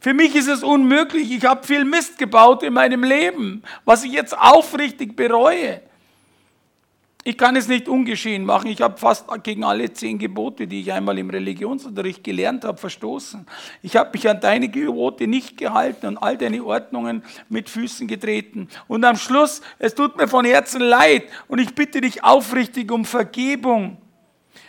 Für 0.00 0.14
mich 0.14 0.34
ist 0.34 0.48
es 0.48 0.62
unmöglich. 0.62 1.30
Ich 1.32 1.44
habe 1.44 1.66
viel 1.66 1.84
Mist 1.84 2.18
gebaut 2.18 2.62
in 2.62 2.74
meinem 2.74 3.02
Leben, 3.02 3.62
was 3.84 4.04
ich 4.04 4.12
jetzt 4.12 4.36
aufrichtig 4.36 5.16
bereue. 5.16 5.80
Ich 7.28 7.36
kann 7.36 7.56
es 7.56 7.68
nicht 7.68 7.90
ungeschehen 7.90 8.46
machen. 8.46 8.68
Ich 8.68 8.80
habe 8.80 8.96
fast 8.96 9.26
gegen 9.42 9.62
alle 9.62 9.92
zehn 9.92 10.18
Gebote, 10.18 10.66
die 10.66 10.80
ich 10.80 10.94
einmal 10.94 11.18
im 11.18 11.28
Religionsunterricht 11.28 12.24
gelernt 12.24 12.64
habe, 12.64 12.78
verstoßen. 12.78 13.46
Ich 13.82 13.96
habe 13.96 14.12
mich 14.14 14.26
an 14.30 14.40
deine 14.40 14.70
Gebote 14.70 15.26
nicht 15.26 15.58
gehalten 15.58 16.06
und 16.06 16.16
all 16.16 16.38
deine 16.38 16.64
Ordnungen 16.64 17.22
mit 17.50 17.68
Füßen 17.68 18.06
getreten. 18.06 18.68
Und 18.86 19.04
am 19.04 19.16
Schluss, 19.16 19.60
es 19.78 19.94
tut 19.94 20.16
mir 20.16 20.26
von 20.26 20.46
Herzen 20.46 20.80
leid 20.80 21.24
und 21.48 21.58
ich 21.58 21.74
bitte 21.74 22.00
dich 22.00 22.24
aufrichtig 22.24 22.90
um 22.90 23.04
Vergebung. 23.04 23.98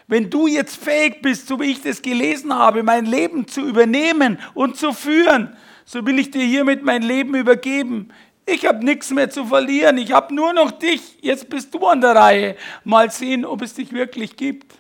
Wenn 0.07 0.29
du 0.29 0.47
jetzt 0.47 0.75
fähig 0.75 1.21
bist, 1.21 1.47
so 1.47 1.61
wie 1.61 1.71
ich 1.71 1.81
das 1.81 2.01
gelesen 2.01 2.53
habe, 2.53 2.83
mein 2.83 3.05
Leben 3.05 3.47
zu 3.47 3.61
übernehmen 3.61 4.37
und 4.53 4.75
zu 4.75 4.91
führen, 4.91 5.55
so 5.85 6.05
will 6.05 6.19
ich 6.19 6.29
dir 6.29 6.43
hiermit 6.43 6.83
mein 6.83 7.03
Leben 7.03 7.35
übergeben. 7.35 8.09
Ich 8.51 8.65
habe 8.65 8.83
nichts 8.83 9.11
mehr 9.11 9.29
zu 9.29 9.45
verlieren. 9.45 9.97
Ich 9.97 10.11
habe 10.11 10.33
nur 10.33 10.53
noch 10.53 10.71
dich. 10.71 11.17
Jetzt 11.21 11.49
bist 11.49 11.73
du 11.73 11.85
an 11.85 12.01
der 12.01 12.15
Reihe. 12.15 12.55
Mal 12.83 13.11
sehen, 13.11 13.45
ob 13.45 13.61
es 13.61 13.73
dich 13.73 13.91
wirklich 13.91 14.35
gibt. 14.35 14.73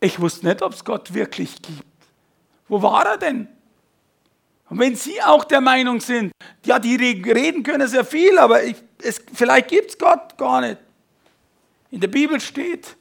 Ich 0.00 0.18
wusste 0.20 0.46
nicht, 0.46 0.62
ob 0.62 0.72
es 0.72 0.84
Gott 0.84 1.12
wirklich 1.12 1.60
gibt. 1.62 1.84
Wo 2.68 2.80
war 2.82 3.06
er 3.06 3.18
denn? 3.18 3.48
Und 4.68 4.78
wenn 4.78 4.94
Sie 4.94 5.20
auch 5.22 5.44
der 5.44 5.60
Meinung 5.60 6.00
sind, 6.00 6.32
ja, 6.64 6.78
die 6.78 6.96
reden 6.96 7.62
können 7.62 7.88
sehr 7.88 8.04
viel, 8.04 8.38
aber 8.38 8.62
ich, 8.62 8.76
es, 9.02 9.20
vielleicht 9.32 9.68
gibt 9.68 9.90
es 9.90 9.98
Gott 9.98 10.38
gar 10.38 10.60
nicht. 10.60 10.78
In 11.90 12.00
der 12.00 12.08
Bibel 12.08 12.40
steht, 12.40 12.96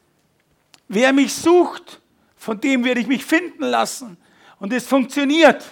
Wer 0.90 1.14
mich 1.14 1.34
sucht, 1.34 2.02
von 2.36 2.60
dem 2.60 2.84
werde 2.84 3.00
ich 3.00 3.08
mich 3.08 3.24
finden 3.24 3.64
lassen. 3.64 4.18
Und 4.60 4.74
es 4.74 4.88
funktioniert, 4.88 5.64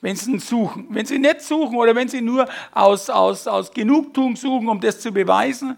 wenn 0.00 0.16
sie 0.16 0.32
ihn 0.32 0.40
suchen. 0.40 0.86
Wenn 0.90 1.06
sie 1.06 1.18
nicht 1.18 1.42
suchen 1.42 1.76
oder 1.76 1.94
wenn 1.94 2.08
sie 2.08 2.20
nur 2.20 2.48
aus, 2.72 3.10
aus, 3.10 3.46
aus 3.46 3.70
Genugtuung 3.72 4.36
suchen, 4.36 4.68
um 4.68 4.80
das 4.80 5.00
zu 5.00 5.12
beweisen. 5.12 5.76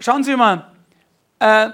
Schauen 0.00 0.22
Sie 0.22 0.36
mal, 0.36 0.72
äh, 1.40 1.70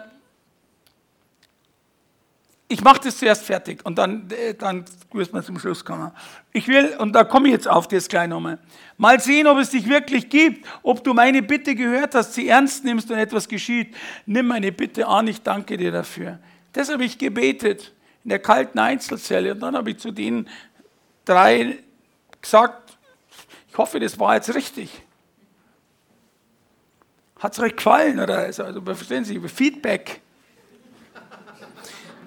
ich 2.69 2.83
mache 2.83 3.03
das 3.05 3.19
zuerst 3.19 3.45
fertig 3.45 3.85
und 3.85 3.99
dann, 3.99 4.29
äh, 4.31 4.55
dann 4.55 4.85
müssen 5.13 5.35
wir 5.35 5.43
zum 5.43 5.59
Schluss 5.59 5.85
kommen. 5.85 6.11
Ich 6.53 6.67
will, 6.67 6.97
und 6.99 7.13
da 7.13 7.23
komme 7.23 7.49
ich 7.49 7.53
jetzt 7.53 7.69
auf 7.69 7.87
das 7.87 8.09
gleich 8.09 8.29
nochmal, 8.29 8.59
mal 8.97 9.21
sehen, 9.21 9.47
ob 9.47 9.59
es 9.59 9.71
dich 9.71 9.89
wirklich 9.89 10.29
gibt, 10.29 10.67
ob 10.83 11.05
du 11.05 11.15
meine 11.15 11.43
Bitte 11.43 11.75
gehört 11.75 12.15
hast, 12.15 12.35
sie 12.35 12.49
ernst 12.49 12.85
nimmst 12.85 13.11
und 13.11 13.19
etwas 13.19 13.47
geschieht. 13.47 13.95
Nimm 14.27 14.49
meine 14.49 14.73
Bitte 14.73 15.07
an, 15.07 15.29
ich 15.29 15.43
danke 15.43 15.77
dir 15.77 15.93
dafür. 15.93 16.39
Das 16.73 16.91
habe 16.91 17.05
ich 17.05 17.19
gebetet 17.19 17.93
in 18.25 18.31
der 18.31 18.39
kalten 18.39 18.79
Einzelzelle 18.79 19.53
und 19.53 19.61
dann 19.61 19.77
habe 19.77 19.91
ich 19.91 19.99
zu 19.99 20.11
den 20.11 20.49
drei 21.25 21.79
gesagt, 22.41 22.97
ich 23.69 23.79
hoffe, 23.79 24.01
das 24.01 24.19
war 24.19 24.35
jetzt 24.35 24.55
richtig. 24.55 24.91
Hat 27.39 27.53
es 27.53 27.59
euch 27.59 27.77
gefallen? 27.77 28.19
Oder 28.21 28.39
also, 28.39 28.65
verstehen 28.83 29.25
Sie, 29.25 29.39
Feedback. 29.49 30.21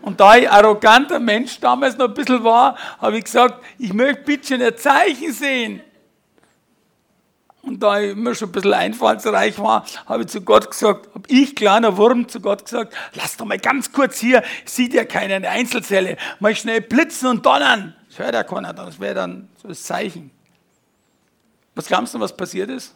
Und 0.01 0.19
da 0.19 0.37
ich 0.37 0.49
arroganter 0.49 1.19
Mensch 1.19 1.59
damals 1.59 1.97
noch 1.97 2.07
ein 2.07 2.13
bisschen 2.13 2.43
war, 2.43 2.77
habe 2.99 3.17
ich 3.17 3.25
gesagt, 3.25 3.63
ich 3.77 3.93
möchte 3.93 4.23
bitte 4.23 4.55
ein 4.55 4.77
Zeichen 4.77 5.33
sehen. 5.33 5.81
Und 7.67 7.83
da 7.83 7.99
ich 7.99 8.11
immer 8.11 8.33
schon 8.33 8.49
ein 8.49 8.51
bisschen 8.53 8.73
einfallsreich 8.73 9.59
war, 9.59 9.85
habe 10.05 10.23
ich 10.23 10.29
zu 10.29 10.39
Gott 10.41 10.71
gesagt, 10.71 11.13
habe 11.13 11.27
ich, 11.27 11.53
kleiner 11.53 11.97
Wurm, 11.97 12.27
zu 12.29 12.39
Gott 12.39 12.63
gesagt, 12.63 12.93
lass 13.13 13.35
doch 13.35 13.45
mal 13.45 13.59
ganz 13.59 13.91
kurz 13.91 14.19
hier, 14.19 14.41
sieht 14.63 14.93
ja 14.93 15.03
keiner 15.03 15.35
eine 15.35 15.49
Einzelzelle, 15.49 16.15
mal 16.39 16.55
schnell 16.55 16.79
blitzen 16.79 17.27
und 17.27 17.45
donnern. 17.45 17.93
Das 18.07 18.19
hört 18.19 18.33
ja 18.33 18.43
keiner, 18.43 18.71
das 18.73 18.99
wäre 18.99 19.15
dann 19.15 19.49
so 19.61 19.67
das 19.67 19.83
Zeichen. 19.83 20.31
Was 21.75 21.87
glaubst 21.87 22.13
du, 22.13 22.19
was 22.21 22.35
passiert 22.35 22.69
ist? 22.69 22.95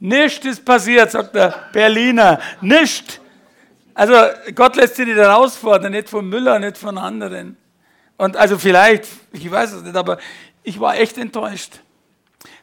Nichts 0.00 0.44
ist 0.44 0.64
passiert, 0.64 1.12
sagt 1.12 1.36
der 1.36 1.68
Berliner. 1.72 2.40
Nichts. 2.60 3.20
Also 3.94 4.14
Gott 4.54 4.74
lässt 4.74 4.96
sich 4.96 5.06
nicht 5.06 5.16
herausfordern, 5.16 5.92
nicht 5.92 6.08
von 6.08 6.28
Müller, 6.28 6.58
nicht 6.58 6.76
von 6.76 6.98
anderen. 6.98 7.56
Und 8.16 8.36
also 8.36 8.58
vielleicht, 8.58 9.06
ich 9.32 9.48
weiß 9.48 9.72
es 9.72 9.82
nicht, 9.82 9.96
aber 9.96 10.18
ich 10.64 10.80
war 10.80 10.96
echt 10.96 11.16
enttäuscht. 11.16 11.80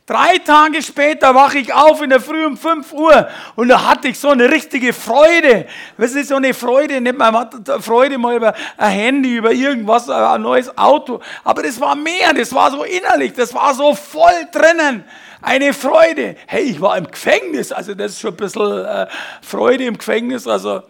Drei 0.07 0.39
Tage 0.39 0.81
später 0.81 1.35
wache 1.35 1.59
ich 1.59 1.73
auf 1.73 2.01
in 2.01 2.09
der 2.09 2.19
Früh 2.19 2.45
um 2.45 2.57
5 2.57 2.91
Uhr 2.91 3.29
und 3.55 3.69
da 3.69 3.87
hatte 3.87 4.07
ich 4.07 4.19
so 4.19 4.29
eine 4.29 4.49
richtige 4.49 4.93
Freude. 4.93 5.67
Was 5.95 6.13
ist 6.13 6.29
so 6.29 6.35
eine 6.35 6.53
Freude? 6.53 6.99
Nicht 6.99 7.17
mal 7.17 7.49
Freude 7.79 8.17
mal 8.17 8.35
über 8.35 8.53
ein 8.77 8.91
Handy, 8.91 9.37
über 9.37 9.51
irgendwas, 9.51 10.09
ein 10.09 10.41
neues 10.41 10.75
Auto. 10.77 11.21
Aber 11.43 11.63
das 11.63 11.79
war 11.79 11.95
mehr, 11.95 12.33
das 12.33 12.51
war 12.51 12.71
so 12.71 12.83
innerlich, 12.83 13.33
das 13.33 13.53
war 13.53 13.73
so 13.75 13.93
voll 13.93 14.47
drinnen. 14.51 15.05
Eine 15.41 15.73
Freude. 15.73 16.35
Hey, 16.47 16.63
ich 16.63 16.81
war 16.81 16.97
im 16.97 17.09
Gefängnis, 17.09 17.71
also 17.71 17.93
das 17.93 18.13
ist 18.13 18.21
schon 18.21 18.31
ein 18.31 18.37
bisschen 18.37 18.85
äh, 18.85 19.07
Freude 19.41 19.85
im 19.85 19.97
Gefängnis. 19.97 20.47
Also 20.47 20.81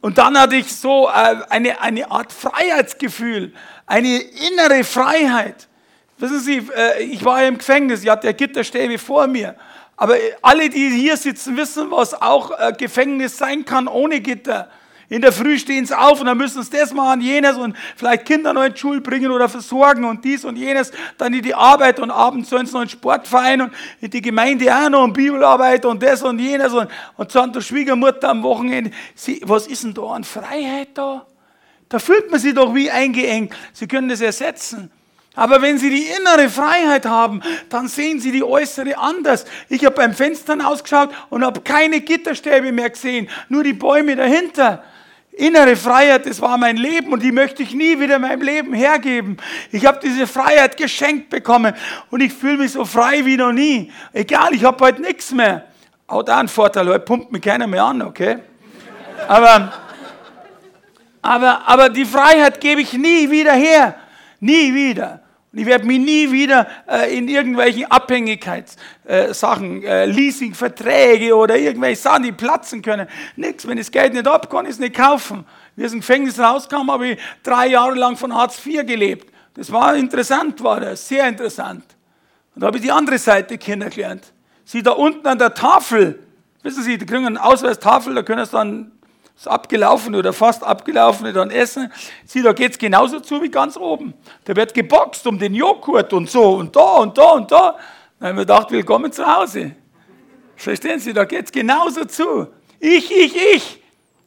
und 0.00 0.18
dann 0.18 0.38
hatte 0.38 0.56
ich 0.56 0.74
so 0.74 1.08
äh, 1.08 1.36
eine, 1.50 1.80
eine 1.80 2.10
Art 2.10 2.32
Freiheitsgefühl, 2.32 3.52
eine 3.86 4.18
innere 4.18 4.84
Freiheit. 4.84 5.68
Wissen 6.20 6.40
Sie, 6.40 6.62
äh, 6.76 7.02
ich 7.02 7.24
war 7.24 7.42
im 7.44 7.58
Gefängnis, 7.58 8.02
ich 8.02 8.10
hatte 8.10 8.26
ja 8.26 8.32
Gitterstäbe 8.32 8.98
vor 8.98 9.26
mir. 9.26 9.56
Aber 9.96 10.14
alle, 10.42 10.68
die 10.68 10.88
hier 10.90 11.16
sitzen, 11.16 11.56
wissen, 11.56 11.90
was 11.90 12.14
auch 12.14 12.52
äh, 12.58 12.72
Gefängnis 12.72 13.36
sein 13.36 13.64
kann 13.64 13.88
ohne 13.88 14.20
Gitter. 14.20 14.70
In 15.10 15.22
der 15.22 15.32
Früh 15.32 15.58
stehen 15.58 15.84
sie 15.84 15.98
auf 15.98 16.20
und 16.20 16.26
dann 16.26 16.38
müssen 16.38 16.62
sie 16.62 16.70
das 16.70 16.94
machen, 16.94 17.20
jenes 17.20 17.56
und 17.56 17.76
vielleicht 17.96 18.26
Kinder 18.26 18.52
noch 18.52 18.62
in 18.62 18.74
die 18.74 18.78
Schule 18.78 19.00
bringen 19.00 19.32
oder 19.32 19.48
versorgen 19.48 20.04
und 20.04 20.24
dies 20.24 20.44
und 20.44 20.56
jenes. 20.56 20.92
Dann 21.18 21.34
in 21.34 21.42
die 21.42 21.54
Arbeit 21.54 21.98
und 21.98 22.12
abends 22.12 22.48
sollen 22.48 22.64
sie 22.64 22.72
noch 22.74 22.82
in 22.82 22.86
den 22.86 22.92
Sportverein 22.92 23.62
und 23.62 23.72
in 24.00 24.10
die 24.10 24.22
Gemeinde 24.22 24.72
auch 24.72 24.88
noch 24.88 25.02
und 25.02 25.14
Bibelarbeit 25.14 25.84
und 25.84 26.00
das 26.00 26.22
und 26.22 26.38
jenes 26.38 26.72
und, 26.72 26.88
und 27.16 27.34
dann 27.34 27.52
der 27.52 27.60
Schwiegermutter 27.60 28.28
am 28.28 28.44
Wochenende. 28.44 28.92
Sie, 29.16 29.40
was 29.44 29.66
ist 29.66 29.82
denn 29.82 29.94
da 29.94 30.02
an 30.02 30.22
Freiheit 30.22 30.90
da? 30.94 31.26
Da 31.88 31.98
fühlt 31.98 32.30
man 32.30 32.38
sich 32.38 32.54
doch 32.54 32.72
wie 32.72 32.88
eingeengt. 32.88 33.52
Sie 33.72 33.88
können 33.88 34.08
das 34.08 34.20
ersetzen. 34.20 34.92
Aber 35.34 35.62
wenn 35.62 35.78
Sie 35.78 35.90
die 35.90 36.06
innere 36.06 36.48
Freiheit 36.48 37.06
haben, 37.06 37.40
dann 37.68 37.86
sehen 37.86 38.18
Sie 38.20 38.32
die 38.32 38.42
äußere 38.42 38.98
anders. 38.98 39.44
Ich 39.68 39.84
habe 39.84 39.94
beim 39.94 40.12
Fenster 40.12 40.56
ausgeschaut 40.66 41.10
und 41.30 41.44
habe 41.44 41.60
keine 41.60 42.00
Gitterstäbe 42.00 42.72
mehr 42.72 42.90
gesehen, 42.90 43.28
nur 43.48 43.62
die 43.62 43.72
Bäume 43.72 44.16
dahinter. 44.16 44.82
Innere 45.32 45.76
Freiheit, 45.76 46.26
das 46.26 46.40
war 46.40 46.58
mein 46.58 46.76
Leben 46.76 47.12
und 47.12 47.22
die 47.22 47.30
möchte 47.30 47.62
ich 47.62 47.72
nie 47.72 48.00
wieder 48.00 48.18
meinem 48.18 48.42
Leben 48.42 48.74
hergeben. 48.74 49.36
Ich 49.70 49.86
habe 49.86 50.00
diese 50.02 50.26
Freiheit 50.26 50.76
geschenkt 50.76 51.30
bekommen 51.30 51.74
und 52.10 52.20
ich 52.20 52.32
fühle 52.32 52.58
mich 52.58 52.72
so 52.72 52.84
frei 52.84 53.24
wie 53.24 53.36
noch 53.36 53.52
nie. 53.52 53.92
Egal, 54.12 54.52
ich 54.52 54.64
habe 54.64 54.84
heute 54.84 55.00
nichts 55.00 55.30
mehr. 55.30 55.64
Auch 56.08 56.24
da 56.24 56.38
ein 56.38 56.48
Vorteil, 56.48 56.88
heute 56.88 57.00
pumpt 57.00 57.30
mich 57.30 57.40
keiner 57.40 57.68
mehr 57.68 57.84
an, 57.84 58.02
okay? 58.02 58.38
Aber, 59.28 59.72
aber, 61.22 61.62
aber 61.64 61.88
die 61.88 62.04
Freiheit 62.04 62.60
gebe 62.60 62.80
ich 62.80 62.92
nie 62.94 63.30
wieder 63.30 63.52
her. 63.52 63.94
Nie 64.40 64.74
wieder. 64.74 65.20
Und 65.52 65.58
ich 65.58 65.66
werde 65.66 65.84
mich 65.84 65.98
nie 65.98 66.30
wieder 66.30 66.68
äh, 66.88 67.16
in 67.16 67.28
irgendwelchen 67.28 67.90
Abhängigkeitssachen, 67.90 69.82
äh, 69.82 70.02
äh, 70.02 70.06
Leasingverträge 70.06 71.34
oder 71.34 71.58
irgendwelche 71.58 72.00
Sachen, 72.00 72.22
die 72.22 72.32
platzen 72.32 72.82
können. 72.82 73.08
Nichts. 73.34 73.66
Wenn 73.66 73.76
das 73.76 73.90
Geld 73.90 74.14
nicht 74.14 74.26
habe, 74.28 74.46
kann 74.46 74.64
ich 74.64 74.72
es 74.72 74.78
nicht 74.78 74.94
kaufen. 74.94 75.44
Wie 75.74 75.84
aus 75.84 75.90
dem 75.90 76.00
Gefängnis 76.00 76.38
rauskam, 76.38 76.90
habe 76.90 77.08
ich 77.08 77.18
drei 77.42 77.66
Jahre 77.66 77.94
lang 77.94 78.16
von 78.16 78.32
Hartz 78.34 78.64
IV 78.64 78.86
gelebt. 78.86 79.32
Das 79.54 79.72
war 79.72 79.96
interessant, 79.96 80.62
war 80.62 80.78
das, 80.78 81.08
sehr 81.08 81.26
interessant. 81.26 81.84
Und 82.54 82.62
da 82.62 82.68
habe 82.68 82.76
ich 82.76 82.84
die 82.84 82.92
andere 82.92 83.18
Seite 83.18 83.58
kennengelernt. 83.58 84.32
Sie 84.64 84.82
da 84.82 84.92
unten 84.92 85.26
an 85.26 85.38
der 85.38 85.54
Tafel, 85.54 86.20
wissen 86.62 86.84
Sie, 86.84 86.96
die 86.96 87.06
kriegen 87.06 87.26
eine 87.26 87.42
Ausweistafel, 87.42 88.14
da 88.14 88.22
können 88.22 88.44
Sie 88.44 88.52
dann 88.52 88.92
das 89.40 89.46
abgelaufene 89.46 90.18
oder 90.18 90.34
fast 90.34 90.62
abgelaufene 90.62 91.32
dann 91.32 91.50
essen. 91.50 91.90
Sieh, 92.26 92.42
da 92.42 92.52
geht 92.52 92.72
es 92.72 92.78
genauso 92.78 93.20
zu 93.20 93.40
wie 93.40 93.50
ganz 93.50 93.74
oben. 93.78 94.12
Da 94.44 94.54
wird 94.54 94.74
geboxt 94.74 95.26
um 95.26 95.38
den 95.38 95.54
Joghurt 95.54 96.12
und 96.12 96.28
so 96.28 96.56
und 96.56 96.76
da 96.76 96.96
und 96.96 97.16
da 97.16 97.30
und 97.30 97.50
da. 97.50 97.78
Dann 98.18 98.28
haben 98.28 98.36
wir 98.36 98.42
gedacht, 98.42 98.70
willkommen 98.70 99.10
zu 99.10 99.26
Hause. 99.26 99.74
Verstehen 100.56 101.00
Sie, 101.00 101.14
da 101.14 101.24
geht 101.24 101.46
es 101.46 101.52
genauso 101.52 102.04
zu. 102.04 102.48
Ich, 102.78 103.10
ich, 103.10 103.34
ich. 103.34 103.82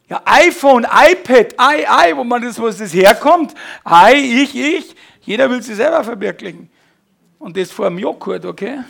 Ja, 0.08 0.20
iPhone, 0.24 0.84
iPad, 0.84 1.54
i, 1.60 1.84
i, 2.10 2.16
wo 2.16 2.24
man 2.24 2.42
das, 2.42 2.60
wo 2.60 2.66
das 2.66 2.92
herkommt. 2.92 3.54
I, 3.88 4.42
ich, 4.42 4.56
ich. 4.56 4.96
Jeder 5.20 5.48
will 5.48 5.62
sich 5.62 5.76
selber 5.76 6.02
verwirklichen. 6.02 6.68
Und 7.38 7.56
das 7.56 7.70
vor 7.70 7.88
dem 7.88 8.00
Joghurt, 8.00 8.44
okay? 8.44 8.80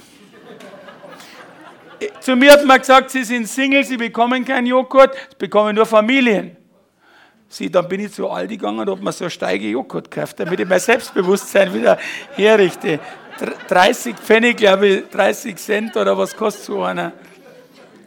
Zu 2.21 2.37
mir 2.37 2.53
hat 2.53 2.65
man 2.65 2.79
gesagt, 2.79 3.11
Sie 3.11 3.25
sind 3.25 3.49
Single, 3.49 3.85
Sie 3.85 3.97
bekommen 3.97 4.45
keinen 4.45 4.67
Joghurt, 4.67 5.15
es 5.31 5.35
bekommen 5.35 5.75
nur 5.75 5.87
Familien. 5.87 6.57
Sie, 7.49 7.71
dann 7.71 7.89
bin 7.89 8.01
ich 8.01 8.13
zu 8.13 8.29
Aldi 8.29 8.57
gegangen 8.57 8.81
und 8.81 8.91
habe 8.91 9.03
mir 9.03 9.13
so 9.13 9.29
Steige 9.29 9.69
Joghurt 9.69 10.11
gekauft, 10.11 10.41
damit 10.41 10.59
ich 10.59 10.69
mein 10.69 10.81
Selbstbewusstsein 10.81 11.73
wieder 11.73 11.99
herrichte. 12.35 12.99
30 13.69 14.17
Pfennig, 14.17 14.57
glaube 14.57 14.87
ich, 14.87 15.09
30 15.11 15.57
Cent 15.57 15.97
oder 15.97 16.17
was 16.17 16.37
kostet 16.37 16.65
so 16.65 16.83
einer. 16.83 17.13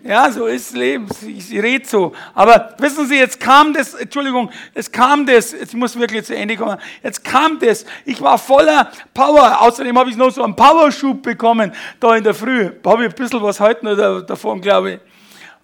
Ja, 0.07 0.31
so 0.31 0.45
ist 0.45 0.73
Leben. 0.73 1.05
Ich, 1.27 1.51
ich 1.51 1.61
rede 1.61 1.85
so. 1.85 2.13
Aber 2.33 2.73
wissen 2.77 3.05
Sie, 3.07 3.15
jetzt 3.15 3.41
kam 3.41 3.73
das, 3.73 3.93
Entschuldigung, 3.93 4.49
es 4.73 4.89
kam 4.89 5.25
das, 5.25 5.51
jetzt 5.51 5.73
muss 5.73 5.99
wirklich 5.99 6.23
zu 6.23 6.33
Ende 6.33 6.55
kommen. 6.55 6.77
Jetzt 7.03 7.25
kam 7.25 7.59
das. 7.59 7.85
Ich 8.05 8.21
war 8.21 8.37
voller 8.37 8.89
Power. 9.13 9.61
Außerdem 9.61 9.99
habe 9.99 10.09
ich 10.09 10.15
noch 10.15 10.29
so 10.29 10.43
einen 10.43 10.55
Powerschub 10.55 11.21
bekommen, 11.21 11.73
da 11.99 12.15
in 12.15 12.23
der 12.23 12.33
Früh. 12.33 12.71
Habe 12.85 13.03
ich 13.03 13.09
ein 13.09 13.15
bisschen 13.15 13.43
was 13.43 13.59
heute 13.59 13.83
noch 13.83 14.21
davon, 14.21 14.61
glaube 14.61 14.93
ich. 14.93 14.99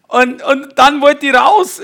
Und, 0.10 0.44
und 0.44 0.78
dann 0.78 1.00
wollte 1.00 1.26
ich 1.26 1.34
raus. 1.34 1.82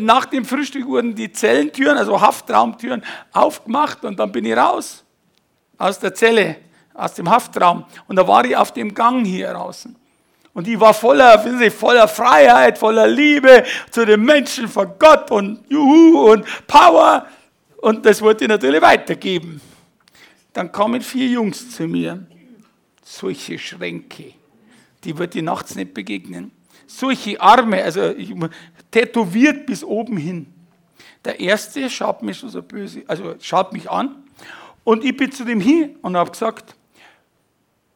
Nach 0.00 0.24
dem 0.24 0.46
Frühstück 0.46 0.86
wurden 0.86 1.14
die 1.14 1.32
Zellentüren, 1.32 1.98
also 1.98 2.18
Haftraumtüren, 2.18 3.04
aufgemacht 3.30 4.06
und 4.06 4.18
dann 4.18 4.32
bin 4.32 4.46
ich 4.46 4.56
raus. 4.56 5.04
Aus 5.76 5.98
der 5.98 6.14
Zelle, 6.14 6.56
aus 6.94 7.12
dem 7.12 7.28
Haftraum. 7.28 7.84
Und 8.08 8.16
da 8.16 8.26
war 8.26 8.42
ich 8.46 8.56
auf 8.56 8.72
dem 8.72 8.94
Gang 8.94 9.26
hier 9.26 9.52
draußen. 9.52 9.94
Und 10.54 10.68
die 10.68 10.80
war 10.80 10.94
voller, 10.94 11.44
wissen 11.44 11.58
Sie, 11.58 11.70
voller 11.70 12.06
Freiheit, 12.06 12.78
voller 12.78 13.08
Liebe 13.08 13.64
zu 13.90 14.06
den 14.06 14.22
Menschen 14.22 14.68
von 14.68 14.92
Gott 14.98 15.30
und 15.32 15.68
Juhu 15.68 16.30
und 16.32 16.46
Power. 16.68 17.26
Und 17.78 18.06
das 18.06 18.22
wollte 18.22 18.44
ich 18.44 18.48
natürlich 18.48 18.80
weitergeben. 18.80 19.60
Dann 20.52 20.70
kamen 20.70 21.02
vier 21.02 21.26
Jungs 21.26 21.70
zu 21.70 21.88
mir. 21.88 22.24
Solche 23.02 23.58
Schränke. 23.58 24.32
Die 25.02 25.18
wird 25.18 25.34
die 25.34 25.42
nachts 25.42 25.74
nicht 25.74 25.92
begegnen. 25.92 26.52
Solche 26.86 27.40
Arme, 27.40 27.82
also 27.82 28.10
ich, 28.10 28.32
tätowiert 28.90 29.66
bis 29.66 29.82
oben 29.82 30.16
hin. 30.16 30.46
Der 31.24 31.40
erste 31.40 31.90
schaut 31.90 32.22
mich 32.22 32.38
schon 32.38 32.50
so 32.50 32.62
böse, 32.62 33.02
also 33.08 33.34
schaut 33.40 33.72
mich 33.72 33.90
an. 33.90 34.14
Und 34.84 35.04
ich 35.04 35.16
bin 35.16 35.32
zu 35.32 35.44
dem 35.44 35.60
hin 35.60 35.96
und 36.02 36.16
habe 36.16 36.30
gesagt, 36.30 36.76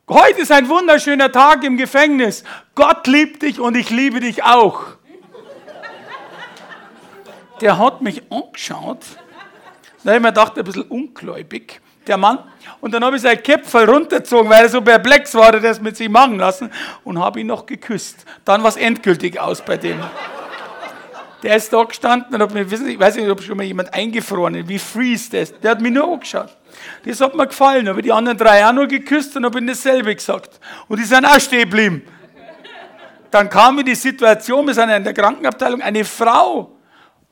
Heute 0.08 0.40
ist 0.40 0.50
ein 0.50 0.66
wunderschöner 0.70 1.30
Tag 1.30 1.64
im 1.64 1.76
Gefängnis. 1.76 2.42
Gott 2.74 3.06
liebt 3.06 3.42
dich 3.42 3.60
und 3.60 3.76
ich 3.76 3.90
liebe 3.90 4.20
dich 4.20 4.42
auch. 4.42 4.86
Der 7.60 7.78
hat 7.78 8.00
mich 8.00 8.22
angeschaut. 8.30 9.00
Da 10.02 10.10
habe 10.10 10.16
ich 10.16 10.22
mir 10.22 10.28
gedacht, 10.28 10.58
ein 10.58 10.64
bisschen 10.64 10.84
ungläubig, 10.84 11.82
der 12.06 12.16
Mann. 12.16 12.38
Und 12.80 12.94
dann 12.94 13.04
habe 13.04 13.16
ich 13.16 13.22
sein 13.22 13.42
Köpfel 13.42 13.84
runtergezogen, 13.84 14.48
weil 14.48 14.62
er 14.62 14.68
so 14.70 14.80
perplex 14.80 15.34
war, 15.34 15.52
er 15.52 15.60
das 15.60 15.78
mit 15.78 15.98
sich 15.98 16.08
machen 16.08 16.38
lassen. 16.38 16.70
Und 17.04 17.18
habe 17.18 17.40
ihn 17.40 17.46
noch 17.48 17.66
geküsst. 17.66 18.24
Dann 18.46 18.62
war 18.62 18.70
es 18.70 18.76
endgültig 18.76 19.38
aus 19.38 19.60
bei 19.60 19.76
dem. 19.76 20.00
Der 21.42 21.56
ist 21.56 21.70
da 21.70 21.82
gestanden 21.82 22.34
und 22.34 22.40
hat 22.40 22.54
mir, 22.54 22.62
ich 22.62 22.98
weiß 22.98 23.16
nicht, 23.16 23.28
ob 23.28 23.42
schon 23.42 23.58
mal 23.58 23.64
jemand 23.64 23.92
eingefroren 23.92 24.54
ist, 24.54 24.68
wie 24.68 24.78
freeze 24.78 25.30
das. 25.32 25.60
Der 25.60 25.72
hat 25.72 25.82
mich 25.82 25.92
nur 25.92 26.14
angeschaut. 26.14 26.56
Das 27.04 27.20
hat 27.20 27.34
mir 27.34 27.46
gefallen. 27.46 27.88
Habe 27.88 28.02
die 28.02 28.12
anderen 28.12 28.38
drei 28.38 28.66
auch 28.66 28.72
nur 28.72 28.86
geküsst 28.86 29.36
und 29.36 29.44
habe 29.44 29.58
ihnen 29.58 29.68
dasselbe 29.68 30.14
gesagt. 30.14 30.60
Und 30.88 30.98
die 30.98 31.04
sind 31.04 31.24
auch 31.24 31.40
stehen 31.40 31.68
geblieben. 31.68 32.02
Dann 33.30 33.48
kam 33.50 33.78
in 33.78 33.86
die 33.86 33.94
Situation, 33.94 34.66
wir 34.66 34.74
sind 34.74 34.88
in 34.90 35.04
der 35.04 35.12
Krankenabteilung, 35.12 35.82
eine 35.82 36.04
Frau. 36.04 36.76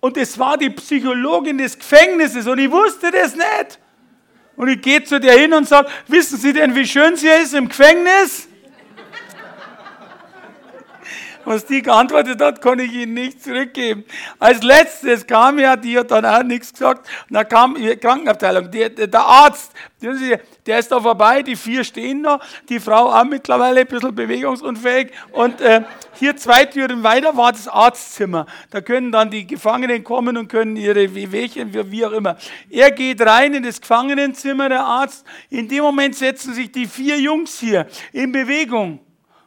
Und 0.01 0.17
es 0.17 0.39
war 0.39 0.59
die 0.59 0.71
Psychologin 0.71 1.59
des 1.59 1.79
Gefängnisses 1.79 2.47
und 2.47 2.59
ich 2.59 2.71
wusste 2.71 3.11
das 3.11 3.35
nicht. 3.35 3.79
Und 4.57 4.69
ich 4.69 4.81
gehe 4.81 5.03
zu 5.05 5.21
der 5.21 5.39
hin 5.39 5.53
und 5.53 5.69
sage, 5.69 5.89
wissen 6.07 6.39
Sie 6.39 6.53
denn, 6.53 6.75
wie 6.75 6.87
schön 6.87 7.17
sie 7.17 7.29
ist 7.29 7.55
im 7.55 7.69
Gefängnis? 7.69 8.49
Was 11.47 11.65
die 11.65 11.81
geantwortet 11.81 12.43
hat, 12.43 12.61
kann 12.61 12.81
ich 12.81 12.93
Ihnen 12.93 13.15
nicht 13.15 13.41
zurückgeben. 13.41 14.05
Als 14.41 14.65
letztes 14.65 15.25
kam 15.25 15.61
ja, 15.61 15.77
die 15.77 15.97
hat 15.97 16.11
dann 16.11 16.25
auch 16.25 16.43
nichts 16.43 16.73
gesagt, 16.73 17.09
und 17.29 17.35
dann 17.35 17.49
kam 17.49 17.77
die 17.77 17.97
Krankenabteilung, 17.97 18.69
die, 18.69 18.93
der 18.93 19.21
Arzt, 19.21 19.73
der 20.67 20.79
ist 20.81 20.91
da 20.91 21.01
vorbei, 21.01 21.43
die 21.43 21.55
vier 21.55 21.85
stehen 21.85 22.23
noch, 22.23 22.41
die 22.69 22.81
Frau 22.81 23.13
auch 23.13 23.25
mittlerweile 23.25 23.83
ein 23.83 23.87
bisschen 23.87 24.13
bewegungsunfähig 24.13 25.13
und 25.31 25.61
äh, 25.61 25.83
hier 26.15 26.37
zwei 26.37 26.65
Türen 26.65 27.05
weiter 27.05 27.37
war 27.37 27.53
das 27.53 27.69
Arztzimmer. 27.69 28.47
Da 28.71 28.81
können 28.81 29.13
dann 29.13 29.31
die 29.31 29.47
Gefangenen 29.47 30.03
kommen 30.03 30.37
und 30.37 30.49
können 30.49 30.75
ihre 30.75 31.15
Wehwehchen, 31.15 31.73
wie 31.73 32.05
auch 32.05 32.13
immer. 32.13 32.39
Er 32.71 32.91
geht 32.91 33.21
rein 33.21 33.55
in 33.55 33.63
das 33.63 33.81
Gefangenenzimmer, 33.81 34.69
der 34.69 34.85
Arzt. 34.85 35.25
In 35.49 35.69
dem 35.69 35.85
Moment 35.85 36.17
setzen 36.17 36.55
sich 36.55 36.73
die 36.73 36.87
vier 36.87 37.21
Jungs 37.21 37.61
hier 37.61 37.87
in 38.13 38.33
Bewegung 38.33 38.99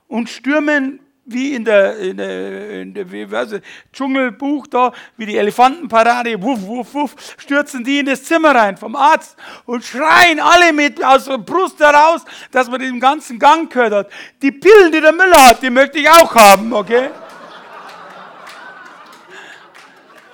und 0.08 0.30
stürmen 0.30 1.00
wie 1.32 1.56
in 1.56 1.66
der, 1.66 1.98
in 1.98 2.18
der, 2.18 2.70
in 2.82 2.94
der 2.94 3.12
wie 3.12 3.30
weiß 3.30 3.54
ich, 3.54 3.62
Dschungelbuch 3.94 4.68
da, 4.68 4.92
wie 5.18 5.26
die 5.26 5.38
Elefantenparade, 5.38 6.42
wuff, 6.42 6.62
wuff, 6.62 6.94
wuff, 6.94 7.16
stürzen 7.38 7.84
die 7.84 8.00
in 8.00 8.06
das 8.06 8.24
Zimmer 8.24 8.56
rein 8.56 8.78
vom 8.78 8.96
Arzt 8.96 9.38
und 9.66 9.84
schreien 9.84 10.40
alle 10.40 10.74
mit 10.74 11.04
aus 11.04 11.26
der 11.26 11.38
Brust 11.38 11.80
heraus, 11.80 12.24
dass 12.52 12.70
man 12.70 12.80
den 12.80 13.00
ganzen 13.00 13.40
Gang 13.40 13.72
gehört 13.72 13.94
hat. 13.94 14.12
Die 14.42 14.52
Pillen, 14.52 14.92
die 14.92 15.02
der 15.02 15.14
Müller 15.14 15.46
hat, 15.46 15.62
die 15.62 15.70
möchte 15.70 16.00
ich 16.00 16.10
auch 16.10 16.34
haben, 16.36 16.74
okay? 16.74 17.10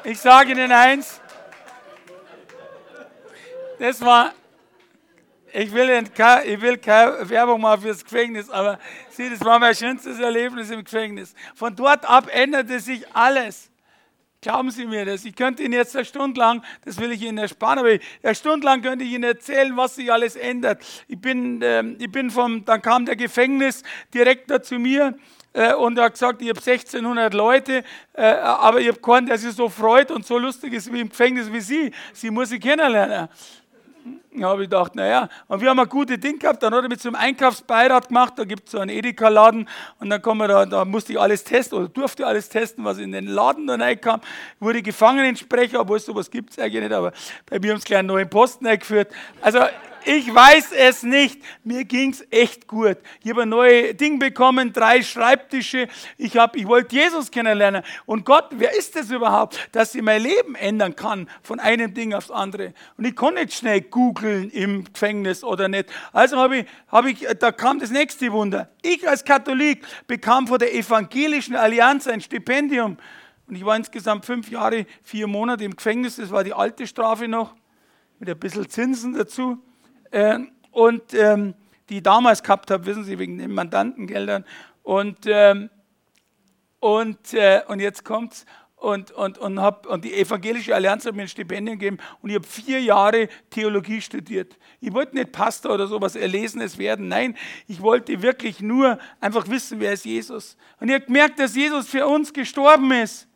Ich 0.04 0.20
sage 0.20 0.52
Ihnen 0.52 0.72
eins, 0.72 1.20
das 3.80 4.00
war 4.02 4.34
ich 5.58 5.72
will, 5.72 6.04
keine, 6.14 6.44
ich 6.44 6.60
will 6.60 6.78
keine 6.78 7.30
Werbung 7.30 7.62
machen 7.62 7.84
fürs 7.84 8.04
Gefängnis, 8.04 8.50
aber 8.50 8.78
sieh, 9.10 9.30
das 9.30 9.40
war 9.40 9.58
mein 9.58 9.74
schönstes 9.74 10.20
Erlebnis 10.20 10.70
im 10.70 10.84
Gefängnis. 10.84 11.34
Von 11.56 11.74
dort 11.74 12.04
ab 12.04 12.28
änderte 12.30 12.78
sich 12.82 13.06
alles. 13.16 13.72
Glauben 14.42 14.70
Sie 14.70 14.86
mir 14.86 15.06
das. 15.06 15.24
Ich 15.24 15.34
könnte 15.34 15.64
Ihnen 15.64 15.74
jetzt 15.74 15.96
eine 15.96 16.04
Stunde 16.04 16.40
lang, 16.40 16.62
das 16.84 17.00
will 17.00 17.12
ich 17.14 17.22
Ihnen 17.22 17.38
ersparen, 17.38 17.80
aber 17.80 17.98
eine 18.22 18.36
Stunde 18.36 18.66
lang 18.66 18.82
könnte 18.82 19.06
ich 19.06 19.14
Ihnen 19.14 19.24
erzählen, 19.24 19.76
was 19.78 19.96
sich 19.96 20.12
alles 20.12 20.36
ändert. 20.36 20.84
Ich 21.08 21.20
bin, 21.20 21.62
äh, 21.62 21.84
ich 22.00 22.12
bin 22.12 22.30
vom, 22.32 22.66
dann 22.66 22.82
kam 22.82 23.06
der 23.06 23.16
Gefängnisdirektor 23.16 24.62
zu 24.62 24.78
mir 24.78 25.18
äh, 25.54 25.74
und 25.74 25.98
hat 25.98 26.14
gesagt, 26.14 26.42
ich 26.42 26.50
habe 26.50 26.60
1600 26.60 27.34
Leute, 27.34 27.84
äh, 28.12 28.24
aber 28.24 28.82
ich 28.82 28.90
habe 28.90 29.00
keinen, 29.00 29.26
der 29.26 29.38
sich 29.38 29.54
so 29.54 29.70
freut 29.70 30.12
und 30.12 30.26
so 30.26 30.38
lustig 30.38 30.74
ist 30.74 30.92
wie 30.92 31.00
im 31.00 31.10
Gefängnis 31.10 31.52
wie 31.52 31.62
Sie. 31.62 31.92
Sie 32.12 32.30
muss 32.30 32.52
ich 32.52 32.60
kennenlernen. 32.60 33.30
Habe 34.42 34.64
ich 34.64 34.70
gedacht, 34.70 34.96
naja, 34.96 35.30
und 35.48 35.62
wir 35.62 35.70
haben 35.70 35.80
ein 35.80 35.90
gutes 35.90 36.20
Ding 36.20 36.38
gehabt, 36.38 36.62
dann 36.62 36.74
hat 36.76 36.84
er 36.84 36.90
mit 36.90 37.02
so 37.02 37.10
einem 37.10 37.16
Einkaufsbeirat 37.16 38.10
gemacht, 38.10 38.34
da 38.36 38.44
gibt 38.44 38.66
es 38.66 38.74
so 38.74 38.80
einen 38.80 38.90
Edeka-Laden 38.90 39.68
und 40.00 40.10
dann 40.10 40.22
kann 40.22 40.38
da, 40.40 40.66
da 40.66 40.86
musste 40.86 41.14
ich 41.14 41.20
alles 41.20 41.44
testen 41.44 41.80
oder 41.80 41.88
durfte 41.88 42.28
alles 42.28 42.50
testen, 42.50 42.84
was 42.84 42.98
in 42.98 43.14
den 43.14 43.28
Laden 43.28 43.66
da 43.66 43.76
reinkam, 43.76 44.22
wurde 44.60 44.82
Gefangenensprecher, 44.82 45.80
obwohl 45.80 46.00
sowas 46.00 46.30
gibt 46.30 46.52
es 46.52 46.60
eigentlich 46.60 46.84
nicht, 46.84 46.94
aber 46.94 47.14
bei 47.50 47.60
mir 47.60 47.72
haben 47.72 47.78
es 47.80 47.86
gleich 47.86 48.00
einen 48.00 48.10
neuen 48.10 48.30
Posten 48.30 48.68
eingeführt. 48.68 49.12
Also 49.42 49.60
ich 50.06 50.34
weiß 50.34 50.72
es 50.72 51.04
nicht. 51.04 51.42
Mir 51.64 51.84
ging 51.84 52.12
es 52.12 52.26
echt 52.30 52.68
gut. 52.68 52.98
Ich 53.24 53.32
habe 53.32 53.42
ein 53.42 53.50
neues 53.50 53.98
Ding 53.98 54.20
bekommen, 54.20 54.72
drei 54.72 55.02
Schreibtische. 55.02 55.88
Ich, 56.18 56.38
hab, 56.38 56.56
ich 56.56 56.68
wollte 56.68 56.96
Jesus 56.96 57.32
kennenlernen. 57.32 57.84
Und 58.06 58.24
Gott, 58.24 58.50
wer 58.52 58.78
ist 58.78 58.96
das 58.96 59.10
überhaupt, 59.10 59.58
dass 59.72 59.96
ich 59.96 60.04
mein 60.04 60.22
Leben 60.22 60.54
ändern 60.56 60.96
kann 60.96 61.28
von 61.42 61.60
einem 61.60 61.94
Ding 61.94 62.14
aufs 62.14 62.30
andere? 62.30 62.74
Und 62.98 63.06
ich 63.06 63.16
konnte 63.16 63.42
nicht 63.42 63.54
schnell 63.54 63.82
googeln 63.82 64.52
im 64.52 64.84
Gefängnis 64.84 65.44
oder 65.44 65.68
nicht. 65.68 65.90
Also 66.14 66.38
habe 66.38 66.58
ich, 66.58 66.66
hab 66.88 67.06
ich, 67.06 67.26
da 67.40 67.52
kam 67.52 67.80
das 67.80 67.90
nächste 67.90 68.32
Wunder. 68.32 68.70
Ich 68.84 69.08
als 69.10 69.26
Katholik 69.26 69.86
bekam 70.06 70.48
von 70.48 70.60
der 70.60 70.74
Evangelischen 70.76 71.56
Allianz 71.56 72.08
ein 72.08 72.22
Stipendium. 72.22 72.98
Und 73.48 73.56
ich 73.56 73.66
war 73.66 73.76
insgesamt 73.76 74.26
fünf 74.26 74.52
Jahre, 74.52 74.86
vier 75.02 75.26
Monate 75.26 75.64
im 75.64 75.76
Gefängnis. 75.76 76.18
Das 76.18 76.30
war 76.30 76.44
die 76.44 76.54
alte 76.54 76.86
Strafe 76.86 77.28
noch, 77.28 77.56
mit 78.20 78.30
ein 78.30 78.38
bisschen 78.38 78.70
Zinsen 78.70 79.14
dazu 79.14 79.62
äh, 80.16 80.40
und 80.72 81.14
ähm, 81.14 81.54
die 81.90 81.98
ich 81.98 82.04
damals 82.04 82.42
gehabt 82.42 82.72
habe, 82.72 82.86
wissen 82.86 83.04
Sie, 83.04 83.20
wegen 83.20 83.38
den 83.38 83.54
Mandantengeldern. 83.54 84.46
Und, 84.82 85.18
ähm, 85.26 85.70
und, 86.80 87.34
äh, 87.34 87.62
und 87.68 87.80
jetzt 87.82 88.06
kommt's. 88.06 88.46
Und, 88.78 89.12
und, 89.12 89.38
und, 89.38 89.60
hab, 89.60 89.88
und 89.88 90.06
die 90.06 90.14
Evangelische 90.14 90.74
Allianz 90.76 91.06
hat 91.06 91.16
mir 91.16 91.24
ein 91.24 91.28
Stipendium 91.28 91.80
gegeben 91.80 91.98
und 92.22 92.30
ich 92.30 92.36
habe 92.36 92.46
vier 92.46 92.82
Jahre 92.82 93.30
Theologie 93.50 94.00
studiert. 94.00 94.58
Ich 94.80 94.94
wollte 94.94 95.16
nicht 95.16 95.32
Pastor 95.32 95.74
oder 95.74 95.88
sowas 95.88 96.16
Erlesenes 96.16 96.78
werden. 96.78 97.08
Nein, 97.08 97.36
ich 97.68 97.82
wollte 97.82 98.22
wirklich 98.22 98.60
nur 98.60 99.00
einfach 99.20 99.48
wissen, 99.50 99.80
wer 99.80 99.94
ist 99.94 100.06
Jesus. 100.06 100.56
Und 100.80 100.90
ich 100.90 100.94
habe 100.94 101.06
gemerkt, 101.06 101.40
dass 101.40 101.56
Jesus 101.56 101.88
für 101.88 102.06
uns 102.06 102.32
gestorben 102.32 102.92
ist. 102.92 103.28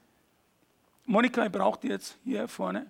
Monika, 1.06 1.46
ich 1.46 1.52
brauche 1.52 1.80
die 1.80 1.88
jetzt 1.88 2.18
hier 2.24 2.48
vorne. 2.48 2.86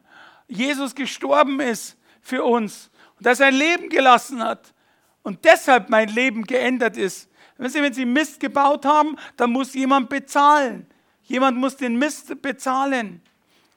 Jesus 0.47 0.93
gestorben 0.93 1.59
ist 1.61 1.97
für 2.21 2.43
uns 2.43 2.91
und 3.19 3.25
dass 3.25 3.41
er 3.41 3.47
ein 3.47 3.55
Leben 3.55 3.89
gelassen 3.89 4.41
hat 4.41 4.73
und 5.23 5.43
deshalb 5.45 5.89
mein 5.89 6.09
Leben 6.09 6.43
geändert 6.43 6.97
ist. 6.97 7.29
Wenn 7.57 7.69
Sie, 7.69 7.81
wenn 7.81 7.93
Sie 7.93 8.05
Mist 8.05 8.39
gebaut 8.39 8.85
haben, 8.85 9.17
dann 9.35 9.51
muss 9.51 9.73
jemand 9.73 10.09
bezahlen. 10.09 10.87
Jemand 11.23 11.57
muss 11.57 11.75
den 11.75 11.97
Mist 11.97 12.41
bezahlen. 12.41 13.21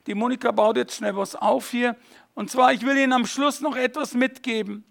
Die 0.07 0.15
Monika 0.15 0.51
baut 0.51 0.77
jetzt 0.77 0.95
schnell 0.95 1.15
was 1.15 1.35
auf 1.35 1.69
hier. 1.69 1.97
Und 2.33 2.49
zwar, 2.49 2.73
ich 2.73 2.85
will 2.85 2.97
Ihnen 2.97 3.13
am 3.13 3.25
Schluss 3.25 3.59
noch 3.59 3.75
etwas 3.75 4.13
mitgeben. 4.13 4.85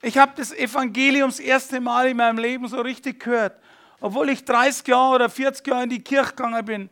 Ich 0.00 0.18
habe 0.18 0.32
das 0.36 0.52
Evangelium 0.52 1.30
das 1.30 1.40
erste 1.40 1.80
Mal 1.80 2.08
in 2.08 2.16
meinem 2.16 2.38
Leben 2.38 2.66
so 2.68 2.80
richtig 2.80 3.20
gehört. 3.20 3.60
Obwohl 4.00 4.30
ich 4.30 4.44
30 4.44 4.86
Jahre 4.86 5.16
oder 5.16 5.28
40 5.28 5.66
Jahre 5.66 5.82
in 5.84 5.90
die 5.90 6.02
Kirche 6.02 6.30
gegangen 6.30 6.64
bin. 6.64 6.90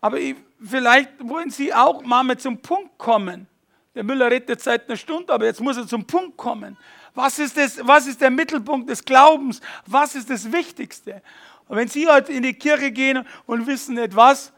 Aber 0.00 0.18
ich, 0.18 0.36
vielleicht 0.62 1.10
wollen 1.20 1.50
Sie 1.50 1.74
auch 1.74 2.02
mal 2.02 2.36
zum 2.36 2.58
Punkt 2.58 2.98
kommen. 2.98 3.48
Der 3.94 4.02
Müller 4.02 4.30
redet 4.30 4.60
seit 4.60 4.88
einer 4.88 4.96
Stunde, 4.96 5.32
aber 5.32 5.44
jetzt 5.44 5.60
muss 5.60 5.76
er 5.76 5.86
zum 5.86 6.04
Punkt 6.04 6.36
kommen. 6.36 6.76
Was 7.14 7.38
ist, 7.38 7.56
das, 7.56 7.78
was 7.82 8.06
ist 8.06 8.20
der 8.20 8.30
Mittelpunkt 8.30 8.90
des 8.90 9.04
Glaubens? 9.04 9.60
Was 9.86 10.14
ist 10.16 10.28
das 10.30 10.50
Wichtigste? 10.50 11.22
Und 11.68 11.76
wenn 11.76 11.88
Sie 11.88 12.08
heute 12.08 12.32
in 12.32 12.42
die 12.42 12.54
Kirche 12.54 12.90
gehen 12.90 13.26
und 13.46 13.66
wissen 13.66 13.94
nicht 13.94 14.16
was, 14.16 14.52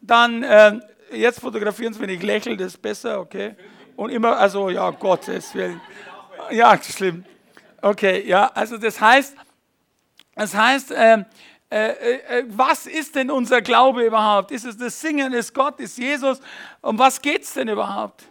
dann, 0.00 0.42
äh, 0.44 0.78
jetzt 1.12 1.40
fotografieren 1.40 1.92
Sie, 1.92 2.00
wenn 2.00 2.10
ich 2.10 2.22
lächle, 2.22 2.56
das 2.56 2.74
ist 2.74 2.82
besser, 2.82 3.20
okay? 3.20 3.56
Und 3.96 4.10
immer, 4.10 4.36
also, 4.36 4.70
ja, 4.70 4.90
Gottes 4.90 5.54
Willen. 5.54 5.80
Ja, 6.50 6.80
schlimm. 6.80 7.24
Okay, 7.82 8.26
ja, 8.26 8.50
also 8.54 8.78
das 8.78 9.00
heißt, 9.00 9.36
das 10.34 10.54
heißt, 10.54 10.92
äh, 10.92 11.24
äh, 11.70 11.90
äh, 11.90 12.44
was 12.48 12.86
ist 12.86 13.16
denn 13.16 13.30
unser 13.30 13.60
Glaube 13.62 14.04
überhaupt? 14.04 14.52
Ist 14.52 14.64
es 14.64 14.76
das 14.76 15.00
Singen, 15.00 15.32
ist 15.32 15.52
Gott, 15.52 15.80
ist 15.80 15.98
Jesus? 15.98 16.40
Um 16.80 16.98
was 16.98 17.20
geht 17.20 17.42
es 17.42 17.54
denn 17.54 17.68
überhaupt? 17.68 18.24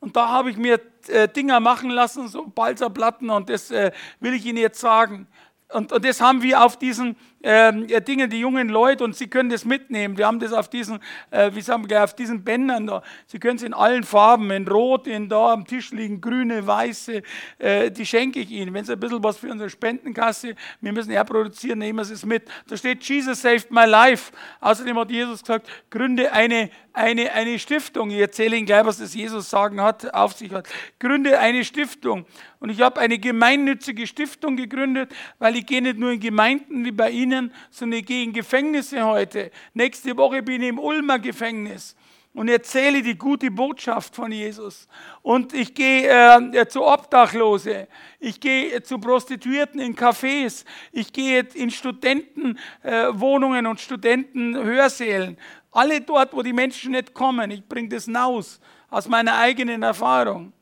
Und 0.00 0.16
da 0.16 0.28
habe 0.28 0.50
ich 0.50 0.56
mir 0.56 0.80
äh, 1.08 1.28
Dinger 1.28 1.60
machen 1.60 1.90
lassen, 1.90 2.28
so 2.28 2.46
Balzerplatten, 2.46 3.30
und 3.30 3.48
das 3.48 3.70
äh, 3.70 3.92
will 4.20 4.34
ich 4.34 4.44
Ihnen 4.44 4.58
jetzt 4.58 4.80
sagen. 4.80 5.26
Und, 5.72 5.92
und 5.92 6.04
das 6.04 6.20
haben 6.20 6.42
wir 6.42 6.62
auf 6.62 6.78
diesen 6.78 7.16
ähm, 7.48 7.86
Dingen, 8.04 8.28
die 8.28 8.40
jungen 8.40 8.68
Leute, 8.68 9.04
und 9.04 9.14
Sie 9.14 9.28
können 9.28 9.50
das 9.50 9.64
mitnehmen. 9.64 10.18
Wir 10.18 10.26
haben 10.26 10.40
das 10.40 10.52
auf 10.52 10.68
diesen, 10.68 10.98
äh, 11.30 11.52
wie 11.54 11.60
sagen 11.60 11.88
wir, 11.88 12.02
auf 12.02 12.12
diesen 12.12 12.42
Bändern 12.42 12.88
da. 12.88 13.04
Sie 13.26 13.38
können 13.38 13.56
es 13.56 13.62
in 13.62 13.72
allen 13.72 14.02
Farben, 14.02 14.50
in 14.50 14.66
Rot, 14.66 15.06
in 15.06 15.28
da 15.28 15.52
am 15.52 15.64
Tisch 15.64 15.92
liegen, 15.92 16.20
grüne, 16.20 16.66
weiße, 16.66 17.22
äh, 17.58 17.90
die 17.92 18.04
schenke 18.04 18.40
ich 18.40 18.50
Ihnen. 18.50 18.74
Wenn 18.74 18.84
Sie 18.84 18.92
ein 18.92 18.98
bisschen 18.98 19.22
was 19.22 19.36
für 19.36 19.48
unsere 19.48 19.70
Spendenkasse, 19.70 20.56
wir 20.80 20.92
müssen 20.92 21.12
ja 21.12 21.22
produzieren, 21.22 21.78
nehmen 21.78 22.04
Sie 22.04 22.14
es 22.14 22.26
mit. 22.26 22.48
Da 22.68 22.76
steht, 22.76 23.04
Jesus 23.04 23.40
saved 23.40 23.70
my 23.70 23.84
life. 23.84 24.32
Außerdem 24.60 24.98
hat 24.98 25.10
Jesus 25.12 25.42
gesagt, 25.42 25.68
gründe 25.88 26.32
eine, 26.32 26.68
eine, 26.92 27.32
eine 27.32 27.60
Stiftung. 27.60 28.10
Ich 28.10 28.18
erzähle 28.18 28.56
Ihnen 28.56 28.66
gleich, 28.66 28.84
was 28.84 28.98
das 28.98 29.14
Jesus 29.14 29.48
sagen 29.48 29.80
hat, 29.80 30.12
auf 30.12 30.32
sich 30.32 30.50
hat. 30.52 30.66
Gründe 30.98 31.38
eine 31.38 31.64
Stiftung. 31.64 32.26
Und 32.58 32.70
ich 32.70 32.80
habe 32.80 32.98
eine 33.00 33.18
gemeinnützige 33.18 34.06
Stiftung 34.06 34.56
gegründet, 34.56 35.14
weil 35.38 35.56
ich 35.56 35.66
gehe 35.66 35.82
nicht 35.82 35.98
nur 35.98 36.10
in 36.12 36.20
Gemeinden 36.20 36.84
wie 36.84 36.90
bei 36.90 37.10
Ihnen, 37.10 37.35
sondern 37.70 38.00
ich 38.00 38.06
gehe 38.06 38.24
in 38.24 38.32
Gefängnisse 38.32 39.04
heute. 39.04 39.50
Nächste 39.74 40.16
Woche 40.16 40.42
bin 40.42 40.62
ich 40.62 40.68
im 40.68 40.78
Ulmer 40.78 41.18
Gefängnis 41.18 41.96
und 42.36 42.48
erzähle 42.48 43.02
die 43.02 43.16
gute 43.16 43.50
Botschaft 43.50 44.14
von 44.14 44.30
Jesus. 44.30 44.86
Und 45.22 45.54
ich 45.54 45.74
gehe 45.74 46.06
äh, 46.06 46.68
zu 46.68 46.84
Obdachlose, 46.84 47.88
ich 48.20 48.38
gehe 48.38 48.82
zu 48.82 48.98
Prostituierten 48.98 49.80
in 49.80 49.96
Cafés, 49.96 50.66
ich 50.92 51.10
gehe 51.12 51.40
in 51.54 51.70
Studentenwohnungen 51.70 53.64
äh, 53.64 53.68
und 53.68 53.80
Studentenhörsälen. 53.80 55.38
Alle 55.72 56.02
dort, 56.02 56.34
wo 56.34 56.42
die 56.42 56.52
Menschen 56.52 56.92
nicht 56.92 57.14
kommen. 57.14 57.50
Ich 57.50 57.64
bringe 57.66 57.88
das 57.88 58.04
hinaus 58.04 58.60
aus 58.90 59.08
meiner 59.08 59.38
eigenen 59.38 59.82
Erfahrung. 59.82 60.52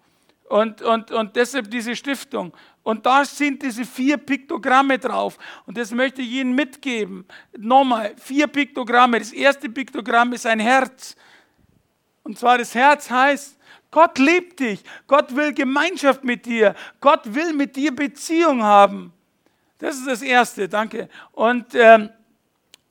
Und, 0.49 0.81
und, 0.83 1.11
und 1.11 1.35
deshalb 1.35 1.71
diese 1.71 1.97
Stiftung. 1.97 2.53
Und 2.85 3.07
da 3.07 3.25
sind 3.25 3.63
diese 3.63 3.85
vier 3.85 4.19
Piktogramme 4.19 4.99
drauf. 4.99 5.39
Und 5.67 5.77
das 5.77 5.91
möchte 5.91 6.21
ich 6.21 6.31
Ihnen 6.31 6.55
mitgeben. 6.55 7.25
Nochmal, 7.57 8.15
vier 8.17 8.47
Piktogramme. 8.47 9.19
Das 9.19 9.33
erste 9.33 9.71
Piktogramm 9.71 10.35
ist 10.35 10.47
ein 10.47 10.61
Herz. 10.61 11.17
Und 12.23 12.39
zwar 12.39 12.59
das 12.59 12.75
Herz 12.75 13.11
heißt, 13.11 13.59
Gott 13.91 14.19
liebt 14.19 14.61
dich. 14.61 14.85
Gott 15.07 15.35
will 15.35 15.55
Gemeinschaft 15.55 16.25
mit 16.25 16.45
dir. 16.45 16.75
Gott 17.01 17.23
will 17.35 17.55
mit 17.55 17.75
dir 17.75 17.95
Beziehung 17.95 18.63
haben. 18.63 19.13
Das 19.79 19.97
ist 19.97 20.07
das 20.07 20.21
Erste, 20.23 20.69
danke. 20.69 21.09
Und, 21.33 21.75
ähm, 21.75 22.11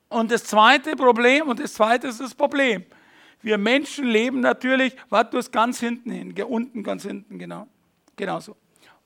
und 0.09 0.31
das 0.31 0.43
zweite 0.43 0.95
Problem, 0.95 1.49
und 1.49 1.59
das 1.59 1.73
zweite 1.73 2.07
ist 2.07 2.19
das 2.19 2.33
Problem. 2.33 2.83
Wir 3.41 3.59
Menschen 3.59 4.05
leben 4.05 4.39
natürlich, 4.39 4.95
warte, 5.09 5.31
du 5.31 5.37
hast 5.37 5.51
ganz 5.51 5.79
hinten 5.79 6.09
hin, 6.11 6.33
unten 6.43 6.81
ganz 6.81 7.03
hinten, 7.03 7.37
genau. 7.37 7.67
Genauso. 8.15 8.55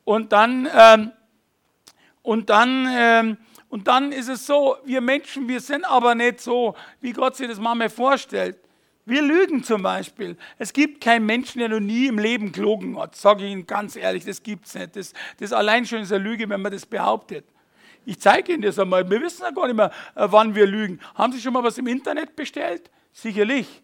Und 0.07 0.31
dann, 0.31 0.69
ähm, 0.73 1.11
und 2.21 2.49
dann, 2.49 2.87
ähm, 2.89 3.37
und 3.67 3.89
dann 3.89 4.13
ist 4.13 4.29
es 4.29 4.47
so, 4.47 4.77
wir 4.85 5.01
Menschen, 5.01 5.49
wir 5.49 5.59
sind 5.59 5.83
aber 5.83 6.15
nicht 6.15 6.39
so, 6.39 6.75
wie 7.01 7.11
Gott 7.11 7.35
sich 7.35 7.49
das 7.49 7.59
manchmal 7.59 7.89
vorstellt. 7.89 8.57
Wir 9.03 9.21
lügen 9.21 9.65
zum 9.65 9.83
Beispiel. 9.83 10.37
Es 10.57 10.71
gibt 10.71 11.01
keinen 11.01 11.25
Menschen, 11.25 11.59
der 11.59 11.67
noch 11.67 11.81
nie 11.81 12.07
im 12.07 12.19
Leben 12.19 12.53
gelogen 12.53 12.97
hat. 12.97 13.17
Sage 13.17 13.43
ich 13.43 13.51
Ihnen 13.51 13.67
ganz 13.67 13.97
ehrlich, 13.97 14.23
das 14.23 14.41
gibt 14.41 14.67
es 14.67 14.75
nicht. 14.75 14.95
Das, 14.95 15.11
das 15.41 15.51
allein 15.51 15.85
schon 15.85 15.99
ist 15.99 16.13
eine 16.13 16.23
Lüge, 16.23 16.47
wenn 16.47 16.61
man 16.61 16.71
das 16.71 16.85
behauptet. 16.85 17.43
Ich 18.05 18.17
zeige 18.17 18.53
Ihnen 18.53 18.61
das 18.61 18.79
einmal. 18.79 19.09
Wir 19.09 19.19
wissen 19.19 19.41
ja 19.41 19.51
gar 19.51 19.67
nicht 19.67 19.75
mehr, 19.75 19.91
äh, 20.15 20.25
wann 20.29 20.55
wir 20.55 20.67
lügen. 20.67 21.01
Haben 21.15 21.33
Sie 21.33 21.41
schon 21.41 21.51
mal 21.51 21.63
was 21.63 21.77
im 21.77 21.87
Internet 21.87 22.33
bestellt? 22.33 22.89
Sicherlich. 23.11 23.83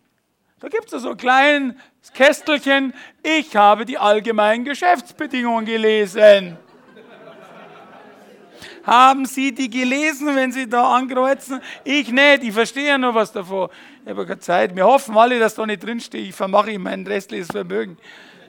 Da 0.63 0.69
gibt 0.69 0.93
es 0.93 1.01
so 1.01 1.09
ein 1.09 1.17
kleines 1.17 1.73
Kästelchen. 2.13 2.93
Ich 3.21 3.53
habe 3.53 3.83
die 3.83 3.97
allgemeinen 3.97 4.63
Geschäftsbedingungen 4.63 5.65
gelesen. 5.65 6.57
Haben 8.85 9.25
Sie 9.25 9.53
die 9.53 9.69
gelesen, 9.69 10.33
wenn 10.37 10.53
Sie 10.53 10.69
da 10.69 10.95
ankreuzen? 10.95 11.59
Ich 11.83 12.09
nicht, 12.09 12.43
ich 12.43 12.53
verstehe 12.53 12.87
ja 12.87 12.97
nur 12.97 13.13
was 13.13 13.33
davon. 13.33 13.67
Ich 14.05 14.09
habe 14.09 14.25
keine 14.25 14.39
Zeit. 14.39 14.73
Wir 14.73 14.85
hoffen 14.85 15.17
alle, 15.17 15.37
dass 15.37 15.53
da 15.55 15.65
nicht 15.65 15.83
drinsteht. 15.83 16.29
Ich 16.29 16.35
vermache 16.35 16.79
mein 16.79 17.05
restliches 17.05 17.49
Vermögen. 17.49 17.97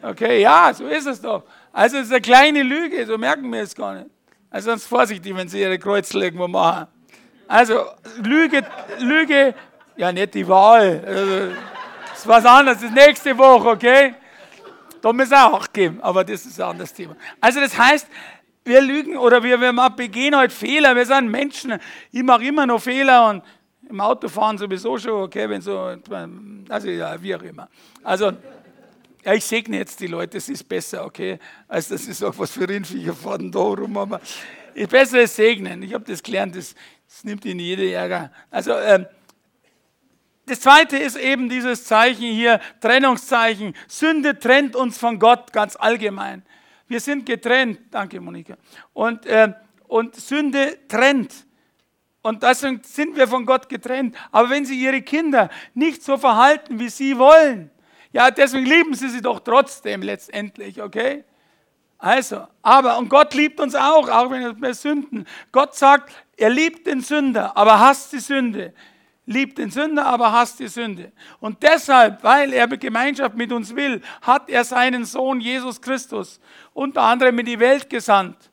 Okay, 0.00 0.40
ja, 0.40 0.72
so 0.72 0.86
ist 0.86 1.08
es 1.08 1.20
doch. 1.20 1.42
Also 1.72 1.96
es 1.96 2.04
ist 2.04 2.12
eine 2.12 2.20
kleine 2.20 2.62
Lüge, 2.62 3.04
so 3.06 3.18
merken 3.18 3.52
wir 3.52 3.62
es 3.62 3.74
gar 3.74 3.92
nicht. 3.92 4.06
Also 4.50 4.70
ganz 4.70 4.86
vorsichtig, 4.86 5.34
wenn 5.34 5.48
Sie 5.48 5.60
Ihre 5.60 5.80
Kreuzel 5.80 6.22
irgendwo 6.22 6.46
machen. 6.46 6.86
Also 7.48 7.86
Lüge, 8.22 8.64
Lüge, 9.00 9.52
ja 9.96 10.12
nicht 10.12 10.34
die 10.34 10.46
Wahl. 10.46 11.02
Also, 11.04 11.73
ist 12.24 12.28
was 12.28 12.44
anderes, 12.46 12.78
das 12.78 12.90
ist 12.90 12.94
nächste 12.94 13.36
Woche, 13.36 13.68
okay? 13.68 14.14
Da 15.02 15.12
müssen 15.12 15.32
wir 15.32 15.52
auch 15.52 15.70
geben, 15.72 16.00
aber 16.00 16.24
das 16.24 16.46
ist 16.46 16.58
ein 16.58 16.70
anderes 16.70 16.94
Thema. 16.94 17.16
Also 17.40 17.60
das 17.60 17.76
heißt, 17.76 18.08
wir 18.64 18.80
lügen 18.80 19.18
oder 19.18 19.42
wir, 19.42 19.60
wir 19.60 19.90
begehen 19.90 20.34
halt 20.34 20.50
Fehler, 20.50 20.96
wir 20.96 21.04
sind 21.04 21.30
Menschen. 21.30 21.78
Ich 22.10 22.22
mache 22.22 22.44
immer 22.44 22.66
noch 22.66 22.80
Fehler 22.80 23.28
und 23.28 23.42
im 23.90 24.00
Autofahren 24.00 24.56
sowieso 24.56 24.96
schon, 24.96 25.24
okay, 25.24 25.48
wenn 25.50 25.60
so, 25.60 25.94
also 26.70 26.88
ja, 26.88 27.20
wie 27.20 27.34
auch 27.34 27.42
immer. 27.42 27.68
Also, 28.02 28.32
ja, 29.22 29.34
ich 29.34 29.44
segne 29.44 29.76
jetzt 29.76 30.00
die 30.00 30.06
Leute, 30.06 30.38
das 30.38 30.48
ist 30.48 30.66
besser, 30.66 31.04
okay, 31.04 31.38
als 31.68 31.88
das 31.88 32.06
ist 32.06 32.24
auch 32.24 32.38
was 32.38 32.52
für 32.52 32.66
Rindviecher 32.66 33.12
fahren 33.12 33.52
da 33.52 33.58
rum, 33.58 33.98
aber 33.98 34.22
ich 34.74 34.88
besser 34.88 35.20
es 35.20 35.36
segnen. 35.36 35.82
Ich 35.82 35.92
habe 35.92 36.04
das 36.04 36.22
gelernt, 36.22 36.56
das, 36.56 36.74
das 37.06 37.24
nimmt 37.24 37.44
ihnen 37.44 37.60
jede 37.60 37.92
Ärger. 37.92 38.30
Also, 38.50 38.72
ähm, 38.72 39.04
das 40.46 40.60
zweite 40.60 40.98
ist 40.98 41.16
eben 41.16 41.48
dieses 41.48 41.84
Zeichen 41.84 42.24
hier, 42.24 42.60
Trennungszeichen. 42.80 43.74
Sünde 43.88 44.38
trennt 44.38 44.76
uns 44.76 44.98
von 44.98 45.18
Gott 45.18 45.52
ganz 45.52 45.76
allgemein. 45.76 46.42
Wir 46.86 47.00
sind 47.00 47.24
getrennt, 47.24 47.80
danke 47.90 48.20
Monika. 48.20 48.56
Und, 48.92 49.24
äh, 49.26 49.52
und 49.88 50.14
Sünde 50.16 50.78
trennt. 50.86 51.46
Und 52.20 52.42
deswegen 52.42 52.82
sind 52.82 53.16
wir 53.16 53.26
von 53.26 53.46
Gott 53.46 53.68
getrennt. 53.68 54.16
Aber 54.32 54.50
wenn 54.50 54.64
Sie 54.64 54.78
Ihre 54.78 55.02
Kinder 55.02 55.50
nicht 55.74 56.02
so 56.02 56.16
verhalten, 56.16 56.78
wie 56.78 56.88
Sie 56.88 57.18
wollen, 57.18 57.70
ja, 58.12 58.30
deswegen 58.30 58.66
lieben 58.66 58.94
Sie 58.94 59.08
sie 59.08 59.20
doch 59.20 59.40
trotzdem 59.40 60.02
letztendlich, 60.02 60.80
okay? 60.80 61.24
Also, 61.98 62.46
aber, 62.62 62.98
und 62.98 63.08
Gott 63.08 63.34
liebt 63.34 63.60
uns 63.60 63.74
auch, 63.74 64.08
auch 64.08 64.30
wenn 64.30 64.60
wir 64.60 64.74
sünden. 64.74 65.26
Gott 65.52 65.74
sagt, 65.74 66.12
er 66.36 66.50
liebt 66.50 66.86
den 66.86 67.00
Sünder, 67.00 67.56
aber 67.56 67.80
hasst 67.80 68.12
die 68.12 68.20
Sünde 68.20 68.74
liebt 69.26 69.58
den 69.58 69.70
Sünder, 69.70 70.06
aber 70.06 70.32
hasst 70.32 70.60
die 70.60 70.68
Sünde. 70.68 71.12
Und 71.40 71.62
deshalb, 71.62 72.22
weil 72.22 72.52
er 72.52 72.66
Gemeinschaft 72.68 73.36
mit 73.36 73.52
uns 73.52 73.74
will, 73.74 74.02
hat 74.22 74.48
er 74.50 74.64
seinen 74.64 75.04
Sohn 75.04 75.40
Jesus 75.40 75.80
Christus 75.80 76.40
unter 76.72 77.02
anderem 77.02 77.38
in 77.38 77.46
die 77.46 77.58
Welt 77.58 77.88
gesandt. 77.88 78.50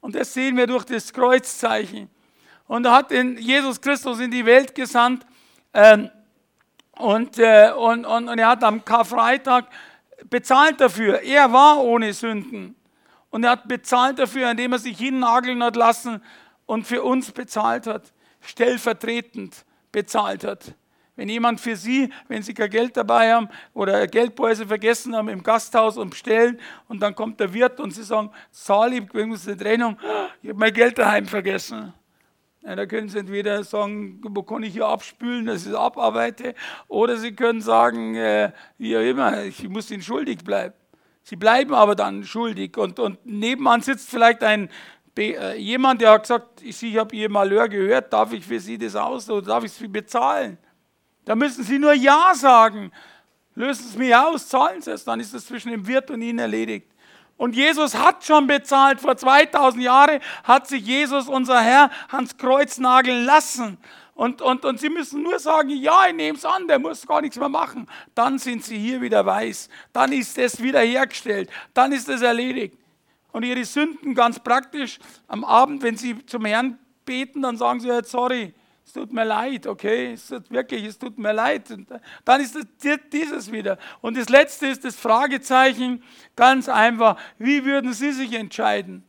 Und 0.00 0.14
das 0.14 0.32
sehen 0.32 0.56
wir 0.56 0.66
durch 0.66 0.84
das 0.84 1.12
Kreuzzeichen. 1.12 2.08
Und 2.66 2.86
er 2.86 2.92
hat 2.92 3.10
den 3.10 3.36
Jesus 3.36 3.80
Christus 3.80 4.20
in 4.20 4.30
die 4.30 4.46
Welt 4.46 4.74
gesandt 4.74 5.26
ähm, 5.74 6.10
und, 6.92 7.38
äh, 7.38 7.72
und, 7.72 8.06
und, 8.06 8.28
und 8.28 8.38
er 8.38 8.48
hat 8.48 8.64
am 8.64 8.84
Karfreitag 8.84 9.66
bezahlt 10.30 10.80
dafür. 10.80 11.20
Er 11.22 11.52
war 11.52 11.82
ohne 11.82 12.12
Sünden. 12.12 12.74
Und 13.30 13.44
er 13.44 13.50
hat 13.50 13.68
bezahlt 13.68 14.18
dafür, 14.18 14.50
indem 14.50 14.72
er 14.72 14.78
sich 14.78 14.96
hinnageln 14.96 15.62
hat 15.62 15.76
lassen 15.76 16.22
und 16.64 16.86
für 16.86 17.02
uns 17.02 17.32
bezahlt 17.32 17.86
hat, 17.86 18.12
stellvertretend 18.40 19.65
bezahlt 19.96 20.44
hat. 20.44 20.74
Wenn 21.14 21.30
jemand 21.30 21.58
für 21.58 21.74
Sie, 21.74 22.12
wenn 22.28 22.42
Sie 22.42 22.52
kein 22.52 22.68
Geld 22.68 22.98
dabei 22.98 23.32
haben 23.32 23.48
oder 23.72 24.06
Geldbörse 24.06 24.66
vergessen 24.66 25.16
haben 25.16 25.30
im 25.30 25.42
Gasthaus 25.42 25.96
und 25.96 26.10
bestellen 26.10 26.60
und 26.86 27.00
dann 27.00 27.14
kommt 27.14 27.40
der 27.40 27.54
Wirt 27.54 27.80
und 27.80 27.92
Sie 27.92 28.02
sagen, 28.02 28.30
zahl 28.50 28.92
ich 28.92 28.98
übrigens 28.98 29.48
eine 29.48 29.56
Trennung, 29.56 29.96
ich 30.42 30.50
habe 30.50 30.58
mein 30.58 30.74
Geld 30.74 30.98
daheim 30.98 31.24
vergessen. 31.24 31.94
Ja, 32.60 32.76
da 32.76 32.84
können 32.84 33.08
Sie 33.08 33.18
entweder 33.18 33.64
sagen, 33.64 34.20
wo 34.22 34.42
kann 34.42 34.64
ich 34.64 34.74
hier 34.74 34.86
abspülen, 34.86 35.46
dass 35.46 35.62
ich 35.62 35.72
es 35.72 35.74
abarbeite, 35.74 36.54
oder 36.88 37.16
Sie 37.16 37.32
können 37.32 37.62
sagen, 37.62 38.16
äh, 38.16 38.52
wie 38.76 38.98
auch 38.98 39.00
immer, 39.00 39.44
ich 39.44 39.66
muss 39.66 39.90
Ihnen 39.90 40.02
schuldig 40.02 40.44
bleiben. 40.44 40.74
Sie 41.22 41.36
bleiben 41.36 41.72
aber 41.72 41.94
dann 41.94 42.22
schuldig 42.22 42.76
und, 42.76 43.00
und 43.00 43.24
nebenan 43.24 43.80
sitzt 43.80 44.10
vielleicht 44.10 44.44
ein 44.44 44.68
jemand, 45.16 46.00
der 46.00 46.12
hat 46.12 46.22
gesagt, 46.22 46.62
ich 46.62 46.96
habe 46.96 47.14
Ihr 47.16 47.30
Malheur 47.30 47.68
gehört, 47.68 48.12
darf 48.12 48.32
ich 48.32 48.44
für 48.44 48.60
Sie 48.60 48.76
das 48.76 48.94
aus 48.94 49.28
oder 49.30 49.46
darf 49.46 49.64
ich 49.64 49.72
es 49.80 49.92
bezahlen? 49.92 50.58
Da 51.24 51.34
müssen 51.34 51.64
Sie 51.64 51.78
nur 51.78 51.94
Ja 51.94 52.32
sagen. 52.34 52.92
Lösen 53.54 53.84
Sie 53.84 53.88
es 53.90 53.96
mir 53.96 54.26
aus, 54.26 54.48
zahlen 54.48 54.82
Sie 54.82 54.92
es, 54.92 55.04
dann 55.04 55.18
ist 55.18 55.32
das 55.32 55.46
zwischen 55.46 55.70
dem 55.70 55.86
Wirt 55.86 56.10
und 56.10 56.20
Ihnen 56.20 56.38
erledigt. 56.38 56.86
Und 57.38 57.54
Jesus 57.54 57.94
hat 57.94 58.24
schon 58.24 58.46
bezahlt. 58.46 59.00
Vor 59.00 59.16
2000 59.16 59.82
Jahren 59.82 60.20
hat 60.44 60.66
sich 60.66 60.86
Jesus, 60.86 61.28
unser 61.28 61.60
Herr, 61.60 61.90
ans 62.10 62.36
Kreuz 62.36 62.78
nageln 62.78 63.24
lassen. 63.24 63.78
Und, 64.14 64.40
und, 64.40 64.64
und 64.64 64.80
sie 64.80 64.88
müssen 64.88 65.22
nur 65.22 65.38
sagen, 65.38 65.68
ja, 65.68 66.06
ich 66.08 66.14
nehme 66.14 66.38
es 66.38 66.44
an, 66.46 66.66
der 66.66 66.78
muss 66.78 67.06
gar 67.06 67.20
nichts 67.20 67.38
mehr 67.38 67.50
machen. 67.50 67.86
Dann 68.14 68.38
sind 68.38 68.64
sie 68.64 68.78
hier 68.78 69.02
wieder 69.02 69.26
weiß. 69.26 69.68
Dann 69.92 70.12
ist 70.12 70.38
es 70.38 70.62
wiederhergestellt. 70.62 71.50
Dann 71.74 71.92
ist 71.92 72.08
es 72.08 72.22
erledigt. 72.22 72.78
Und 73.36 73.42
ihre 73.42 73.66
Sünden 73.66 74.14
ganz 74.14 74.40
praktisch 74.40 74.98
am 75.28 75.44
Abend, 75.44 75.82
wenn 75.82 75.94
sie 75.94 76.24
zum 76.24 76.46
Herrn 76.46 76.78
beten, 77.04 77.42
dann 77.42 77.58
sagen 77.58 77.80
sie 77.80 77.90
sorry, 78.04 78.54
es 78.82 78.94
tut 78.94 79.12
mir 79.12 79.26
leid, 79.26 79.66
okay, 79.66 80.14
es 80.14 80.28
tut 80.28 80.50
wirklich, 80.50 80.82
es 80.86 80.98
tut 80.98 81.18
mir 81.18 81.34
leid. 81.34 81.70
Und 81.70 81.86
dann 82.24 82.40
ist 82.40 82.56
es 82.56 82.64
dieses 83.12 83.52
wieder. 83.52 83.76
Und 84.00 84.16
das 84.16 84.30
letzte 84.30 84.68
ist 84.68 84.86
das 84.86 84.96
Fragezeichen, 84.96 86.02
ganz 86.34 86.70
einfach, 86.70 87.18
wie 87.36 87.66
würden 87.66 87.92
Sie 87.92 88.12
sich 88.12 88.32
entscheiden? 88.32 89.04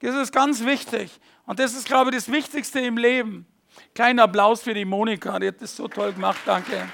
Das 0.00 0.16
ist 0.16 0.32
ganz 0.32 0.64
wichtig. 0.64 1.20
Und 1.44 1.58
das 1.58 1.74
ist, 1.74 1.84
glaube 1.84 2.12
ich, 2.12 2.16
das 2.16 2.32
Wichtigste 2.32 2.80
im 2.80 2.96
Leben. 2.96 3.44
Kleiner 3.94 4.22
Applaus 4.22 4.62
für 4.62 4.72
die 4.72 4.86
Monika, 4.86 5.38
die 5.38 5.48
hat 5.48 5.60
das 5.60 5.76
so 5.76 5.86
toll 5.86 6.14
gemacht, 6.14 6.40
danke. 6.46 6.88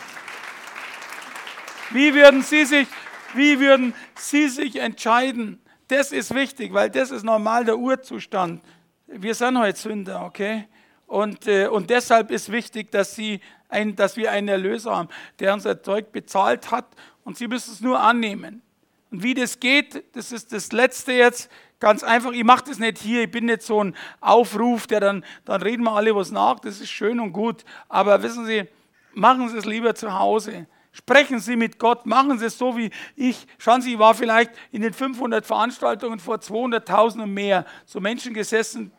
Wie 1.90 2.12
würden 2.12 2.42
Sie 2.42 2.64
sich, 2.64 2.88
wie 3.34 3.60
würden 3.60 3.94
Sie 4.16 4.48
sich 4.48 4.74
entscheiden? 4.80 5.60
Das 5.88 6.10
ist 6.10 6.34
wichtig, 6.34 6.72
weil 6.72 6.90
das 6.90 7.10
ist 7.10 7.22
normal 7.22 7.64
der 7.64 7.78
Urzustand. 7.78 8.62
Wir 9.06 9.34
sind 9.34 9.58
heute 9.58 9.78
Sünder, 9.78 10.24
okay? 10.24 10.66
Und, 11.06 11.46
äh, 11.46 11.68
und 11.68 11.90
deshalb 11.90 12.32
ist 12.32 12.50
wichtig, 12.50 12.90
dass, 12.90 13.14
sie 13.14 13.40
ein, 13.68 13.94
dass 13.94 14.16
wir 14.16 14.32
einen 14.32 14.48
Erlöser 14.48 14.96
haben, 14.96 15.08
der 15.38 15.54
unser 15.54 15.80
Zeug 15.80 16.10
bezahlt 16.10 16.72
hat 16.72 16.86
und 17.24 17.36
Sie 17.36 17.46
müssen 17.46 17.72
es 17.72 17.80
nur 17.80 18.00
annehmen. 18.00 18.62
Und 19.10 19.22
wie 19.22 19.34
das 19.34 19.60
geht, 19.60 20.04
das 20.16 20.32
ist 20.32 20.52
das 20.52 20.72
Letzte 20.72 21.12
jetzt. 21.12 21.50
Ganz 21.78 22.02
einfach, 22.02 22.32
ich 22.32 22.44
mache 22.44 22.64
das 22.68 22.78
nicht 22.78 22.98
hier, 22.98 23.24
ich 23.24 23.30
bin 23.30 23.46
nicht 23.46 23.62
so 23.62 23.84
ein 23.84 23.94
Aufruf, 24.20 24.86
der 24.86 25.00
dann, 25.00 25.24
dann 25.44 25.62
reden 25.62 25.84
wir 25.84 25.92
alle 25.92 26.14
was 26.16 26.30
nach, 26.30 26.58
das 26.58 26.80
ist 26.80 26.90
schön 26.90 27.20
und 27.20 27.32
gut. 27.32 27.64
Aber 27.88 28.22
wissen 28.22 28.46
Sie, 28.46 28.64
machen 29.12 29.48
Sie 29.48 29.58
es 29.58 29.64
lieber 29.64 29.94
zu 29.94 30.18
Hause. 30.18 30.66
Sprechen 30.96 31.40
Sie 31.40 31.56
mit 31.56 31.78
Gott, 31.78 32.06
machen 32.06 32.38
Sie 32.38 32.46
es 32.46 32.56
so 32.56 32.74
wie 32.74 32.90
ich. 33.16 33.46
Schauen 33.58 33.82
Sie, 33.82 33.92
ich 33.92 33.98
war 33.98 34.14
vielleicht 34.14 34.52
in 34.72 34.80
den 34.80 34.94
500 34.94 35.44
Veranstaltungen 35.44 36.18
vor 36.18 36.36
200.000 36.36 37.24
und 37.24 37.34
mehr, 37.34 37.66
so 37.84 38.00
Menschen 38.00 38.32
gesessen 38.32 38.90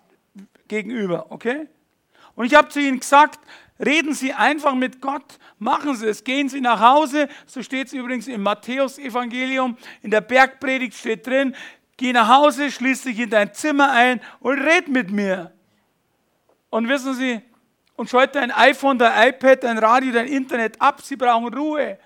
gegenüber, 0.67 1.25
okay? 1.31 1.67
Und 2.35 2.45
ich 2.45 2.53
habe 2.53 2.69
zu 2.69 2.79
ihnen 2.79 2.99
gesagt, 2.99 3.39
reden 3.83 4.13
Sie 4.13 4.31
einfach 4.31 4.75
mit 4.75 5.01
Gott, 5.01 5.39
machen 5.57 5.95
Sie 5.95 6.05
es, 6.05 6.23
gehen 6.23 6.49
Sie 6.49 6.61
nach 6.61 6.79
Hause, 6.79 7.29
so 7.47 7.63
steht 7.63 7.87
es 7.87 7.93
übrigens 7.93 8.27
im 8.27 8.43
Matthäus-Evangelium, 8.43 9.75
in 10.03 10.11
der 10.11 10.21
Bergpredigt 10.21 10.93
steht 10.93 11.25
drin, 11.25 11.55
geh 11.97 12.13
nach 12.13 12.27
Hause, 12.27 12.69
schließ 12.69 13.01
dich 13.01 13.17
in 13.17 13.31
dein 13.31 13.55
Zimmer 13.55 13.89
ein 13.89 14.21
und 14.39 14.59
red 14.59 14.87
mit 14.87 15.09
mir. 15.09 15.51
Und 16.69 16.89
wissen 16.89 17.15
Sie, 17.15 17.41
und 17.97 18.09
schalte 18.09 18.39
dein 18.39 18.51
iPhone, 18.51 18.97
dein 18.97 19.29
iPad, 19.29 19.63
dein 19.63 19.77
Radio, 19.79 20.13
dein 20.13 20.27
Internet 20.27 20.79
ab, 20.79 21.01
Sie 21.01 21.17
brauchen 21.17 21.53
Ruhe. 21.53 21.99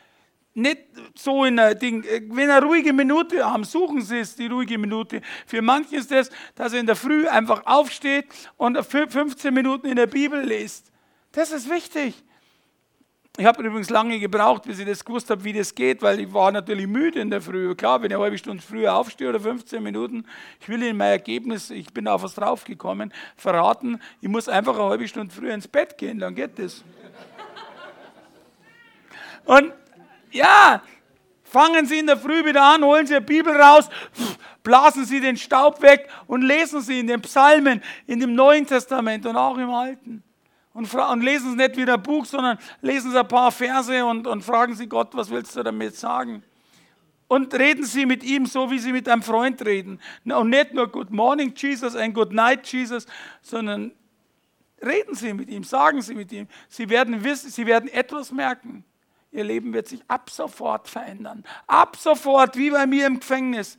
Nicht 0.54 0.80
so 1.16 1.46
in 1.46 1.60
einer 1.60 1.76
Ding, 1.76 2.04
wenn 2.32 2.50
eine 2.50 2.66
ruhige 2.66 2.92
Minute 2.92 3.46
haben, 3.46 3.64
suchen 3.64 4.02
Sie 4.02 4.20
es, 4.20 4.36
die 4.36 4.48
ruhige 4.48 4.78
Minute. 4.78 5.22
Für 5.46 5.62
manche 5.62 5.98
ist 5.98 6.12
das, 6.12 6.30
dass 6.56 6.74
er 6.74 6.80
in 6.80 6.88
der 6.88 6.96
Früh 6.96 7.28
einfach 7.28 7.66
aufsteht 7.66 8.26
und 8.58 8.78
15 8.84 9.54
Minuten 9.54 9.88
in 9.88 9.96
der 9.96 10.08
Bibel 10.08 10.42
liest. 10.42 10.92
Das 11.32 11.52
ist 11.52 11.70
wichtig. 11.70 12.22
Ich 13.38 13.46
habe 13.46 13.64
übrigens 13.64 13.90
lange 13.90 14.20
gebraucht, 14.20 14.64
bis 14.64 14.80
ich 14.80 14.86
das 14.86 15.06
gewusst 15.06 15.30
habe, 15.30 15.44
wie 15.46 15.54
das 15.54 15.74
geht, 15.74 16.02
weil 16.02 16.20
ich 16.20 16.34
war 16.34 16.52
natürlich 16.52 16.86
müde 16.86 17.22
in 17.22 17.30
der 17.30 17.42
Früh. 17.42 17.74
Klar, 17.76 18.02
wenn 18.02 18.12
ich 18.12 18.16
eine 18.16 18.24
halbe 18.24 18.38
Stunde 18.38 18.62
früher 18.62 18.94
aufstehe 18.94 19.30
oder 19.30 19.40
15 19.40 19.82
Minuten, 19.82 20.26
ich 20.60 20.68
will 20.68 20.84
Ihnen 20.84 20.98
mein 20.98 21.12
Ergebnis, 21.12 21.70
ich 21.70 21.94
bin 21.94 22.10
auf 22.10 22.24
was 22.24 22.36
draufgekommen, 22.36 23.14
verraten, 23.38 24.02
ich 24.20 24.28
muss 24.28 24.50
einfach 24.50 24.76
eine 24.76 24.84
halbe 24.84 25.08
Stunde 25.08 25.34
früher 25.34 25.54
ins 25.54 25.68
Bett 25.68 25.98
gehen, 25.98 26.20
dann 26.20 26.36
geht 26.36 26.60
das. 26.60 26.84
Und 29.46 29.72
ja, 30.32 30.84
fangen 31.46 31.86
Sie 31.86 32.00
in 32.00 32.08
der 32.08 32.18
Früh 32.18 32.44
wieder 32.46 32.64
an, 32.64 32.84
holen 32.84 33.08
Sie 33.08 33.16
eine 33.16 33.26
Bibel 33.26 33.56
raus, 33.56 33.90
blasen 34.62 35.06
Sie 35.06 35.22
den 35.22 35.38
Staub 35.38 35.82
weg 35.82 36.10
und 36.28 36.42
lesen 36.42 36.82
Sie 36.82 37.00
in 37.00 37.08
den 37.08 37.22
Psalmen, 37.22 37.82
in 38.08 38.20
dem 38.20 38.36
Neuen 38.36 38.68
Testament 38.68 39.26
und 39.26 39.38
auch 39.38 39.58
im 39.58 39.70
Alten. 39.70 40.22
Und, 40.74 40.94
und 40.94 41.22
lesen 41.22 41.52
Sie 41.52 41.58
nicht 41.58 41.76
wieder 41.76 41.96
ein 41.96 42.04
Buch, 42.04 42.26
sondern 42.26 42.58
lesen 42.82 43.12
Sie 43.12 43.20
ein 43.20 43.28
paar 43.28 43.52
Verse 43.52 44.06
und, 44.06 44.26
und 44.26 44.42
fragen 44.42 44.76
Sie 44.76 44.88
Gott, 44.88 45.10
was 45.14 45.30
willst 45.30 45.56
du 45.56 45.64
damit 45.64 45.96
sagen? 45.98 46.44
Und 47.28 47.54
reden 47.54 47.86
Sie 47.86 48.06
mit 48.06 48.24
ihm 48.24 48.46
so, 48.46 48.72
wie 48.72 48.80
Sie 48.80 48.92
mit 48.92 49.08
einem 49.08 49.22
Freund 49.22 49.66
reden. 49.66 50.00
Und 50.26 50.50
nicht 50.50 50.74
nur 50.74 50.88
Good 50.88 51.12
Morning 51.12 51.54
Jesus 51.56 51.96
and 51.96 52.14
Good 52.14 52.32
Night 52.34 52.68
Jesus, 52.68 53.06
sondern 53.42 53.92
reden 54.82 55.16
Sie 55.16 55.34
mit 55.34 55.50
ihm, 55.50 55.64
sagen 55.64 56.02
Sie 56.02 56.16
mit 56.16 56.32
ihm. 56.32 56.48
Sie 56.70 56.90
werden 56.90 57.24
wissen, 57.24 57.50
Sie 57.50 57.66
werden 57.66 57.90
etwas 57.90 58.32
merken. 58.32 58.86
Ihr 59.32 59.46
Leben 59.46 59.74
wird 59.74 59.88
sich 59.88 60.02
ab 60.10 60.30
sofort 60.30 60.90
verändern. 60.90 61.46
Ab 61.68 61.96
sofort, 61.96 62.58
wie 62.58 62.70
bei 62.70 62.86
mir 62.86 63.08
im 63.08 63.20
Gefängnis. 63.20 63.78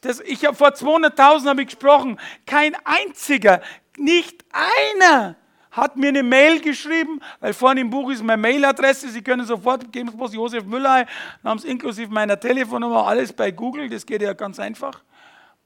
Das, 0.00 0.18
ich 0.20 0.44
habe 0.44 0.56
vor 0.56 0.70
200.000 0.70 1.46
habe 1.48 1.62
ich 1.62 1.68
gesprochen. 1.68 2.18
Kein 2.44 2.74
einziger, 2.84 3.62
nicht 3.96 4.44
einer 4.50 5.36
hat 5.72 5.96
mir 5.96 6.08
eine 6.08 6.22
Mail 6.22 6.60
geschrieben, 6.60 7.20
weil 7.40 7.54
vorne 7.54 7.80
im 7.80 7.90
Buch 7.90 8.10
ist 8.10 8.22
meine 8.22 8.40
Mailadresse. 8.40 9.08
Sie 9.08 9.22
können 9.22 9.44
sofort, 9.44 9.90
geben 9.90 10.12
bloß 10.12 10.34
Josef 10.34 10.64
Müller 10.64 11.06
es 11.42 11.64
inklusive 11.64 12.12
meiner 12.12 12.38
Telefonnummer, 12.38 13.06
alles 13.06 13.32
bei 13.32 13.50
Google, 13.50 13.88
das 13.88 14.06
geht 14.06 14.22
ja 14.22 14.34
ganz 14.34 14.60
einfach. 14.60 15.02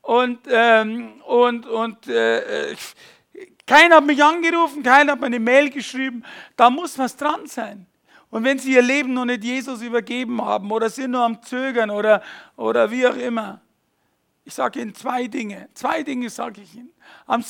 Und, 0.02 0.38
ähm, 0.48 1.20
und, 1.26 1.66
und 1.66 2.06
äh, 2.06 2.70
äh 2.70 2.76
keiner 3.66 3.96
hat 3.96 4.06
mich 4.06 4.22
angerufen, 4.22 4.84
keiner 4.84 5.12
hat 5.12 5.20
mir 5.20 5.26
eine 5.26 5.40
Mail 5.40 5.70
geschrieben. 5.70 6.22
Da 6.54 6.70
muss 6.70 6.96
was 6.96 7.16
dran 7.16 7.46
sein. 7.46 7.84
Und 8.30 8.44
wenn 8.44 8.60
sie 8.60 8.74
ihr 8.74 8.82
Leben 8.82 9.12
noch 9.12 9.24
nicht 9.24 9.42
Jesus 9.42 9.82
übergeben 9.82 10.40
haben 10.40 10.70
oder 10.70 10.88
sind 10.88 11.10
nur 11.10 11.22
am 11.22 11.42
Zögern 11.42 11.90
oder, 11.90 12.22
oder 12.56 12.88
wie 12.92 13.04
auch 13.06 13.16
immer, 13.16 13.60
ich 14.44 14.54
sage 14.54 14.80
Ihnen 14.80 14.94
zwei 14.94 15.26
Dinge. 15.26 15.68
Zwei 15.74 16.04
Dinge 16.04 16.30
sage 16.30 16.60
ich 16.60 16.76
Ihnen. 16.76 16.92
Am 17.26 17.42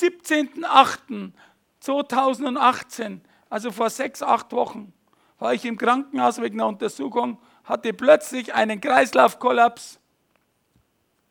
17.08.2018, 1.86 3.20
also 3.48 3.70
vor 3.70 3.90
sechs, 3.90 4.22
acht 4.22 4.52
Wochen, 4.52 4.92
war 5.38 5.54
ich 5.54 5.64
im 5.64 5.76
Krankenhaus 5.76 6.40
wegen 6.40 6.60
einer 6.60 6.68
Untersuchung, 6.68 7.38
hatte 7.64 7.92
plötzlich 7.92 8.54
einen 8.54 8.80
Kreislaufkollaps. 8.80 10.00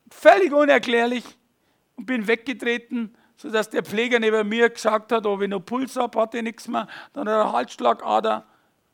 Völlig 0.09 0.53
unerklärlich 0.53 1.23
und 1.95 2.05
bin 2.05 2.27
weggetreten, 2.27 3.15
sodass 3.37 3.69
der 3.69 3.83
Pfleger 3.83 4.19
neben 4.19 4.47
mir 4.47 4.69
gesagt 4.69 5.11
hat, 5.11 5.25
ob 5.25 5.41
ich 5.41 5.49
noch 5.49 5.59
Puls 5.59 5.95
habe, 5.95 6.19
hatte 6.19 6.37
ich 6.37 6.43
nichts 6.43 6.67
mehr. 6.67 6.87
Dann 7.13 7.27
hat 7.27 7.35
er 7.35 7.51
Halsschlagader 7.51 8.45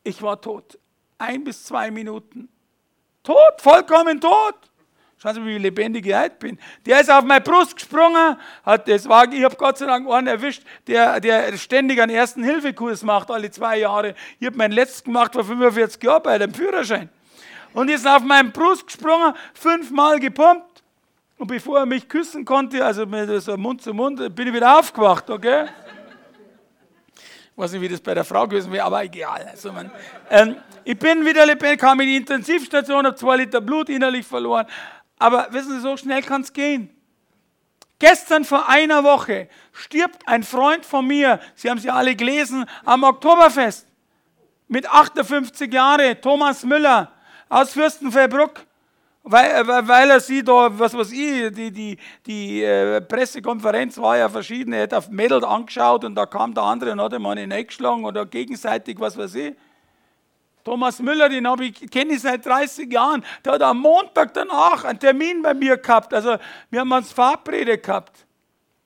ich 0.04 0.22
war 0.22 0.40
tot. 0.40 0.78
Ein 1.18 1.44
bis 1.44 1.64
zwei 1.64 1.90
Minuten. 1.90 2.48
Tot, 3.22 3.36
vollkommen 3.58 4.20
tot. 4.20 4.56
Schauen 5.22 5.34
Sie 5.34 5.44
wie 5.44 5.56
lebendig 5.56 6.04
ich 6.04 6.16
heute 6.16 6.34
bin. 6.34 6.58
Der 6.84 7.00
ist 7.00 7.08
auf 7.08 7.22
meine 7.22 7.42
Brust 7.42 7.76
gesprungen, 7.76 8.36
hat 8.64 8.88
das 8.88 9.08
Wagen, 9.08 9.34
ich 9.34 9.44
habe 9.44 9.54
Gott 9.54 9.78
sei 9.78 9.86
Dank 9.86 10.10
einen 10.10 10.26
erwischt, 10.26 10.64
der, 10.88 11.20
der 11.20 11.56
ständig 11.58 12.02
einen 12.02 12.10
ersten 12.10 12.42
Hilfekurs 12.42 13.04
macht, 13.04 13.30
alle 13.30 13.48
zwei 13.52 13.78
Jahre. 13.78 14.16
Ich 14.40 14.46
habe 14.48 14.56
meinen 14.56 14.72
letzten 14.72 15.12
gemacht 15.12 15.32
vor 15.34 15.44
45 15.44 16.02
Jahren 16.02 16.24
bei 16.24 16.38
dem 16.38 16.52
Führerschein. 16.52 17.08
Und 17.72 17.88
ist 17.88 18.04
auf 18.04 18.24
meine 18.24 18.48
Brust 18.48 18.84
gesprungen, 18.88 19.32
fünfmal 19.54 20.18
gepumpt. 20.18 20.82
Und 21.38 21.46
bevor 21.46 21.78
er 21.78 21.86
mich 21.86 22.08
küssen 22.08 22.44
konnte, 22.44 22.84
also 22.84 23.06
so 23.38 23.56
Mund 23.56 23.80
zu 23.80 23.94
Mund, 23.94 24.34
bin 24.34 24.48
ich 24.48 24.52
wieder 24.52 24.76
aufgewacht, 24.76 25.30
okay? 25.30 25.66
Ich 27.52 27.58
weiß 27.58 27.70
nicht, 27.74 27.80
wie 27.80 27.88
das 27.88 28.00
bei 28.00 28.14
der 28.14 28.24
Frau 28.24 28.48
gewesen 28.48 28.72
wäre, 28.72 28.86
aber 28.86 29.04
egal. 29.04 29.46
Also 29.48 29.70
man, 29.72 29.88
ähm, 30.30 30.56
ich 30.82 30.98
bin 30.98 31.24
wieder 31.24 31.46
lebendig, 31.46 31.78
kam 31.78 32.00
in 32.00 32.08
die 32.08 32.16
Intensivstation, 32.16 33.06
habe 33.06 33.14
zwei 33.14 33.36
Liter 33.36 33.60
Blut 33.60 33.88
innerlich 33.88 34.26
verloren. 34.26 34.66
Aber 35.22 35.46
wissen 35.52 35.70
Sie, 35.74 35.80
so 35.80 35.96
schnell 35.96 36.20
kann 36.20 36.40
es 36.40 36.52
gehen. 36.52 36.90
Gestern 38.00 38.44
vor 38.44 38.68
einer 38.68 39.04
Woche 39.04 39.48
stirbt 39.72 40.26
ein 40.26 40.42
Freund 40.42 40.84
von 40.84 41.06
mir, 41.06 41.38
Sie 41.54 41.70
haben 41.70 41.78
sie 41.78 41.90
alle 41.90 42.16
gelesen, 42.16 42.64
am 42.84 43.04
Oktoberfest. 43.04 43.86
Mit 44.66 44.90
58 44.90 45.72
Jahren, 45.72 46.20
Thomas 46.20 46.64
Müller 46.64 47.12
aus 47.48 47.72
Fürstenfeldbruck. 47.72 48.66
Weil, 49.22 49.64
weil 49.64 50.10
er 50.10 50.18
sie 50.18 50.42
da, 50.42 50.76
was 50.76 50.92
weiß 50.92 51.12
ich, 51.12 51.54
die, 51.54 51.70
die, 51.70 51.96
die 52.26 52.64
äh, 52.64 53.00
Pressekonferenz 53.00 53.98
war 53.98 54.16
ja 54.16 54.28
verschieden, 54.28 54.72
er 54.72 54.82
hat 54.82 54.94
auf 54.94 55.08
Mädel 55.08 55.44
angeschaut 55.44 56.04
und 56.04 56.16
da 56.16 56.26
kam 56.26 56.52
der 56.52 56.64
andere 56.64 56.90
und 56.90 57.00
hat 57.00 57.12
ihm 57.12 57.24
eine 57.26 57.54
eingeschlagen 57.54 58.04
oder 58.04 58.26
gegenseitig, 58.26 58.98
was 58.98 59.16
weiß 59.16 59.36
ich. 59.36 59.54
Thomas 60.64 61.00
Müller, 61.00 61.28
den 61.28 61.46
habe 61.48 61.66
ich, 61.66 61.90
kenne 61.90 62.14
ich 62.14 62.20
seit 62.20 62.46
30 62.46 62.92
Jahren, 62.92 63.24
der 63.44 63.54
hat 63.54 63.62
am 63.62 63.80
Montag 63.80 64.32
danach 64.34 64.84
einen 64.84 64.98
Termin 64.98 65.42
bei 65.42 65.54
mir 65.54 65.76
gehabt. 65.76 66.14
Also 66.14 66.36
wir 66.70 66.80
haben 66.80 66.92
uns 66.92 67.12
verabredet 67.12 67.82
gehabt. 67.82 68.26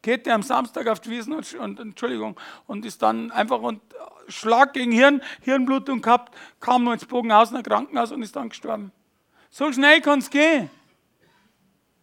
Geht 0.02 0.26
der 0.26 0.34
am 0.34 0.42
Samstag 0.42 0.86
auf 0.86 1.00
die 1.00 1.10
Wiesen 1.10 1.34
und, 1.34 1.54
und, 1.54 1.80
Entschuldigung, 1.80 2.38
und 2.66 2.84
ist 2.84 3.02
dann 3.02 3.30
einfach 3.32 3.60
und 3.60 3.80
Schlag 4.28 4.72
gegen 4.72 4.92
Hirn, 4.92 5.22
Hirnblutung 5.42 6.00
gehabt, 6.00 6.34
kam 6.60 6.84
nur 6.84 6.94
ins 6.94 7.04
Bogenhausener 7.04 7.62
Krankenhaus 7.62 8.12
und 8.12 8.22
ist 8.22 8.34
dann 8.34 8.48
gestorben. 8.48 8.92
So 9.50 9.72
schnell 9.72 10.00
kann 10.00 10.18
es 10.18 10.30
gehen. 10.30 10.70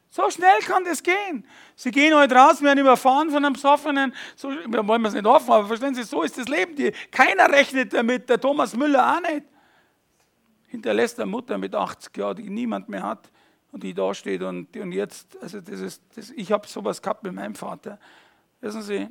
So 0.10 0.30
schnell 0.30 0.60
kann 0.60 0.86
das 0.86 1.02
gehen. 1.02 1.44
Sie 1.76 1.90
gehen 1.90 2.14
heute 2.14 2.36
raus, 2.36 2.62
werden 2.62 2.80
überfahren 2.80 3.32
von 3.32 3.44
einem 3.44 3.54
Besoffenen. 3.54 4.14
So, 4.36 4.50
wir 4.50 4.88
wollen 4.88 5.04
es 5.06 5.14
nicht 5.14 5.26
hoffen, 5.26 5.52
aber 5.52 5.68
verstehen 5.68 5.96
Sie, 5.96 6.04
so 6.04 6.22
ist 6.22 6.38
das 6.38 6.48
Leben. 6.48 6.76
Die, 6.76 6.92
keiner 7.10 7.50
rechnet 7.50 7.94
damit, 7.94 8.30
der 8.30 8.40
Thomas 8.40 8.76
Müller 8.76 9.18
auch 9.18 9.22
nicht. 9.22 9.44
Hinterlässt 10.74 11.20
eine 11.20 11.30
Mutter 11.30 11.60
mit 11.60 11.76
80 11.76 12.18
Jahren, 12.18 12.36
die 12.36 12.50
niemand 12.50 12.90
mehr 12.90 13.04
hat 13.04 13.30
und 13.72 13.84
die 13.84 13.94
da 13.94 14.12
steht 14.16 14.42
und, 14.42 14.76
und 14.76 14.92
jetzt, 14.92 15.38
also 15.40 15.62
das 15.62 15.80
ist, 15.80 16.02
das, 16.16 16.32
ich 16.32 16.52
habe 16.52 16.68
sowas 16.68 17.00
gehabt 17.00 17.22
mit 17.22 17.32
meinem 17.32 17.54
Vater. 17.54 18.00
Wissen 18.60 18.82
Sie, 18.82 19.08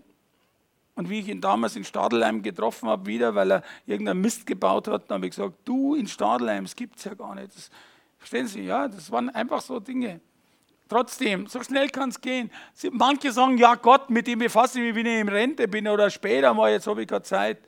und 0.96 1.08
wie 1.08 1.20
ich 1.20 1.28
ihn 1.28 1.40
damals 1.40 1.76
in 1.76 1.84
Stadelheim 1.84 2.42
getroffen 2.42 2.88
habe, 2.88 3.06
wieder, 3.06 3.36
weil 3.36 3.52
er 3.52 3.62
irgendeinen 3.86 4.20
Mist 4.20 4.44
gebaut 4.44 4.88
hat, 4.88 5.08
dann 5.08 5.18
habe 5.18 5.26
ich 5.26 5.36
gesagt, 5.36 5.54
du 5.64 5.94
in 5.94 6.08
Stadelheim, 6.08 6.64
das 6.64 6.74
gibt 6.74 6.98
es 6.98 7.04
ja 7.04 7.14
gar 7.14 7.36
nicht. 7.36 7.54
Das, 7.54 7.70
verstehen 8.18 8.48
Sie, 8.48 8.62
ja, 8.62 8.88
das 8.88 9.12
waren 9.12 9.30
einfach 9.30 9.60
so 9.60 9.78
Dinge. 9.78 10.20
Trotzdem, 10.88 11.46
so 11.46 11.62
schnell 11.62 11.90
kann 11.90 12.08
es 12.08 12.20
gehen. 12.20 12.50
Manche 12.90 13.30
sagen, 13.30 13.56
ja 13.56 13.76
Gott, 13.76 14.10
mit 14.10 14.26
dem 14.26 14.40
befasse 14.40 14.80
ich 14.80 14.86
mich, 14.86 14.96
wenn 14.96 15.06
ich 15.06 15.20
in 15.20 15.28
Rente 15.28 15.68
bin 15.68 15.86
oder 15.86 16.10
später 16.10 16.52
mal, 16.54 16.72
jetzt 16.72 16.88
habe 16.88 17.02
ich 17.02 17.08
keine 17.08 17.22
Zeit. 17.22 17.58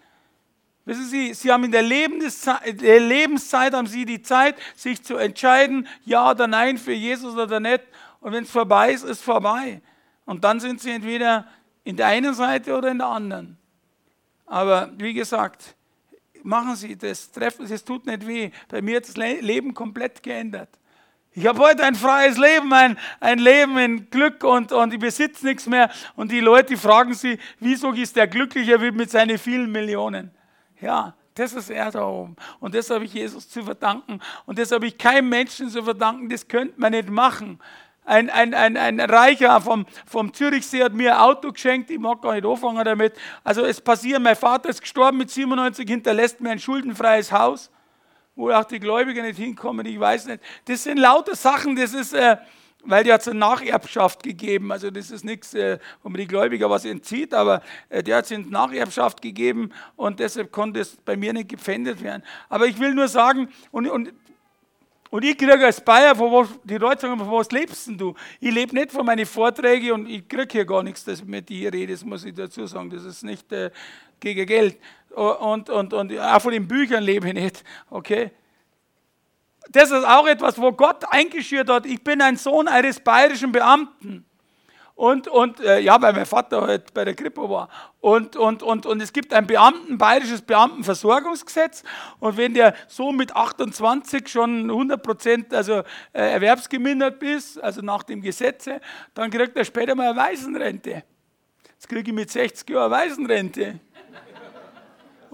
Wissen 0.85 1.07
Sie, 1.07 1.33
Sie 1.33 1.51
haben 1.51 1.65
in 1.65 1.73
der 1.73 1.83
Lebenszeit, 1.83 3.73
haben 3.73 3.87
Sie 3.87 4.05
die 4.05 4.21
Zeit, 4.21 4.57
sich 4.77 5.03
zu 5.03 5.17
entscheiden, 5.17 5.89
ja 6.05 6.31
oder 6.31 6.47
nein 6.47 6.77
für 6.77 6.93
Jesus 6.93 7.37
oder 7.37 7.59
nicht. 7.59 7.83
Und 8.21 8.33
wenn 8.33 8.45
es 8.45 8.51
vorbei 8.51 8.93
ist, 8.93 9.03
ist 9.03 9.11
es 9.11 9.21
vorbei. 9.23 9.81
Und 10.27 10.45
dann 10.45 10.61
sind 10.61 10.81
Sie 10.81 10.91
entweder 10.91 11.47
in 11.85 11.97
der 11.97 12.07
einen 12.07 12.35
Seite 12.35 12.77
oder 12.77 12.91
in 12.91 12.99
der 12.99 13.07
anderen. 13.07 13.57
Aber 14.47 14.91
wie 14.99 15.15
gesagt, 15.15 15.75
machen 16.43 16.77
Sie 16.77 16.97
das, 16.97 17.31
treffen 17.31 17.67
Sie, 17.67 17.75
es 17.75 17.85
tut 17.85 18.05
nicht 18.07 18.27
weh. 18.27 18.51
Bei 18.69 18.83
mir 18.83 18.97
hat 18.97 19.09
das 19.09 19.17
Leben 19.17 19.73
komplett 19.73 20.23
geändert. 20.23 20.69
Ich 21.37 21.47
habe 21.47 21.59
heute 21.59 21.83
ein 21.83 21.97
freies 21.97 22.39
Leben, 22.39 22.73
ein, 22.73 22.97
ein 23.19 23.39
Leben 23.39 23.77
in 23.79 24.11
Glück 24.11 24.45
und, 24.45 24.71
und 24.71 24.93
ich 24.93 25.01
besitze 25.01 25.45
nichts 25.47 25.67
mehr. 25.67 25.91
Und 26.15 26.31
die 26.31 26.41
Leute 26.41 26.77
fragen 26.77 27.15
sie, 27.15 27.39
wieso 27.59 27.91
ist 27.93 28.15
der 28.15 28.29
glücklicher 28.29 28.79
mit 28.93 29.11
seinen 29.11 29.39
vielen 29.39 29.73
Millionen? 29.73 30.31
Ja, 30.85 31.15
das 31.35 31.55
ist 31.55 31.71
er 31.71 31.91
da 31.91 32.07
oben. 32.07 32.37
Und 32.61 32.75
das 32.75 32.91
habe 32.91 33.07
ich 33.07 33.15
Jesus 33.15 33.49
zu 33.49 33.63
verdanken. 33.63 34.21
Und 34.45 34.59
das 34.59 34.71
habe 34.71 34.87
ich 34.87 34.99
keinem 34.99 35.31
Menschen 35.31 35.71
zu 35.71 35.83
verdanken. 35.83 36.29
Das 36.29 36.47
könnte 36.47 36.75
man 36.77 36.93
nicht 36.93 37.09
machen. 37.09 37.59
Ein, 38.05 38.29
ein, 38.29 38.53
ein, 38.53 38.77
ein 38.77 39.01
Reicher 39.01 39.59
vom, 39.63 39.87
vom 40.05 40.35
Zürichsee 40.35 40.85
hat 40.85 40.93
mir 40.93 41.15
ein 41.15 41.23
Auto 41.23 41.51
geschenkt, 41.51 41.91
ich 41.91 41.99
mag 41.99 42.21
gar 42.21 42.35
nicht 42.35 42.45
anfangen 42.45 42.85
damit. 42.85 43.15
Also 43.43 43.65
es 43.65 43.81
passiert, 43.81 44.21
mein 44.21 44.37
Vater 44.37 44.69
ist 44.69 44.83
gestorben 44.83 45.17
mit 45.17 45.31
97, 45.31 45.89
hinterlässt 45.89 46.39
mir 46.43 46.51
ein 46.51 46.59
schuldenfreies 46.59 47.33
Haus 47.33 47.71
wo 48.37 48.51
auch 48.51 48.65
die 48.65 48.81
Gläubigen 48.81 49.25
nicht 49.25 49.39
hinkommen, 49.39 49.87
ich 49.87 49.99
weiß 49.99 50.27
nicht. 50.27 50.43
Das 50.65 50.83
sind 50.83 50.99
lauter 50.99 51.37
Sachen, 51.37 51.77
das 51.77 51.95
ist, 51.95 52.15
äh, 52.15 52.37
weil 52.87 53.05
die 53.05 53.13
hat 53.13 53.23
es 53.23 53.29
eine 53.29 53.39
Nacherbschaft 53.39 54.23
gegeben, 54.23 54.73
also 54.73 54.91
das 54.91 55.11
ist 55.11 55.25
nichts, 55.25 55.55
äh, 55.55 55.79
wo 56.03 56.09
man 56.09 56.21
die 56.21 56.27
Gläubiger 56.27 56.69
was 56.71 56.85
entzieht, 56.85 57.35
aber 57.35 57.63
äh, 57.89 58.03
der 58.03 58.19
hat 58.19 58.25
es 58.27 58.31
in 58.31 58.51
Nacherbschaft 58.51 59.23
gegeben 59.23 59.71
und 59.97 60.21
deshalb 60.21 60.53
konnte 60.53 60.81
es 60.81 60.97
bei 60.97 61.17
mir 61.17 61.33
nicht 61.33 61.49
gepfändet 61.49 62.03
werden. 62.03 62.23
Aber 62.49 62.67
ich 62.67 62.79
will 62.79 62.95
nur 62.95 63.09
sagen, 63.09 63.49
und, 63.71 63.89
und 63.89 64.13
und 65.15 65.25
ich 65.25 65.39
kriege 65.39 65.65
als 65.65 65.81
Bayer, 65.81 66.17
von 66.17 66.33
was, 66.33 66.49
die 66.65 66.77
Leute 66.77 67.03
sagen, 67.03 67.17
von 67.17 67.31
was 67.31 67.49
lebst 67.53 67.87
denn 67.87 67.97
du? 67.97 68.15
Ich 68.41 68.53
lebe 68.53 68.75
nicht 68.75 68.91
von 68.91 69.07
meinen 69.07 69.25
Vorträgen 69.25 69.93
und 69.93 70.09
ich 70.09 70.27
kriege 70.27 70.49
hier 70.51 70.65
gar 70.65 70.83
nichts, 70.83 71.05
dass 71.05 71.21
ich 71.21 71.25
mit 71.25 71.49
dir 71.49 71.73
rede, 71.73 71.93
das 71.93 72.05
muss 72.05 72.25
ich 72.25 72.35
dazu 72.35 72.67
sagen. 72.67 72.91
Das 72.91 73.05
ist 73.05 73.23
nicht 73.23 73.53
äh, 73.53 73.71
gegen 74.19 74.45
Geld. 74.45 74.77
Und, 75.11 75.71
und, 75.71 75.93
und 75.93 76.19
auch 76.19 76.43
von 76.43 76.53
den 76.53 76.67
Büchern 76.67 77.05
lebe 77.05 77.29
ich 77.29 77.35
nicht. 77.35 77.65
Okay? 77.91 78.33
Das 79.71 79.91
ist 79.91 80.05
auch 80.05 80.27
etwas, 80.27 80.61
wo 80.61 80.73
Gott 80.73 81.05
eingeschürt 81.11 81.71
hat. 81.71 81.87
Ich 81.87 82.03
bin 82.03 82.21
ein 82.21 82.37
Sohn 82.37 82.69
eines 82.69 83.01
bayerischen 83.01 83.53
Beamten. 83.53 84.27
Und, 84.97 85.27
und 85.27 85.59
äh, 85.59 85.81
ja, 85.81 86.01
weil 86.01 86.13
mein 86.13 86.27
Vater 86.27 86.63
halt 86.63 86.95
bei 86.95 87.05
der 87.05 87.15
Kripo 87.15 87.51
war. 87.51 87.69
Und, 88.01 88.37
und, 88.37 88.63
und, 88.63 88.87
und 88.87 89.03
es 89.03 89.13
gibt 89.13 89.35
ein 89.35 89.45
Beamten, 89.47 89.99
bayerisches 89.99 90.43
Beamtenversorgungsgesetz. 90.43 91.83
Und 92.21 92.37
wenn 92.37 92.55
der 92.55 92.75
so 92.87 93.11
mit 93.11 93.35
28 93.35 94.29
schon 94.29 94.71
100 94.71 95.03
Prozent 95.03 95.53
also, 95.53 95.79
äh, 96.13 96.33
erwerbsgemindert 96.33 97.21
ist, 97.25 97.61
also 97.61 97.81
nach 97.81 98.05
dem 98.05 98.23
Gesetze, 98.23 98.81
dann 99.15 99.31
kriegt 99.31 99.57
er 99.57 99.65
später 99.65 99.97
mal 99.97 100.11
eine 100.11 100.17
Waisenrente. 100.17 101.03
Jetzt 101.73 101.89
kriege 101.89 102.11
ich 102.11 102.15
mit 102.15 102.31
60 102.31 102.71
Jahren 102.71 102.93
eine 102.93 103.03
Waisenrente. 103.03 103.81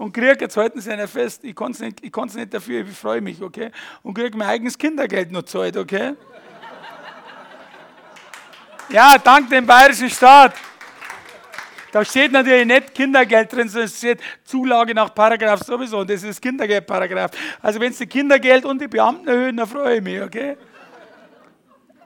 Und 0.01 0.13
kriege, 0.13 0.35
jetzt 0.39 0.55
Sie 0.55 0.91
einer 0.91 1.07
fest, 1.07 1.43
ich 1.43 1.55
kann 1.55 1.73
es 1.73 1.79
nicht, 1.79 2.01
nicht 2.01 2.53
dafür, 2.55 2.81
ich 2.81 2.97
freue 2.97 3.21
mich, 3.21 3.39
okay? 3.39 3.69
Und 4.01 4.15
kriege 4.15 4.35
mein 4.35 4.47
eigenes 4.47 4.75
Kindergeld 4.75 5.31
noch 5.31 5.43
zahlt, 5.43 5.77
okay? 5.77 6.15
Ja, 8.89 9.15
dank 9.19 9.47
dem 9.51 9.63
bayerischen 9.67 10.09
Staat. 10.09 10.55
Da 11.91 12.03
steht 12.03 12.31
natürlich 12.31 12.65
nicht 12.65 12.95
Kindergeld 12.95 13.53
drin, 13.53 13.69
sondern 13.69 13.85
es 13.89 13.97
steht 13.99 14.21
Zulage 14.43 14.95
nach 14.95 15.13
Paragraph 15.13 15.59
sowieso. 15.59 15.99
Und 15.99 16.09
das 16.09 16.23
ist 16.23 16.41
Kindergeldparagraph. 16.41 17.29
Also 17.61 17.79
wenn 17.79 17.93
Sie 17.93 18.07
Kindergeld 18.07 18.65
und 18.65 18.81
die 18.81 18.87
Beamten 18.87 19.27
erhöhen, 19.27 19.57
dann 19.57 19.67
freue 19.67 19.97
ich 19.97 20.01
mich, 20.01 20.19
okay? 20.19 20.57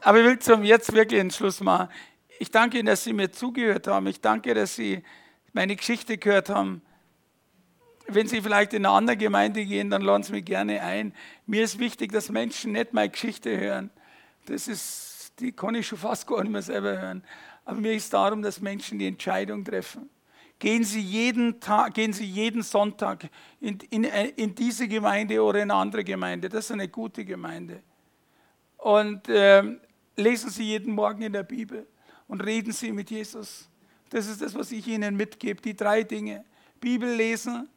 Aber 0.02 0.20
ich 0.20 0.26
will 0.26 0.40
zum 0.40 0.66
jetzt 0.66 0.92
wirklich 0.92 1.22
einen 1.22 1.32
Schluss 1.32 1.62
machen. 1.62 1.88
Ich 2.40 2.52
danke 2.52 2.78
Ihnen, 2.78 2.88
dass 2.88 3.06
Sie 3.06 3.14
mir 3.14 3.32
zugehört 3.32 3.88
haben. 3.88 4.08
Ich 4.08 4.20
danke, 4.20 4.54
dass 4.54 4.76
Sie 4.76 5.02
meine 5.54 5.78
Geschichte 5.78 6.18
gehört 6.18 6.50
haben. 6.50 6.82
Wenn 8.08 8.28
Sie 8.28 8.42
vielleicht 8.42 8.74
in 8.74 8.86
eine 8.86 8.96
andere 8.96 9.18
Gemeinde 9.18 9.66
gehen, 9.66 9.90
dann 9.90 10.02
laden 10.02 10.24
Sie 10.24 10.32
mich 10.32 10.46
gerne 10.46 10.82
ein. 10.82 11.14
Mir 11.46 11.64
ist 11.64 11.80
wichtig, 11.80 12.12
dass 12.12 12.30
Menschen 12.30 12.74
nicht 12.74 12.94
meine 12.94 13.10
Geschichte 13.10 13.58
hören. 13.58 13.90
Das 14.46 14.68
ist 14.68 15.16
die 15.40 15.52
kann 15.52 15.76
ich 15.76 15.88
schon 15.88 15.98
fast 15.98 16.28
gar 16.28 16.42
nicht 16.42 16.52
mehr 16.52 16.62
selber 16.62 16.98
hören. 17.00 17.24
Aber 17.66 17.80
mir 17.80 17.94
ist 17.94 18.14
darum, 18.14 18.42
dass 18.42 18.62
Menschen 18.62 19.00
die 19.00 19.08
Entscheidung 19.08 19.64
treffen. 19.64 20.10
Gehen 20.60 20.84
Sie 20.84 21.02
jeden 21.02 21.60
Tag, 21.60 21.94
gehen 21.94 22.14
Sie 22.14 22.26
jeden 22.26 22.64
Sonntag 22.64 23.30
in, 23.60 23.78
in, 23.90 24.06
in 24.06 24.56
diese 24.56 24.88
Gemeinde 24.88 25.44
oder 25.44 25.62
in 25.62 25.72
eine 25.72 25.80
andere 25.80 26.04
Gemeinde. 26.04 26.48
Das 26.48 26.66
ist 26.66 26.72
eine 26.72 26.88
gute 26.88 27.26
Gemeinde. 27.26 27.84
Und 28.78 29.28
äh, 29.28 29.64
lesen 30.16 30.50
Sie 30.50 30.64
jeden 30.64 30.94
Morgen 30.94 31.24
in 31.24 31.34
der 31.34 31.44
Bibel 31.44 31.86
und 32.28 32.42
reden 32.42 32.72
Sie 32.72 32.92
mit 32.94 33.10
Jesus. 33.10 33.68
Das 34.10 34.28
ist 34.28 34.42
das, 34.42 34.56
was 34.56 34.72
ich 34.72 34.88
Ihnen 34.88 35.18
mitgebe. 35.18 35.62
Die 35.62 35.76
drei 35.76 36.04
Dinge. 36.04 36.46
Bibel 36.80 37.10
lesen, 37.10 37.68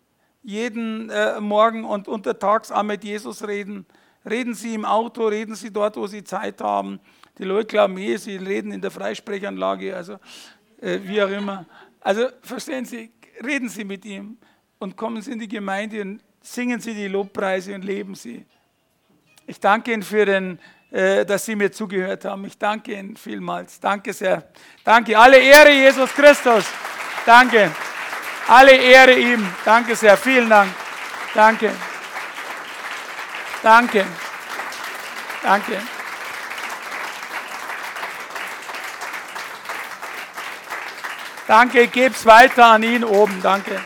jeden 0.48 1.10
äh, 1.10 1.38
Morgen 1.42 1.84
und 1.84 2.08
untertags 2.08 2.72
auch 2.72 2.82
mit 2.82 3.04
Jesus 3.04 3.46
reden. 3.46 3.84
Reden 4.28 4.54
Sie 4.54 4.72
im 4.72 4.86
Auto, 4.86 5.26
reden 5.26 5.54
Sie 5.54 5.70
dort, 5.70 5.98
wo 5.98 6.06
Sie 6.06 6.24
Zeit 6.24 6.62
haben. 6.62 7.00
Die 7.36 7.44
Leute 7.44 7.66
glauben 7.66 7.98
eh, 7.98 8.16
sie 8.16 8.36
reden 8.36 8.72
in 8.72 8.80
der 8.80 8.90
Freisprechanlage, 8.90 9.94
also 9.94 10.14
äh, 10.80 11.00
wie 11.02 11.22
auch 11.22 11.28
immer. 11.28 11.66
Also 12.00 12.28
verstehen 12.40 12.86
Sie, 12.86 13.10
reden 13.44 13.68
Sie 13.68 13.84
mit 13.84 14.06
ihm 14.06 14.38
und 14.78 14.96
kommen 14.96 15.20
Sie 15.20 15.32
in 15.32 15.38
die 15.38 15.48
Gemeinde 15.48 16.00
und 16.00 16.20
singen 16.40 16.80
Sie 16.80 16.94
die 16.94 17.08
Lobpreise 17.08 17.74
und 17.74 17.84
leben 17.84 18.14
Sie. 18.14 18.46
Ich 19.46 19.60
danke 19.60 19.92
Ihnen 19.92 20.02
für 20.02 20.24
den, 20.24 20.58
äh, 20.90 21.26
dass 21.26 21.44
Sie 21.44 21.56
mir 21.56 21.70
zugehört 21.70 22.24
haben. 22.24 22.46
Ich 22.46 22.56
danke 22.56 22.98
Ihnen 22.98 23.18
vielmals. 23.18 23.78
Danke 23.80 24.14
sehr. 24.14 24.48
Danke. 24.82 25.18
Alle 25.18 25.38
Ehre 25.38 25.72
Jesus 25.72 26.10
Christus. 26.14 26.64
Danke. 27.26 27.70
Alle 28.48 28.72
Ehre 28.72 29.12
ihm. 29.14 29.46
Danke 29.64 29.94
sehr. 29.94 30.16
Vielen 30.16 30.48
Dank. 30.48 30.72
Danke. 31.34 31.70
Danke. 33.62 34.06
Danke. 35.42 35.82
Danke, 41.46 41.88
geb's 41.88 42.26
weiter 42.26 42.66
an 42.66 42.82
ihn 42.82 43.04
oben. 43.04 43.40
Danke. 43.42 43.80